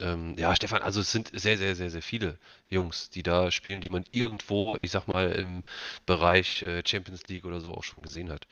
[0.00, 2.38] Ähm, ja, Stefan, also es sind sehr, sehr, sehr, sehr viele
[2.68, 5.62] Jungs, die da spielen, die man irgendwo, ich sag mal, im
[6.06, 8.46] Bereich äh, Champions League oder so auch schon gesehen hat.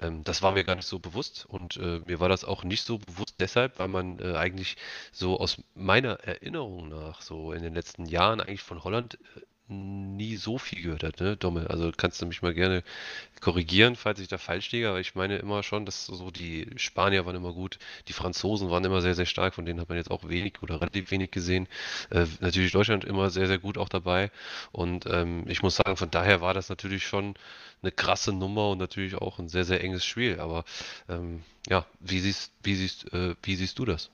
[0.00, 2.84] Ähm, das war mir gar nicht so bewusst und äh, mir war das auch nicht
[2.84, 4.76] so bewusst deshalb, weil man äh, eigentlich
[5.12, 10.36] so aus meiner Erinnerung nach, so in den letzten Jahren eigentlich von Holland äh, nie
[10.36, 11.66] so viel gehört hat, ne, Dommel?
[11.68, 12.82] Also kannst du mich mal gerne
[13.40, 17.26] korrigieren, falls ich da falsch liege, aber ich meine immer schon, dass so die Spanier
[17.26, 20.10] waren immer gut, die Franzosen waren immer sehr, sehr stark, von denen hat man jetzt
[20.10, 21.68] auch wenig oder relativ wenig gesehen.
[22.10, 24.30] Äh, natürlich Deutschland immer sehr, sehr gut auch dabei
[24.72, 27.34] und ähm, ich muss sagen, von daher war das natürlich schon
[27.82, 30.64] eine krasse Nummer und natürlich auch ein sehr, sehr enges Spiel, aber
[31.08, 34.10] ähm, ja, wie siehst, wie siehst, äh, wie siehst du das?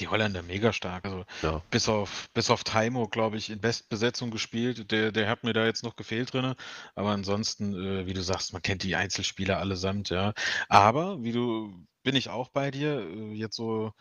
[0.00, 1.04] Die Holländer mega stark.
[1.04, 1.62] Also Ja.
[1.70, 4.90] bis auf, bis auf Taimo, glaube ich, in Bestbesetzung gespielt.
[4.90, 6.54] Der, der hat mir da jetzt noch gefehlt drin.
[6.94, 10.34] Aber ansonsten, äh, wie du sagst, man kennt die Einzelspieler allesamt, ja.
[10.68, 13.92] Aber, wie du, bin ich auch bei dir, äh, jetzt so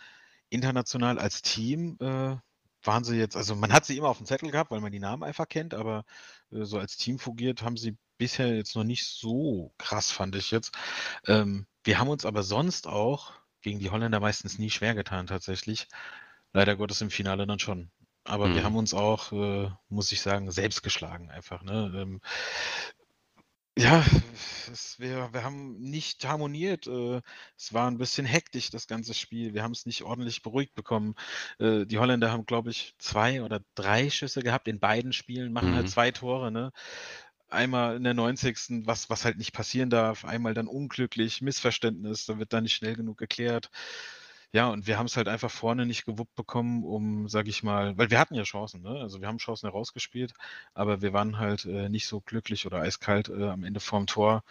[0.49, 2.35] international als Team äh,
[2.83, 4.99] waren sie jetzt, also man hat sie immer auf dem Zettel gehabt, weil man die
[4.99, 6.05] Namen einfach kennt, aber
[6.51, 10.51] äh, so als Team fungiert haben sie bisher jetzt noch nicht so krass, fand ich
[10.51, 10.73] jetzt.
[11.27, 13.33] Ähm, wir haben uns aber sonst auch
[13.65, 15.87] gegen die Holländer meistens nie schwer getan, tatsächlich.
[16.53, 17.91] Leider Gottes im Finale dann schon.
[18.25, 18.63] Aber wir Mhm.
[18.63, 21.63] haben uns auch, äh, muss ich sagen, selbst geschlagen einfach.
[21.63, 21.91] Ne?
[21.95, 22.21] Ähm,
[23.77, 24.05] ja,
[24.71, 26.87] es, wir, wir haben nicht harmoniert.
[26.87, 27.21] Äh,
[27.57, 29.53] es war ein bisschen hektisch, das ganze Spiel.
[29.53, 31.15] Wir haben es nicht ordentlich beruhigt bekommen.
[31.59, 35.75] Äh, die Holländer haben, glaube ich, zwei oder drei Schüsse gehabt in beiden Spielen, machen
[35.75, 35.89] halt Mhm.
[35.89, 36.51] zwei Tore.
[36.53, 36.71] Ne?
[37.49, 38.85] Einmal in der 90.
[38.85, 42.95] Was, was halt nicht passieren darf, einmal dann unglücklich, Missverständnis, da wird dann nicht schnell
[42.95, 43.69] genug geklärt.
[44.51, 47.97] Ja, und wir haben es halt einfach vorne nicht gewuppt bekommen, um, sag ich mal,
[47.97, 49.01] weil wir hatten ja Chancen, ne?
[49.01, 50.33] Also wir haben Chancen herausgespielt,
[50.73, 54.43] aber wir waren halt äh, nicht so glücklich oder eiskalt äh, am Ende vorm Tor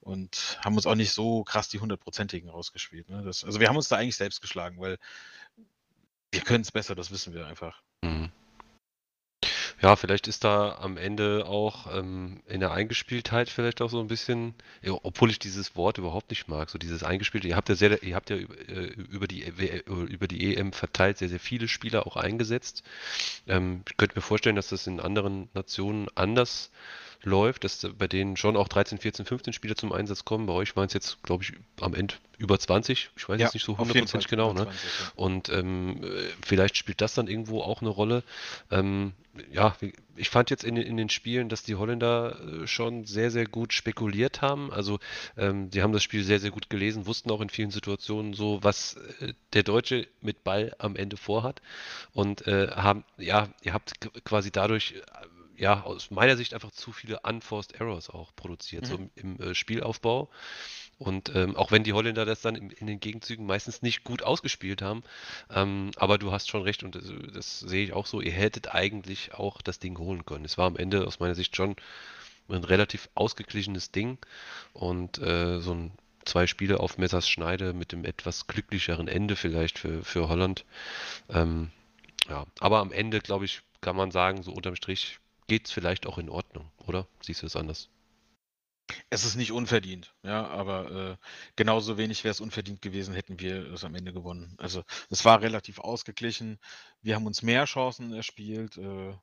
[0.00, 3.08] und haben uns auch nicht so krass die hundertprozentigen rausgespielt.
[3.08, 3.22] Ne?
[3.22, 4.98] Das, also wir haben uns da eigentlich selbst geschlagen, weil
[6.30, 7.80] wir können es besser, das wissen wir einfach.
[8.02, 8.30] Mhm.
[9.82, 14.06] Ja, vielleicht ist da am Ende auch ähm, in der Eingespieltheit vielleicht auch so ein
[14.06, 17.48] bisschen, ja, obwohl ich dieses Wort überhaupt nicht mag, so dieses Eingespielte.
[17.48, 20.72] Ihr habt ja sehr, ihr habt ja über, äh, über die W- über die EM
[20.72, 22.84] verteilt sehr, sehr viele Spieler auch eingesetzt.
[23.46, 26.70] Ähm, ich könnte mir vorstellen, dass das in anderen Nationen anders
[27.22, 30.46] läuft, dass da bei denen schon auch 13, 14, 15 Spieler zum Einsatz kommen.
[30.46, 33.10] Bei euch waren es jetzt, glaube ich, am Ende über 20.
[33.16, 34.62] Ich weiß jetzt nicht so 100% genau, ne?
[34.62, 35.12] über 20, ja.
[35.16, 36.08] Und ähm, äh,
[36.44, 38.22] vielleicht spielt das dann irgendwo auch eine Rolle.
[38.70, 39.12] Ähm,
[39.52, 39.76] ja,
[40.16, 43.46] ich fand jetzt in, den- in den Spielen, dass die Holländer äh, schon sehr, sehr
[43.46, 44.72] gut spekuliert haben.
[44.72, 44.98] Also
[45.36, 48.58] ähm, die haben das Spiel sehr, sehr gut gelesen, wussten auch in vielen Situationen so,
[48.62, 51.60] was äh, der Deutsche mit Ball am Ende vorhat.
[52.12, 53.92] Und äh, haben, ja, ihr habt
[54.24, 58.96] quasi dadurch, äh, ja, aus meiner Sicht einfach zu viele Unforced Errors auch produziert, so
[58.96, 60.28] im, im äh, Spielaufbau.
[60.98, 64.22] Und ähm, auch wenn die Holländer das dann in, in den Gegenzügen meistens nicht gut
[64.22, 65.02] ausgespielt haben,
[65.50, 68.74] ähm, aber du hast schon recht und das, das sehe ich auch so, ihr hättet
[68.74, 70.46] eigentlich auch das Ding holen können.
[70.46, 71.76] Es war am Ende aus meiner Sicht schon
[72.48, 74.18] ein relativ ausgeglichenes Ding
[74.72, 75.92] und äh, so ein
[76.24, 80.64] zwei Spiele auf Messers Schneide mit dem etwas glücklicheren Ende vielleicht für, für Holland.
[81.28, 81.70] Ähm,
[82.28, 86.06] ja, aber am Ende, glaube ich, kann man sagen, so unterm Strich geht es vielleicht
[86.06, 87.06] auch in Ordnung, oder?
[87.20, 87.88] Siehst du es anders?
[89.10, 91.16] Es ist nicht unverdient, ja, aber äh,
[91.56, 94.54] genauso wenig wäre es unverdient gewesen, hätten wir es am Ende gewonnen.
[94.58, 96.58] Also es war relativ ausgeglichen.
[97.02, 98.76] Wir haben uns mehr Chancen erspielt.
[98.76, 99.14] Äh,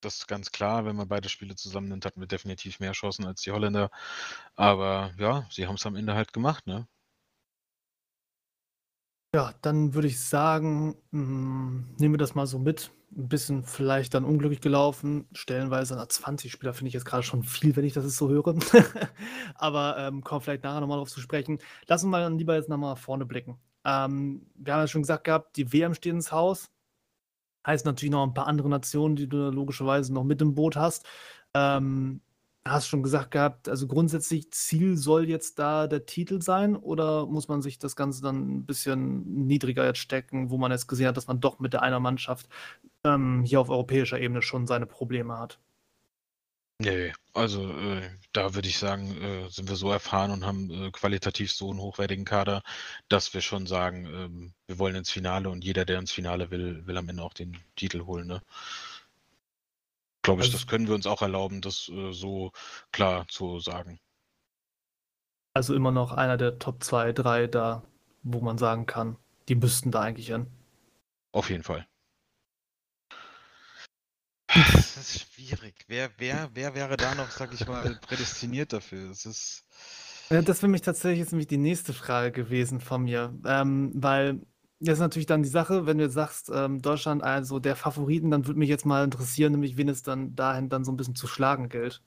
[0.00, 0.86] das ist ganz klar.
[0.86, 3.90] Wenn man beide Spiele zusammen nimmt, hatten wir definitiv mehr Chancen als die Holländer.
[4.56, 6.86] Aber ja, sie haben es am Ende halt gemacht, ne?
[9.34, 12.92] Ja, dann würde ich sagen, hm, nehmen wir das mal so mit.
[13.16, 15.28] Ein bisschen vielleicht dann unglücklich gelaufen.
[15.32, 18.28] Stellenweise nach 20 Spieler finde ich jetzt gerade schon viel, wenn ich das jetzt so
[18.28, 18.54] höre.
[19.54, 21.58] Aber ähm, kommen vielleicht nachher nochmal drauf zu sprechen.
[21.86, 23.58] Lassen wir dann lieber jetzt nochmal vorne blicken.
[23.84, 26.70] Ähm, wir haben ja schon gesagt gehabt, die WM steht ins Haus.
[27.66, 31.06] Heißt natürlich noch ein paar andere Nationen, die du logischerweise noch mit im Boot hast.
[31.54, 32.20] Ähm,
[32.66, 37.46] Hast schon gesagt gehabt, also grundsätzlich Ziel soll jetzt da der Titel sein oder muss
[37.46, 41.16] man sich das Ganze dann ein bisschen niedriger jetzt stecken, wo man jetzt gesehen hat,
[41.18, 42.48] dass man doch mit der einer Mannschaft
[43.04, 45.58] ähm, hier auf europäischer Ebene schon seine Probleme hat?
[46.80, 50.90] Nee, also äh, da würde ich sagen, äh, sind wir so erfahren und haben äh,
[50.90, 52.62] qualitativ so einen hochwertigen Kader,
[53.08, 56.84] dass wir schon sagen, ähm, wir wollen ins Finale und jeder, der ins Finale will,
[56.86, 58.26] will am Ende auch den Titel holen.
[58.26, 58.42] Ne?
[60.24, 62.50] Glaube ich, Also- das können wir uns auch erlauben, das äh, so
[62.90, 64.00] klar zu sagen.
[65.54, 67.84] Also immer noch einer der Top 2, 3 da,
[68.24, 69.16] wo man sagen kann,
[69.48, 70.46] die müssten da eigentlich hin.
[71.30, 71.86] Auf jeden Fall.
[74.48, 75.84] Das ist schwierig.
[75.88, 79.10] Wer, wer, wer wäre da noch, sag ich mal, prädestiniert dafür?
[79.10, 79.64] Es ist.
[80.30, 84.40] Ja, das wäre mich tatsächlich jetzt nämlich die nächste Frage gewesen von mir, ähm, weil
[84.80, 88.30] das ist natürlich dann die Sache, wenn du jetzt sagst, ähm, Deutschland also der Favoriten,
[88.30, 91.14] dann würde mich jetzt mal interessieren, nämlich wen es dann dahin dann so ein bisschen
[91.14, 92.02] zu schlagen gilt.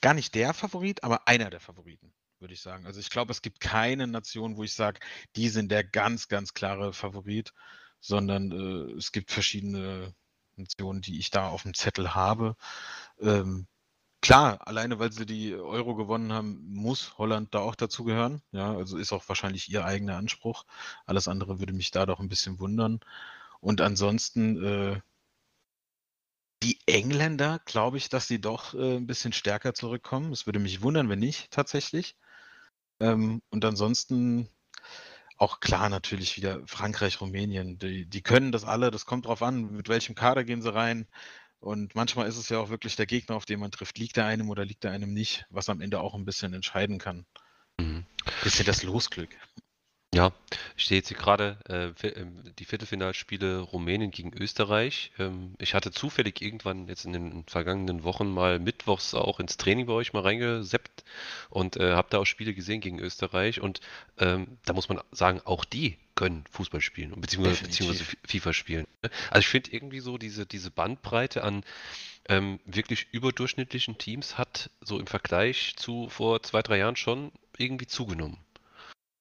[0.00, 2.86] gar nicht der Favorit, aber einer der Favoriten, würde ich sagen.
[2.86, 5.00] Also ich glaube, es gibt keine Nation, wo ich sage,
[5.36, 7.52] die sind der ganz, ganz klare Favorit,
[8.00, 10.14] sondern äh, es gibt verschiedene
[10.56, 12.56] Nationen, die ich da auf dem Zettel habe.
[13.20, 13.66] Ähm,
[14.20, 18.42] klar, alleine weil sie die Euro gewonnen haben, muss Holland da auch dazugehören.
[18.52, 20.64] Ja, also ist auch wahrscheinlich ihr eigener Anspruch.
[21.06, 23.00] Alles andere würde mich da doch ein bisschen wundern.
[23.60, 25.00] Und ansonsten äh,
[26.62, 30.32] die Engländer, glaube ich, dass sie doch äh, ein bisschen stärker zurückkommen.
[30.32, 32.16] Es würde mich wundern, wenn nicht, tatsächlich.
[33.00, 34.48] Ähm, und ansonsten
[35.38, 37.78] auch klar natürlich wieder Frankreich, Rumänien.
[37.78, 41.08] Die, die können das alle, das kommt drauf an, mit welchem Kader gehen sie rein.
[41.60, 43.98] Und manchmal ist es ja auch wirklich der Gegner, auf den man trifft.
[43.98, 46.98] Liegt er einem oder liegt er einem nicht, was am Ende auch ein bisschen entscheiden
[46.98, 47.26] kann.
[47.78, 48.04] Mhm.
[48.42, 49.30] Bisschen das Losglück.
[50.12, 50.32] Ja,
[50.76, 55.12] ich sehe jetzt hier gerade äh, ähm, die Viertelfinalspiele Rumänien gegen Österreich.
[55.20, 59.86] Ähm, ich hatte zufällig irgendwann jetzt in den vergangenen Wochen mal mittwochs auch ins Training
[59.86, 61.04] bei euch mal reingeseppt
[61.48, 63.80] und äh, habe da auch Spiele gesehen gegen Österreich und
[64.18, 68.04] ähm, da muss man sagen, auch die können Fußball spielen und beziehungsweise, beziehungsweise.
[68.26, 68.86] FIFA spielen.
[69.02, 69.08] ne?
[69.30, 71.64] Also ich finde irgendwie so diese, diese Bandbreite an
[72.28, 77.86] ähm, wirklich überdurchschnittlichen Teams hat so im Vergleich zu vor zwei, drei Jahren schon irgendwie
[77.86, 78.36] zugenommen.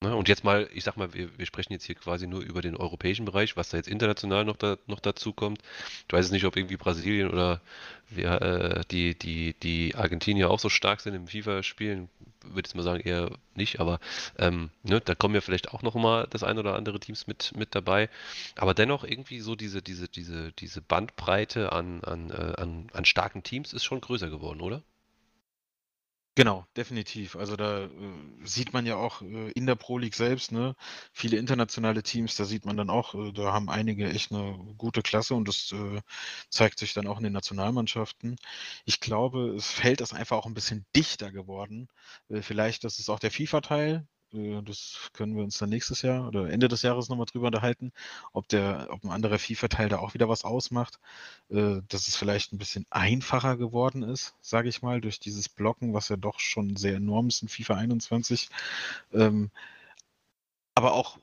[0.02, 0.16] Ne?
[0.16, 2.78] Und jetzt mal, ich sag mal, wir, wir sprechen jetzt hier quasi nur über den
[2.78, 5.62] europäischen Bereich, was da jetzt international noch, da, noch dazu kommt.
[6.08, 7.62] Ich weiß jetzt nicht, ob irgendwie Brasilien oder
[8.10, 12.10] wer, äh, die, die, die Argentinier auch so stark sind im FIFA-Spielen.
[12.44, 14.00] Würde jetzt mal sagen, eher nicht, aber
[14.38, 17.52] ähm, ne, da kommen ja vielleicht auch noch mal das ein oder andere Teams mit,
[17.58, 18.10] mit dabei.
[18.56, 23.44] Aber dennoch irgendwie so diese, diese, diese, diese Bandbreite an, an, äh, an, an starken
[23.44, 24.82] Teams ist schon größer geworden, oder?
[26.40, 27.36] Genau, definitiv.
[27.36, 27.90] Also da äh,
[28.46, 30.74] sieht man ja auch äh, in der Pro League selbst, ne,
[31.12, 35.02] viele internationale Teams, da sieht man dann auch, äh, da haben einige echt eine gute
[35.02, 36.00] Klasse und das äh,
[36.50, 38.38] zeigt sich dann auch in den Nationalmannschaften.
[38.86, 41.90] Ich glaube, es Feld ist einfach auch ein bisschen dichter geworden.
[42.30, 44.08] Äh, vielleicht, das ist auch der FIFA-Teil.
[44.34, 47.92] Äh, das können wir uns dann nächstes Jahr oder Ende des Jahres nochmal drüber unterhalten,
[48.34, 51.00] ob der, ob ein anderer FIFA-Teil da auch wieder was ausmacht
[51.50, 55.94] äh, dass es vielleicht ein bisschen einfacher geworden ist, sage ich mal, durch dieses Blocken,
[55.94, 58.50] was ja doch schon sehr enorm ist in FIFA 21.
[59.14, 59.52] Ähm,
[60.76, 61.18] aber auch,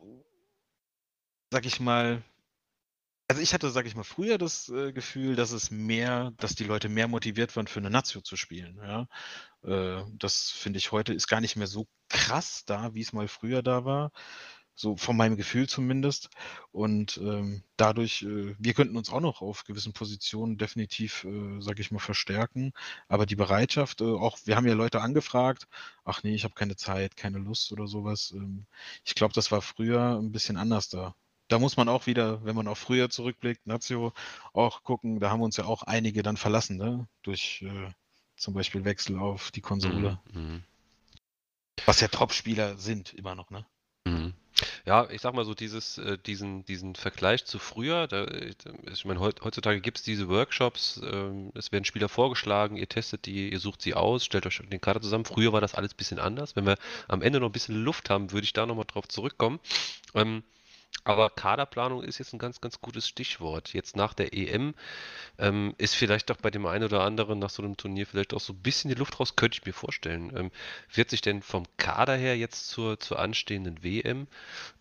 [1.51, 2.23] sag ich mal,
[3.29, 6.65] also ich hatte, sag ich mal, früher das äh, Gefühl, dass es mehr, dass die
[6.65, 8.79] Leute mehr motiviert waren, für eine Nazio zu spielen.
[8.83, 9.09] Ja?
[9.65, 13.29] Äh, das finde ich heute ist gar nicht mehr so krass da, wie es mal
[13.29, 14.13] früher da war.
[14.77, 16.31] So von meinem Gefühl zumindest.
[16.73, 21.81] Und ähm, dadurch, äh, wir könnten uns auch noch auf gewissen Positionen definitiv, äh, sage
[21.83, 22.73] ich mal, verstärken.
[23.09, 25.67] Aber die Bereitschaft, äh, auch, wir haben ja Leute angefragt,
[26.05, 28.33] ach nee, ich habe keine Zeit, keine Lust oder sowas.
[28.37, 28.67] Ähm,
[29.05, 31.15] ich glaube, das war früher ein bisschen anders da.
[31.49, 34.13] Da muss man auch wieder, wenn man auf früher zurückblickt, Nazio,
[34.53, 37.07] auch gucken, da haben uns ja auch einige dann verlassen, ne?
[37.23, 37.91] Durch äh,
[38.37, 40.19] zum Beispiel Wechsel auf die Konsole.
[40.33, 40.63] Mhm.
[41.85, 43.65] Was ja Top-Spieler sind, immer noch, ne?
[44.07, 44.35] Mhm.
[44.87, 48.55] Ja, ich sag mal so, dieses, äh, diesen, diesen Vergleich zu früher, da, äh,
[48.91, 53.27] ich meine, heut, heutzutage gibt es diese Workshops, ähm, es werden Spieler vorgeschlagen, ihr testet
[53.27, 55.27] die, ihr sucht sie aus, stellt euch den Kader zusammen.
[55.27, 56.57] Früher war das alles ein bisschen anders.
[56.57, 56.77] Wenn wir
[57.09, 59.61] am Ende noch ein bisschen Luft haben, würde ich da nochmal drauf zurückkommen.
[60.15, 60.43] Ähm,
[61.07, 63.73] Aber Kaderplanung ist jetzt ein ganz, ganz gutes Stichwort.
[63.73, 64.75] Jetzt nach der EM
[65.39, 68.41] ähm, ist vielleicht doch bei dem einen oder anderen nach so einem Turnier vielleicht auch
[68.41, 70.37] so ein bisschen die Luft raus, könnte ich mir vorstellen.
[70.37, 70.51] Ähm,
[70.93, 74.27] wird sich denn vom Kader her jetzt zur, zur anstehenden WM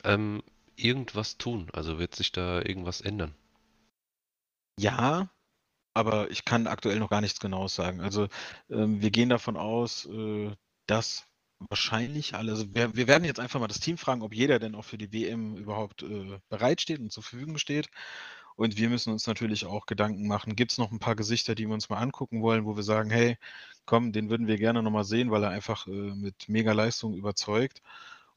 [0.04, 0.42] ähm,
[0.76, 1.70] irgendwas tun?
[1.74, 3.36] Also wird sich da irgendwas ändern?
[4.80, 5.30] Ja,
[5.94, 8.02] aber ich kann aktuell noch gar nichts Genaues sagen.
[8.02, 8.30] Also
[8.72, 10.56] ähm, wir gehen davon aus, äh,
[10.88, 11.28] dass
[11.60, 14.76] wahrscheinlich alle, also wir, wir, werden jetzt einfach mal das Team fragen, ob jeder denn
[14.76, 17.90] auch für die WM überhaupt äh, bereitsteht und zur Verfügung steht.
[18.56, 21.68] Und wir müssen uns natürlich auch Gedanken machen, gibt es noch ein paar Gesichter, die
[21.68, 23.38] wir uns mal angucken wollen, wo wir sagen, hey,
[23.86, 27.82] komm, den würden wir gerne nochmal sehen, weil er einfach äh, mit mega Leistung überzeugt.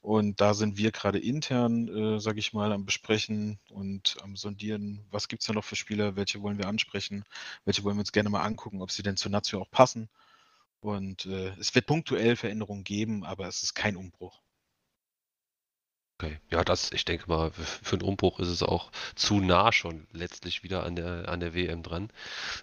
[0.01, 5.05] Und da sind wir gerade intern, äh, sage ich mal, am Besprechen und am Sondieren,
[5.11, 7.25] was gibt es da noch für Spieler, welche wollen wir ansprechen,
[7.65, 10.09] welche wollen wir uns gerne mal angucken, ob sie denn zur Nation auch passen.
[10.81, 14.41] Und äh, es wird punktuell Veränderungen geben, aber es ist kein Umbruch.
[16.21, 20.09] Okay, ja, das, ich denke mal, für einen Umbruch ist es auch zu nah schon
[20.13, 22.11] letztlich wieder an der, an der WM dran.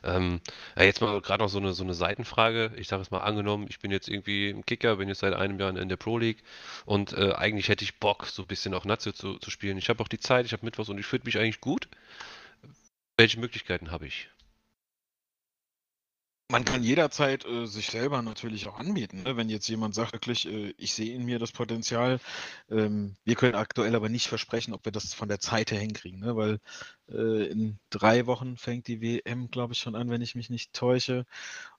[0.04, 0.42] Ähm,
[0.76, 2.74] ja, jetzt mal gerade noch so eine, so eine Seitenfrage.
[2.76, 5.58] Ich sage es mal angenommen, ich bin jetzt irgendwie im Kicker, bin jetzt seit einem
[5.58, 6.44] Jahr in der Pro League
[6.86, 9.78] und äh, eigentlich hätte ich Bock, so ein bisschen auch Nazio zu, zu spielen.
[9.78, 11.88] Ich habe auch die Zeit, ich habe Mittwochs und ich fühle mich eigentlich gut.
[13.18, 14.28] Welche Möglichkeiten habe ich?
[16.48, 19.24] Man kann jederzeit äh, sich selber natürlich auch anbieten.
[19.24, 19.36] Ne?
[19.36, 22.20] Wenn jetzt jemand sagt, wirklich, äh, ich sehe in mir das Potenzial.
[22.70, 26.20] Ähm, wir können aktuell aber nicht versprechen, ob wir das von der Zeit her hinkriegen,
[26.20, 26.36] ne?
[26.36, 26.60] weil
[27.10, 30.74] äh, in drei Wochen fängt die WM, glaube ich, schon an, wenn ich mich nicht
[30.74, 31.26] täusche.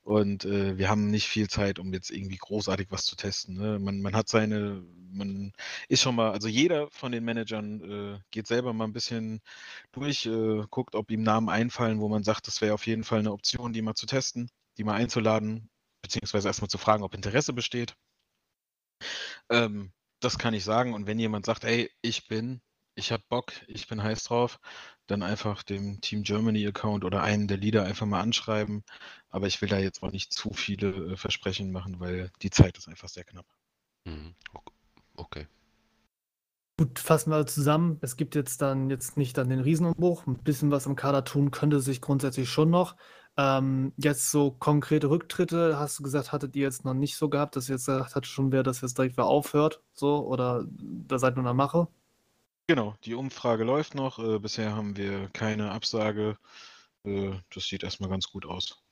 [0.07, 3.57] Und äh, wir haben nicht viel Zeit, um jetzt irgendwie großartig was zu testen.
[3.57, 3.78] Ne?
[3.81, 5.52] Man, man, hat seine, man
[5.89, 7.81] ist schon mal, also jeder von den Managern
[8.17, 9.41] äh, geht selber mal ein bisschen
[9.93, 13.18] durch, äh, guckt, ob ihm Namen einfallen, wo man sagt, das wäre auf jeden Fall
[13.20, 15.70] eine Option, die mal zu testen die mal einzuladen,
[16.02, 17.97] beziehungsweise erstmal zu fragen, ob Interesse besteht.
[19.51, 20.94] Ähm, das kann ich sagen.
[20.94, 22.60] Und wenn jemand sagt, ey, ich bin,
[22.97, 24.58] ich habe Bock, ich bin heiß drauf,
[25.07, 28.84] dann einfach dem Team Germany Account oder einen der Leader einfach mal anschreiben.
[29.28, 32.76] Aber ich will da jetzt auch nicht zu viele äh, Versprechen machen, weil die Zeit
[32.78, 33.47] ist einfach sehr knapp.
[34.07, 34.34] Mhm.
[35.15, 35.47] Okay.
[36.78, 37.99] Gut, fassen wir zusammen.
[38.00, 40.26] Es gibt jetzt dann jetzt nicht dann den Riesenumbruch.
[40.26, 42.97] Ein bisschen was im Kader tun könnte sich grundsätzlich schon noch.
[43.39, 47.57] Ähm, jetzt so konkrete Rücktritte, hast du gesagt, hattet ihr jetzt noch nicht so gehabt,
[47.57, 51.18] dass ihr jetzt gesagt hat, schon wer das jetzt direkt wieder aufhört, so, oder da
[51.18, 51.89] seid nur in der Mache?
[52.69, 54.19] Genau, die Umfrage läuft noch.
[54.19, 56.36] Äh, bisher haben wir keine Absage.
[57.05, 58.83] Äh, das sieht erstmal ganz gut aus.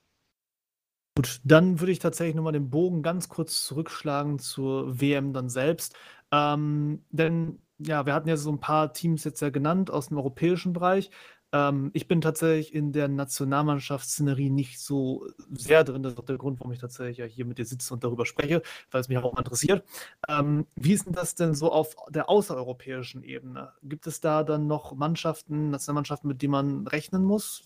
[1.17, 5.97] Gut, dann würde ich tatsächlich nochmal den Bogen ganz kurz zurückschlagen zur WM dann selbst.
[6.33, 10.19] Ähm, denn ja, wir hatten ja so ein paar Teams jetzt ja genannt aus dem
[10.19, 11.11] europäischen Bereich.
[11.55, 16.02] Ähm, ich bin tatsächlich in der Nationalmannschaftsszenerie nicht so sehr drin.
[16.02, 18.26] Das ist auch der Grund, warum ich tatsächlich ja hier mit dir sitze und darüber
[18.26, 18.60] spreche,
[18.91, 19.84] weil es mich auch interessiert.
[20.28, 23.73] Ähm, wie ist denn das denn so auf der außereuropäischen Ebene?
[23.84, 27.62] Gibt es da dann noch Mannschaften, Nationalmannschaften, mit denen man rechnen muss?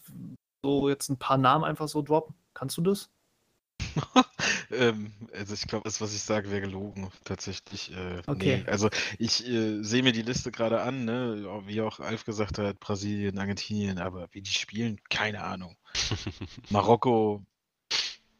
[0.62, 2.34] So jetzt ein paar Namen einfach so droppen.
[2.52, 3.10] Kannst du das?
[4.70, 7.93] ähm, also ich glaube, das, was ich sage, wäre gelogen, tatsächlich.
[7.93, 8.62] Äh, okay.
[8.65, 8.70] Nee.
[8.70, 11.62] Also ich äh, sehe mir die Liste gerade an, ne?
[11.67, 15.77] wie auch Alf gesagt hat, Brasilien, Argentinien, aber wie die spielen, keine Ahnung.
[16.70, 17.44] Marokko,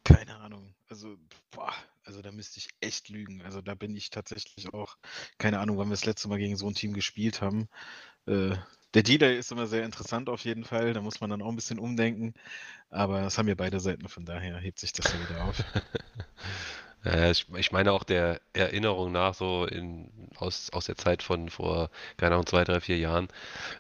[0.05, 0.75] keine Ahnung.
[0.89, 1.17] Also,
[1.51, 3.43] boah, also da müsste ich echt lügen.
[3.43, 4.97] Also da bin ich tatsächlich auch,
[5.37, 7.69] keine Ahnung, wann wir das letzte Mal gegen so ein Team gespielt haben.
[8.27, 8.57] Äh,
[8.95, 10.93] der D-Day ist immer sehr interessant auf jeden Fall.
[10.93, 12.35] Da muss man dann auch ein bisschen umdenken.
[12.91, 15.63] Aber das haben ja beide Seiten, von daher hebt sich das ja wieder auf.
[17.05, 21.91] Ich, ich meine auch der Erinnerung nach, so in, aus, aus der Zeit von vor,
[22.17, 23.29] keine Ahnung, zwei, drei, vier Jahren,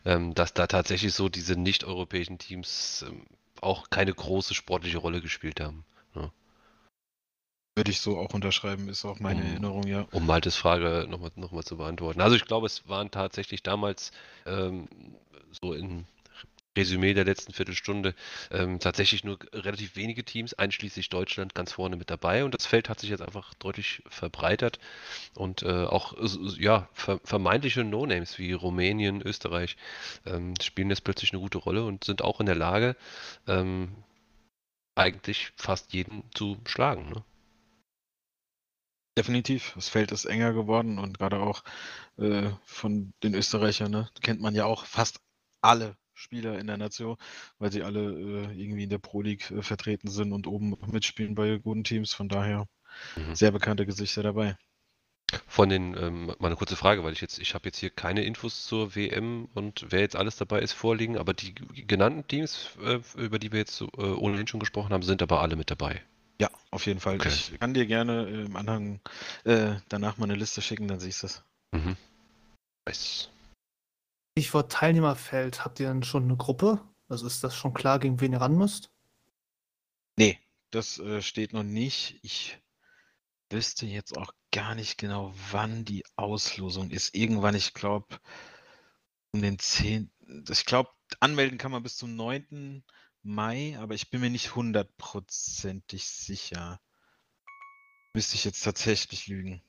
[0.04, 3.26] ähm, dass da tatsächlich so diese nicht-europäischen Teams ähm,
[3.60, 5.84] auch keine große sportliche Rolle gespielt haben.
[7.78, 10.08] Würde ich so auch unterschreiben, ist auch meine Um, Erinnerung, ja.
[10.10, 12.20] um Maltes Frage nochmal noch mal zu beantworten.
[12.20, 14.10] Also ich glaube, es waren tatsächlich damals
[14.46, 14.88] ähm,
[15.62, 16.04] so in
[16.76, 18.16] Resümee der letzten Viertelstunde
[18.50, 22.42] ähm, tatsächlich nur relativ wenige Teams, einschließlich Deutschland, ganz vorne mit dabei.
[22.44, 24.80] Und das Feld hat sich jetzt einfach deutlich verbreitert.
[25.36, 26.16] Und äh, auch
[26.58, 29.76] ja, ver vermeintliche No-Names wie Rumänien, Österreich
[30.26, 32.96] ähm, spielen jetzt plötzlich eine gute Rolle und sind auch in der Lage,
[33.46, 33.92] ähm,
[34.96, 37.10] eigentlich fast jeden zu schlagen.
[37.10, 37.22] Ne?
[39.18, 39.72] Definitiv.
[39.74, 41.64] Das Feld ist enger geworden und gerade auch
[42.18, 45.18] äh, von den Österreichern, ne, kennt man ja auch fast
[45.60, 47.16] alle Spieler in der Nation,
[47.58, 51.34] weil sie alle äh, irgendwie in der Pro League äh, vertreten sind und oben mitspielen
[51.34, 52.14] bei guten Teams.
[52.14, 52.68] Von daher
[53.16, 53.34] mhm.
[53.34, 54.56] sehr bekannte Gesichter dabei.
[55.48, 58.22] Von den, ähm, mal eine kurze Frage, weil ich jetzt, ich habe jetzt hier keine
[58.22, 63.00] Infos zur WM und wer jetzt alles dabei ist vorliegen, aber die genannten Teams, äh,
[63.16, 66.02] über die wir jetzt äh, ohnehin schon gesprochen haben, sind aber alle mit dabei.
[66.40, 67.16] Ja, auf jeden Fall.
[67.16, 67.28] Okay.
[67.28, 69.00] Ich kann dir gerne im Anhang
[69.44, 71.42] äh, danach mal eine Liste schicken, dann siehst du es.
[71.72, 71.96] Mhm.
[72.86, 73.30] Nice.
[74.38, 76.80] Stichwort Teilnehmerfeld, habt ihr denn schon eine Gruppe?
[77.08, 78.90] Also ist das schon klar, gegen wen ihr ran müsst?
[80.16, 80.38] Nee,
[80.70, 82.20] das äh, steht noch nicht.
[82.22, 82.58] Ich
[83.50, 87.14] wüsste jetzt auch gar nicht genau, wann die Auslosung ist.
[87.14, 88.18] Irgendwann, ich glaube,
[89.32, 90.10] um den 10.
[90.48, 92.84] Ich glaube, anmelden kann man bis zum 9.
[93.28, 96.80] Mai, aber ich bin mir nicht hundertprozentig sicher.
[98.14, 99.62] Müsste ich jetzt tatsächlich lügen.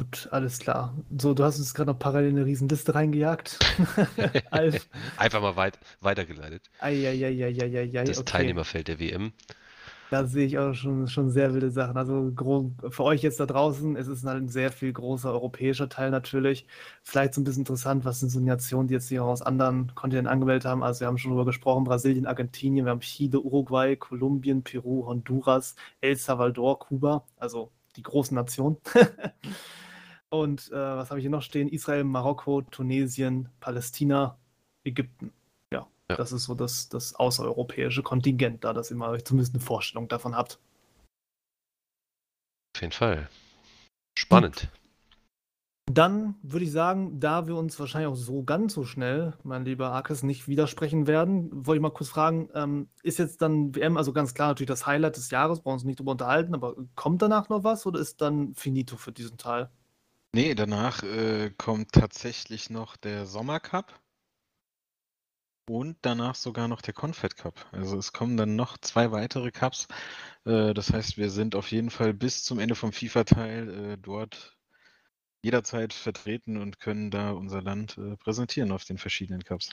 [0.00, 0.96] Gut, alles klar.
[1.16, 3.58] So, du hast uns gerade noch parallel eine Riesenliste reingejagt.
[5.16, 6.70] Einfach mal weit, weitergeleitet.
[6.80, 8.32] Eieieiei, Das okay.
[8.32, 9.32] Teilnehmerfeld der WM.
[10.10, 11.96] Da sehe ich auch schon, schon sehr wilde Sachen.
[11.98, 12.32] Also
[12.90, 16.66] für euch jetzt da draußen, es ist halt ein sehr viel großer europäischer Teil natürlich.
[17.02, 20.32] Vielleicht so ein bisschen interessant, was sind so Nationen, die jetzt hier aus anderen Kontinenten
[20.32, 20.82] angemeldet haben.
[20.82, 25.76] Also wir haben schon darüber gesprochen, Brasilien, Argentinien, wir haben Chile, Uruguay, Kolumbien, Peru, Honduras,
[26.00, 28.78] El Salvador, Kuba, also die großen Nationen.
[30.30, 31.68] Und äh, was habe ich hier noch stehen?
[31.68, 34.38] Israel, Marokko, Tunesien, Palästina,
[34.84, 35.32] Ägypten.
[36.10, 39.62] Ja, das ist so das, das außereuropäische Kontingent da, dass ihr mal euch zumindest eine
[39.62, 40.58] Vorstellung davon habt.
[42.74, 43.28] Auf jeden Fall.
[44.18, 44.68] Spannend.
[45.90, 49.90] Dann würde ich sagen, da wir uns wahrscheinlich auch so ganz so schnell, mein lieber
[49.90, 54.12] Arkes, nicht widersprechen werden, wollte ich mal kurz fragen, ähm, ist jetzt dann WM, also
[54.12, 57.22] ganz klar natürlich das Highlight des Jahres, brauchen wir uns nicht drüber unterhalten, aber kommt
[57.22, 59.70] danach noch was oder ist dann finito für diesen Teil?
[60.34, 63.98] Nee, danach äh, kommt tatsächlich noch der Sommercup
[65.70, 67.66] und danach sogar noch der Confed Cup.
[67.72, 69.88] Also es kommen dann noch zwei weitere Cups.
[70.44, 74.56] Äh, das heißt, wir sind auf jeden Fall bis zum Ende vom FIFA-Teil äh, dort
[75.42, 79.70] jederzeit vertreten und können da unser Land äh, präsentieren auf den verschiedenen Cups.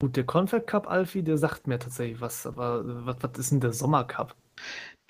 [0.00, 3.60] Gut, der Confed Cup, Alfie, der sagt mir tatsächlich was, aber was, was ist denn
[3.60, 4.34] der Sommercup?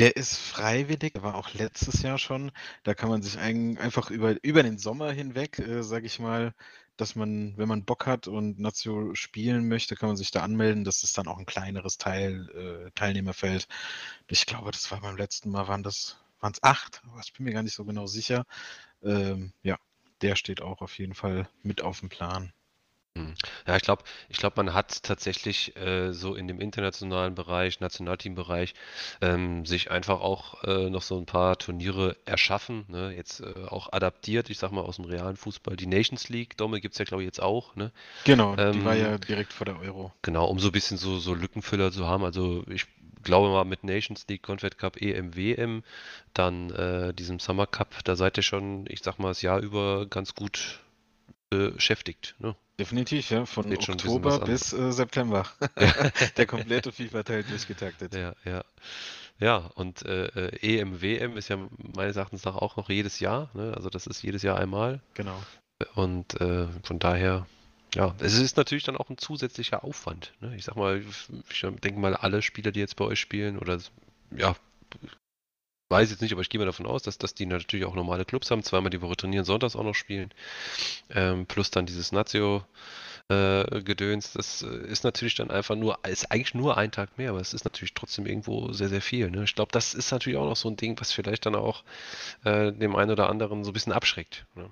[0.01, 2.51] Der ist freiwillig, der war auch letztes Jahr schon.
[2.83, 6.55] Da kann man sich ein, einfach über, über den Sommer hinweg, äh, sage ich mal,
[7.01, 10.85] dass man, wenn man Bock hat und Nazio spielen möchte, kann man sich da anmelden.
[10.85, 12.49] Das ist dann auch ein kleineres Teil,
[12.87, 13.69] äh, Teilnehmerfeld.
[14.29, 17.45] Ich glaube, das war beim letzten Mal, waren das, waren es acht, aber ich bin
[17.45, 18.45] mir gar nicht so genau sicher.
[19.03, 19.79] Ähm, ja,
[20.23, 22.53] der steht auch auf jeden Fall mit auf dem Plan.
[23.17, 23.35] Hm.
[23.67, 28.75] Ja, ich glaube, ich glaube, man hat tatsächlich äh, so in dem internationalen Bereich, Nationalteambereich,
[29.21, 33.13] ähm, sich einfach auch äh, noch so ein paar Turniere erschaffen, ne?
[33.15, 35.77] Jetzt äh, auch adaptiert, ich sag mal aus dem realen Fußball.
[35.77, 37.91] Die Nations League, Domme gibt es ja, glaube ich, jetzt auch, ne?
[38.25, 40.13] Genau, die war Ähm, ja direkt vor der Euro.
[40.23, 42.25] Genau, um so ein bisschen so, so Lückenfüller zu haben.
[42.25, 42.87] Also ich
[43.23, 45.83] glaube mal mit Nations League, Confed Cup, EM, WM,
[46.33, 50.07] dann äh, diesem Summer Cup, da seid ihr schon, ich sag mal, das Jahr über
[50.07, 50.81] ganz gut
[51.53, 52.55] äh, beschäftigt, ne?
[52.81, 55.47] Definitiv, ja, von was Oktober bis äh, September.
[56.39, 58.15] der komplette FIFA-Teil durchgetaktet.
[58.15, 58.65] Ja, ja.
[59.39, 61.59] Ja, und äh, äh, EM, WM ist ja
[61.95, 63.75] meines Erachtens nach auch noch jedes Jahr, ne?
[63.77, 65.03] Also das ist jedes Jahr einmal.
[65.13, 65.39] Genau.
[65.95, 67.47] Und äh, von daher,
[67.95, 70.33] ja, es ist natürlich dann auch ein zusätzlicher Aufwand.
[70.41, 70.57] Ne?
[70.57, 71.03] Ich sag mal,
[71.51, 73.79] ich denke mal, alle Spieler, die jetzt bei euch spielen, oder
[74.31, 74.57] ja,
[75.91, 78.25] weiß jetzt nicht, aber ich gehe mal davon aus, dass, dass die natürlich auch normale
[78.25, 80.31] Clubs haben, zweimal die Woche trainieren, sonntags auch noch spielen.
[81.11, 82.65] Ähm, plus dann dieses Nazio.
[83.29, 87.31] Äh, Gedöns, das äh, ist natürlich dann einfach nur, ist eigentlich nur ein Tag mehr,
[87.31, 89.31] aber es ist natürlich trotzdem irgendwo sehr, sehr viel.
[89.31, 89.45] Ne?
[89.45, 91.85] Ich glaube, das ist natürlich auch noch so ein Ding, was vielleicht dann auch
[92.43, 94.47] äh, dem einen oder anderen so ein bisschen abschreckt.
[94.57, 94.69] Ne?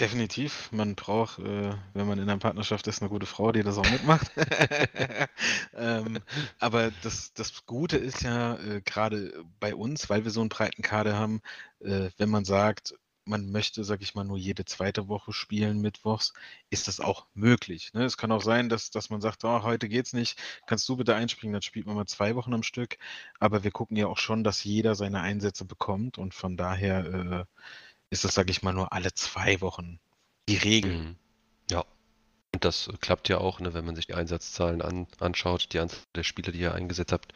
[0.00, 0.72] Definitiv.
[0.72, 3.88] Man braucht, äh, wenn man in einer Partnerschaft ist, eine gute Frau, die das auch
[3.88, 4.28] mitmacht.
[5.74, 6.18] ähm,
[6.58, 10.82] aber das, das Gute ist ja äh, gerade bei uns, weil wir so einen breiten
[10.82, 11.42] Kader haben,
[11.78, 16.32] äh, wenn man sagt, man möchte, sag ich mal, nur jede zweite Woche spielen, mittwochs,
[16.70, 17.92] ist das auch möglich.
[17.94, 18.04] Ne?
[18.04, 21.14] Es kann auch sein, dass, dass man sagt, oh, heute geht's nicht, kannst du bitte
[21.14, 22.98] einspringen, dann spielt man mal zwei Wochen am Stück.
[23.38, 27.44] Aber wir gucken ja auch schon, dass jeder seine Einsätze bekommt und von daher äh,
[28.14, 29.98] ist das, sag ich mal, nur alle zwei Wochen
[30.48, 30.98] die Regel.
[30.98, 31.16] Mhm.
[31.70, 31.84] Ja.
[32.52, 35.98] Und das klappt ja auch, ne, wenn man sich die Einsatzzahlen an, anschaut, die Anzahl
[36.14, 37.34] der Spieler, die ihr eingesetzt habt.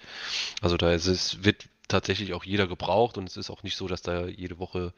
[0.62, 3.89] Also da ist es, wird tatsächlich auch jeder gebraucht und es ist auch nicht so,
[3.89, 4.92] dass da jede Woche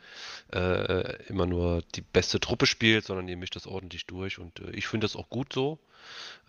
[0.52, 4.70] äh, immer nur die beste Truppe spielt, sondern ihr mischt das ordentlich durch und äh,
[4.73, 5.78] ich finde das auch gut so.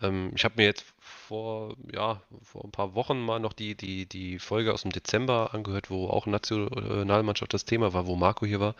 [0.02, 4.06] Ähm, ich habe mir jetzt vor, ja, vor ein paar Wochen mal noch die, die,
[4.06, 8.60] die Folge aus dem Dezember angehört, wo auch Nationalmannschaft das Thema war, wo Marco hier
[8.60, 8.74] war.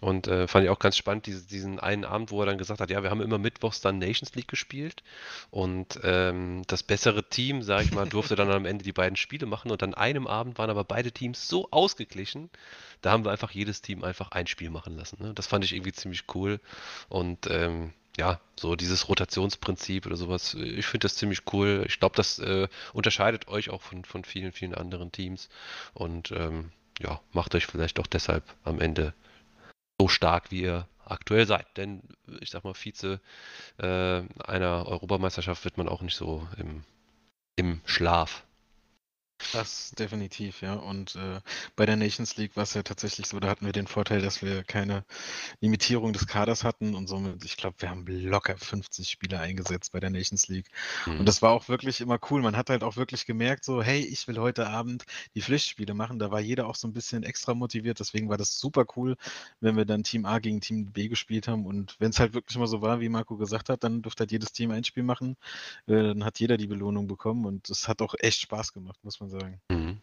[0.00, 2.80] Und äh, fand ich auch ganz spannend, diese, diesen einen Abend, wo er dann gesagt
[2.80, 5.02] hat, ja, wir haben immer mittwochs dann Nations League gespielt
[5.50, 9.46] und ähm, das bessere Team, sage ich mal, durfte dann am Ende die beiden Spiele
[9.46, 12.50] machen und an einem Abend waren aber beide Teams so ausgeglichen,
[13.00, 15.22] da haben wir einfach jedes Team einfach ein Spiel machen lassen.
[15.22, 15.32] Ne?
[15.34, 16.60] Das fand ich irgendwie ziemlich cool
[17.08, 21.84] und ähm, ja, so dieses Rotationsprinzip oder sowas, ich finde das ziemlich cool.
[21.86, 25.48] Ich glaube, das äh, unterscheidet euch auch von, von vielen, vielen anderen Teams
[25.94, 29.12] und ähm, ja, macht euch vielleicht auch deshalb am Ende
[30.00, 31.66] so stark, wie ihr aktuell seid.
[31.76, 32.02] Denn
[32.40, 33.20] ich sag mal, Vize
[33.78, 36.84] äh, einer Europameisterschaft wird man auch nicht so im,
[37.56, 38.45] im Schlaf.
[39.52, 40.74] Das definitiv, ja.
[40.74, 41.40] Und äh,
[41.76, 44.42] bei der Nations League war es ja tatsächlich so, da hatten wir den Vorteil, dass
[44.42, 45.04] wir keine
[45.60, 50.00] Limitierung des Kaders hatten und somit, ich glaube, wir haben locker 50 Spieler eingesetzt bei
[50.00, 50.68] der Nations League.
[51.04, 51.20] Mhm.
[51.20, 52.40] Und das war auch wirklich immer cool.
[52.40, 56.18] Man hat halt auch wirklich gemerkt, so, hey, ich will heute Abend die Pflichtspiele machen.
[56.18, 58.00] Da war jeder auch so ein bisschen extra motiviert.
[58.00, 59.16] Deswegen war das super cool,
[59.60, 61.66] wenn wir dann Team A gegen Team B gespielt haben.
[61.66, 64.32] Und wenn es halt wirklich mal so war, wie Marco gesagt hat, dann durfte halt
[64.32, 65.36] jedes Team ein Spiel machen.
[65.86, 69.20] Äh, dann hat jeder die Belohnung bekommen und es hat auch echt Spaß gemacht, muss
[69.20, 69.60] man sagen.
[69.70, 69.98] Mhm.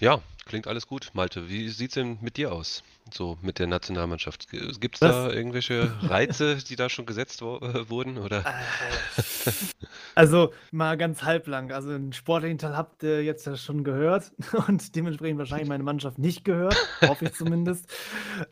[0.00, 1.10] Ja, klingt alles gut.
[1.12, 2.82] Malte, wie sieht es denn mit dir aus?
[3.12, 4.48] So mit der Nationalmannschaft.
[4.48, 8.18] Gibt es da irgendwelche Reize, die da schon gesetzt wo äh, wurden?
[8.18, 8.44] Oder?
[8.46, 9.52] Äh,
[10.14, 11.72] Also mal ganz halblang.
[11.72, 14.32] Also den sportlichen Teil habt ihr jetzt ja schon gehört
[14.68, 17.86] und dementsprechend wahrscheinlich meine Mannschaft nicht gehört, hoffe ich zumindest.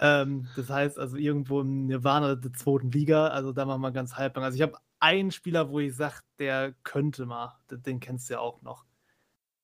[0.00, 4.14] Ähm, das heißt also irgendwo im Nirvana der zweiten Liga, also da machen wir ganz
[4.14, 4.44] halblang.
[4.44, 8.40] Also ich habe einen Spieler, wo ich sage, der könnte mal, den kennst du ja
[8.40, 8.84] auch noch.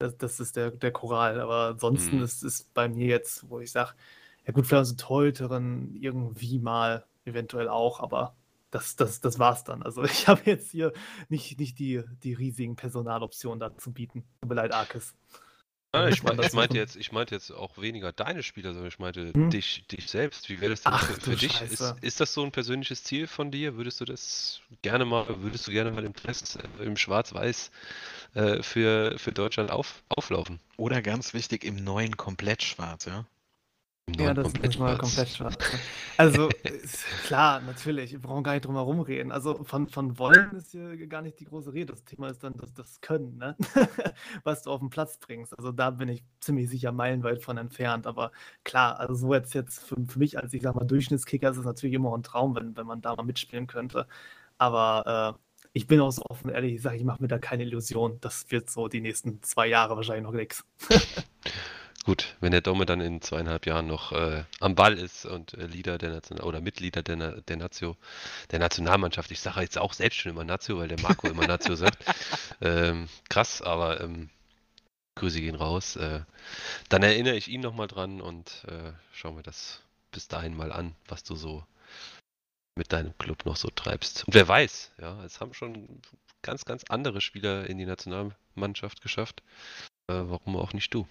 [0.04, 2.22] Das, das ist der, der Choral, aber ansonsten Mhm.
[2.22, 3.94] ist es bei mir jetzt, wo ich sage,
[4.46, 8.36] ja gut, vielleicht so Torhüterin irgendwie mal, eventuell auch, aber
[8.70, 9.82] das, das, das war's dann.
[9.82, 10.92] Also ich habe jetzt hier
[11.28, 14.24] nicht, nicht die, die riesigen Personaloptionen da zu bieten.
[14.40, 15.14] Tut mir leid, Arkes.
[16.02, 18.98] Muss ich, mein, ich meinte jetzt, ich meinte jetzt auch weniger deine Spieler, sondern ich
[18.98, 19.50] meinte Hm?
[19.50, 20.48] dich, dich selbst.
[20.48, 21.60] Wie wäre das denn Ach, für, für dich?
[21.60, 23.76] Ist, ist das so ein persönliches Ziel von dir?
[23.76, 27.70] Würdest du das gerne mal, würdest du gerne mal im Dress, äh, im Schwarz-Weiß
[28.34, 30.60] äh, für, für Deutschland auf, auflaufen?
[30.76, 33.26] Oder ganz wichtig, im neuen komplett schwarz, ja.
[34.18, 35.56] Ja, das ist mal komplett schwarz.
[36.16, 36.48] Also,
[37.26, 39.32] klar, natürlich, wir brauchen gar nicht drum herum reden.
[39.32, 41.92] Also, von, von Wollen ist hier gar nicht die große Rede.
[41.92, 43.56] Das Thema ist dann das, das Können, ne?
[44.44, 45.58] was du auf den Platz bringst.
[45.58, 48.06] Also, da bin ich ziemlich sicher meilenweit von entfernt.
[48.06, 48.30] Aber
[48.62, 51.64] klar, also, so jetzt, jetzt für, für mich als, ich sag mal, Durchschnittskicker ist es
[51.64, 54.06] natürlich immer ein Traum, wenn, wenn man da mal mitspielen könnte.
[54.56, 57.64] Aber äh, ich bin auch so offen, ehrlich, ich sage, ich mache mir da keine
[57.64, 58.18] Illusion.
[58.20, 60.64] Das wird so die nächsten zwei Jahre wahrscheinlich noch nichts.
[62.04, 65.66] Gut, wenn der Dome dann in zweieinhalb Jahren noch äh, am Ball ist und äh,
[65.66, 67.96] Leader der National oder Mitglieder der, Na der Nazio,
[68.50, 71.74] der Nationalmannschaft, ich sage jetzt auch selbst schon immer Nazio, weil der Marco immer Nazio
[71.74, 72.04] sagt.
[72.60, 74.30] Ähm, krass, aber ähm,
[75.16, 75.96] Grüße gehen raus.
[75.96, 76.20] Äh,
[76.88, 80.94] dann erinnere ich ihn nochmal dran und äh, schauen wir das bis dahin mal an,
[81.08, 81.64] was du so
[82.76, 84.24] mit deinem Club noch so treibst.
[84.26, 86.00] Und wer weiß, ja, es haben schon
[86.42, 89.42] ganz, ganz andere Spieler in die Nationalmannschaft geschafft.
[90.08, 91.06] Äh, warum auch nicht du?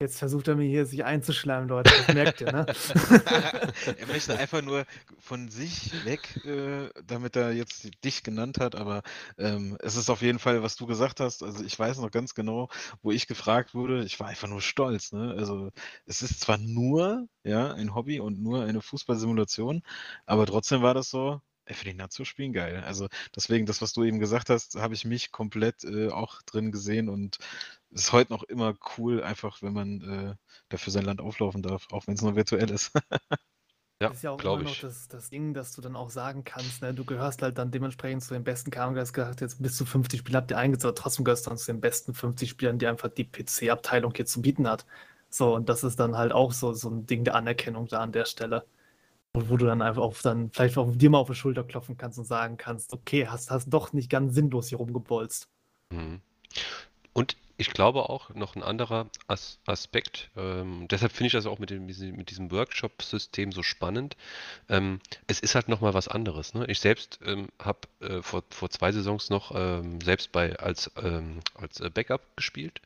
[0.00, 1.90] Jetzt versucht er mir hier sich einzuschleimen, Leute.
[1.90, 2.66] Das merkt ihr, ne?
[3.98, 4.86] er möchte einfach nur
[5.18, 9.02] von sich weg, äh, damit er jetzt dich genannt hat, aber
[9.38, 11.42] ähm, es ist auf jeden Fall, was du gesagt hast.
[11.42, 12.68] Also ich weiß noch ganz genau,
[13.02, 14.04] wo ich gefragt wurde.
[14.04, 15.10] Ich war einfach nur stolz.
[15.10, 15.34] Ne?
[15.36, 15.72] Also
[16.06, 19.82] es ist zwar nur ja ein Hobby und nur eine Fußballsimulation,
[20.26, 21.40] aber trotzdem war das so.
[21.64, 22.82] Ey, für die Nazio spielen geil.
[22.86, 26.72] Also deswegen, das, was du eben gesagt hast, habe ich mich komplett äh, auch drin
[26.72, 27.36] gesehen und
[27.90, 30.34] ist heute noch immer cool, einfach wenn man äh,
[30.68, 32.92] dafür sein Land auflaufen darf, auch wenn es nur virtuell ist.
[34.00, 34.80] Ja, Das ist ja auch immer glaube noch ich.
[34.80, 38.22] das, das Ding, dass du dann auch sagen kannst, ne, du gehörst halt dann dementsprechend
[38.22, 40.98] zu den besten Kamen, du hast gesagt, jetzt bis zu 50 Spieler habt ihr eingesetzt,
[40.98, 44.40] trotzdem gehörst du dann zu den besten 50 Spielern, die einfach die PC-Abteilung hier zu
[44.40, 44.86] bieten hat.
[45.30, 48.12] So, und das ist dann halt auch so, so ein Ding der Anerkennung da an
[48.12, 48.64] der Stelle.
[49.34, 51.96] Wo, wo du dann einfach auf dann vielleicht auch dir mal auf die Schulter klopfen
[51.96, 55.48] kannst und sagen kannst, okay, hast, hast doch nicht ganz sinnlos hier rumgebolzt.
[55.92, 56.20] Mhm.
[57.14, 61.58] Und ich glaube auch noch ein anderer As Aspekt, ähm, deshalb finde ich das auch
[61.58, 64.16] mit dem, mit diesem Workshop-System so spannend.
[64.68, 66.54] Ähm, es ist halt nochmal was anderes.
[66.54, 66.66] Ne?
[66.68, 71.40] Ich selbst ähm, habe äh, vor, vor zwei Saisons noch ähm, selbst bei als, ähm,
[71.54, 72.80] als äh, Backup gespielt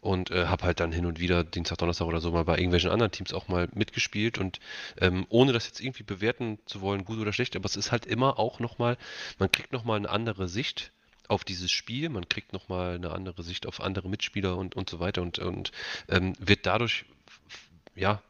[0.00, 2.90] und äh, habe halt dann hin und wieder Dienstag, Donnerstag oder so mal bei irgendwelchen
[2.90, 4.60] anderen Teams auch mal mitgespielt und
[5.00, 8.06] ähm, ohne das jetzt irgendwie bewerten zu wollen, gut oder schlecht, aber es ist halt
[8.06, 8.96] immer auch nochmal,
[9.38, 10.92] man kriegt nochmal eine andere Sicht
[11.28, 15.00] auf dieses Spiel, man kriegt nochmal eine andere Sicht auf andere Mitspieler und, und so
[15.00, 15.72] weiter und, und
[16.08, 17.04] ähm, wird dadurch
[17.94, 18.22] ja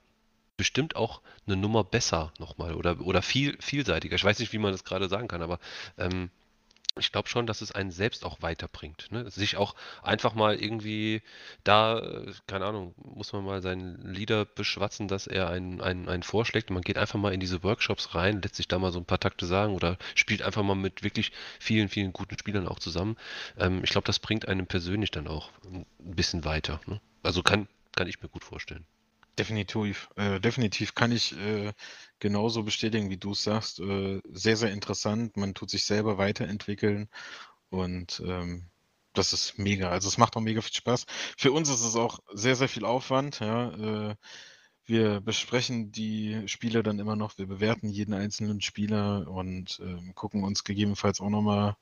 [0.56, 4.14] bestimmt auch eine Nummer besser nochmal oder, oder viel vielseitiger.
[4.14, 5.58] Ich weiß nicht, wie man das gerade sagen kann, aber
[5.98, 6.31] ähm,
[6.98, 9.10] ich glaube schon, dass es einen selbst auch weiterbringt.
[9.10, 9.28] Ne?
[9.31, 11.23] Sich auch einfach mal irgendwie
[11.64, 16.23] da, äh, keine Ahnung, muss man mal seinen Leader beschwatzen, dass er einen, einen, einen
[16.23, 16.70] vorschlägt.
[16.70, 19.18] Man geht einfach mal in diese Workshops rein, lässt sich da mal so ein paar
[19.18, 23.16] Takte sagen oder spielt einfach mal mit wirklich vielen, vielen guten Spielern auch zusammen.
[23.58, 26.81] Ähm, ich glaube, das bringt einem persönlich dann auch ein bisschen weiter.
[26.86, 27.00] Ne?
[27.23, 27.66] Also kann,
[27.97, 28.86] kann ich mir gut vorstellen.
[29.38, 31.72] Definitiv, äh, definitiv kann ich äh,
[32.20, 33.80] genauso bestätigen, wie du es sagst.
[33.80, 35.36] Äh, sehr, sehr interessant.
[35.36, 37.08] Man tut sich selber weiterentwickeln
[37.70, 38.70] und ähm,
[39.14, 39.90] das ist mega.
[39.90, 41.06] Also es macht auch mega viel Spaß.
[41.38, 43.40] Für uns ist es auch sehr, sehr viel Aufwand.
[43.40, 44.16] Ja, äh,
[44.86, 47.38] Wir besprechen die Spiele dann immer noch.
[47.38, 51.76] Wir bewerten jeden einzelnen Spieler und ähm, gucken uns gegebenenfalls auch nochmal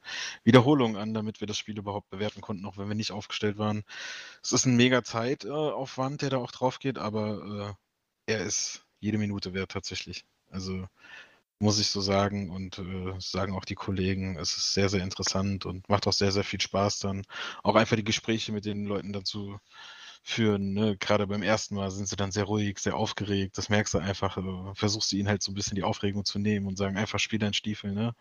[0.44, 3.82] Wiederholungen an, damit wir das Spiel überhaupt bewerten konnten, auch wenn wir nicht aufgestellt waren.
[4.42, 7.76] Es ist ein mega Zeitaufwand, der da auch drauf geht, aber
[8.28, 10.24] äh, er ist jede Minute wert tatsächlich.
[10.50, 10.86] Also
[11.58, 15.66] muss ich so sagen und äh, sagen auch die Kollegen, es ist sehr, sehr interessant
[15.66, 17.24] und macht auch sehr, sehr viel Spaß dann.
[17.62, 19.58] Auch einfach die Gespräche mit den Leuten dazu
[20.22, 20.72] führen.
[20.72, 20.96] Ne?
[20.96, 23.58] Gerade beim ersten Mal sind sie dann sehr ruhig, sehr aufgeregt.
[23.58, 24.36] Das merkst du einfach.
[24.36, 27.18] Also versuchst du ihnen halt so ein bisschen die Aufregung zu nehmen und sagen einfach,
[27.18, 27.92] spiel deinen Stiefel.
[27.92, 28.14] Ne?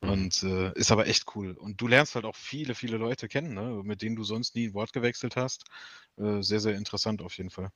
[0.00, 0.08] Mhm.
[0.08, 1.52] Und äh, ist aber echt cool.
[1.52, 3.82] Und du lernst halt auch viele, viele Leute kennen, ne?
[3.84, 5.64] mit denen du sonst nie ein Wort gewechselt hast.
[6.18, 7.70] Äh, sehr, sehr interessant auf jeden Fall.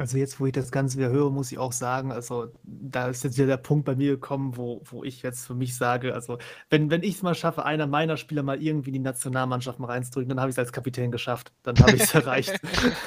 [0.00, 3.24] Also jetzt, wo ich das Ganze wieder höre, muss ich auch sagen, also da ist
[3.24, 6.38] jetzt wieder der Punkt bei mir gekommen, wo, wo ich jetzt für mich sage, also
[6.70, 9.88] wenn, wenn ich es mal schaffe, einer meiner Spieler mal irgendwie in die Nationalmannschaft mal
[9.88, 11.52] reinzudrücken, dann habe ich es als Kapitän geschafft.
[11.64, 12.60] Dann habe ich es erreicht.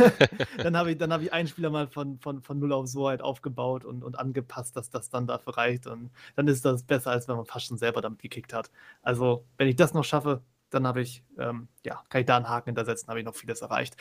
[0.58, 3.08] dann habe ich, dann hab ich einen Spieler mal von, von, von null auf so
[3.08, 5.88] halt aufgebaut und, und angepasst, dass das dann dafür reicht.
[5.88, 8.70] Und dann ist das besser, als wenn man fast schon selber damit gekickt hat.
[9.02, 12.50] Also wenn ich das noch schaffe, dann habe ich, ähm, ja, kann ich da einen
[12.50, 13.96] Haken hintersetzen, habe ich noch vieles erreicht.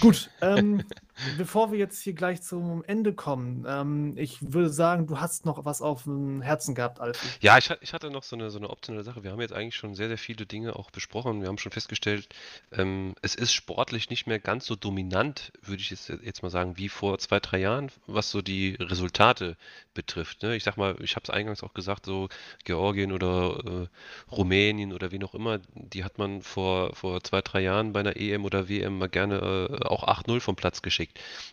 [0.00, 0.82] Gut, ähm,
[1.38, 5.64] bevor wir jetzt hier gleich zum Ende kommen, ähm, ich würde sagen, du hast noch
[5.64, 7.28] was auf dem Herzen gehabt, Alfie.
[7.40, 9.22] Ja, ich, ich hatte noch so eine, so eine optionale Sache.
[9.22, 11.40] Wir haben jetzt eigentlich schon sehr, sehr viele Dinge auch besprochen.
[11.40, 12.28] Wir haben schon festgestellt,
[12.72, 16.76] ähm, es ist sportlich nicht mehr ganz so dominant, würde ich jetzt, jetzt mal sagen,
[16.76, 19.56] wie vor zwei, drei Jahren, was so die Resultate
[19.94, 20.42] betrifft.
[20.42, 20.56] Ne?
[20.56, 22.28] Ich sag mal, ich habe es eingangs auch gesagt, so
[22.64, 27.60] Georgien oder äh, Rumänien oder wie noch immer, die hat man vor, vor zwei, drei
[27.60, 29.36] Jahren bei einer EM oder WM mal gerne
[29.70, 31.03] äh, auch 8-0 vom Platz geschickt.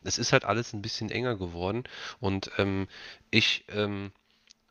[0.04, 1.84] Es ist halt alles ein bisschen enger geworden
[2.20, 2.88] und ähm,
[3.30, 4.12] ich ähm,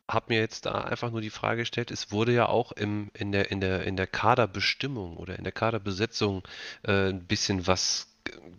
[0.07, 3.31] habe mir jetzt da einfach nur die Frage gestellt, es wurde ja auch im, in
[3.31, 6.43] der, in der, in der Kaderbestimmung oder in der Kaderbesetzung
[6.83, 8.10] äh, ein bisschen was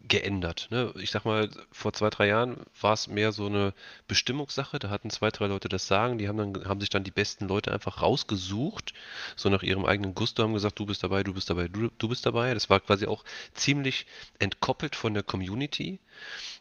[0.07, 0.69] geändert.
[0.71, 0.93] Ne?
[0.97, 3.75] Ich sag mal, vor zwei, drei Jahren war es mehr so eine
[4.09, 4.79] Bestimmungssache.
[4.79, 6.19] Da hatten zwei, drei Leute das Sagen.
[6.19, 8.93] Die haben dann, haben sich dann die besten Leute einfach rausgesucht,
[9.37, 12.09] so nach ihrem eigenen Gusto, haben gesagt, du bist dabei, du bist dabei, du, du
[12.09, 12.55] bist dabei.
[12.55, 14.07] Das war quasi auch ziemlich
[14.39, 15.99] entkoppelt von der Community.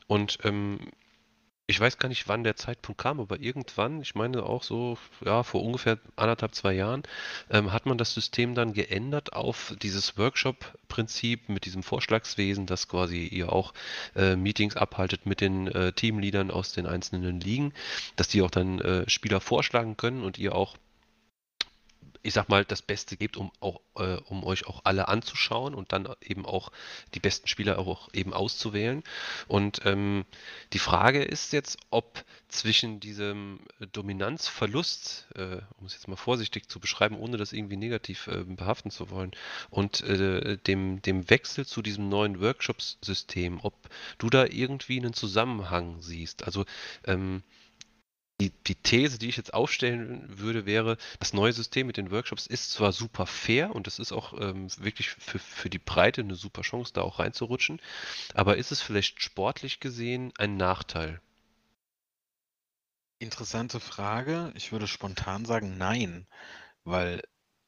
[0.07, 0.80] Und ähm,
[1.72, 5.41] ich weiß gar nicht, wann der Zeitpunkt kam, aber irgendwann, ich meine auch so, ja,
[5.41, 7.03] vor ungefähr anderthalb, zwei Jahren,
[7.50, 13.25] ähm, hat man das System dann geändert auf dieses Workshop-Prinzip mit diesem Vorschlagswesen, dass quasi
[13.25, 13.74] ihr auch
[14.16, 17.74] äh, Meetings abhaltet mit den äh, Teamleadern aus den einzelnen Ligen,
[18.17, 20.75] dass die auch dann äh, Spieler vorschlagen können und ihr auch
[22.24, 25.91] ich sag mal, das Beste gebt, um auch, äh, um euch auch alle anzuschauen und
[25.91, 26.72] dann eben auch
[27.14, 29.03] die besten Spieler auch eben auszuwählen.
[29.48, 30.25] Und ähm,
[30.74, 33.61] die Frage ist jetzt, ob zwischen diesem
[33.93, 38.91] Dominanzverlust, äh, um es jetzt mal vorsichtig zu beschreiben, ohne das irgendwie negativ äh, behaften
[38.91, 39.32] zu wollen,
[39.69, 43.74] und äh, dem, dem Wechsel zu diesem neuen Workshops-System, ob
[44.17, 46.43] du da irgendwie einen Zusammenhang siehst.
[46.43, 46.66] Also
[47.06, 47.41] ähm,
[48.42, 52.48] die, die These, die ich jetzt aufstellen würde, wäre, das neue System mit den Workshops
[52.48, 56.36] ist zwar super fair und es ist auch ähm, wirklich für, für die Breite eine
[56.36, 57.80] super Chance, da auch reinzurutschen,
[58.34, 61.22] aber ist es vielleicht sportlich gesehen ein Nachteil?
[63.20, 64.52] Interessante Frage.
[64.56, 66.26] Ich würde spontan sagen, nein,
[66.84, 67.22] weil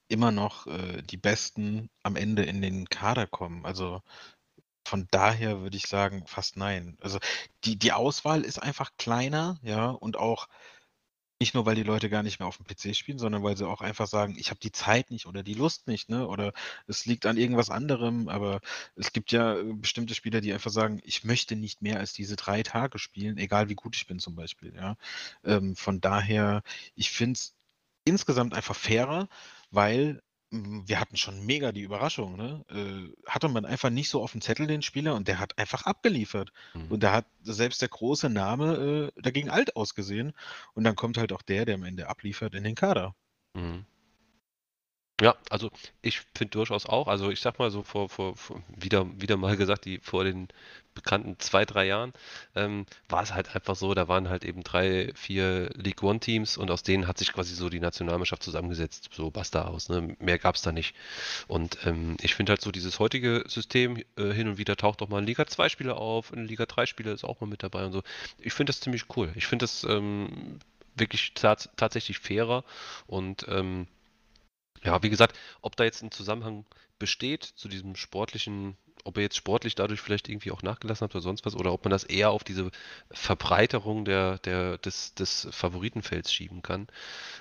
[0.08, 3.64] immer noch äh, die Besten am Ende in den Kader kommen.
[3.66, 4.02] Also
[4.85, 6.97] von daher würde ich sagen, fast nein.
[7.01, 7.19] Also
[7.63, 10.47] die, die Auswahl ist einfach kleiner, ja, und auch
[11.39, 13.67] nicht nur, weil die Leute gar nicht mehr auf dem PC spielen, sondern weil sie
[13.67, 16.25] auch einfach sagen, ich habe die Zeit nicht oder die Lust nicht, ne?
[16.27, 16.53] Oder
[16.87, 18.61] es liegt an irgendwas anderem, aber
[18.95, 22.37] es gibt ja äh, bestimmte Spieler, die einfach sagen, ich möchte nicht mehr als diese
[22.37, 24.95] drei Tage spielen, egal wie gut ich bin zum Beispiel, ja.
[25.43, 26.63] Ähm, von daher,
[26.95, 27.55] ich finde es
[28.05, 29.27] insgesamt einfach fairer,
[29.71, 30.21] weil
[30.53, 32.64] wir hatten schon mega die Überraschung, ne?
[32.69, 35.88] Äh, hatte man einfach nicht so auf dem Zettel den Spieler und der hat einfach
[35.88, 36.53] abgeliefert.
[36.75, 36.91] Mhm.
[36.91, 40.33] Und da hat selbst der große Name äh, dagegen alt ausgesehen.
[40.73, 43.15] Und dann kommt halt auch der, der am Ende abliefert, in den Kader.
[43.56, 43.85] Mhm.
[45.22, 45.69] Ja, also
[46.01, 49.56] ich finde durchaus auch, also ich sag mal so vor, vor, vor wieder, wieder mal
[49.56, 50.48] gesagt, die vor den
[50.95, 52.14] bekannten zwei, drei Jahren
[52.56, 56.58] ähm, war es halt einfach so, da waren halt eben drei, vier League One Teams
[56.58, 60.16] und aus denen hat sich quasi so die Nationalmannschaft zusammengesetzt, so basta aus, ne?
[60.19, 60.95] Mehr gab es da nicht.
[61.48, 65.09] Und ähm, ich finde halt so dieses heutige System, äh, hin und wieder taucht auch
[65.09, 67.85] mal ein Liga 2 Spieler auf, ein Liga 3 Spieler ist auch mal mit dabei
[67.85, 68.01] und so.
[68.40, 69.32] Ich finde das ziemlich cool.
[69.35, 70.59] Ich finde das ähm,
[70.95, 72.64] wirklich tats tatsächlich fairer
[73.08, 73.88] und ähm,
[74.83, 76.65] ja, wie gesagt, ob da jetzt ein Zusammenhang
[76.99, 81.21] besteht zu diesem sportlichen, ob ihr jetzt sportlich dadurch vielleicht irgendwie auch nachgelassen habt oder
[81.23, 82.71] sonst was, oder ob man das eher auf diese
[83.11, 86.87] Verbreiterung der, der, des, des Favoritenfelds schieben kann,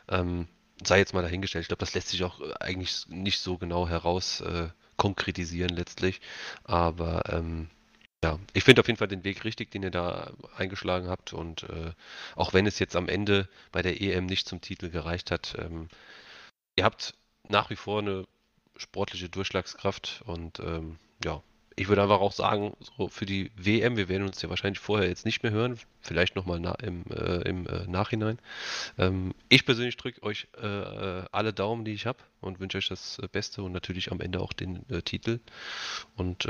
[0.08, 0.48] ähm,
[0.84, 1.62] sei jetzt mal dahingestellt.
[1.62, 6.20] Ich glaube, das lässt sich auch eigentlich nicht so genau heraus äh, konkretisieren letztlich.
[6.64, 7.70] Aber ähm,
[8.24, 11.32] Ja, ich finde auf jeden Fall den Weg richtig, den ihr da eingeschlagen habt.
[11.34, 11.92] Und äh,
[12.36, 15.88] auch wenn es jetzt am Ende bei der EM nicht zum Titel gereicht hat, ähm,
[16.76, 17.14] ihr habt
[17.52, 18.24] nach wie vor eine
[18.76, 20.22] sportliche Durchschlagskraft.
[20.26, 21.42] Und ähm, ja,
[21.76, 25.08] ich würde einfach auch sagen, so für die WM, wir werden uns ja wahrscheinlich vorher
[25.08, 28.39] jetzt nicht mehr hören, vielleicht nochmal na, im, äh, im äh, Nachhinein.
[28.98, 32.89] Ähm, ich persönlich drücke euch äh, äh, alle Daumen, die ich habe und wünsche euch
[32.89, 35.39] das äh, Beste und natürlich am Ende auch den äh, Titel.
[36.16, 36.47] Und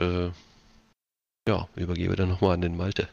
[1.48, 3.08] ja, übergebe dann nochmal an den Malte.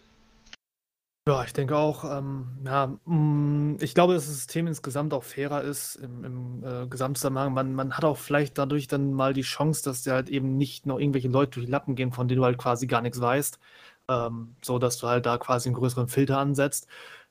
[1.28, 5.62] Ja, ich denke auch, ähm, ja, mm, ich glaube, dass das System insgesamt auch fairer
[5.62, 7.54] ist im, im äh, Gesamtzusammenhang.
[7.54, 10.88] Man, man hat auch vielleicht dadurch dann mal die Chance, dass dir halt eben nicht
[10.88, 13.60] noch irgendwelche Leute durch die Lappen gehen, von denen du halt quasi gar nichts weißt.
[14.08, 16.88] Ähm, so dass du halt da quasi einen größeren Filter ansetzt,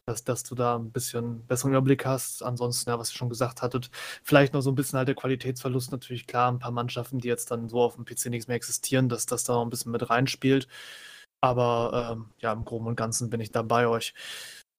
[0.07, 2.43] dass, dass du da ein bisschen besseren Überblick hast.
[2.45, 3.91] Ansonsten, ja, was ihr schon gesagt hattet,
[4.23, 7.51] vielleicht noch so ein bisschen halt der Qualitätsverlust natürlich klar, ein paar Mannschaften, die jetzt
[7.51, 10.09] dann so auf dem PC nichts mehr existieren, dass das da noch ein bisschen mit
[10.09, 10.69] reinspielt.
[11.41, 14.15] Aber ähm, ja, im Groben und Ganzen bin ich da bei euch.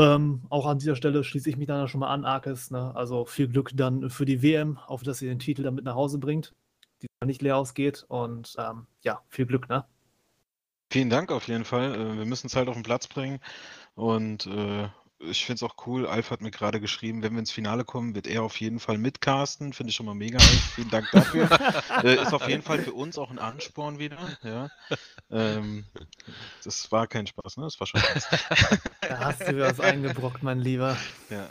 [0.01, 2.71] Ähm, auch an dieser Stelle schließe ich mich dann schon mal an, Arkes.
[2.71, 2.95] Ne?
[2.95, 5.95] Also viel Glück dann für die WM, auf dass ihr den Titel dann mit nach
[5.95, 6.53] Hause bringt,
[7.01, 8.05] die nicht leer ausgeht.
[8.07, 9.85] Und ähm, ja, viel Glück, ne?
[10.91, 11.93] Vielen Dank auf jeden Fall.
[11.93, 13.39] Äh, wir müssen es halt auf den Platz bringen.
[13.95, 14.87] Und äh,
[15.19, 16.07] ich finde es auch cool.
[16.07, 18.97] Alf hat mir gerade geschrieben, wenn wir ins Finale kommen, wird er auf jeden Fall
[18.97, 19.73] mitcasten.
[19.73, 20.37] Finde ich schon mal mega.
[20.37, 20.71] Alf.
[20.75, 21.49] Vielen Dank dafür.
[22.03, 24.17] äh, ist auf jeden Fall für uns auch ein Ansporn wieder.
[24.43, 24.69] Ja.
[25.29, 25.85] Ähm,
[26.63, 27.65] das war kein Spaß, ne?
[27.65, 28.27] Das war schon Spaß.
[29.01, 30.97] Da hast du was eingebrockt, mein Lieber.
[31.29, 31.49] Ja.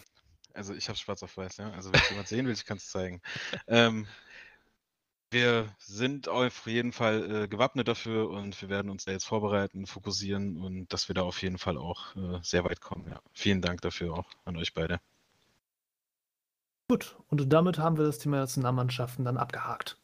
[0.55, 1.70] Also ich habe schwarz auf weiß, ja.
[1.70, 3.20] Also wenn jemand sehen will, ich kann es zeigen.
[3.66, 4.08] Ähm,
[5.31, 9.86] wir sind auf jeden Fall äh, gewappnet dafür und wir werden uns da jetzt vorbereiten,
[9.86, 13.07] fokussieren und dass wir da auf jeden Fall auch äh, sehr weit kommen.
[13.08, 13.20] Ja.
[13.32, 15.00] Vielen Dank dafür auch an euch beide.
[16.89, 19.98] Gut, und damit haben wir das Thema Nationalmannschaften dann abgehakt.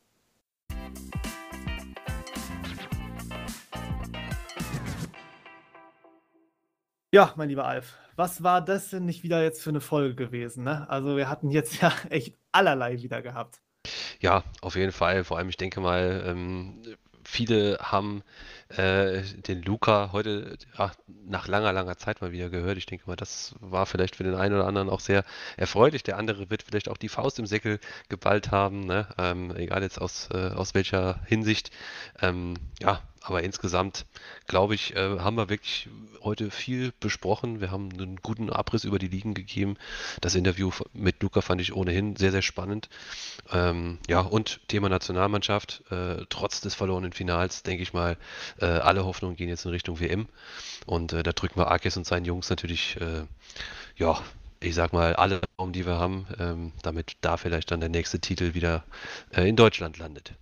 [7.14, 10.64] Ja, mein lieber Alf, was war das denn nicht wieder jetzt für eine Folge gewesen?
[10.64, 10.86] Ne?
[10.90, 13.63] Also wir hatten jetzt ja echt allerlei wieder gehabt.
[14.24, 15.22] Ja, auf jeden Fall.
[15.22, 16.80] Vor allem, ich denke mal, ähm,
[17.24, 18.22] viele haben
[18.68, 20.94] äh, den Luca heute ach,
[21.26, 22.78] nach langer, langer Zeit mal wieder gehört.
[22.78, 25.24] Ich denke mal, das war vielleicht für den einen oder anderen auch sehr
[25.58, 26.04] erfreulich.
[26.04, 29.06] Der andere wird vielleicht auch die Faust im Säckel geballt haben, ne?
[29.18, 31.70] ähm, egal jetzt aus, äh, aus welcher Hinsicht.
[32.22, 34.04] Ähm, ja, aber insgesamt,
[34.46, 35.88] glaube ich, äh, haben wir wirklich
[36.22, 37.60] heute viel besprochen.
[37.60, 39.76] Wir haben einen guten Abriss über die Ligen gegeben.
[40.20, 42.90] Das Interview mit Luca fand ich ohnehin sehr, sehr spannend.
[43.50, 45.82] Ähm, ja, und Thema Nationalmannschaft.
[45.90, 48.18] Äh, trotz des verlorenen Finals, denke ich mal,
[48.60, 50.28] äh, alle Hoffnungen gehen jetzt in Richtung WM.
[50.84, 53.24] Und äh, da drücken wir Arkes und seinen Jungs natürlich, äh,
[53.96, 54.20] ja,
[54.60, 58.20] ich sag mal, alle Raum, die wir haben, ähm, damit da vielleicht dann der nächste
[58.20, 58.84] Titel wieder
[59.34, 60.34] äh, in Deutschland landet.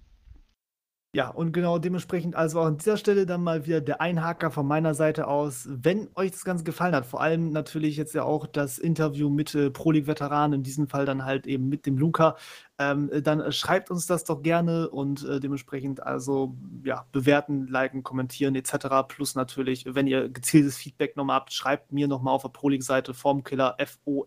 [1.14, 4.66] Ja, und genau dementsprechend also auch an dieser Stelle dann mal wieder der Einhaker von
[4.66, 5.68] meiner Seite aus.
[5.70, 9.54] Wenn euch das Ganze gefallen hat, vor allem natürlich jetzt ja auch das Interview mit
[9.54, 12.36] äh, Pro League-Veteranen, in diesem Fall dann halt eben mit dem Luca,
[12.78, 18.54] ähm, dann schreibt uns das doch gerne und äh, dementsprechend also ja, bewerten, liken, kommentieren
[18.54, 19.06] etc.
[19.06, 23.12] Plus natürlich, wenn ihr gezieltes Feedback nochmal habt, schreibt mir nochmal auf der Pro League-Seite
[23.12, 24.18] Formkiller F-O-R-M-K-I-L-E-R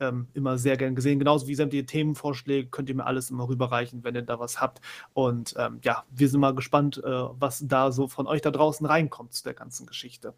[0.00, 1.18] ähm, immer sehr gern gesehen.
[1.18, 4.80] Genauso wie sämtliche Themenvorschläge könnt ihr mir alles immer rüberreichen, wenn ihr da was habt.
[5.12, 8.86] Und ähm, ja, wir sind mal gespannt, äh, was da so von euch da draußen
[8.86, 10.34] reinkommt zu der ganzen Geschichte.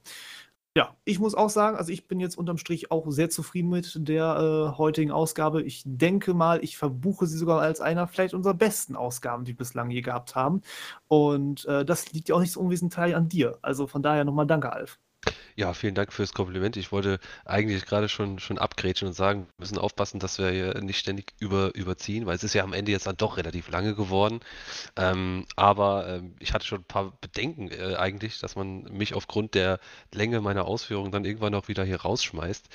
[0.76, 4.08] Ja, ich muss auch sagen, also ich bin jetzt unterm Strich auch sehr zufrieden mit
[4.08, 5.62] der äh, heutigen Ausgabe.
[5.62, 9.56] Ich denke mal, ich verbuche sie sogar als einer vielleicht unserer besten Ausgaben, die wir
[9.56, 10.62] bislang je gehabt haben.
[11.08, 13.58] Und äh, das liegt ja auch nicht so unwesentlich an dir.
[13.62, 15.00] Also von daher nochmal danke, Alf.
[15.56, 16.76] Ja, vielen Dank fürs Kompliment.
[16.76, 20.80] Ich wollte eigentlich gerade schon, schon abgrätschen und sagen, wir müssen aufpassen, dass wir hier
[20.80, 23.94] nicht ständig über, überziehen, weil es ist ja am Ende jetzt dann doch relativ lange
[23.94, 24.40] geworden.
[24.96, 29.54] Ähm, aber ähm, ich hatte schon ein paar Bedenken äh, eigentlich, dass man mich aufgrund
[29.54, 29.80] der
[30.12, 32.68] Länge meiner Ausführungen dann irgendwann auch wieder hier rausschmeißt.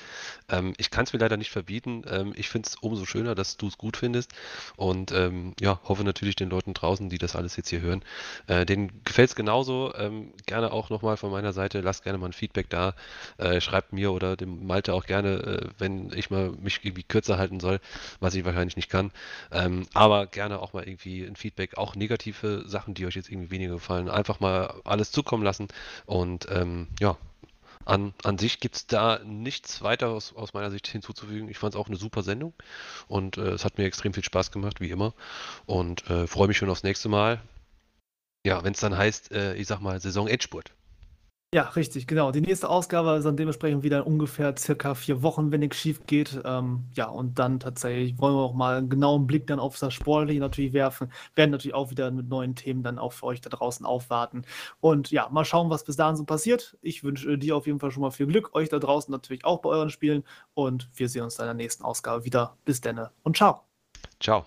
[0.50, 2.02] Ähm, ich kann es mir leider nicht verbieten.
[2.08, 4.32] Ähm, ich finde es umso schöner, dass du es gut findest
[4.76, 8.04] und ähm, ja, hoffe natürlich den Leuten draußen, die das alles jetzt hier hören,
[8.46, 9.94] äh, denen gefällt es genauso.
[9.94, 12.94] Ähm, gerne auch nochmal von meiner Seite, lasst gerne mal ein Feedback da.
[13.38, 17.38] Äh, schreibt mir oder dem Malte auch gerne, äh, wenn ich mal mich irgendwie kürzer
[17.38, 17.80] halten soll,
[18.20, 19.12] was ich wahrscheinlich nicht kann.
[19.52, 23.50] Ähm, aber gerne auch mal irgendwie ein Feedback, auch negative Sachen, die euch jetzt irgendwie
[23.50, 24.08] weniger gefallen.
[24.08, 25.68] Einfach mal alles zukommen lassen
[26.06, 27.16] und ähm, ja,
[27.86, 31.48] an, an sich gibt es da nichts weiter aus, aus, meiner Sicht hinzuzufügen.
[31.48, 32.52] Ich fand es auch eine super Sendung
[33.06, 35.14] und äh, es hat mir extrem viel Spaß gemacht, wie immer.
[35.66, 37.40] Und äh, freue mich schon aufs nächste Mal.
[38.44, 40.72] Ja, wenn es dann heißt, äh, ich sag mal, Saison Endspurt.
[41.56, 42.32] Ja, richtig, genau.
[42.32, 46.38] Die nächste Ausgabe ist dann dementsprechend wieder ungefähr circa vier Wochen, wenn nichts schief geht.
[46.44, 49.94] Ähm, ja, und dann tatsächlich wollen wir auch mal einen genauen Blick dann auf das
[49.94, 51.10] Sportliche natürlich werfen.
[51.34, 54.42] Werden natürlich auch wieder mit neuen Themen dann auch für euch da draußen aufwarten.
[54.80, 56.76] Und ja, mal schauen, was bis dahin so passiert.
[56.82, 59.62] Ich wünsche dir auf jeden Fall schon mal viel Glück, euch da draußen natürlich auch
[59.62, 60.24] bei euren Spielen.
[60.52, 62.58] Und wir sehen uns dann in der nächsten Ausgabe wieder.
[62.66, 63.62] Bis dann und ciao.
[64.20, 64.44] Ciao.